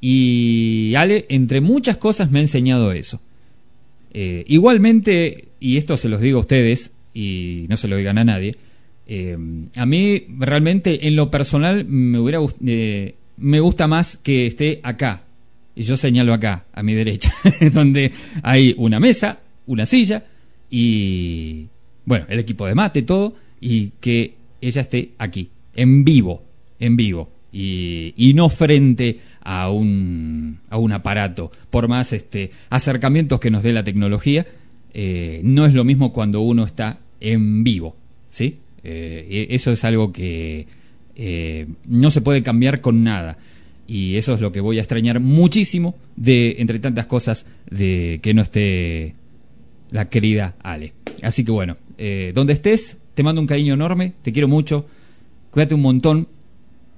Y 0.00 0.94
Ale, 0.94 1.26
entre 1.28 1.60
muchas 1.60 1.98
cosas, 1.98 2.30
me 2.30 2.38
ha 2.38 2.42
enseñado 2.42 2.92
eso. 2.92 3.20
Eh, 4.14 4.44
igualmente, 4.48 5.48
y 5.60 5.76
esto 5.76 5.98
se 5.98 6.08
los 6.08 6.22
digo 6.22 6.38
a 6.38 6.42
ustedes, 6.42 6.92
y 7.12 7.66
no 7.68 7.76
se 7.76 7.88
lo 7.88 7.96
digan 7.96 8.16
a 8.16 8.24
nadie, 8.24 8.56
eh, 9.12 9.36
a 9.74 9.86
mí 9.86 10.24
realmente 10.38 11.08
en 11.08 11.16
lo 11.16 11.32
personal 11.32 11.84
me, 11.84 12.20
hubiera, 12.20 12.38
eh, 12.64 13.16
me 13.38 13.58
gusta 13.58 13.88
más 13.88 14.16
que 14.16 14.46
esté 14.46 14.78
acá. 14.84 15.24
Y 15.74 15.82
yo 15.82 15.96
señalo 15.96 16.32
acá, 16.32 16.66
a 16.72 16.84
mi 16.84 16.94
derecha, 16.94 17.34
donde 17.72 18.12
hay 18.44 18.72
una 18.78 19.00
mesa, 19.00 19.40
una 19.66 19.84
silla 19.84 20.22
y, 20.70 21.66
bueno, 22.04 22.26
el 22.28 22.38
equipo 22.38 22.68
de 22.68 22.76
mate, 22.76 23.02
todo, 23.02 23.34
y 23.60 23.90
que 24.00 24.34
ella 24.60 24.82
esté 24.82 25.10
aquí, 25.18 25.50
en 25.74 26.04
vivo, 26.04 26.44
en 26.78 26.94
vivo, 26.94 27.32
y, 27.52 28.14
y 28.16 28.32
no 28.34 28.48
frente 28.48 29.18
a 29.40 29.70
un, 29.70 30.60
a 30.68 30.78
un 30.78 30.92
aparato. 30.92 31.50
Por 31.70 31.88
más 31.88 32.12
este, 32.12 32.52
acercamientos 32.68 33.40
que 33.40 33.50
nos 33.50 33.64
dé 33.64 33.72
la 33.72 33.82
tecnología, 33.82 34.46
eh, 34.94 35.40
no 35.42 35.66
es 35.66 35.74
lo 35.74 35.82
mismo 35.82 36.12
cuando 36.12 36.42
uno 36.42 36.62
está 36.62 37.00
en 37.18 37.64
vivo, 37.64 37.96
¿sí? 38.28 38.58
Eh, 38.84 39.46
y 39.50 39.54
eso 39.54 39.72
es 39.72 39.84
algo 39.84 40.12
que 40.12 40.66
eh, 41.16 41.66
no 41.86 42.10
se 42.10 42.20
puede 42.20 42.42
cambiar 42.42 42.80
con 42.80 43.02
nada. 43.04 43.38
Y 43.86 44.16
eso 44.16 44.34
es 44.34 44.40
lo 44.40 44.52
que 44.52 44.60
voy 44.60 44.78
a 44.78 44.80
extrañar 44.80 45.20
muchísimo 45.20 45.96
de, 46.16 46.56
entre 46.58 46.78
tantas 46.78 47.06
cosas, 47.06 47.46
de 47.70 48.20
que 48.22 48.34
no 48.34 48.42
esté 48.42 49.14
la 49.90 50.08
querida 50.08 50.54
Ale. 50.62 50.92
Así 51.22 51.44
que 51.44 51.50
bueno, 51.50 51.76
eh, 51.98 52.32
donde 52.34 52.52
estés, 52.52 52.98
te 53.14 53.22
mando 53.22 53.40
un 53.40 53.46
cariño 53.48 53.74
enorme, 53.74 54.12
te 54.22 54.32
quiero 54.32 54.46
mucho, 54.46 54.86
cuídate 55.50 55.74
un 55.74 55.82
montón 55.82 56.28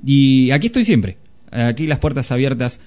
y 0.04 0.50
aquí 0.50 0.66
estoy 0.66 0.84
siempre. 0.84 1.16
Aquí 1.50 1.86
las 1.86 1.98
puertas 1.98 2.32
abiertas, 2.32 2.80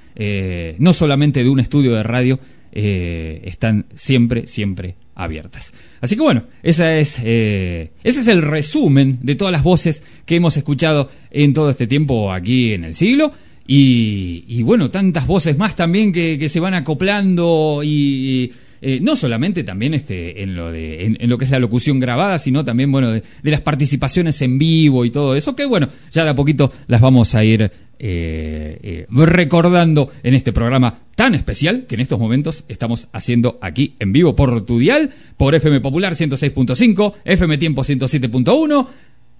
no 0.79 0.93
solamente 0.93 1.43
de 1.43 1.49
un 1.49 1.59
estudio 1.59 1.93
de 1.93 2.01
radio, 2.01 2.39
están 2.71 3.85
siempre, 3.93 4.47
siempre 4.47 4.95
abiertas. 5.15 5.73
Así 6.01 6.15
que 6.15 6.21
bueno, 6.21 6.43
esa 6.61 6.95
es, 6.97 7.19
eh, 7.23 7.91
ese 8.03 8.19
es 8.19 8.27
el 8.27 8.41
resumen 8.41 9.19
de 9.21 9.35
todas 9.35 9.51
las 9.51 9.63
voces 9.63 10.03
que 10.25 10.35
hemos 10.35 10.57
escuchado 10.57 11.09
en 11.31 11.53
todo 11.53 11.69
este 11.69 11.87
tiempo 11.87 12.31
aquí 12.31 12.73
en 12.73 12.83
el 12.83 12.93
siglo. 12.93 13.31
Y, 13.67 14.61
bueno, 14.61 14.91
tantas 14.91 15.25
voces 15.25 15.57
más 15.57 15.75
también 15.75 16.11
que, 16.11 16.49
se 16.49 16.59
van 16.59 16.75
acoplando 16.75 17.81
y, 17.83 18.53
eh, 18.79 18.99
no 19.01 19.15
solamente 19.15 19.63
también 19.63 19.95
este 19.95 20.43
en 20.43 20.55
lo 20.55 20.71
de 20.71 21.05
en 21.05 21.29
lo 21.29 21.39
que 21.39 21.45
es 21.45 21.51
la 21.51 21.57
locución 21.57 21.99
grabada, 21.99 22.37
sino 22.37 22.63
también 22.63 22.91
bueno 22.91 23.09
de, 23.09 23.23
de 23.41 23.51
las 23.51 23.61
participaciones 23.61 24.39
en 24.43 24.59
vivo 24.59 25.05
y 25.05 25.09
todo 25.09 25.35
eso 25.35 25.55
que 25.55 25.65
bueno 25.65 25.87
ya 26.11 26.23
de 26.25 26.29
a 26.29 26.35
poquito 26.35 26.71
las 26.85 27.01
vamos 27.01 27.33
a 27.33 27.43
ir 27.43 27.71
eh, 27.99 28.79
eh, 28.81 29.05
recordando 29.09 30.11
en 30.23 30.33
este 30.33 30.53
programa 30.53 30.99
tan 31.15 31.35
especial 31.35 31.85
que 31.87 31.95
en 31.95 32.01
estos 32.01 32.19
momentos 32.19 32.63
estamos 32.67 33.07
haciendo 33.13 33.57
aquí 33.61 33.95
en 33.99 34.11
vivo 34.11 34.35
por 34.35 34.65
tu 34.65 34.79
dial, 34.79 35.11
por 35.37 35.55
FM 35.55 35.81
Popular 35.81 36.13
106.5, 36.13 37.13
FM 37.23 37.57
Tiempo 37.57 37.83
107.1. 37.83 38.87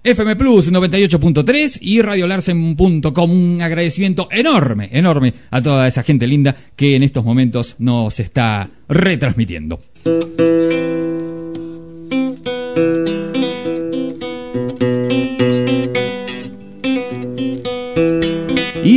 FM 0.04 0.36
Plus 0.36 0.72
98.3 0.72 1.78
y 1.80 2.00
radiolarsen.com. 2.00 3.30
Un 3.30 3.60
agradecimiento 3.60 4.28
enorme, 4.30 4.88
enorme 4.92 5.34
a 5.50 5.60
toda 5.60 5.88
esa 5.88 6.04
gente 6.04 6.28
linda 6.28 6.54
que 6.76 6.94
en 6.94 7.02
estos 7.02 7.24
momentos 7.24 7.74
nos 7.80 8.20
está 8.20 8.70
retransmitiendo. 8.88 9.80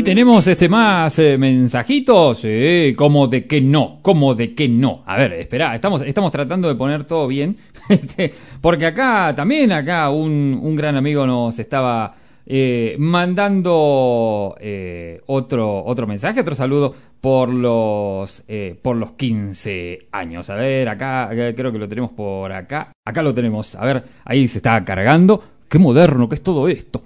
Tenemos 0.09 0.47
este 0.47 0.67
más 0.67 1.19
eh, 1.19 1.37
mensajitos, 1.37 2.41
eh, 2.43 2.95
como 2.97 3.27
de 3.27 3.45
que 3.45 3.61
no, 3.61 3.99
como 4.01 4.33
de 4.33 4.55
que 4.55 4.67
no. 4.67 5.03
A 5.05 5.15
ver, 5.17 5.33
espera, 5.33 5.75
estamos, 5.75 6.01
estamos 6.01 6.31
tratando 6.31 6.67
de 6.67 6.73
poner 6.73 7.03
todo 7.03 7.27
bien, 7.27 7.57
este, 7.89 8.33
porque 8.59 8.87
acá 8.87 9.35
también, 9.35 9.71
acá 9.71 10.09
un, 10.09 10.59
un 10.63 10.75
gran 10.75 10.95
amigo 10.95 11.27
nos 11.27 11.59
estaba 11.59 12.15
eh, 12.43 12.95
mandando 12.97 14.55
eh, 14.59 15.21
otro, 15.27 15.85
otro 15.85 16.07
mensaje, 16.07 16.41
otro 16.41 16.55
saludo 16.55 16.95
por 17.21 17.49
los, 17.53 18.43
eh, 18.47 18.75
por 18.81 18.95
los 18.95 19.11
15 19.11 20.07
años. 20.11 20.49
A 20.49 20.55
ver, 20.55 20.89
acá, 20.89 21.25
acá 21.25 21.53
creo 21.53 21.71
que 21.71 21.77
lo 21.77 21.87
tenemos 21.87 22.09
por 22.13 22.51
acá. 22.51 22.91
Acá 23.05 23.21
lo 23.21 23.31
tenemos, 23.31 23.75
a 23.75 23.85
ver, 23.85 24.03
ahí 24.25 24.47
se 24.47 24.57
está 24.57 24.83
cargando. 24.83 25.43
Qué 25.69 25.77
moderno 25.77 26.27
que 26.27 26.33
es 26.33 26.41
todo 26.41 26.67
esto. 26.67 27.03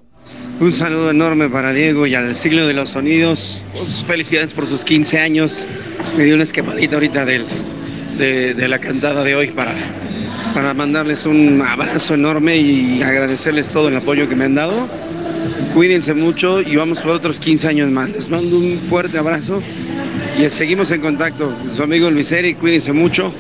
Un 0.59 0.71
saludo 0.71 1.09
enorme 1.09 1.49
para 1.49 1.73
Diego 1.73 2.05
y 2.05 2.13
al 2.13 2.35
siglo 2.35 2.67
de 2.67 2.73
los 2.73 2.91
sonidos. 2.91 3.65
Pues, 3.73 4.03
felicidades 4.05 4.53
por 4.53 4.67
sus 4.67 4.85
15 4.85 5.19
años. 5.19 5.65
Me 6.15 6.25
dio 6.25 6.35
una 6.35 6.43
escapadita 6.43 6.95
ahorita 6.95 7.25
de, 7.25 8.53
de 8.53 8.67
la 8.67 8.80
cantada 8.80 9.23
de 9.23 9.35
hoy 9.35 9.47
para, 9.47 9.73
para 10.53 10.73
mandarles 10.75 11.25
un 11.25 11.61
abrazo 11.61 12.13
enorme 12.13 12.57
y 12.57 13.01
agradecerles 13.01 13.71
todo 13.71 13.88
el 13.88 13.97
apoyo 13.97 14.30
que 14.30 14.35
me 14.35 14.45
han 14.45 14.55
dado. 14.55 14.88
Cuídense 15.73 16.13
mucho 16.13 16.61
y 16.61 16.75
vamos 16.75 16.99
por 17.01 17.11
otros 17.11 17.39
15 17.39 17.67
años 17.67 17.89
más. 17.89 18.11
Les 18.11 18.30
mando 18.30 18.57
un 18.57 18.80
fuerte 18.80 19.17
abrazo 19.17 19.59
y 20.39 20.47
seguimos 20.51 20.91
en 20.91 21.01
contacto. 21.01 21.57
Su 21.75 21.81
amigo 21.81 22.11
Luis 22.11 22.34
cuídense 22.59 22.93
mucho 22.93 23.34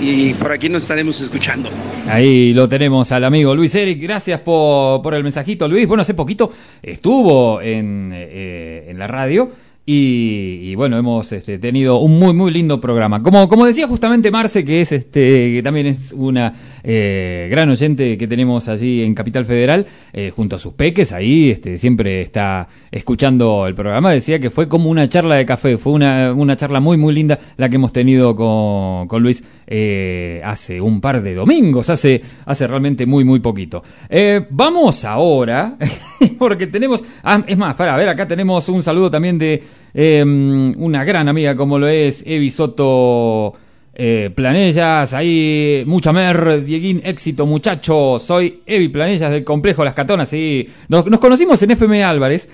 y 0.00 0.34
por 0.34 0.52
aquí 0.52 0.68
nos 0.68 0.82
estaremos 0.82 1.20
escuchando. 1.20 1.70
Ahí 2.08 2.52
lo 2.52 2.68
tenemos 2.68 3.10
al 3.12 3.24
amigo 3.24 3.54
Luis 3.54 3.74
Eric. 3.74 4.00
Gracias 4.00 4.40
por, 4.40 5.02
por 5.02 5.14
el 5.14 5.22
mensajito, 5.22 5.66
Luis. 5.66 5.86
Bueno, 5.86 6.02
hace 6.02 6.14
poquito 6.14 6.52
estuvo 6.82 7.60
en, 7.60 8.10
eh, 8.12 8.86
en 8.88 8.98
la 8.98 9.06
radio. 9.06 9.50
Y, 9.88 10.74
bueno, 10.74 10.98
hemos 10.98 11.30
este, 11.30 11.60
tenido 11.60 11.98
un 11.98 12.18
muy, 12.18 12.34
muy 12.34 12.50
lindo 12.50 12.80
programa. 12.80 13.22
Como, 13.22 13.48
como 13.48 13.66
decía 13.66 13.86
justamente 13.86 14.32
Marce, 14.32 14.64
que 14.64 14.80
es 14.80 14.90
este, 14.90 15.52
que 15.54 15.62
también 15.62 15.86
es 15.86 16.12
una 16.12 16.52
eh, 16.82 17.46
gran 17.48 17.70
oyente 17.70 18.18
que 18.18 18.26
tenemos 18.26 18.68
allí 18.68 19.02
en 19.04 19.14
Capital 19.14 19.44
Federal, 19.44 19.86
eh, 20.12 20.32
junto 20.34 20.56
a 20.56 20.58
sus 20.58 20.74
peques, 20.74 21.12
ahí 21.12 21.50
este, 21.50 21.78
siempre 21.78 22.20
está 22.20 22.66
escuchando 22.90 23.64
el 23.68 23.76
programa. 23.76 24.10
Decía 24.10 24.40
que 24.40 24.50
fue 24.50 24.66
como 24.66 24.90
una 24.90 25.08
charla 25.08 25.36
de 25.36 25.46
café, 25.46 25.78
fue 25.78 25.92
una, 25.92 26.32
una 26.32 26.56
charla 26.56 26.80
muy, 26.80 26.96
muy 26.96 27.14
linda 27.14 27.38
la 27.56 27.68
que 27.68 27.76
hemos 27.76 27.92
tenido 27.92 28.34
con, 28.34 29.06
con 29.06 29.22
Luis 29.22 29.44
eh, 29.66 30.40
hace 30.44 30.80
un 30.80 31.00
par 31.00 31.22
de 31.22 31.34
domingos, 31.34 31.90
hace, 31.90 32.22
hace 32.44 32.66
realmente 32.66 33.06
muy, 33.06 33.24
muy 33.24 33.40
poquito. 33.40 33.82
Eh, 34.08 34.46
vamos 34.50 35.04
ahora, 35.04 35.76
porque 36.38 36.66
tenemos, 36.68 37.02
ah, 37.24 37.42
es 37.46 37.56
más, 37.56 37.74
para 37.74 37.96
ver, 37.96 38.08
acá 38.08 38.28
tenemos 38.28 38.68
un 38.68 38.82
saludo 38.82 39.10
también 39.10 39.38
de 39.38 39.62
eh, 39.92 40.22
una 40.24 41.04
gran 41.04 41.28
amiga 41.28 41.56
como 41.56 41.78
lo 41.78 41.88
es 41.88 42.22
Evi 42.26 42.50
Soto 42.50 43.54
eh, 43.92 44.30
Planellas, 44.34 45.12
ahí 45.14 45.82
mucha 45.86 46.12
mer, 46.12 46.64
Dieguín, 46.64 47.00
éxito 47.04 47.44
muchacho, 47.44 48.18
soy 48.20 48.60
Evi 48.66 48.88
Planellas 48.88 49.30
del 49.32 49.42
complejo 49.42 49.84
Las 49.84 49.94
Catonas, 49.94 50.32
y 50.32 50.68
nos, 50.88 51.06
nos 51.06 51.18
conocimos 51.18 51.60
en 51.62 51.72
FM 51.72 52.04
Álvarez 52.04 52.48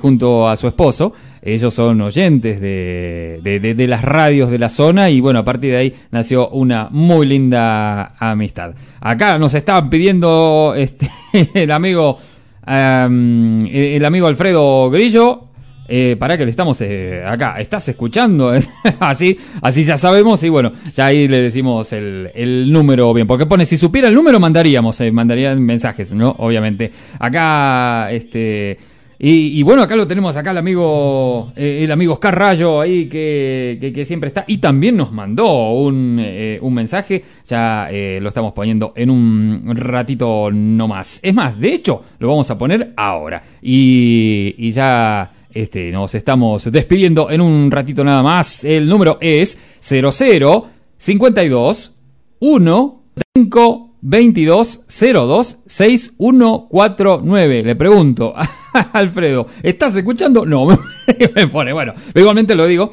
junto 0.00 0.48
a 0.48 0.56
su 0.56 0.66
esposo, 0.66 1.12
ellos 1.42 1.74
son 1.74 2.00
oyentes 2.00 2.60
de, 2.60 3.40
de, 3.42 3.74
de, 3.74 3.86
las 3.86 4.02
radios 4.02 4.50
de 4.50 4.58
la 4.58 4.68
zona 4.68 5.10
y 5.10 5.20
bueno, 5.20 5.40
a 5.40 5.44
partir 5.44 5.72
de 5.72 5.76
ahí 5.76 5.94
nació 6.10 6.48
una 6.50 6.88
muy 6.90 7.26
linda 7.26 8.14
amistad. 8.18 8.72
Acá 9.00 9.38
nos 9.38 9.54
estaban 9.54 9.88
pidiendo 9.90 10.74
este, 10.76 11.10
el 11.54 11.70
amigo 11.70 12.18
um, 12.66 13.66
el 13.66 14.04
amigo 14.04 14.26
Alfredo 14.26 14.90
Grillo. 14.90 15.44
Eh, 15.90 16.16
para 16.18 16.36
que 16.36 16.44
le 16.44 16.50
estamos 16.50 16.78
eh, 16.82 17.24
acá, 17.26 17.58
¿estás 17.58 17.88
escuchando? 17.88 18.52
así, 19.00 19.38
así 19.62 19.84
ya 19.84 19.96
sabemos 19.96 20.42
y 20.44 20.50
bueno, 20.50 20.70
ya 20.94 21.06
ahí 21.06 21.26
le 21.26 21.40
decimos 21.40 21.94
el, 21.94 22.30
el 22.34 22.70
número 22.70 23.14
bien, 23.14 23.26
porque 23.26 23.46
pone, 23.46 23.64
si 23.64 23.78
supiera 23.78 24.08
el 24.08 24.14
número 24.14 24.38
mandaríamos, 24.38 25.00
eh, 25.00 25.10
mandarían 25.10 25.62
mensajes, 25.62 26.12
¿no? 26.12 26.34
Obviamente. 26.40 26.92
Acá, 27.18 28.12
este, 28.12 28.76
y, 29.20 29.62
bueno, 29.64 29.82
acá 29.82 29.96
lo 29.96 30.06
tenemos, 30.06 30.36
acá 30.36 30.52
el 30.52 30.58
amigo, 30.58 31.52
eh, 31.56 31.80
el 31.82 31.90
amigo 31.90 32.12
Oscar 32.12 32.38
Rayo 32.38 32.80
ahí 32.80 33.06
que, 33.08 33.92
que, 33.92 34.04
siempre 34.04 34.28
está 34.28 34.44
y 34.46 34.58
también 34.58 34.96
nos 34.96 35.10
mandó 35.10 35.72
un, 35.72 36.18
eh, 36.20 36.58
un 36.62 36.72
mensaje, 36.72 37.24
ya 37.44 37.88
eh, 37.90 38.20
lo 38.22 38.28
estamos 38.28 38.52
poniendo 38.52 38.92
en 38.94 39.10
un 39.10 39.74
ratito 39.74 40.50
no 40.52 40.86
más. 40.86 41.18
Es 41.20 41.34
más, 41.34 41.58
de 41.58 41.74
hecho, 41.74 42.04
lo 42.20 42.28
vamos 42.28 42.48
a 42.52 42.56
poner 42.56 42.92
ahora 42.96 43.42
y, 43.60 44.54
y 44.56 44.70
ya 44.70 45.32
este, 45.52 45.90
nos 45.90 46.14
estamos 46.14 46.70
despidiendo 46.70 47.28
en 47.28 47.40
un 47.40 47.72
ratito 47.72 48.04
nada 48.04 48.22
más. 48.22 48.62
El 48.62 48.88
número 48.88 49.18
es 49.20 49.58
00 49.80 50.68
52 50.96 51.92
1 52.38 53.02
5 53.34 53.87
22 54.00 54.84
02 54.88 55.58
6149. 55.66 57.62
Le 57.62 57.76
pregunto 57.76 58.34
a 58.74 58.80
Alfredo, 58.92 59.46
¿estás 59.62 59.96
escuchando? 59.96 60.46
No, 60.46 60.66
me 61.34 61.46
pone, 61.48 61.72
bueno, 61.72 61.94
igualmente 62.14 62.54
lo 62.54 62.66
digo. 62.66 62.92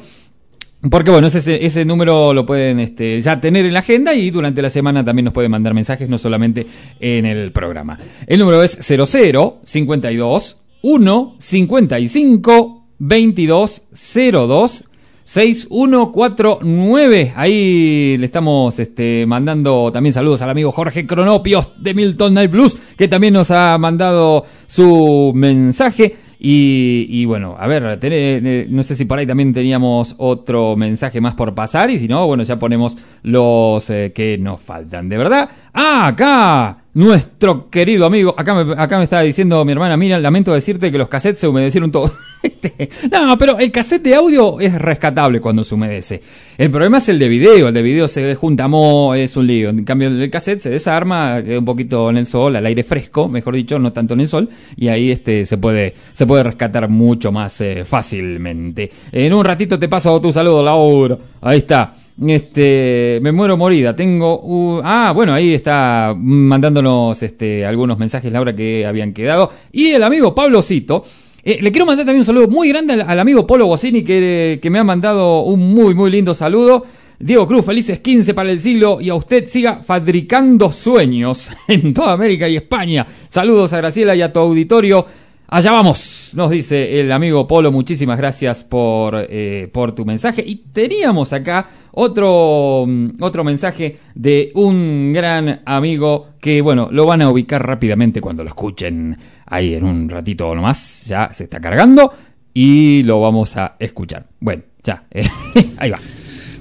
Porque 0.90 1.10
bueno, 1.10 1.26
ese, 1.26 1.64
ese 1.64 1.84
número 1.84 2.32
lo 2.32 2.44
pueden 2.46 2.78
este, 2.80 3.20
ya 3.20 3.40
tener 3.40 3.66
en 3.66 3.72
la 3.72 3.80
agenda 3.80 4.14
y 4.14 4.30
durante 4.30 4.62
la 4.62 4.70
semana 4.70 5.04
también 5.04 5.24
nos 5.24 5.34
pueden 5.34 5.50
mandar 5.50 5.74
mensajes, 5.74 6.08
no 6.08 6.18
solamente 6.18 6.66
en 7.00 7.26
el 7.26 7.50
programa. 7.50 7.98
El 8.26 8.38
número 8.38 8.62
es 8.62 8.78
00 8.80 9.60
52 9.64 10.62
1 10.82 11.36
55 11.38 12.86
22 12.98 13.82
02 14.14 14.84
6149. 15.26 17.32
Ahí 17.36 18.16
le 18.18 18.26
estamos 18.26 18.78
este, 18.78 19.24
mandando 19.26 19.90
también 19.92 20.12
saludos 20.12 20.42
al 20.42 20.50
amigo 20.50 20.70
Jorge 20.72 21.06
Cronopios 21.06 21.70
de 21.82 21.94
Milton 21.94 22.34
Night 22.34 22.50
Blues, 22.50 22.76
que 22.96 23.08
también 23.08 23.32
nos 23.34 23.50
ha 23.50 23.76
mandado 23.78 24.44
su 24.66 25.32
mensaje. 25.34 26.16
Y, 26.38 27.24
bueno, 27.24 27.56
a 27.58 27.66
ver, 27.66 27.98
tené- 27.98 28.40
eh, 28.44 28.66
no 28.68 28.82
sé 28.84 28.94
si 28.94 29.04
por 29.06 29.18
ahí 29.18 29.26
también 29.26 29.52
teníamos 29.52 30.14
otro 30.18 30.76
mensaje 30.76 31.20
más 31.20 31.34
por 31.34 31.54
pasar 31.54 31.90
y 31.90 31.98
si 31.98 32.06
no, 32.06 32.24
bueno, 32.26 32.44
ya 32.44 32.58
ponemos 32.58 32.96
los 33.22 33.88
eh, 33.90 34.12
que 34.14 34.38
nos 34.38 34.60
faltan. 34.60 35.08
De 35.08 35.16
verdad, 35.16 35.48
ah, 35.76 36.06
acá, 36.08 36.78
nuestro 36.94 37.68
querido 37.68 38.06
amigo, 38.06 38.34
acá 38.36 38.54
me, 38.54 38.72
acá 38.72 38.96
me 38.96 39.04
estaba 39.04 39.22
diciendo 39.22 39.62
mi 39.66 39.72
hermana, 39.72 39.98
mira, 39.98 40.18
lamento 40.18 40.54
decirte 40.54 40.90
que 40.90 40.96
los 40.96 41.10
cassettes 41.10 41.38
se 41.38 41.46
humedecieron 41.46 41.92
todos. 41.92 42.12
Este, 42.46 42.88
no, 43.10 43.36
pero 43.36 43.58
el 43.58 43.72
cassette 43.72 44.04
de 44.04 44.14
audio 44.14 44.60
es 44.60 44.72
rescatable 44.80 45.40
cuando 45.40 45.64
se 45.64 45.74
humedece. 45.74 46.22
El 46.56 46.70
problema 46.70 46.98
es 46.98 47.08
el 47.08 47.18
de 47.18 47.28
video. 47.28 47.68
El 47.68 47.74
de 47.74 47.82
video 47.82 48.06
se 48.06 48.36
junta 48.36 48.68
mo, 48.68 49.16
es 49.16 49.36
un 49.36 49.48
lío. 49.48 49.70
En 49.70 49.82
cambio, 49.84 50.06
el 50.06 50.30
cassette 50.30 50.60
se 50.60 50.70
desarma, 50.70 51.42
un 51.44 51.64
poquito 51.64 52.08
en 52.08 52.18
el 52.18 52.26
sol, 52.26 52.54
al 52.54 52.64
aire 52.64 52.84
fresco, 52.84 53.28
mejor 53.28 53.56
dicho, 53.56 53.80
no 53.80 53.92
tanto 53.92 54.14
en 54.14 54.20
el 54.20 54.28
sol, 54.28 54.48
y 54.76 54.86
ahí 54.86 55.10
este 55.10 55.44
se 55.44 55.58
puede, 55.58 55.92
se 56.12 56.24
puede 56.24 56.44
rescatar 56.44 56.88
mucho 56.88 57.32
más 57.32 57.60
eh, 57.62 57.84
fácilmente. 57.84 58.92
En 59.10 59.34
un 59.34 59.44
ratito 59.44 59.76
te 59.76 59.88
paso 59.88 60.20
tu 60.20 60.30
saludo, 60.30 60.62
Laura. 60.62 61.18
Ahí 61.40 61.58
está. 61.58 61.94
Este, 62.24 63.18
me 63.22 63.32
muero 63.32 63.56
morida. 63.56 63.94
Tengo, 63.94 64.40
u- 64.42 64.80
ah, 64.82 65.12
bueno, 65.14 65.34
ahí 65.34 65.52
está 65.52 66.14
mandándonos 66.16 67.22
este 67.22 67.66
algunos 67.66 67.98
mensajes 67.98 68.32
Laura 68.32 68.54
que 68.54 68.86
habían 68.86 69.12
quedado 69.12 69.50
y 69.72 69.88
el 69.88 70.02
amigo 70.02 70.34
Pablo 70.34 70.62
Cito. 70.62 71.04
Eh, 71.44 71.58
le 71.60 71.70
quiero 71.70 71.86
mandar 71.86 72.06
también 72.06 72.20
un 72.22 72.24
saludo 72.24 72.48
muy 72.48 72.68
grande 72.70 72.94
al, 72.94 73.02
al 73.02 73.20
amigo 73.20 73.46
Polo 73.46 73.66
Bocini 73.66 74.02
que, 74.02 74.58
que 74.60 74.70
me 74.70 74.78
ha 74.80 74.84
mandado 74.84 75.42
un 75.42 75.72
muy, 75.74 75.94
muy 75.94 76.10
lindo 76.10 76.34
saludo. 76.34 76.84
Diego 77.18 77.46
Cruz, 77.46 77.64
felices 77.64 78.00
15 78.00 78.34
para 78.34 78.50
el 78.50 78.60
siglo 78.60 79.00
y 79.00 79.08
a 79.08 79.14
usted 79.14 79.46
siga 79.46 79.76
fabricando 79.82 80.70
sueños 80.72 81.50
en 81.68 81.94
toda 81.94 82.12
América 82.12 82.48
y 82.48 82.56
España. 82.56 83.06
Saludos 83.28 83.72
a 83.72 83.78
Graciela 83.78 84.16
y 84.16 84.22
a 84.22 84.32
tu 84.32 84.40
auditorio. 84.40 85.06
Allá 85.48 85.70
vamos, 85.70 86.32
nos 86.34 86.50
dice 86.50 86.98
el 86.98 87.12
amigo 87.12 87.46
Polo, 87.46 87.70
muchísimas 87.70 88.18
gracias 88.18 88.64
por, 88.64 89.14
eh, 89.30 89.68
por 89.72 89.94
tu 89.94 90.04
mensaje. 90.04 90.42
Y 90.44 90.56
teníamos 90.72 91.32
acá 91.32 91.68
otro, 91.98 92.86
otro 93.20 93.42
mensaje 93.42 93.98
de 94.14 94.52
un 94.54 95.14
gran 95.14 95.62
amigo 95.64 96.34
que, 96.40 96.60
bueno, 96.60 96.88
lo 96.92 97.06
van 97.06 97.22
a 97.22 97.30
ubicar 97.30 97.66
rápidamente 97.66 98.20
cuando 98.20 98.44
lo 98.44 98.48
escuchen 98.48 99.16
ahí 99.46 99.74
en 99.74 99.84
un 99.84 100.08
ratito 100.10 100.54
nomás. 100.54 101.04
Ya 101.06 101.30
se 101.32 101.44
está 101.44 101.58
cargando 101.58 102.12
y 102.52 103.02
lo 103.02 103.22
vamos 103.22 103.56
a 103.56 103.76
escuchar. 103.78 104.26
Bueno, 104.40 104.62
ya, 104.84 105.06
ahí 105.78 105.90
va. 105.90 105.98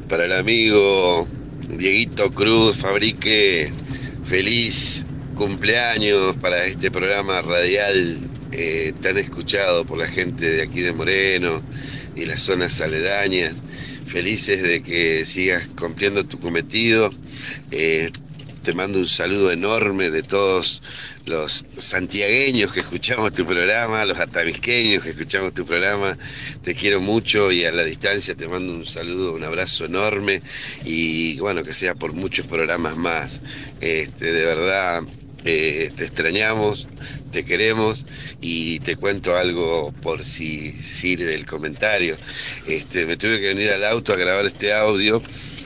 Para 0.07 0.23
el 0.23 0.31
amigo 0.31 1.27
Dieguito 1.77 2.29
Cruz 2.29 2.77
Fabrique, 2.77 3.69
feliz 4.23 5.05
cumpleaños 5.35 6.37
para 6.37 6.65
este 6.65 6.91
programa 6.91 7.41
radial 7.41 8.17
eh, 8.53 8.93
tan 9.01 9.17
escuchado 9.17 9.85
por 9.85 9.97
la 9.97 10.07
gente 10.07 10.45
de 10.49 10.63
aquí 10.63 10.79
de 10.79 10.93
Moreno 10.93 11.61
y 12.15 12.23
las 12.23 12.39
zonas 12.39 12.79
aledañas. 12.79 13.55
Felices 14.15 14.61
de 14.63 14.81
que 14.81 15.25
sigas 15.25 15.67
cumpliendo 15.75 16.23
tu 16.23 16.39
cometido. 16.39 17.11
Eh, 17.69 18.09
te 18.63 18.71
mando 18.71 18.97
un 18.97 19.07
saludo 19.07 19.51
enorme 19.51 20.09
de 20.09 20.23
todos 20.23 20.81
los 21.25 21.65
santiagueños 21.75 22.71
que 22.71 22.79
escuchamos 22.79 23.33
tu 23.33 23.45
programa, 23.45 24.05
los 24.05 24.17
atamisqueños 24.17 25.03
que 25.03 25.09
escuchamos 25.09 25.53
tu 25.53 25.65
programa. 25.65 26.17
Te 26.61 26.73
quiero 26.75 27.01
mucho 27.01 27.51
y 27.51 27.65
a 27.65 27.73
la 27.73 27.83
distancia 27.83 28.35
te 28.35 28.47
mando 28.47 28.71
un 28.71 28.85
saludo, 28.85 29.33
un 29.33 29.43
abrazo 29.43 29.83
enorme 29.83 30.41
y 30.85 31.37
bueno, 31.39 31.61
que 31.65 31.73
sea 31.73 31.93
por 31.93 32.13
muchos 32.13 32.45
programas 32.45 32.95
más. 32.95 33.41
Este, 33.81 34.31
de 34.31 34.45
verdad, 34.45 35.03
eh, 35.45 35.91
te 35.95 36.03
extrañamos, 36.05 36.87
te 37.29 37.45
queremos 37.45 38.05
y 38.41 38.79
te 38.79 38.95
cuento 38.95 39.37
algo 39.37 39.93
por 40.01 40.25
si 40.25 40.71
sirve 40.73 41.35
el 41.35 41.45
comentario. 41.45 42.17
Este, 42.67 43.05
me 43.05 43.17
tuve 43.17 43.39
que 43.39 43.49
venir 43.49 43.71
al 43.71 43.85
auto 43.85 44.13
a 44.13 44.17
grabar 44.17 44.45
este 44.45 44.73
audio 44.73 45.21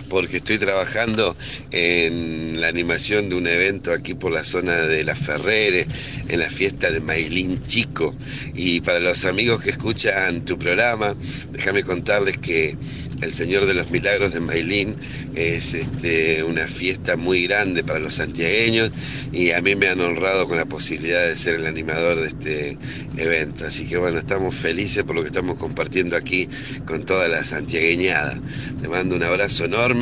porque 0.10 0.38
estoy 0.38 0.58
trabajando 0.58 1.38
en 1.72 2.60
la 2.60 2.68
animación 2.68 3.30
de 3.30 3.36
un 3.36 3.48
evento 3.48 3.94
aquí 3.94 4.16
por 4.16 4.32
la 4.32 4.44
zona 4.44 4.80
de 4.80 5.04
La 5.04 5.16
Ferrere, 5.16 5.88
en 6.28 6.40
la 6.40 6.50
fiesta 6.50 6.92
de 6.92 7.00
Mailín 7.00 7.66
Chico. 7.68 8.16
Y 8.54 8.82
para 8.82 9.00
los 9.00 9.26
amigos 9.26 9.62
que 9.62 9.70
escuchan 9.70 10.44
tu 10.46 10.58
programa, 10.58 11.16
déjame 11.52 11.84
contarles 11.84 12.38
que 12.38 12.76
el 13.22 13.34
Señor 13.34 13.66
de 13.66 13.74
los 13.74 13.92
Milagros 13.92 14.34
de 14.34 14.40
Mailín 14.40 14.96
es 15.36 15.74
este, 15.74 16.44
una 16.44 16.68
fiesta 16.68 17.18
muy 17.18 17.48
grande 17.48 17.84
para 17.84 18.00
los 18.00 18.16
santiagueños 18.16 18.92
y 19.32 19.52
a 19.52 19.62
mí 19.62 19.76
me 19.76 19.88
han 19.88 20.00
honrado 20.00 20.48
con 20.48 20.58
la 20.58 20.66
posibilidad 20.66 21.28
de 21.28 21.36
ser 21.36 21.56
el 21.56 21.66
animador 21.66 22.22
de 22.22 22.28
este 22.28 22.78
evento. 23.18 23.66
Así 23.66 23.86
que 23.86 23.98
bueno, 23.98 24.20
estamos 24.20 24.56
felices 24.56 25.04
por 25.04 25.16
lo 25.16 25.22
que 25.22 25.28
estamos 25.28 25.58
compartiendo 25.58 26.16
aquí 26.16 26.48
con 26.86 27.06
toda 27.06 27.28
la 27.28 27.44
santiagueñada. 27.44 28.40
Te 28.82 28.88
mando 28.88 29.16
un 29.16 29.24
abrazo 29.24 29.66
enorme 29.66 29.99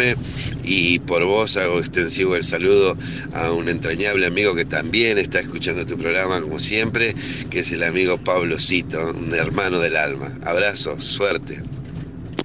y 0.64 1.00
por 1.00 1.26
vos 1.26 1.58
hago 1.58 1.80
extensivo 1.80 2.36
el 2.36 2.44
saludo 2.44 2.98
a 3.34 3.52
un 3.52 3.70
entrañable 3.70 4.26
amigo 4.26 4.56
que 4.56 4.66
también 4.66 5.18
está 5.18 5.40
escuchando 5.40 5.86
tu 5.86 5.98
programa 5.98 6.42
como 6.42 6.60
siempre, 6.60 7.14
que 7.50 7.60
es 7.60 7.72
el 7.72 7.84
amigo 7.84 8.18
Pablo 8.18 8.60
Cito, 8.60 9.12
un 9.12 9.34
hermano 9.34 9.80
del 9.80 9.96
alma. 9.96 10.28
Abrazo, 10.44 11.00
suerte. 11.00 11.62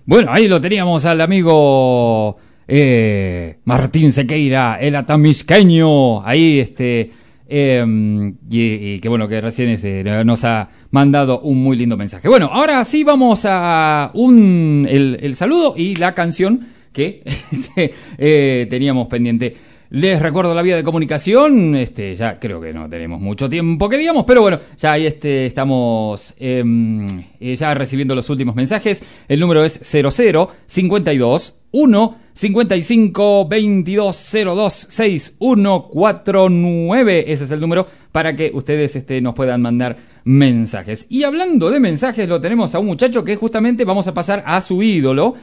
Bueno, 0.04 0.32
ahí 0.32 0.48
lo 0.48 0.60
teníamos 0.60 1.04
al 1.04 1.20
amigo 1.20 2.36
eh, 2.66 3.58
Martín 3.64 4.12
Sequeira, 4.12 4.78
el 4.80 4.96
atamisqueño. 4.96 6.24
Ahí, 6.26 6.60
este. 6.60 7.10
eh, 7.48 8.32
y, 8.50 8.98
que 8.98 9.08
bueno, 9.08 9.28
que 9.28 9.40
recién 9.40 9.68
este, 9.70 10.02
nos 10.24 10.44
ha 10.44 10.68
mandado 10.90 11.40
un 11.40 11.62
muy 11.62 11.76
lindo 11.76 11.96
mensaje. 11.96 12.28
Bueno, 12.28 12.50
ahora 12.52 12.84
sí 12.84 13.04
vamos 13.04 13.44
a 13.44 14.10
un, 14.14 14.86
el 14.90 15.34
saludo 15.34 15.74
y 15.76 15.96
la 15.96 16.14
canción 16.14 16.68
que 16.92 17.22
este, 17.52 17.94
eh, 18.18 18.66
teníamos 18.68 19.08
pendiente. 19.08 19.56
Les 19.94 20.22
recuerdo 20.22 20.54
la 20.54 20.62
vía 20.62 20.76
de 20.76 20.82
comunicación, 20.82 21.76
este, 21.76 22.14
ya 22.14 22.38
creo 22.38 22.58
que 22.62 22.72
no 22.72 22.88
tenemos 22.88 23.20
mucho 23.20 23.50
tiempo 23.50 23.90
que 23.90 23.98
digamos, 23.98 24.24
pero 24.26 24.40
bueno, 24.40 24.58
ya 24.78 24.92
ahí 24.92 25.04
este, 25.04 25.44
estamos 25.44 26.34
em, 26.38 27.04
eh, 27.38 27.54
ya 27.54 27.74
recibiendo 27.74 28.14
los 28.14 28.30
últimos 28.30 28.54
mensajes. 28.54 29.02
El 29.28 29.38
número 29.38 29.62
es 29.62 29.78
00 29.82 30.50
52 30.64 31.58
1 31.72 32.18
55 32.32 33.48
22 33.48 34.32
02 34.32 34.86
6149. 34.88 37.30
Ese 37.30 37.44
es 37.44 37.50
el 37.50 37.60
número 37.60 37.86
para 38.12 38.34
que 38.34 38.50
ustedes 38.54 38.96
este, 38.96 39.20
nos 39.20 39.34
puedan 39.34 39.60
mandar 39.60 39.98
mensajes. 40.24 41.06
Y 41.10 41.24
hablando 41.24 41.70
de 41.70 41.80
mensajes, 41.80 42.30
lo 42.30 42.40
tenemos 42.40 42.74
a 42.74 42.78
un 42.78 42.86
muchacho 42.86 43.24
que 43.24 43.36
justamente 43.36 43.84
vamos 43.84 44.08
a 44.08 44.14
pasar 44.14 44.42
a 44.46 44.62
su 44.62 44.82
ídolo 44.82 45.34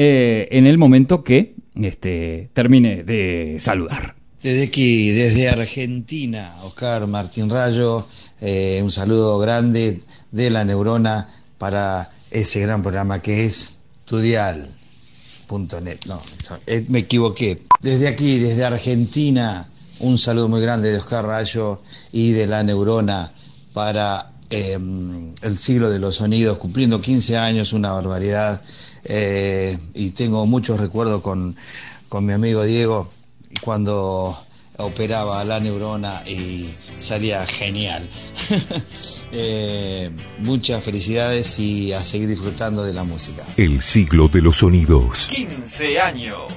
eh, 0.00 0.46
en 0.52 0.68
el 0.68 0.78
momento 0.78 1.24
que 1.24 1.56
este, 1.74 2.50
termine 2.52 3.02
de 3.02 3.56
saludar. 3.58 4.14
Desde 4.40 4.62
aquí, 4.62 5.10
desde 5.10 5.48
Argentina, 5.48 6.54
Oscar 6.62 7.08
Martín 7.08 7.50
Rayo, 7.50 8.06
eh, 8.40 8.78
un 8.80 8.92
saludo 8.92 9.40
grande 9.40 9.98
de 10.30 10.50
la 10.50 10.64
neurona 10.64 11.28
para 11.58 12.12
ese 12.30 12.60
gran 12.60 12.80
programa 12.80 13.20
que 13.20 13.44
es 13.44 13.78
tudial.net. 14.04 15.98
No, 16.06 16.22
eh, 16.68 16.84
me 16.86 17.00
equivoqué. 17.00 17.62
Desde 17.80 18.06
aquí, 18.06 18.38
desde 18.38 18.64
Argentina, 18.64 19.68
un 19.98 20.16
saludo 20.16 20.48
muy 20.48 20.60
grande 20.60 20.92
de 20.92 20.98
Oscar 20.98 21.24
Rayo 21.24 21.82
y 22.12 22.30
de 22.30 22.46
la 22.46 22.62
neurona 22.62 23.32
para 23.72 24.30
eh, 24.50 24.78
el 25.42 25.56
siglo 25.58 25.90
de 25.90 25.98
los 25.98 26.16
sonidos, 26.16 26.58
cumpliendo 26.58 27.00
15 27.00 27.36
años, 27.38 27.72
una 27.72 27.92
barbaridad. 27.92 28.62
eh, 29.04 29.76
y 29.94 30.10
tengo 30.10 30.46
muchos 30.46 30.78
recuerdos 30.80 31.22
con, 31.22 31.56
con 32.08 32.24
mi 32.24 32.32
amigo 32.32 32.64
Diego 32.64 33.10
cuando 33.62 34.36
operaba 34.78 35.42
la 35.44 35.58
neurona 35.60 36.22
y 36.26 36.68
salía 36.98 37.44
genial. 37.46 38.08
Eh, 39.30 40.10
muchas 40.38 40.82
felicidades 40.82 41.58
y 41.58 41.92
a 41.92 42.02
seguir 42.02 42.28
disfrutando 42.28 42.82
de 42.82 42.94
la 42.94 43.04
música. 43.04 43.44
El 43.58 43.82
siglo 43.82 44.28
de 44.28 44.40
los 44.40 44.56
sonidos. 44.56 45.28
15 45.30 46.00
años. 46.00 46.50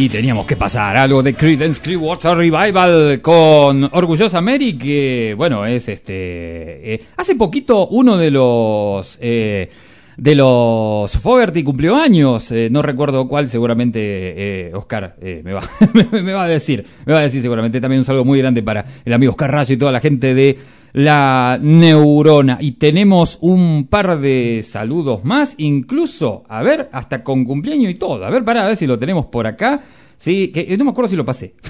Y 0.00 0.08
teníamos 0.08 0.46
que 0.46 0.56
pasar 0.56 0.96
algo 0.96 1.22
de 1.22 1.34
Creedence 1.34 1.78
Clearwater 1.82 2.34
Revival 2.34 3.20
con 3.20 3.84
Orgullosa 3.92 4.40
Mary, 4.40 4.78
que 4.78 5.34
bueno, 5.36 5.66
es 5.66 5.90
este... 5.90 6.94
eh, 6.94 7.02
hace 7.18 7.34
poquito 7.34 7.86
uno 7.88 8.16
de 8.16 8.30
los... 8.30 9.18
eh, 9.20 9.70
de 10.16 10.34
los 10.34 11.12
Fogerty 11.18 11.62
cumplió 11.62 11.96
años, 11.96 12.50
eh, 12.50 12.68
no 12.70 12.80
recuerdo 12.80 13.28
cuál, 13.28 13.50
seguramente 13.50 14.70
Oscar 14.74 15.16
eh, 15.20 15.42
me, 15.44 15.52
va, 15.52 15.60
me 16.12 16.32
va 16.32 16.44
a 16.44 16.48
decir, 16.48 16.82
me 17.04 17.12
va 17.12 17.18
a 17.18 17.22
decir 17.22 17.42
seguramente 17.42 17.78
también 17.78 18.00
un 18.00 18.04
saludo 18.04 18.24
muy 18.24 18.38
grande 18.38 18.62
para 18.62 18.86
el 19.04 19.12
amigo 19.12 19.32
Oscar 19.32 19.50
Rayo 19.52 19.74
y 19.74 19.78
toda 19.78 19.92
la 19.92 20.00
gente 20.00 20.32
de 20.32 20.58
la 20.92 21.58
neurona. 21.60 22.58
Y 22.60 22.72
tenemos 22.72 23.38
un 23.40 23.86
par 23.88 24.20
de 24.20 24.62
saludos 24.66 25.24
más, 25.24 25.54
incluso, 25.58 26.44
a 26.48 26.62
ver, 26.62 26.88
hasta 26.92 27.22
con 27.22 27.44
cumpleaños 27.44 27.90
y 27.90 27.94
todo. 27.94 28.24
A 28.24 28.30
ver, 28.30 28.44
para 28.44 28.64
a 28.64 28.68
ver 28.68 28.76
si 28.76 28.86
lo 28.86 28.98
tenemos 28.98 29.26
por 29.26 29.46
acá. 29.46 29.82
Sí, 30.16 30.48
que 30.48 30.60
eh, 30.60 30.76
no 30.76 30.84
me 30.84 30.90
acuerdo 30.90 31.08
si 31.08 31.16
lo 31.16 31.24
pasé. 31.24 31.54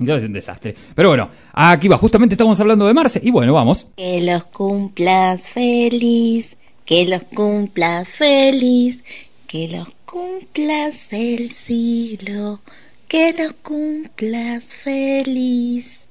Ya 0.00 0.14
es 0.14 0.22
un 0.22 0.32
desastre. 0.32 0.76
Pero 0.94 1.08
bueno, 1.08 1.28
aquí 1.52 1.88
va, 1.88 1.96
justamente 1.96 2.34
estamos 2.34 2.60
hablando 2.60 2.86
de 2.86 2.94
Marce. 2.94 3.20
Y 3.22 3.32
bueno, 3.32 3.52
vamos. 3.52 3.88
Que 3.96 4.22
los 4.22 4.44
cumplas 4.44 5.50
feliz, 5.50 6.56
que 6.84 7.06
los 7.06 7.22
cumplas 7.22 8.08
feliz, 8.08 9.02
que 9.48 9.66
los 9.68 9.88
cumplas 10.04 11.12
el 11.12 11.50
siglo, 11.50 12.60
que 13.08 13.34
los 13.36 13.54
cumplas 13.54 14.66
feliz. 14.66 16.07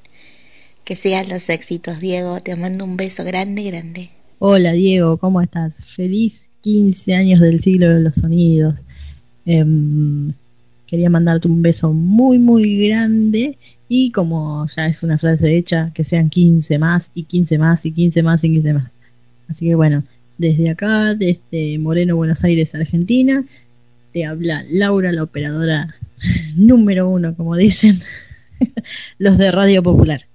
Que 0.87 0.95
sean 0.95 1.27
los 1.27 1.49
éxitos, 1.49 1.99
Diego. 1.99 2.39
Te 2.39 2.55
mando 2.55 2.85
un 2.85 2.95
beso 2.95 3.25
grande, 3.25 3.61
grande. 3.63 4.09
Hola 4.39 4.71
Diego, 4.71 5.17
¿cómo 5.17 5.41
estás? 5.41 5.83
Feliz 5.83 6.47
15 6.61 7.13
años 7.13 7.41
del 7.41 7.59
siglo 7.59 7.89
de 7.89 7.99
los 7.99 8.15
sonidos. 8.15 8.75
Em, 9.45 10.31
quería 10.85 11.09
mandarte 11.09 11.49
un 11.49 11.61
beso 11.61 11.91
muy, 11.91 12.39
muy 12.39 12.87
grande 12.87 13.57
y 13.89 14.11
como 14.11 14.65
ya 14.77 14.87
es 14.87 15.03
una 15.03 15.17
frase 15.17 15.57
hecha, 15.57 15.91
que 15.93 16.05
sean 16.05 16.29
15 16.29 16.79
más 16.79 17.11
y 17.13 17.23
15 17.23 17.57
más 17.57 17.85
y 17.85 17.91
15 17.91 18.23
más 18.23 18.45
y 18.45 18.49
15 18.51 18.73
más. 18.73 18.91
Así 19.49 19.65
que 19.65 19.75
bueno, 19.75 20.05
desde 20.37 20.69
acá, 20.69 21.15
desde 21.15 21.77
Moreno, 21.79 22.15
Buenos 22.15 22.45
Aires, 22.45 22.73
Argentina, 22.73 23.43
te 24.13 24.23
habla 24.23 24.63
Laura, 24.69 25.11
la 25.11 25.23
operadora 25.23 25.97
número 26.55 27.09
uno, 27.09 27.35
como 27.35 27.57
dicen 27.57 27.99
los 29.17 29.37
de 29.37 29.51
Radio 29.51 29.83
Popular. 29.83 30.27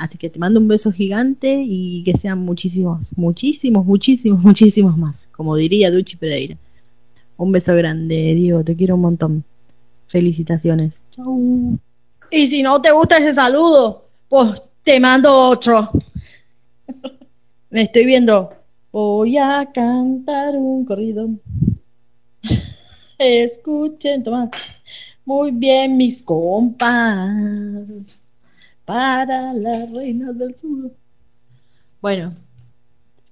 Así 0.00 0.16
que 0.16 0.30
te 0.30 0.38
mando 0.38 0.60
un 0.60 0.66
beso 0.66 0.90
gigante 0.90 1.60
y 1.62 2.02
que 2.04 2.16
sean 2.16 2.38
muchísimos, 2.38 3.10
muchísimos, 3.16 3.84
muchísimos, 3.84 4.40
muchísimos 4.42 4.96
más, 4.96 5.28
como 5.30 5.54
diría 5.56 5.90
Duchi 5.90 6.16
Pereira. 6.16 6.56
Un 7.36 7.52
beso 7.52 7.74
grande, 7.76 8.34
Diego, 8.34 8.64
te 8.64 8.74
quiero 8.74 8.94
un 8.94 9.02
montón. 9.02 9.44
Felicitaciones. 10.06 11.04
Chau. 11.10 11.78
Y 12.30 12.46
si 12.46 12.62
no 12.62 12.80
te 12.80 12.92
gusta 12.92 13.18
ese 13.18 13.34
saludo, 13.34 14.08
pues 14.30 14.62
te 14.82 14.98
mando 14.98 15.34
otro. 15.34 15.90
Me 17.68 17.82
estoy 17.82 18.06
viendo. 18.06 18.54
Voy 18.92 19.36
a 19.36 19.70
cantar 19.70 20.56
un 20.56 20.86
corrido. 20.86 21.28
Escuchen, 23.18 24.22
toma. 24.22 24.50
Muy 25.26 25.50
bien, 25.50 25.98
mis 25.98 26.22
compas. 26.22 27.30
Para 28.90 29.54
la 29.54 29.86
reina 29.94 30.32
del 30.32 30.52
sur. 30.56 30.90
Bueno, 32.00 32.34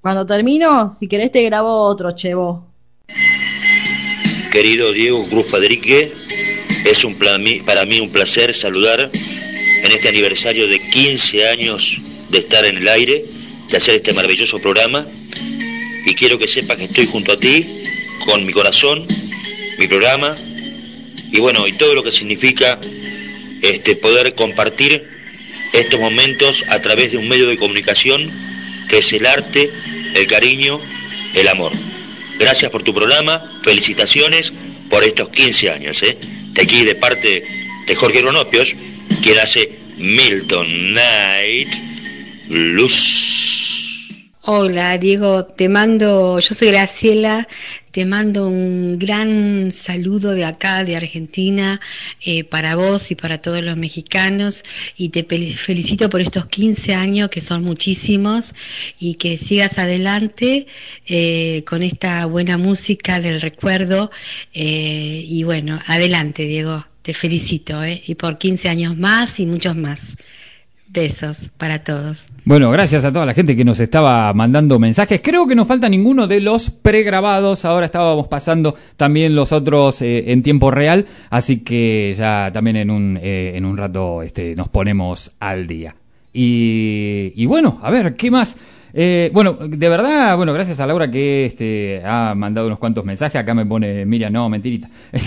cuando 0.00 0.24
termino, 0.24 0.94
si 0.96 1.08
querés 1.08 1.32
te 1.32 1.42
grabo 1.42 1.82
otro, 1.82 2.12
chevo. 2.12 2.72
Querido 4.52 4.92
Diego 4.92 5.26
Cruz 5.28 5.46
Padrique, 5.50 6.12
es 6.84 7.04
un 7.04 7.16
para 7.16 7.84
mí 7.86 7.98
un 7.98 8.08
placer 8.10 8.54
saludar 8.54 9.10
en 9.10 9.90
este 9.90 10.08
aniversario 10.08 10.68
de 10.68 10.78
15 10.78 11.48
años 11.48 12.00
de 12.30 12.38
estar 12.38 12.64
en 12.64 12.76
el 12.76 12.86
aire, 12.86 13.24
de 13.68 13.76
hacer 13.76 13.96
este 13.96 14.12
maravilloso 14.12 14.60
programa. 14.60 15.04
Y 16.06 16.14
quiero 16.14 16.38
que 16.38 16.46
sepas 16.46 16.76
que 16.76 16.84
estoy 16.84 17.06
junto 17.06 17.32
a 17.32 17.40
ti, 17.40 17.66
con 18.26 18.46
mi 18.46 18.52
corazón, 18.52 19.04
mi 19.76 19.88
programa, 19.88 20.36
y 21.32 21.40
bueno, 21.40 21.66
y 21.66 21.72
todo 21.72 21.96
lo 21.96 22.04
que 22.04 22.12
significa 22.12 22.78
este, 23.60 23.96
poder 23.96 24.36
compartir 24.36 25.17
estos 25.72 26.00
momentos 26.00 26.64
a 26.68 26.80
través 26.80 27.12
de 27.12 27.18
un 27.18 27.28
medio 27.28 27.46
de 27.48 27.58
comunicación 27.58 28.30
que 28.88 28.98
es 28.98 29.12
el 29.12 29.26
arte, 29.26 29.70
el 30.14 30.26
cariño, 30.26 30.80
el 31.34 31.48
amor. 31.48 31.72
Gracias 32.38 32.70
por 32.70 32.82
tu 32.82 32.94
programa, 32.94 33.42
felicitaciones 33.62 34.52
por 34.88 35.04
estos 35.04 35.28
15 35.28 35.70
años. 35.70 36.02
¿eh? 36.02 36.16
De 36.52 36.62
aquí 36.62 36.84
de 36.84 36.94
parte 36.94 37.44
de 37.86 37.94
Jorge 37.94 38.22
Ronopios, 38.22 38.74
quien 39.22 39.38
hace 39.38 39.70
Milton 39.98 40.94
Night 40.94 41.68
Luz. 42.48 43.38
Hola 44.42 44.96
Diego, 44.96 45.44
te 45.44 45.68
mando, 45.68 46.40
yo 46.40 46.54
soy 46.54 46.68
Graciela, 46.68 47.48
te 47.98 48.06
mando 48.06 48.48
un 48.48 48.96
gran 48.96 49.72
saludo 49.72 50.30
de 50.30 50.44
acá, 50.44 50.84
de 50.84 50.94
Argentina, 50.94 51.80
eh, 52.24 52.44
para 52.44 52.76
vos 52.76 53.10
y 53.10 53.16
para 53.16 53.38
todos 53.38 53.64
los 53.64 53.76
mexicanos 53.76 54.62
y 54.96 55.08
te 55.08 55.24
felicito 55.24 56.08
por 56.08 56.20
estos 56.20 56.46
15 56.46 56.94
años 56.94 57.28
que 57.28 57.40
son 57.40 57.64
muchísimos 57.64 58.54
y 59.00 59.16
que 59.16 59.36
sigas 59.36 59.80
adelante 59.80 60.68
eh, 61.08 61.64
con 61.66 61.82
esta 61.82 62.24
buena 62.26 62.56
música 62.56 63.18
del 63.18 63.40
recuerdo 63.40 64.12
eh, 64.54 65.24
y 65.26 65.42
bueno, 65.42 65.80
adelante 65.88 66.44
Diego, 66.44 66.86
te 67.02 67.14
felicito 67.14 67.80
y 67.84 68.14
por 68.14 68.38
15 68.38 68.68
años 68.68 68.96
más 68.96 69.40
y 69.40 69.46
muchos 69.46 69.74
más. 69.74 70.14
Besos 70.90 71.50
para 71.58 71.84
todos. 71.84 72.26
Bueno, 72.44 72.70
gracias 72.70 73.04
a 73.04 73.12
toda 73.12 73.26
la 73.26 73.34
gente 73.34 73.54
que 73.54 73.64
nos 73.64 73.78
estaba 73.78 74.32
mandando 74.32 74.78
mensajes. 74.78 75.20
Creo 75.22 75.46
que 75.46 75.54
no 75.54 75.66
falta 75.66 75.88
ninguno 75.88 76.26
de 76.26 76.40
los 76.40 76.70
pregrabados. 76.70 77.66
Ahora 77.66 77.86
estábamos 77.86 78.26
pasando 78.28 78.74
también 78.96 79.34
los 79.36 79.52
otros 79.52 80.00
eh, 80.00 80.32
en 80.32 80.42
tiempo 80.42 80.70
real. 80.70 81.06
Así 81.28 81.58
que 81.58 82.14
ya 82.16 82.50
también 82.52 82.76
en 82.76 82.90
un, 82.90 83.18
eh, 83.22 83.52
en 83.54 83.66
un 83.66 83.76
rato 83.76 84.22
este, 84.22 84.54
nos 84.56 84.68
ponemos 84.68 85.32
al 85.40 85.66
día. 85.66 85.94
Y, 86.32 87.32
y 87.36 87.46
bueno, 87.46 87.80
a 87.82 87.90
ver, 87.90 88.16
¿qué 88.16 88.30
más? 88.30 88.56
Eh, 88.94 89.30
bueno, 89.32 89.54
de 89.60 89.88
verdad, 89.88 90.36
bueno, 90.36 90.52
gracias 90.52 90.80
a 90.80 90.86
Laura 90.86 91.10
que 91.10 91.44
este, 91.46 92.00
ha 92.04 92.34
mandado 92.34 92.66
unos 92.66 92.78
cuantos 92.78 93.04
mensajes. 93.04 93.40
Acá 93.40 93.54
me 93.54 93.66
pone 93.66 94.04
Miriam, 94.04 94.32
no, 94.32 94.48
mentirita. 94.48 94.88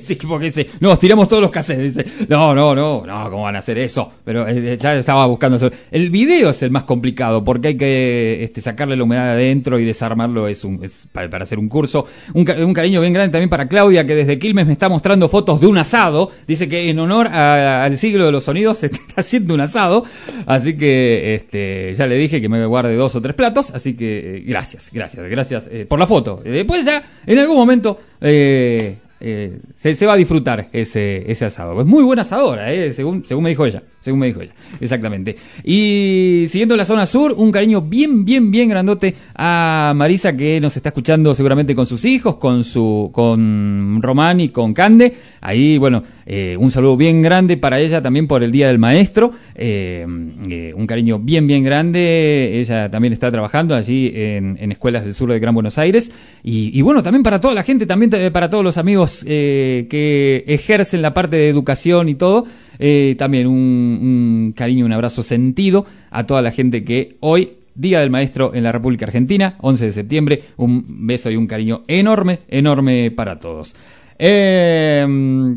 Sí, 0.00 0.14
porque 0.16 0.46
dice, 0.46 0.66
no, 0.80 0.96
tiramos 0.96 1.28
todos 1.28 1.42
los 1.42 1.50
cassettes. 1.50 1.96
Dice, 1.96 2.26
no, 2.28 2.54
no, 2.54 2.74
no, 2.74 3.04
no, 3.04 3.30
¿cómo 3.30 3.42
van 3.42 3.56
a 3.56 3.58
hacer 3.58 3.76
eso? 3.78 4.10
Pero 4.24 4.46
eh, 4.48 4.78
ya 4.80 4.94
estaba 4.96 5.26
buscando 5.26 5.56
eso. 5.56 5.70
El 5.90 6.10
video 6.10 6.50
es 6.50 6.62
el 6.62 6.70
más 6.70 6.84
complicado 6.84 7.44
porque 7.44 7.68
hay 7.68 7.76
que 7.76 8.42
este, 8.44 8.60
sacarle 8.60 8.96
la 8.96 9.04
humedad 9.04 9.24
de 9.24 9.30
adentro 9.32 9.78
y 9.78 9.84
desarmarlo 9.84 10.48
es, 10.48 10.64
un, 10.64 10.82
es 10.82 11.06
para, 11.12 11.28
hacer 11.42 11.58
un 11.58 11.68
curso. 11.68 12.06
Un, 12.34 12.44
ca- 12.44 12.54
un 12.64 12.72
cariño 12.72 13.00
bien 13.00 13.12
grande 13.12 13.32
también 13.32 13.50
para 13.50 13.68
Claudia 13.68 14.06
que 14.06 14.14
desde 14.14 14.38
Quilmes 14.38 14.66
me 14.66 14.72
está 14.72 14.88
mostrando 14.88 15.28
fotos 15.28 15.60
de 15.60 15.66
un 15.66 15.76
asado. 15.78 16.30
Dice 16.46 16.68
que 16.68 16.88
en 16.88 16.98
honor 16.98 17.28
al 17.28 17.96
siglo 17.98 18.24
de 18.26 18.32
los 18.32 18.44
sonidos 18.44 18.78
se 18.78 18.86
está 18.86 19.02
haciendo 19.20 19.54
un 19.54 19.60
asado. 19.60 20.04
Así 20.46 20.76
que 20.76 21.34
este, 21.34 21.92
ya 21.94 22.06
le 22.06 22.16
dije 22.16 22.40
que 22.40 22.48
me 22.48 22.58
guarde 22.80 22.96
dos 22.96 23.14
o 23.14 23.20
tres 23.20 23.34
platos. 23.34 23.72
Así 23.74 23.94
que 23.94 24.36
eh, 24.36 24.42
gracias, 24.46 24.90
gracias, 24.92 25.28
gracias 25.28 25.68
eh, 25.70 25.86
por 25.86 25.98
la 25.98 26.06
foto. 26.06 26.42
Eh, 26.44 26.50
Después 26.50 26.84
ya, 26.84 27.02
en 27.26 27.38
algún 27.38 27.56
momento, 27.56 27.98
se, 28.20 28.96
se 29.94 30.06
va 30.06 30.14
a 30.14 30.16
disfrutar 30.16 30.68
ese, 30.72 31.30
ese 31.30 31.44
asado. 31.44 31.78
Es 31.80 31.86
muy 31.86 32.02
buena 32.02 32.22
asadora, 32.22 32.72
eh, 32.72 32.92
según, 32.92 33.24
según 33.26 33.44
me 33.44 33.50
dijo 33.50 33.66
ella. 33.66 33.82
Según 34.00 34.20
me 34.20 34.26
dijo 34.26 34.40
ella, 34.40 34.52
exactamente. 34.80 35.36
Y 35.62 36.44
siguiendo 36.48 36.76
la 36.76 36.84
zona 36.84 37.06
sur, 37.06 37.34
un 37.36 37.52
cariño 37.52 37.82
bien, 37.82 38.24
bien, 38.24 38.50
bien 38.50 38.68
grandote 38.68 39.14
a 39.34 39.92
Marisa 39.94 40.36
que 40.36 40.60
nos 40.60 40.76
está 40.76 40.88
escuchando 40.88 41.34
seguramente 41.34 41.74
con 41.74 41.86
sus 41.86 42.04
hijos, 42.04 42.36
con 42.36 42.64
su, 42.64 43.10
con 43.12 44.00
Román 44.00 44.40
y 44.40 44.48
con 44.48 44.72
Cande. 44.72 45.14
Ahí, 45.42 45.78
bueno, 45.78 46.02
eh, 46.26 46.56
un 46.58 46.70
saludo 46.70 46.96
bien 46.96 47.22
grande 47.22 47.56
para 47.56 47.78
ella 47.78 48.00
también 48.00 48.26
por 48.26 48.42
el 48.42 48.50
Día 48.50 48.68
del 48.68 48.78
Maestro. 48.78 49.32
Eh, 49.54 50.06
eh, 50.48 50.72
un 50.74 50.86
cariño 50.86 51.18
bien, 51.18 51.46
bien 51.46 51.62
grande. 51.62 52.60
Ella 52.60 52.90
también 52.90 53.12
está 53.12 53.30
trabajando 53.30 53.74
allí 53.74 54.10
en, 54.14 54.70
escuelas 54.72 55.04
del 55.04 55.14
sur 55.14 55.30
de 55.30 55.38
Gran 55.38 55.54
Buenos 55.54 55.78
Aires. 55.78 56.10
Y, 56.42 56.76
y 56.78 56.82
bueno, 56.82 57.02
también 57.02 57.22
para 57.22 57.40
toda 57.40 57.54
la 57.54 57.62
gente, 57.62 57.86
también 57.86 58.10
eh, 58.14 58.30
para 58.30 58.48
todos 58.48 58.64
los 58.64 58.78
amigos 58.78 59.24
eh, 59.26 59.86
que 59.90 60.44
ejercen 60.46 61.02
la 61.02 61.14
parte 61.14 61.36
de 61.36 61.48
educación 61.48 62.08
y 62.08 62.14
todo. 62.14 62.46
Eh, 62.82 63.14
también 63.18 63.46
un, 63.46 63.54
un 63.54 64.52
cariño, 64.56 64.86
un 64.86 64.92
abrazo 64.94 65.22
sentido 65.22 65.84
a 66.10 66.24
toda 66.24 66.40
la 66.40 66.50
gente 66.50 66.82
que 66.82 67.16
hoy, 67.20 67.50
Día 67.74 68.00
del 68.00 68.10
Maestro 68.10 68.54
en 68.54 68.64
la 68.64 68.72
República 68.72 69.04
Argentina, 69.04 69.56
11 69.60 69.84
de 69.84 69.92
septiembre, 69.92 70.42
un 70.56 71.06
beso 71.06 71.30
y 71.30 71.36
un 71.36 71.46
cariño 71.46 71.82
enorme, 71.86 72.40
enorme 72.48 73.10
para 73.10 73.38
todos. 73.38 73.76
Eh, 74.22 75.06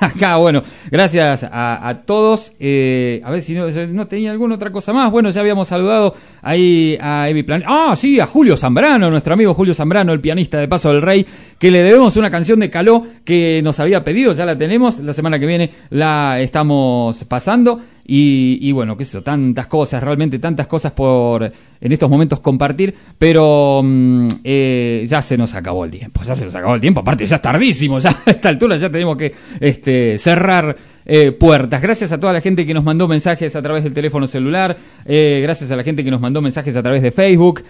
acá, 0.00 0.36
bueno, 0.36 0.62
gracias 0.90 1.46
a, 1.48 2.02
todos. 2.04 2.54
Eh, 2.58 3.22
a 3.24 3.30
ver 3.30 3.40
si 3.40 3.54
no, 3.54 3.68
no 3.70 4.06
tenía 4.08 4.32
alguna 4.32 4.56
otra 4.56 4.72
cosa 4.72 4.92
más. 4.92 5.12
Bueno, 5.12 5.30
ya 5.30 5.40
habíamos 5.40 5.68
saludado 5.68 6.16
ahí 6.42 6.98
a 7.00 7.28
Evi 7.28 7.44
Plan. 7.44 7.62
Ah, 7.66 7.94
sí, 7.96 8.18
a 8.18 8.26
Julio 8.26 8.56
Zambrano, 8.56 9.10
nuestro 9.10 9.34
amigo 9.34 9.54
Julio 9.54 9.74
Zambrano, 9.74 10.12
el 10.12 10.20
pianista 10.20 10.58
de 10.58 10.66
Paso 10.66 10.92
del 10.92 11.02
Rey, 11.02 11.24
que 11.56 11.70
le 11.70 11.84
debemos 11.84 12.16
una 12.16 12.30
canción 12.32 12.58
de 12.58 12.68
Caló 12.68 13.06
que 13.24 13.60
nos 13.62 13.78
había 13.78 14.02
pedido, 14.02 14.32
ya 14.32 14.44
la 14.44 14.58
tenemos. 14.58 14.98
La 14.98 15.14
semana 15.14 15.38
que 15.38 15.46
viene 15.46 15.70
la 15.90 16.40
estamos 16.40 17.22
pasando. 17.24 17.80
Y, 18.06 18.58
y 18.60 18.72
bueno, 18.72 18.96
qué 18.96 19.04
sé 19.04 19.14
yo, 19.14 19.22
tantas 19.22 19.66
cosas, 19.66 20.02
realmente 20.02 20.38
tantas 20.38 20.66
cosas 20.66 20.92
por 20.92 21.50
en 21.84 21.92
estos 21.92 22.08
momentos 22.08 22.40
compartir, 22.40 22.94
pero 23.18 23.80
mm, 23.82 24.28
eh, 24.42 25.04
ya 25.06 25.22
se 25.22 25.36
nos 25.36 25.54
acabó 25.54 25.84
el 25.84 25.90
tiempo, 25.90 26.22
ya 26.22 26.34
se 26.34 26.44
nos 26.44 26.54
acabó 26.54 26.74
el 26.74 26.80
tiempo, 26.80 27.00
aparte 27.00 27.26
ya 27.26 27.36
es 27.36 27.42
tardísimo, 27.42 27.98
ya 28.00 28.10
a 28.10 28.30
esta 28.30 28.48
altura 28.48 28.76
ya 28.76 28.90
tenemos 28.90 29.16
que 29.16 29.34
este, 29.60 30.18
cerrar 30.18 30.76
eh, 31.06 31.32
puertas. 31.32 31.82
Gracias 31.82 32.12
a 32.12 32.20
toda 32.20 32.32
la 32.32 32.40
gente 32.40 32.66
que 32.66 32.74
nos 32.74 32.84
mandó 32.84 33.06
mensajes 33.08 33.54
a 33.56 33.62
través 33.62 33.84
del 33.84 33.94
teléfono 33.94 34.26
celular, 34.26 34.76
eh, 35.04 35.40
gracias 35.42 35.70
a 35.70 35.76
la 35.76 35.82
gente 35.82 36.02
que 36.02 36.10
nos 36.10 36.20
mandó 36.20 36.40
mensajes 36.40 36.74
a 36.76 36.82
través 36.82 37.02
de 37.02 37.10
Facebook. 37.10 37.62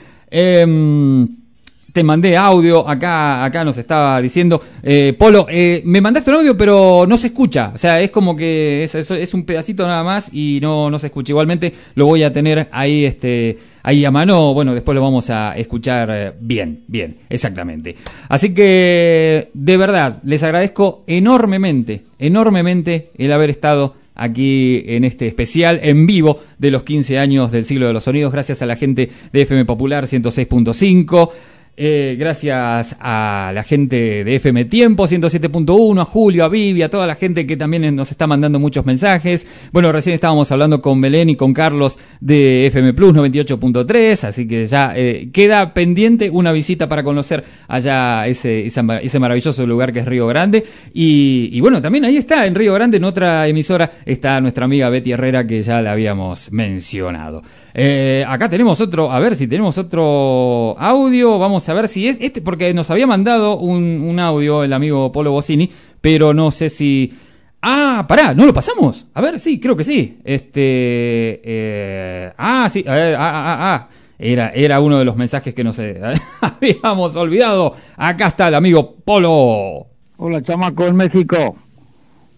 Te 1.94 2.02
mandé 2.02 2.36
audio, 2.36 2.88
acá, 2.88 3.44
acá 3.44 3.62
nos 3.62 3.78
estaba 3.78 4.20
diciendo, 4.20 4.60
eh, 4.82 5.14
Polo, 5.16 5.46
eh, 5.48 5.80
me 5.84 6.00
mandaste 6.00 6.28
un 6.32 6.38
audio 6.38 6.56
pero 6.56 7.06
no 7.06 7.16
se 7.16 7.28
escucha, 7.28 7.70
o 7.72 7.78
sea, 7.78 8.00
es 8.00 8.10
como 8.10 8.34
que 8.34 8.82
es, 8.82 8.96
es, 8.96 9.08
es 9.12 9.32
un 9.32 9.44
pedacito 9.44 9.86
nada 9.86 10.02
más 10.02 10.28
y 10.32 10.58
no, 10.60 10.90
no 10.90 10.98
se 10.98 11.06
escucha. 11.06 11.30
Igualmente 11.30 11.72
lo 11.94 12.06
voy 12.06 12.24
a 12.24 12.32
tener 12.32 12.66
ahí, 12.72 13.04
este, 13.04 13.58
ahí 13.84 14.04
a 14.04 14.10
mano, 14.10 14.52
bueno, 14.52 14.74
después 14.74 14.96
lo 14.96 15.02
vamos 15.02 15.30
a 15.30 15.56
escuchar 15.56 16.08
eh, 16.10 16.32
bien, 16.40 16.82
bien, 16.88 17.18
exactamente. 17.30 17.94
Así 18.28 18.52
que, 18.52 19.50
de 19.54 19.76
verdad, 19.76 20.20
les 20.24 20.42
agradezco 20.42 21.04
enormemente, 21.06 22.06
enormemente 22.18 23.10
el 23.16 23.32
haber 23.32 23.50
estado 23.50 23.94
aquí 24.16 24.82
en 24.86 25.04
este 25.04 25.28
especial 25.28 25.78
en 25.84 26.08
vivo 26.08 26.40
de 26.58 26.72
los 26.72 26.82
15 26.82 27.20
años 27.20 27.52
del 27.52 27.64
siglo 27.64 27.86
de 27.86 27.92
los 27.92 28.02
sonidos, 28.02 28.32
gracias 28.32 28.62
a 28.62 28.66
la 28.66 28.74
gente 28.74 29.10
de 29.32 29.42
FM 29.42 29.64
Popular 29.64 30.06
106.5. 30.06 31.30
Eh, 31.76 32.14
gracias 32.16 32.96
a 33.00 33.50
la 33.52 33.64
gente 33.64 34.22
de 34.22 34.36
FM 34.36 34.66
Tiempo 34.66 35.08
107.1, 35.08 36.00
a 36.00 36.04
Julio, 36.04 36.44
a 36.44 36.48
Vivi, 36.48 36.82
a 36.82 36.88
toda 36.88 37.04
la 37.04 37.16
gente 37.16 37.48
que 37.48 37.56
también 37.56 37.96
nos 37.96 38.12
está 38.12 38.28
mandando 38.28 38.60
muchos 38.60 38.86
mensajes. 38.86 39.44
Bueno, 39.72 39.90
recién 39.90 40.14
estábamos 40.14 40.52
hablando 40.52 40.80
con 40.80 41.00
Belén 41.00 41.30
y 41.30 41.36
con 41.36 41.52
Carlos 41.52 41.98
de 42.20 42.68
FM 42.68 42.94
Plus 42.94 43.16
98.3, 43.16 44.28
así 44.28 44.46
que 44.46 44.68
ya 44.68 44.92
eh, 44.94 45.30
queda 45.32 45.74
pendiente 45.74 46.30
una 46.30 46.52
visita 46.52 46.88
para 46.88 47.02
conocer 47.02 47.42
allá 47.66 48.28
ese, 48.28 48.70
maravilloso 49.18 49.66
lugar 49.66 49.92
que 49.92 49.98
es 49.98 50.06
Río 50.06 50.28
Grande. 50.28 50.64
Y, 50.92 51.48
y 51.52 51.60
bueno, 51.60 51.80
también 51.80 52.04
ahí 52.04 52.16
está, 52.16 52.46
en 52.46 52.54
Río 52.54 52.72
Grande, 52.74 52.98
en 52.98 53.04
otra 53.04 53.48
emisora, 53.48 53.90
está 54.06 54.40
nuestra 54.40 54.64
amiga 54.66 54.88
Betty 54.90 55.10
Herrera 55.10 55.44
que 55.44 55.60
ya 55.62 55.82
la 55.82 55.90
habíamos 55.90 56.52
mencionado. 56.52 57.42
Eh, 57.76 58.24
acá 58.28 58.48
tenemos 58.48 58.80
otro, 58.80 59.10
a 59.10 59.18
ver 59.18 59.34
si 59.34 59.48
tenemos 59.48 59.76
otro 59.78 60.78
audio, 60.78 61.40
vamos 61.40 61.68
a 61.68 61.74
ver 61.74 61.88
si 61.88 62.06
es 62.06 62.16
este, 62.20 62.40
porque 62.40 62.72
nos 62.72 62.88
había 62.92 63.08
mandado 63.08 63.58
un, 63.58 64.16
audio 64.20 64.62
el 64.62 64.72
amigo 64.72 65.10
Polo 65.10 65.32
Bocini, 65.32 65.70
pero 66.00 66.32
no 66.32 66.52
sé 66.52 66.70
si... 66.70 67.12
Ah, 67.60 68.04
pará, 68.06 68.32
¿no 68.32 68.46
lo 68.46 68.52
pasamos? 68.52 69.06
A 69.14 69.20
ver, 69.20 69.40
sí, 69.40 69.58
creo 69.58 69.74
que 69.74 69.84
sí. 69.84 70.18
Este... 70.22 71.40
eh, 71.42 72.32
ah, 72.38 72.68
sí, 72.70 72.84
a 72.86 72.94
ver, 72.94 73.14
ah, 73.16 73.20
ah, 73.20 73.44
ah, 73.46 73.74
ah. 73.74 73.88
Era, 74.16 74.50
era 74.50 74.80
uno 74.80 74.98
de 74.98 75.04
los 75.04 75.16
mensajes 75.16 75.52
que 75.54 75.64
nos 75.64 75.78
eh, 75.80 76.00
habíamos 76.40 77.16
olvidado. 77.16 77.74
Acá 77.96 78.28
está 78.28 78.48
el 78.48 78.54
amigo 78.54 78.94
Polo. 79.04 79.86
Hola, 80.16 80.42
chamaco 80.42 80.86
en 80.86 80.96
México. 80.96 81.56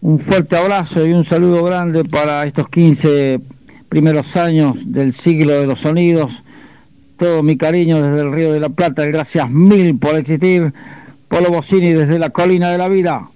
Un 0.00 0.18
fuerte 0.18 0.56
abrazo 0.56 1.06
y 1.06 1.12
un 1.12 1.24
saludo 1.24 1.64
grande 1.64 2.04
para 2.04 2.44
estos 2.44 2.68
15 2.68 3.40
primeros 3.88 4.36
años 4.36 4.74
del 4.84 5.12
siglo 5.14 5.52
de 5.52 5.66
los 5.66 5.80
sonidos. 5.80 6.32
Todo 7.18 7.42
mi 7.42 7.56
cariño 7.56 8.02
desde 8.02 8.22
el 8.22 8.32
Río 8.32 8.52
de 8.52 8.60
la 8.60 8.68
Plata. 8.68 9.04
Gracias 9.06 9.50
mil 9.50 9.98
por 9.98 10.16
existir. 10.16 10.72
Polo 11.28 11.50
Bocini 11.50 11.92
desde 11.92 12.18
la 12.18 12.30
colina 12.30 12.70
de 12.70 12.78
la 12.78 12.88
vida. 12.88 13.28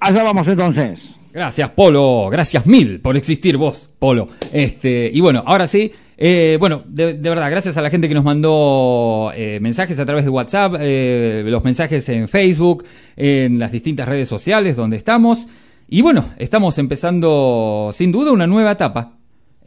Allá 0.00 0.22
vamos 0.22 0.46
entonces. 0.48 1.16
Gracias, 1.32 1.68
Polo. 1.70 2.28
Gracias 2.30 2.66
mil 2.66 3.00
por 3.00 3.16
existir 3.16 3.56
vos, 3.56 3.90
Polo. 3.98 4.28
Este, 4.52 5.10
y 5.12 5.20
bueno, 5.20 5.42
ahora 5.44 5.66
sí. 5.66 5.92
eh, 6.16 6.56
bueno, 6.58 6.82
de, 6.86 7.14
de 7.14 7.28
verdad, 7.28 7.50
gracias 7.50 7.76
a 7.76 7.82
la 7.82 7.90
gente 7.90 8.08
que 8.08 8.14
nos 8.14 8.24
mandó 8.24 9.32
eh, 9.34 9.58
mensajes 9.60 9.98
a 9.98 10.06
través 10.06 10.24
de 10.24 10.30
WhatsApp, 10.30 10.76
eh, 10.80 11.42
los 11.46 11.62
mensajes 11.62 12.08
en 12.08 12.28
Facebook, 12.28 12.84
en 13.16 13.58
las 13.58 13.70
distintas 13.70 14.08
redes 14.08 14.28
sociales 14.28 14.76
donde 14.76 14.96
estamos. 14.96 15.46
Y 15.88 16.00
bueno, 16.00 16.30
estamos 16.38 16.78
empezando 16.78 17.90
sin 17.92 18.12
duda 18.12 18.32
una 18.32 18.46
nueva 18.46 18.72
etapa. 18.72 19.12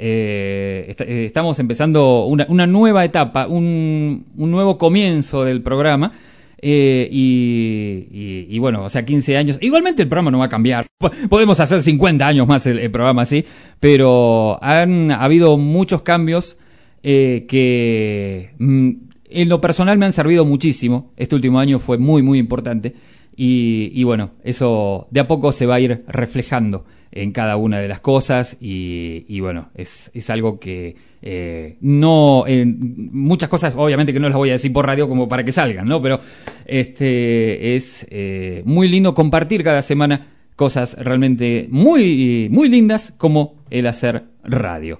Eh, 0.02 0.96
eh, 0.98 1.26
estamos 1.26 1.60
empezando 1.60 2.26
una, 2.26 2.66
nueva 2.66 3.04
etapa, 3.04 3.48
un, 3.48 4.26
nuevo 4.38 4.78
comienzo 4.78 5.44
del 5.44 5.62
programa. 5.62 6.14
Eh, 6.62 7.08
y, 7.12 8.58
bueno, 8.60 8.86
o 8.86 8.90
sea, 8.90 9.04
15 9.06 9.38
años. 9.38 9.58
Igualmente 9.62 10.02
el 10.02 10.08
programa 10.08 10.32
no 10.32 10.40
va 10.40 10.46
a 10.46 10.50
cambiar. 10.50 10.86
Po- 10.98 11.12
Podemos 11.30 11.60
hacer 11.60 11.82
50 11.82 12.26
años 12.26 12.48
más 12.48 12.66
el, 12.66 12.90
programa 12.92 13.24
así. 13.24 13.44
Pero 13.82 14.58
han 14.64 15.12
habido 15.12 15.58
muchos 15.58 16.02
cambios 16.02 16.58
que 17.04 18.52
mm, 18.58 18.90
en 19.30 19.50
lo 19.50 19.62
personal 19.62 19.98
me 19.98 20.06
han 20.06 20.14
servido 20.14 20.46
muchísimo. 20.46 21.12
Este 21.18 21.36
último 21.36 21.60
año 21.60 21.78
fue 21.80 21.98
muy, 21.98 22.24
muy 22.24 22.40
importante. 22.40 22.96
Y 23.36 24.04
bueno, 24.04 24.32
eso 24.44 25.08
de 25.12 25.20
a 25.22 25.28
poco 25.28 25.52
se 25.54 25.66
va 25.66 25.76
a 25.76 25.80
ir 25.80 26.04
reflejando 26.08 26.86
en 27.12 27.32
cada 27.32 27.58
una 27.58 27.80
de 27.80 27.88
las 27.88 28.00
cosas. 28.00 28.58
Y, 28.60 29.40
bueno, 29.40 29.70
es, 29.76 30.12
es 30.14 30.30
algo 30.30 30.60
que 30.60 30.96
eh, 31.22 31.78
no. 31.82 32.46
muchas 32.46 33.50
cosas, 33.50 33.74
obviamente 33.76 34.14
que 34.14 34.20
no 34.20 34.30
las 34.30 34.38
voy 34.38 34.50
a 34.50 34.54
decir 34.54 34.74
por 34.74 34.86
radio 34.86 35.08
como 35.08 35.28
para 35.28 35.44
que 35.44 35.52
salgan, 35.52 35.88
¿no? 35.88 36.02
Pero 36.02 36.20
este 36.66 37.76
es 37.76 38.08
eh, 38.10 38.62
muy 38.66 38.88
lindo 38.88 39.14
compartir 39.14 39.64
cada 39.64 39.82
semana 39.82 40.28
cosas 40.56 40.98
realmente 41.00 41.68
muy, 41.72 42.50
muy 42.52 42.68
lindas 42.68 43.14
como 43.18 43.64
el 43.70 43.88
hacer 43.88 44.24
radio. 44.44 45.00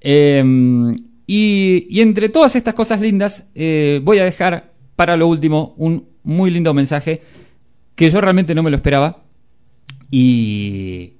Eh, 0.00 0.42
y, 1.32 1.86
y 1.88 2.00
entre 2.00 2.28
todas 2.28 2.56
estas 2.56 2.74
cosas 2.74 3.00
lindas, 3.00 3.52
eh, 3.54 4.00
voy 4.02 4.18
a 4.18 4.24
dejar 4.24 4.72
para 4.96 5.16
lo 5.16 5.28
último 5.28 5.74
un 5.76 6.08
muy 6.24 6.50
lindo 6.50 6.74
mensaje 6.74 7.22
que 7.94 8.10
yo 8.10 8.20
realmente 8.20 8.52
no 8.52 8.64
me 8.64 8.70
lo 8.70 8.76
esperaba 8.76 9.22
y, 10.10 11.12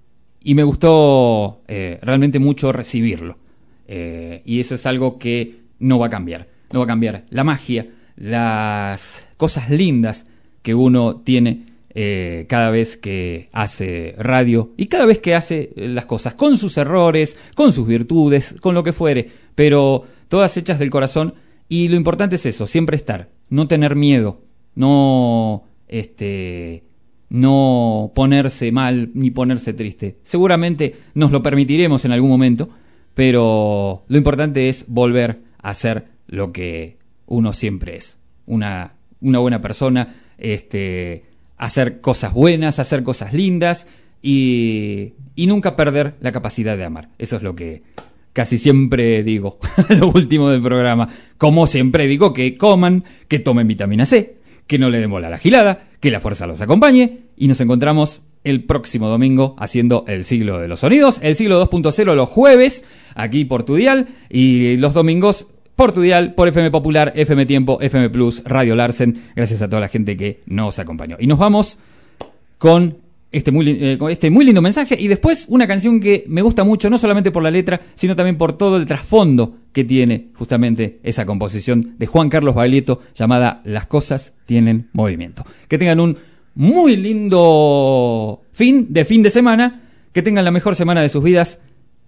y 0.42 0.54
me 0.54 0.62
gustó 0.62 1.62
eh, 1.68 1.98
realmente 2.02 2.38
mucho 2.38 2.72
recibirlo. 2.72 3.38
Eh, 3.86 4.42
y 4.44 4.60
eso 4.60 4.74
es 4.74 4.86
algo 4.86 5.18
que 5.18 5.60
no 5.78 5.98
va 5.98 6.06
a 6.06 6.10
cambiar. 6.10 6.48
No 6.72 6.80
va 6.80 6.84
a 6.84 6.88
cambiar 6.88 7.24
la 7.30 7.44
magia, 7.44 7.88
las 8.16 9.26
cosas 9.36 9.70
lindas 9.70 10.26
que 10.62 10.74
uno 10.74 11.16
tiene 11.16 11.64
eh, 11.92 12.46
cada 12.48 12.70
vez 12.70 12.96
que 12.96 13.48
hace 13.52 14.14
radio 14.16 14.72
y 14.76 14.86
cada 14.86 15.06
vez 15.06 15.18
que 15.18 15.34
hace 15.34 15.72
las 15.74 16.04
cosas, 16.04 16.34
con 16.34 16.56
sus 16.56 16.78
errores, 16.78 17.36
con 17.54 17.72
sus 17.72 17.86
virtudes, 17.86 18.54
con 18.60 18.74
lo 18.74 18.84
que 18.84 18.92
fuere, 18.92 19.28
pero 19.56 20.04
todas 20.28 20.56
hechas 20.56 20.78
del 20.78 20.90
corazón. 20.90 21.34
Y 21.68 21.88
lo 21.88 21.96
importante 21.96 22.36
es 22.36 22.46
eso, 22.46 22.66
siempre 22.66 22.96
estar, 22.96 23.28
no 23.48 23.66
tener 23.66 23.96
miedo, 23.96 24.40
no 24.74 25.64
este 25.88 26.84
no 27.30 28.12
ponerse 28.14 28.70
mal 28.72 29.10
ni 29.14 29.30
ponerse 29.30 29.72
triste. 29.72 30.18
Seguramente 30.22 30.96
nos 31.14 31.30
lo 31.30 31.42
permitiremos 31.42 32.04
en 32.04 32.12
algún 32.12 32.28
momento, 32.28 32.68
pero 33.14 34.04
lo 34.08 34.18
importante 34.18 34.68
es 34.68 34.86
volver 34.88 35.40
a 35.58 35.72
ser 35.74 36.06
lo 36.26 36.52
que 36.52 36.98
uno 37.26 37.52
siempre 37.52 37.96
es. 37.96 38.18
Una, 38.46 38.94
una 39.20 39.38
buena 39.38 39.60
persona, 39.60 40.16
este, 40.38 41.24
hacer 41.56 42.00
cosas 42.00 42.32
buenas, 42.34 42.78
hacer 42.78 43.04
cosas 43.04 43.32
lindas 43.32 43.86
y, 44.20 45.14
y 45.36 45.46
nunca 45.46 45.76
perder 45.76 46.14
la 46.20 46.32
capacidad 46.32 46.76
de 46.76 46.84
amar. 46.84 47.10
Eso 47.18 47.36
es 47.36 47.42
lo 47.42 47.54
que 47.54 47.82
casi 48.32 48.58
siempre 48.58 49.22
digo, 49.22 49.58
lo 49.88 50.08
último 50.08 50.50
del 50.50 50.62
programa. 50.62 51.08
Como 51.38 51.68
siempre 51.68 52.08
digo, 52.08 52.32
que 52.32 52.56
coman, 52.56 53.04
que 53.28 53.38
tomen 53.38 53.68
vitamina 53.68 54.04
C, 54.04 54.38
que 54.66 54.78
no 54.78 54.90
le 54.90 54.98
den 54.98 55.12
a 55.12 55.30
la 55.30 55.38
gilada, 55.38 55.89
que 56.00 56.10
la 56.10 56.20
fuerza 56.20 56.46
los 56.46 56.60
acompañe 56.60 57.20
y 57.36 57.48
nos 57.48 57.60
encontramos 57.60 58.22
el 58.42 58.64
próximo 58.64 59.08
domingo 59.08 59.54
haciendo 59.58 60.04
el 60.08 60.24
siglo 60.24 60.58
de 60.58 60.68
los 60.68 60.80
sonidos, 60.80 61.20
el 61.22 61.34
siglo 61.34 61.64
2.0 61.68 62.14
los 62.14 62.28
jueves 62.28 62.84
aquí 63.14 63.44
por 63.44 63.64
tu 63.64 63.74
dial 63.76 64.08
y 64.30 64.78
los 64.78 64.94
domingos 64.94 65.46
por 65.76 65.92
tu 65.92 66.02
dial, 66.02 66.34
por 66.34 66.48
FM 66.48 66.70
Popular, 66.70 67.12
FM 67.16 67.46
Tiempo, 67.46 67.78
FM 67.80 68.10
Plus, 68.10 68.42
Radio 68.44 68.74
Larsen, 68.74 69.30
gracias 69.34 69.62
a 69.62 69.68
toda 69.68 69.80
la 69.80 69.88
gente 69.88 70.14
que 70.14 70.42
nos 70.44 70.78
acompañó. 70.78 71.16
Y 71.18 71.26
nos 71.26 71.38
vamos 71.38 71.78
con 72.58 72.98
este 73.32 73.52
muy, 73.52 73.68
eh, 73.68 73.98
este 74.10 74.30
muy 74.30 74.44
lindo 74.44 74.60
mensaje 74.60 74.96
y 74.98 75.08
después 75.08 75.46
una 75.48 75.66
canción 75.66 76.00
que 76.00 76.24
me 76.26 76.42
gusta 76.42 76.64
mucho, 76.64 76.90
no 76.90 76.98
solamente 76.98 77.30
por 77.30 77.42
la 77.42 77.50
letra, 77.50 77.80
sino 77.94 78.16
también 78.16 78.36
por 78.36 78.54
todo 78.54 78.76
el 78.76 78.86
trasfondo 78.86 79.58
que 79.72 79.84
tiene 79.84 80.30
justamente 80.34 80.98
esa 81.02 81.24
composición 81.26 81.94
de 81.98 82.06
Juan 82.06 82.28
Carlos 82.28 82.54
Baglietto 82.54 83.00
llamada 83.14 83.62
Las 83.64 83.86
cosas 83.86 84.34
tienen 84.46 84.88
movimiento. 84.92 85.44
Que 85.68 85.78
tengan 85.78 86.00
un 86.00 86.16
muy 86.54 86.96
lindo 86.96 88.42
fin 88.52 88.92
de 88.92 89.04
fin 89.04 89.22
de 89.22 89.30
semana, 89.30 89.82
que 90.12 90.22
tengan 90.22 90.44
la 90.44 90.50
mejor 90.50 90.74
semana 90.74 91.00
de 91.00 91.08
sus 91.08 91.22
vidas 91.22 91.60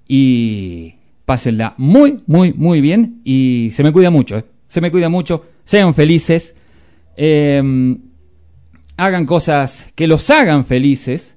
y 0.09 0.95
pásenla 1.25 1.75
muy, 1.77 2.21
muy, 2.27 2.53
muy 2.53 2.81
bien 2.81 3.21
y 3.25 3.71
se 3.73 3.85
me 3.85 3.93
cuida 3.93 4.11
mucho, 4.11 4.39
¿eh? 4.39 4.45
se 4.67 4.81
me 4.81 4.91
cuida 4.91 5.09
mucho, 5.09 5.47
sean 5.65 5.95
felices, 5.95 6.57
eh, 7.17 7.63
hagan 8.97 9.27
cosas 9.27 9.93
que 9.95 10.07
los 10.07 10.29
hagan 10.31 10.65
felices 10.65 11.37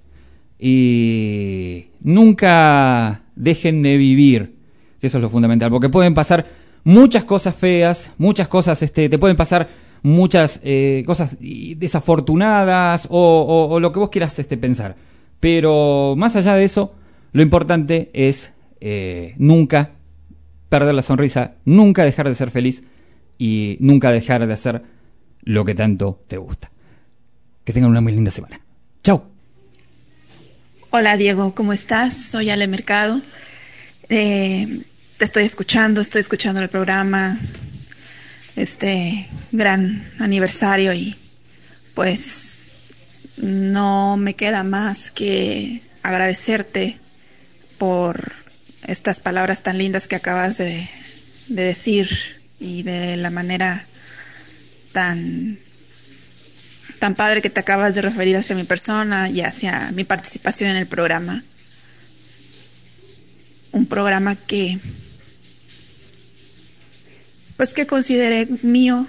y 0.59 1.87
nunca 2.01 3.23
dejen 3.35 3.81
de 3.81 3.97
vivir, 3.97 4.55
eso 5.01 5.17
es 5.17 5.21
lo 5.21 5.29
fundamental, 5.29 5.69
porque 5.69 5.89
pueden 5.89 6.13
pasar 6.13 6.45
muchas 6.83 7.23
cosas 7.23 7.55
feas, 7.55 8.13
muchas 8.17 8.47
cosas, 8.47 8.81
este, 8.81 9.09
te 9.09 9.17
pueden 9.17 9.37
pasar 9.37 9.67
muchas 10.01 10.59
eh, 10.63 11.03
cosas 11.05 11.35
desafortunadas 11.39 13.07
o 13.09 13.79
lo 13.79 13.91
que 13.91 13.99
vos 13.99 14.09
quieras 14.09 14.37
este, 14.39 14.57
pensar. 14.57 14.95
Pero 15.39 16.15
más 16.17 16.35
allá 16.35 16.55
de 16.55 16.63
eso, 16.63 16.93
lo 17.33 17.41
importante 17.41 18.09
es 18.13 18.53
eh, 18.79 19.35
nunca 19.37 19.91
perder 20.69 20.95
la 20.95 21.01
sonrisa, 21.01 21.55
nunca 21.65 22.03
dejar 22.03 22.27
de 22.27 22.35
ser 22.35 22.49
feliz 22.49 22.83
y 23.37 23.77
nunca 23.79 24.11
dejar 24.11 24.47
de 24.47 24.53
hacer 24.53 24.83
lo 25.43 25.65
que 25.65 25.75
tanto 25.75 26.23
te 26.27 26.37
gusta. 26.37 26.71
Que 27.65 27.73
tengan 27.73 27.89
una 27.89 28.01
muy 28.01 28.13
linda 28.13 28.29
semana. 28.29 28.61
Chao. 29.03 29.27
Hola 30.91 31.17
Diego, 31.17 31.55
¿cómo 31.55 31.73
estás? 31.73 32.15
Soy 32.15 32.51
Ale 32.51 32.67
Mercado. 32.67 33.21
Eh, 34.09 34.81
te 35.17 35.25
estoy 35.25 35.45
escuchando, 35.45 35.99
estoy 35.99 36.19
escuchando 36.19 36.61
el 36.61 36.69
programa, 36.69 37.39
este 38.55 39.27
gran 39.51 40.07
aniversario 40.19 40.93
y 40.93 41.15
pues 41.95 42.77
no 43.37 44.15
me 44.15 44.35
queda 44.35 44.63
más 44.63 45.09
que 45.09 45.81
agradecerte 46.03 46.97
por 47.79 48.33
estas 48.85 49.21
palabras 49.21 49.63
tan 49.63 49.79
lindas 49.79 50.07
que 50.07 50.15
acabas 50.15 50.59
de, 50.59 50.87
de 51.47 51.63
decir 51.63 52.09
y 52.59 52.83
de 52.83 53.17
la 53.17 53.31
manera 53.31 53.83
tan 54.93 55.57
tan 57.05 57.13
padre 57.13 57.43
que 57.43 57.51
te 57.51 57.59
acabas 57.59 57.93
de 57.93 58.01
referir 58.01 58.35
hacia 58.35 58.55
mi 58.55 58.63
persona 58.63 59.29
y 59.29 59.41
hacia 59.41 59.91
mi 59.91 60.03
participación 60.03 60.71
en 60.71 60.77
el 60.77 60.87
programa. 60.87 61.43
Un 63.73 63.85
programa 63.85 64.35
que, 64.35 64.79
pues 67.57 67.75
que 67.75 67.85
consideré 67.85 68.47
mío 68.63 69.05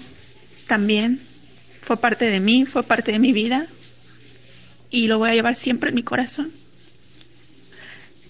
también. 0.67 1.19
Fue 1.81 1.97
parte 1.97 2.29
de 2.29 2.39
mí, 2.39 2.67
fue 2.67 2.83
parte 2.83 3.11
de 3.11 3.17
mi 3.17 3.33
vida 3.33 3.65
y 4.91 5.07
lo 5.07 5.17
voy 5.17 5.31
a 5.31 5.33
llevar 5.33 5.55
siempre 5.55 5.89
en 5.89 5.95
mi 5.95 6.03
corazón. 6.03 6.51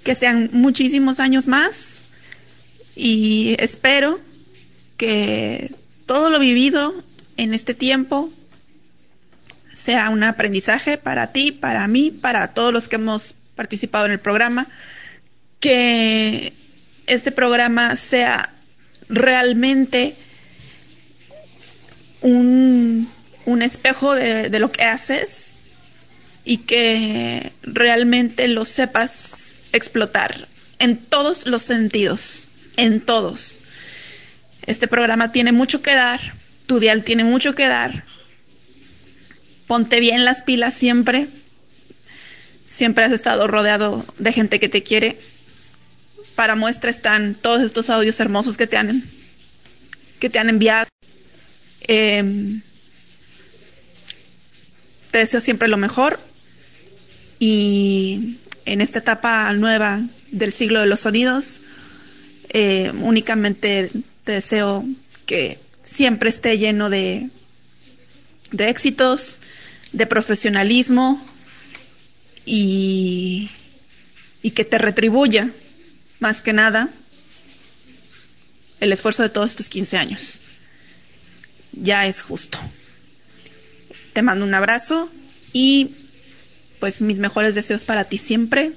Que 0.06 0.16
sean 0.16 0.50
muchísimos 0.54 1.20
años 1.20 1.50
más 1.50 2.06
y 2.96 3.58
espero 3.60 4.18
que 4.96 5.70
todo 6.06 6.30
lo 6.30 6.40
vivido 6.40 6.94
en 7.36 7.54
este 7.54 7.74
tiempo 7.74 8.32
sea 9.78 10.10
un 10.10 10.24
aprendizaje 10.24 10.98
para 10.98 11.32
ti, 11.32 11.52
para 11.52 11.88
mí, 11.88 12.10
para 12.10 12.48
todos 12.48 12.74
los 12.74 12.88
que 12.88 12.96
hemos 12.96 13.36
participado 13.56 14.08
en 14.08 14.12
el 14.12 14.20
programa, 14.20 14.68
que 15.60 16.52
este 17.06 17.32
programa 17.32 17.96
sea 17.96 18.52
realmente 19.08 20.16
un, 22.22 23.08
un 23.46 23.62
espejo 23.62 24.16
de, 24.16 24.50
de 24.50 24.60
lo 24.60 24.72
que 24.72 24.84
haces 24.84 25.60
y 26.44 26.58
que 26.58 27.52
realmente 27.62 28.48
lo 28.48 28.66
sepas 28.66 29.60
explotar 29.74 30.48
en 30.80 30.98
todos 30.98 31.46
los 31.46 31.62
sentidos, 31.62 32.50
en 32.78 33.00
todos. 33.00 33.60
Este 34.66 34.88
programa 34.88 35.32
tiene 35.32 35.52
mucho 35.52 35.84
que 35.84 35.94
dar, 35.94 36.20
tu 36.66 36.80
dial 36.80 37.04
tiene 37.04 37.24
mucho 37.24 37.54
que 37.54 37.68
dar, 37.68 38.04
ponte 39.68 40.00
bien 40.00 40.26
las 40.26 40.42
pilas 40.42 40.74
siempre. 40.74 41.28
Siempre 42.68 43.06
has 43.06 43.12
estado 43.12 43.48
rodeado 43.48 44.06
de 44.18 44.34
gente 44.34 44.60
que 44.60 44.70
te 44.70 44.84
quiere. 44.84 45.18
Para 46.36 46.56
muestra 46.56 46.90
están 46.90 47.36
todos 47.36 47.62
estos 47.62 47.90
audios 47.90 48.20
hermosos 48.20 48.58
que 48.58 48.68
te 48.68 48.78
han, 48.78 49.04
que 50.20 50.30
te 50.30 50.40
han 50.40 50.50
enviado. 50.50 50.88
Eh, 51.88 52.60
te 55.12 55.20
deseo 55.20 55.40
siempre 55.40 55.68
lo 55.68 55.78
mejor 55.78 56.20
y 57.40 58.38
en 58.66 58.82
esta 58.82 59.00
etapa 59.00 59.52
nueva 59.54 60.02
del 60.32 60.52
siglo 60.52 60.82
de 60.82 60.88
los 60.88 61.02
sonidos, 61.02 61.62
eh, 62.50 62.92
únicamente 63.02 63.90
te 64.24 64.32
deseo 64.34 64.84
que 65.26 65.58
siempre 65.84 66.30
esté 66.30 66.58
lleno 66.58 66.90
de, 66.90 67.30
de 68.52 68.70
éxitos, 68.70 69.40
de 69.98 70.06
profesionalismo 70.06 71.22
y, 72.46 73.50
y 74.44 74.52
que 74.52 74.64
te 74.64 74.78
retribuya 74.78 75.50
más 76.20 76.42
que 76.42 76.54
nada 76.54 76.88
el 78.80 78.94
esfuerzo 78.94 79.24
de 79.24 79.30
todos 79.30 79.52
estos 79.52 79.70
15 79.70 79.98
años. 79.98 80.40
Ya 81.74 82.06
es 82.06 82.22
justo. 82.22 82.60
Te 84.14 84.22
mando 84.22 84.46
un 84.46 84.54
abrazo 84.54 85.10
y 85.52 85.90
pues 86.80 87.02
mis 87.02 87.20
mejores 87.20 87.56
deseos 87.56 87.86
para 87.86 88.04
ti 88.04 88.20
siempre, 88.20 88.72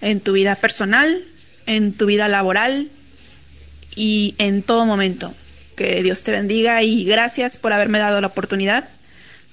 en 0.00 0.20
tu 0.20 0.32
vida 0.32 0.56
personal, 0.56 1.22
en 1.66 1.92
tu 1.92 2.06
vida 2.06 2.28
laboral 2.28 2.88
y 3.94 4.34
en 4.38 4.62
todo 4.62 4.86
momento. 4.86 5.34
Que 5.76 6.02
Dios 6.02 6.22
te 6.22 6.32
bendiga 6.32 6.82
y 6.82 7.04
gracias 7.04 7.58
por 7.58 7.74
haberme 7.74 7.98
dado 7.98 8.20
la 8.22 8.28
oportunidad. 8.28 8.88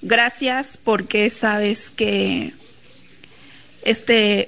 Gracias 0.02 0.78
porque 0.84 1.30
sabes 1.30 1.90
que 1.90 2.54
este 3.84 4.48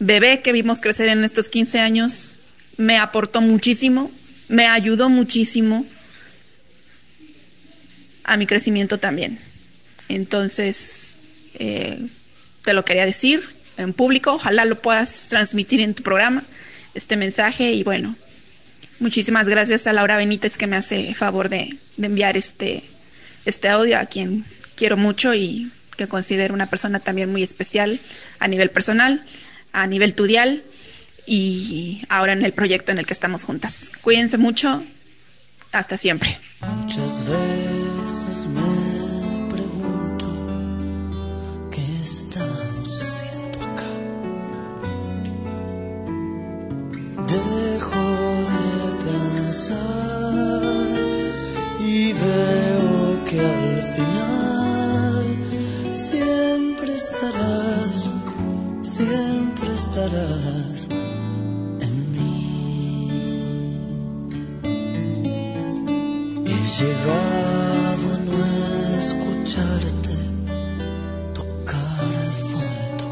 bebé 0.00 0.40
que 0.40 0.52
vimos 0.52 0.80
crecer 0.80 1.08
en 1.08 1.24
estos 1.24 1.48
15 1.48 1.78
años 1.78 2.36
me 2.76 2.98
aportó 2.98 3.40
muchísimo, 3.40 4.10
me 4.48 4.66
ayudó 4.66 5.08
muchísimo 5.08 5.84
a 8.24 8.36
mi 8.36 8.46
crecimiento 8.46 8.98
también. 8.98 9.38
Entonces, 10.08 11.16
eh, 11.54 12.00
te 12.64 12.72
lo 12.72 12.84
quería 12.84 13.06
decir 13.06 13.42
en 13.76 13.92
público, 13.92 14.32
ojalá 14.32 14.64
lo 14.64 14.80
puedas 14.80 15.28
transmitir 15.28 15.80
en 15.80 15.94
tu 15.94 16.02
programa, 16.02 16.42
este 16.94 17.16
mensaje 17.16 17.72
y 17.72 17.82
bueno, 17.84 18.14
muchísimas 18.98 19.48
gracias 19.48 19.86
a 19.86 19.92
Laura 19.92 20.16
Benítez 20.16 20.58
que 20.58 20.66
me 20.66 20.76
hace 20.76 21.14
favor 21.14 21.48
de, 21.48 21.70
de 21.96 22.06
enviar 22.06 22.36
este, 22.36 22.82
este 23.44 23.68
audio 23.68 23.98
a 23.98 24.06
quien 24.06 24.44
quiero 24.76 24.96
mucho 24.96 25.34
y 25.34 25.70
que 25.96 26.06
considero 26.06 26.54
una 26.54 26.66
persona 26.66 27.00
también 27.00 27.30
muy 27.30 27.42
especial 27.42 28.00
a 28.38 28.48
nivel 28.48 28.70
personal, 28.70 29.20
a 29.72 29.86
nivel 29.86 30.14
tudial 30.14 30.62
y 31.26 32.02
ahora 32.08 32.32
en 32.32 32.44
el 32.44 32.52
proyecto 32.52 32.92
en 32.92 32.98
el 32.98 33.06
que 33.06 33.12
estamos 33.12 33.44
juntas. 33.44 33.92
Cuídense 34.00 34.38
mucho, 34.38 34.82
hasta 35.72 35.96
siempre. 35.96 36.36
Muchas 36.60 37.26
He 60.00 60.06
llegado 66.78 68.04
a 68.14 68.16
no 68.24 68.38
escucharte 68.98 70.16
tocar 71.34 72.08
el 72.24 72.32
fondo. 72.48 73.06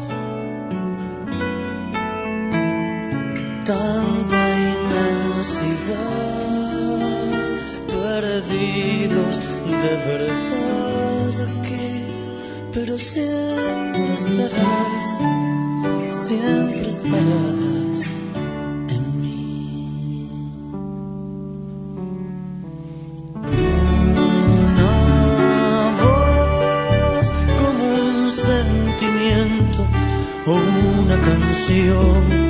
Tanta 3.67 4.41
inmensidad, 4.73 5.69
perdidos 7.87 9.35
de 9.83 9.93
verdad 10.09 11.33
aquí, 11.49 11.89
pero 12.73 12.93
siempre 12.97 14.05
estarás, 14.15 15.07
siempre 16.25 16.58
esperadas 16.99 17.99
en 18.89 19.03
mí. 19.21 20.29
Una 24.75 24.93
voz 26.01 27.27
como 27.59 27.83
un 27.95 28.31
sentimiento 28.31 29.79
o 30.45 30.53
una 31.01 31.17
canción 31.21 32.48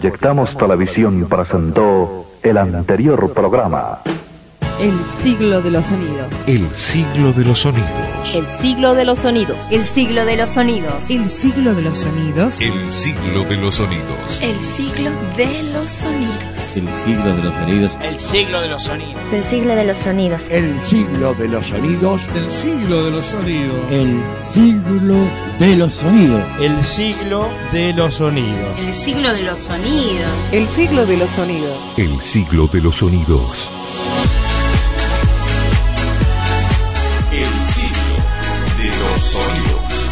Proyectamos 0.00 0.56
Televisión 0.56 1.26
presentó 1.28 2.24
el 2.42 2.56
anterior 2.56 3.34
programa. 3.34 3.98
El 4.80 4.98
siglo 5.22 5.60
de 5.60 5.70
los 5.70 5.86
sonidos. 5.86 6.32
El 6.46 6.70
siglo 6.70 7.34
de 7.34 7.44
los 7.44 7.58
sonidos. 7.58 7.90
El 8.34 8.46
siglo 8.46 8.94
de 8.94 9.04
los 9.04 9.18
sonidos. 9.18 9.70
El 9.70 9.84
siglo 9.84 10.24
de 10.24 10.36
los 10.36 10.48
sonidos. 10.48 11.04
El 11.04 11.28
siglo 11.30 11.74
de 11.74 11.82
los 11.82 11.98
sonidos. 11.98 12.60
El 12.62 12.90
siglo 12.90 13.42
de 13.50 13.56
los 13.58 13.74
sonidos. 13.74 14.40
El 14.40 14.58
siglo 14.60 15.10
de 15.10 15.82
los 15.82 15.92
sonidos. 15.92 16.38
El 16.80 16.88
siglo 16.88 17.34
de 17.34 17.42
los 17.42 17.52
sonidos. 17.52 17.96
El 18.00 18.18
siglo 18.18 18.60
de 18.60 18.68
los 18.68 18.82
sonidos. 18.82 19.20
El 19.20 19.44
siglo 19.44 19.74
de 19.76 19.88
los 19.88 19.98
sonidos. 19.98 20.50
El 20.50 20.80
siglo 20.80 21.34
de 21.34 21.48
los 21.48 21.66
sonidos. 21.66 22.28
El 22.34 22.48
siglo 22.48 23.04
de 23.04 23.10
los 23.10 23.26
sonidos. 23.26 23.92
El 23.92 24.22
siglo 24.40 25.16
de 25.60 25.76
los 25.76 25.94
sonidos. 25.94 26.42
El 26.58 26.82
siglo 26.82 27.46
de 27.70 27.92
los 27.92 28.14
sonidos. 28.14 28.78
El 28.78 28.94
siglo 28.94 29.34
de 29.34 29.42
los 29.42 29.58
sonidos. 29.58 30.30
El 30.52 30.66
siglo 30.66 31.04
de 31.04 31.16
los 31.18 31.30
sonidos. 31.30 31.78
El 31.98 32.20
siglo 32.22 32.66
de 32.66 32.80
los 32.80 32.96
sonidos. 32.96 33.68
El 37.30 37.68
siglo 37.68 38.16
de 38.78 38.86
los 38.86 39.20
sonidos. 39.20 40.10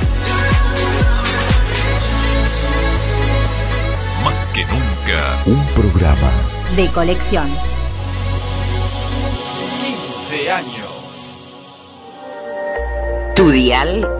Más 4.22 4.34
que 4.52 4.66
nunca, 4.66 5.42
Un 5.46 5.66
programa 5.68 6.30
De 6.76 6.88
colección. 6.88 7.48
15 10.28 10.50
años. 10.52 10.88
Tu 13.34 13.50
dial. 13.50 14.17